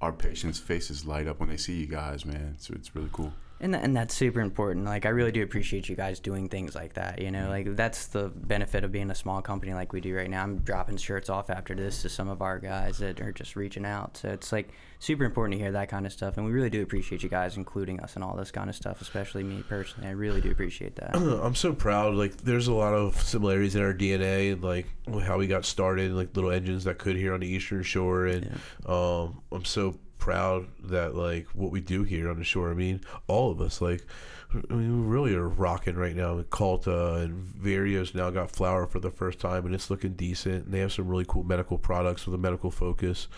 Our 0.00 0.12
patients' 0.12 0.58
faces 0.58 1.06
light 1.06 1.26
up 1.26 1.40
when 1.40 1.48
they 1.48 1.56
see 1.56 1.80
you 1.80 1.86
guys, 1.86 2.24
man. 2.24 2.56
So 2.58 2.74
it's 2.74 2.94
really 2.94 3.10
cool. 3.12 3.32
And, 3.60 3.72
th- 3.72 3.84
and 3.84 3.96
that's 3.96 4.14
super 4.14 4.40
important. 4.40 4.84
Like, 4.84 5.06
I 5.06 5.10
really 5.10 5.32
do 5.32 5.42
appreciate 5.42 5.88
you 5.88 5.96
guys 5.96 6.20
doing 6.20 6.48
things 6.48 6.74
like 6.74 6.94
that. 6.94 7.20
You 7.20 7.30
know, 7.30 7.48
like, 7.48 7.74
that's 7.74 8.06
the 8.06 8.28
benefit 8.28 8.84
of 8.84 8.92
being 8.92 9.10
a 9.10 9.14
small 9.14 9.40
company 9.40 9.72
like 9.72 9.92
we 9.92 10.00
do 10.00 10.14
right 10.14 10.28
now. 10.28 10.42
I'm 10.42 10.58
dropping 10.58 10.98
shirts 10.98 11.30
off 11.30 11.48
after 11.48 11.74
this 11.74 12.02
to 12.02 12.08
some 12.08 12.28
of 12.28 12.42
our 12.42 12.58
guys 12.58 12.98
that 12.98 13.20
are 13.20 13.32
just 13.32 13.56
reaching 13.56 13.86
out. 13.86 14.18
So 14.18 14.28
it's 14.28 14.52
like 14.52 14.68
super 14.98 15.24
important 15.24 15.54
to 15.54 15.62
hear 15.62 15.72
that 15.72 15.88
kind 15.88 16.04
of 16.04 16.12
stuff. 16.12 16.36
And 16.36 16.44
we 16.44 16.52
really 16.52 16.70
do 16.70 16.82
appreciate 16.82 17.22
you 17.22 17.28
guys 17.28 17.56
including 17.56 18.00
us 18.00 18.16
in 18.16 18.22
all 18.22 18.36
this 18.36 18.50
kind 18.50 18.68
of 18.68 18.76
stuff, 18.76 19.00
especially 19.00 19.42
me 19.42 19.62
personally. 19.68 20.08
I 20.08 20.12
really 20.12 20.40
do 20.40 20.50
appreciate 20.50 20.96
that. 20.96 21.16
I'm 21.16 21.54
so 21.54 21.72
proud. 21.72 22.14
Like, 22.14 22.36
there's 22.38 22.68
a 22.68 22.74
lot 22.74 22.94
of 22.94 23.20
similarities 23.20 23.74
in 23.74 23.82
our 23.82 23.94
DNA, 23.94 24.52
and 24.52 24.62
like 24.62 24.86
how 25.22 25.38
we 25.38 25.46
got 25.46 25.64
started, 25.64 26.12
like 26.12 26.34
little 26.34 26.50
engines 26.50 26.84
that 26.84 26.98
could 26.98 27.16
here 27.16 27.34
on 27.34 27.40
the 27.40 27.46
Eastern 27.46 27.82
Shore, 27.82 28.26
and 28.26 28.60
um, 28.86 29.42
I'm 29.52 29.64
so 29.64 29.96
proud 30.26 30.66
that 30.82 31.14
like 31.14 31.46
what 31.54 31.70
we 31.70 31.80
do 31.80 32.02
here 32.02 32.28
on 32.28 32.36
the 32.36 32.42
shore. 32.42 32.68
I 32.68 32.74
mean, 32.74 33.00
all 33.28 33.52
of 33.52 33.60
us, 33.60 33.80
like, 33.80 34.04
I 34.52 34.74
mean, 34.74 35.02
we 35.02 35.06
really 35.06 35.36
are 35.36 35.48
rocking 35.48 35.94
right 35.94 36.16
now. 36.16 36.42
Culta 36.42 37.22
and 37.22 37.46
Vario's 37.54 38.12
now 38.12 38.30
got 38.30 38.50
flower 38.50 38.88
for 38.88 38.98
the 38.98 39.12
first 39.12 39.38
time, 39.38 39.64
and 39.64 39.72
it's 39.72 39.88
looking 39.88 40.14
decent. 40.14 40.64
And 40.64 40.74
they 40.74 40.80
have 40.80 40.92
some 40.92 41.06
really 41.06 41.26
cool 41.28 41.44
medical 41.44 41.78
products 41.78 42.26
with 42.26 42.34
a 42.34 42.38
medical 42.38 42.72
focus. 42.72 43.28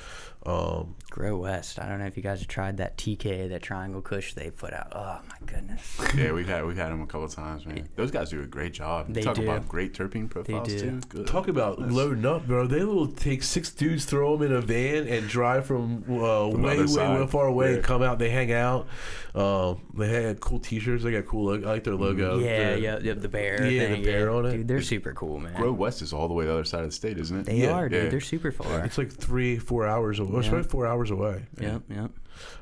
Um, 0.46 0.94
Grow 1.10 1.36
West. 1.38 1.78
I 1.80 1.88
don't 1.88 1.98
know 1.98 2.06
if 2.06 2.16
you 2.16 2.22
guys 2.22 2.38
have 2.38 2.48
tried 2.48 2.76
that 2.76 2.96
TK, 2.96 3.48
that 3.50 3.62
Triangle 3.62 4.00
Kush 4.00 4.34
they 4.34 4.50
put 4.50 4.72
out. 4.72 4.92
Oh, 4.94 5.20
my 5.28 5.46
goodness. 5.46 6.00
Yeah, 6.14 6.32
we've 6.32 6.46
had 6.46 6.64
we've 6.64 6.76
had 6.76 6.90
them 6.92 7.02
a 7.02 7.06
couple 7.06 7.28
times, 7.28 7.66
man. 7.66 7.88
Those 7.96 8.10
guys 8.10 8.30
do 8.30 8.40
a 8.42 8.46
great 8.46 8.72
job. 8.72 9.06
They 9.12 9.22
Talk 9.22 9.34
do. 9.36 9.42
about 9.42 9.66
great 9.68 9.94
terpene 9.94 10.30
profiles 10.30 10.68
do. 10.68 10.78
too. 10.78 11.00
Good. 11.08 11.26
Talk 11.26 11.48
about 11.48 11.80
loading 11.80 12.24
up, 12.24 12.46
bro. 12.46 12.66
They 12.66 12.84
will 12.84 13.08
take 13.08 13.42
six 13.42 13.70
dudes, 13.70 14.04
throw 14.04 14.36
them 14.36 14.50
in 14.50 14.56
a 14.56 14.60
van, 14.60 15.08
and 15.08 15.28
drive 15.28 15.66
from 15.66 16.04
uh, 16.08 16.50
From 16.50 16.62
way, 16.62 16.78
way, 16.78 16.84
way 16.84 17.26
far 17.26 17.46
away. 17.46 17.70
Yeah. 17.70 17.74
And 17.76 17.84
come 17.84 18.02
out. 18.02 18.18
They 18.18 18.30
hang 18.30 18.52
out. 18.52 18.86
Um, 19.34 19.80
they 19.94 20.08
had 20.22 20.40
cool 20.40 20.58
T-shirts. 20.60 21.02
They 21.04 21.12
got 21.12 21.26
cool. 21.26 21.46
Logo. 21.46 21.66
I 21.68 21.72
like 21.72 21.84
their 21.84 21.94
logo. 21.94 22.38
yeah, 22.38 22.74
The- 22.74 22.80
yeah, 22.80 22.98
yeah, 23.02 23.14
the 23.14 23.28
bear. 23.28 23.64
Yeah, 23.66 23.88
the 23.88 23.94
thing, 23.96 24.04
bear 24.04 24.30
on 24.30 24.46
it. 24.46 24.52
Dude, 24.52 24.68
they're 24.68 24.82
super 24.82 25.12
cool, 25.12 25.38
man. 25.40 25.54
Grow 25.54 25.72
West 25.72 26.00
is 26.02 26.12
all 26.12 26.28
the 26.28 26.34
way 26.34 26.44
the 26.46 26.52
other 26.52 26.64
side 26.64 26.80
of 26.80 26.86
the 26.86 26.92
state, 26.92 27.18
isn't 27.18 27.40
it? 27.40 27.46
They 27.46 27.56
Yeah, 27.62 27.72
are, 27.72 27.88
dude. 27.88 28.04
yeah. 28.04 28.10
They're 28.10 28.20
super 28.20 28.50
far. 28.52 28.84
It's 28.84 28.98
like 28.98 29.12
three, 29.12 29.58
four 29.58 29.86
hours 29.86 30.18
away. 30.18 30.27
It's 30.36 30.46
Yeah. 30.46 30.54
about 30.54 30.66
four 30.70 30.86
hours 30.86 31.10
away. 31.10 31.42
Yeah, 31.60 31.78
yeah. 31.88 32.08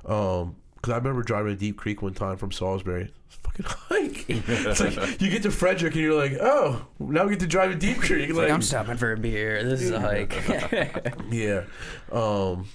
Um, 0.05 0.57
Because 0.77 0.93
I 0.93 0.97
remember 0.99 1.23
driving 1.23 1.53
to 1.53 1.59
Deep 1.59 1.77
Creek 1.77 2.03
one 2.03 2.15
time 2.15 2.37
from 2.37 2.53
Salisbury. 2.53 3.13
Fucking 3.29 3.67
hike. 3.69 4.25
it's 4.29 4.81
like 4.81 5.21
you 5.21 5.31
get 5.31 5.43
to 5.43 5.51
Frederick 5.51 5.95
and 5.95 6.03
you're 6.03 6.15
like, 6.15 6.33
oh, 6.41 6.87
now 7.01 7.25
we 7.25 7.31
get 7.31 7.41
to 7.41 7.47
drive 7.47 7.71
to 7.73 7.77
Deep 7.77 7.99
Creek. 7.99 8.33
Like, 8.33 8.51
I'm 8.51 8.63
stopping 8.63 8.97
for 8.97 9.13
a 9.13 9.17
beer. 9.17 9.65
This 9.65 9.83
is 9.83 9.91
a 9.91 10.01
hike. 10.01 10.33
yeah. 11.31 11.65
Um, 12.13 12.67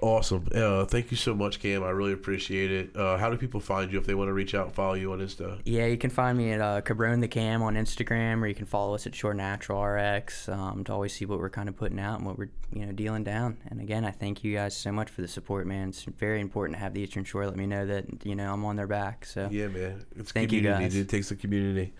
awesome. 0.00 0.46
Uh, 0.54 0.84
thank 0.84 1.10
you 1.10 1.16
so 1.16 1.34
much, 1.34 1.60
Cam. 1.60 1.82
I 1.82 1.90
really 1.90 2.12
appreciate 2.12 2.70
it. 2.70 2.96
Uh, 2.96 3.16
how 3.16 3.30
do 3.30 3.36
people 3.36 3.60
find 3.60 3.92
you 3.92 3.98
if 3.98 4.06
they 4.06 4.14
want 4.14 4.28
to 4.28 4.32
reach 4.32 4.54
out 4.54 4.66
and 4.66 4.74
follow 4.74 4.94
you 4.94 5.12
on 5.12 5.20
Insta? 5.20 5.60
yeah, 5.64 5.86
you 5.86 5.96
can 5.96 6.10
find 6.10 6.36
me 6.36 6.52
at 6.52 6.60
uh, 6.60 6.80
Cabrone 6.82 7.20
the 7.20 7.28
Cam 7.28 7.62
on 7.62 7.74
Instagram, 7.74 8.42
or 8.42 8.46
you 8.46 8.54
can 8.54 8.66
follow 8.66 8.94
us 8.94 9.06
at 9.06 9.14
Shore 9.14 9.34
Natural 9.34 9.82
RX 9.82 10.48
um, 10.48 10.84
to 10.84 10.92
always 10.92 11.12
see 11.12 11.24
what 11.24 11.38
we're 11.38 11.50
kind 11.50 11.68
of 11.68 11.76
putting 11.76 11.98
out 11.98 12.18
and 12.18 12.26
what 12.26 12.38
we're 12.38 12.50
you 12.72 12.84
know 12.84 12.92
dealing 12.92 13.24
down. 13.24 13.58
And 13.68 13.80
again, 13.80 14.04
I 14.04 14.10
thank 14.10 14.44
you 14.44 14.54
guys 14.54 14.76
so 14.76 14.92
much 14.92 15.10
for 15.10 15.22
the 15.22 15.28
support, 15.28 15.66
man. 15.66 15.88
It's 15.90 16.04
very 16.04 16.40
important 16.40 16.76
to 16.76 16.80
have 16.80 16.94
the 16.94 17.00
Eastern 17.00 17.24
Shore 17.24 17.46
let 17.46 17.56
me 17.56 17.66
know 17.66 17.86
that 17.86 18.04
you 18.24 18.34
know 18.36 18.52
I'm 18.52 18.64
on 18.64 18.76
their 18.76 18.86
back. 18.86 19.24
So 19.24 19.48
Yeah, 19.50 19.68
man. 19.68 20.04
It's 20.16 20.32
Thank 20.32 20.52
you, 20.52 20.60
community. 20.60 20.84
guys. 20.84 20.96
It 20.96 21.08
takes 21.08 21.28
the 21.28 21.36
community. 21.36 21.92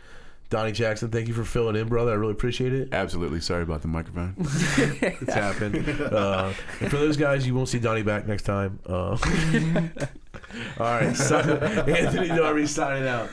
Donnie 0.49 0.73
Jackson, 0.73 1.11
thank 1.11 1.27
you 1.27 1.35
for 1.35 1.45
filling 1.45 1.75
in, 1.77 1.89
brother. 1.89 2.13
I 2.13 2.15
really 2.15 2.33
appreciate 2.33 2.73
it. 2.73 2.91
Absolutely. 2.93 3.41
Sorry 3.41 3.63
about 3.63 3.83
the 3.83 3.89
microphone. 3.89 4.35
It's 5.19 5.35
happened. 5.35 5.89
Uh, 6.01 6.53
and 6.81 6.91
for 6.91 6.97
those 6.99 7.17
guys, 7.17 7.47
you 7.47 7.55
won't 7.55 7.69
see 7.69 7.79
Donnie 7.79 8.03
back 8.03 8.27
next 8.27 8.43
time. 8.45 8.79
Uh, 8.87 9.17
all 10.79 10.87
right. 10.87 11.17
So, 11.17 11.39
Anthony 11.39 12.29
Darby 12.29 12.67
signing 12.67 13.09
out. 13.09 13.29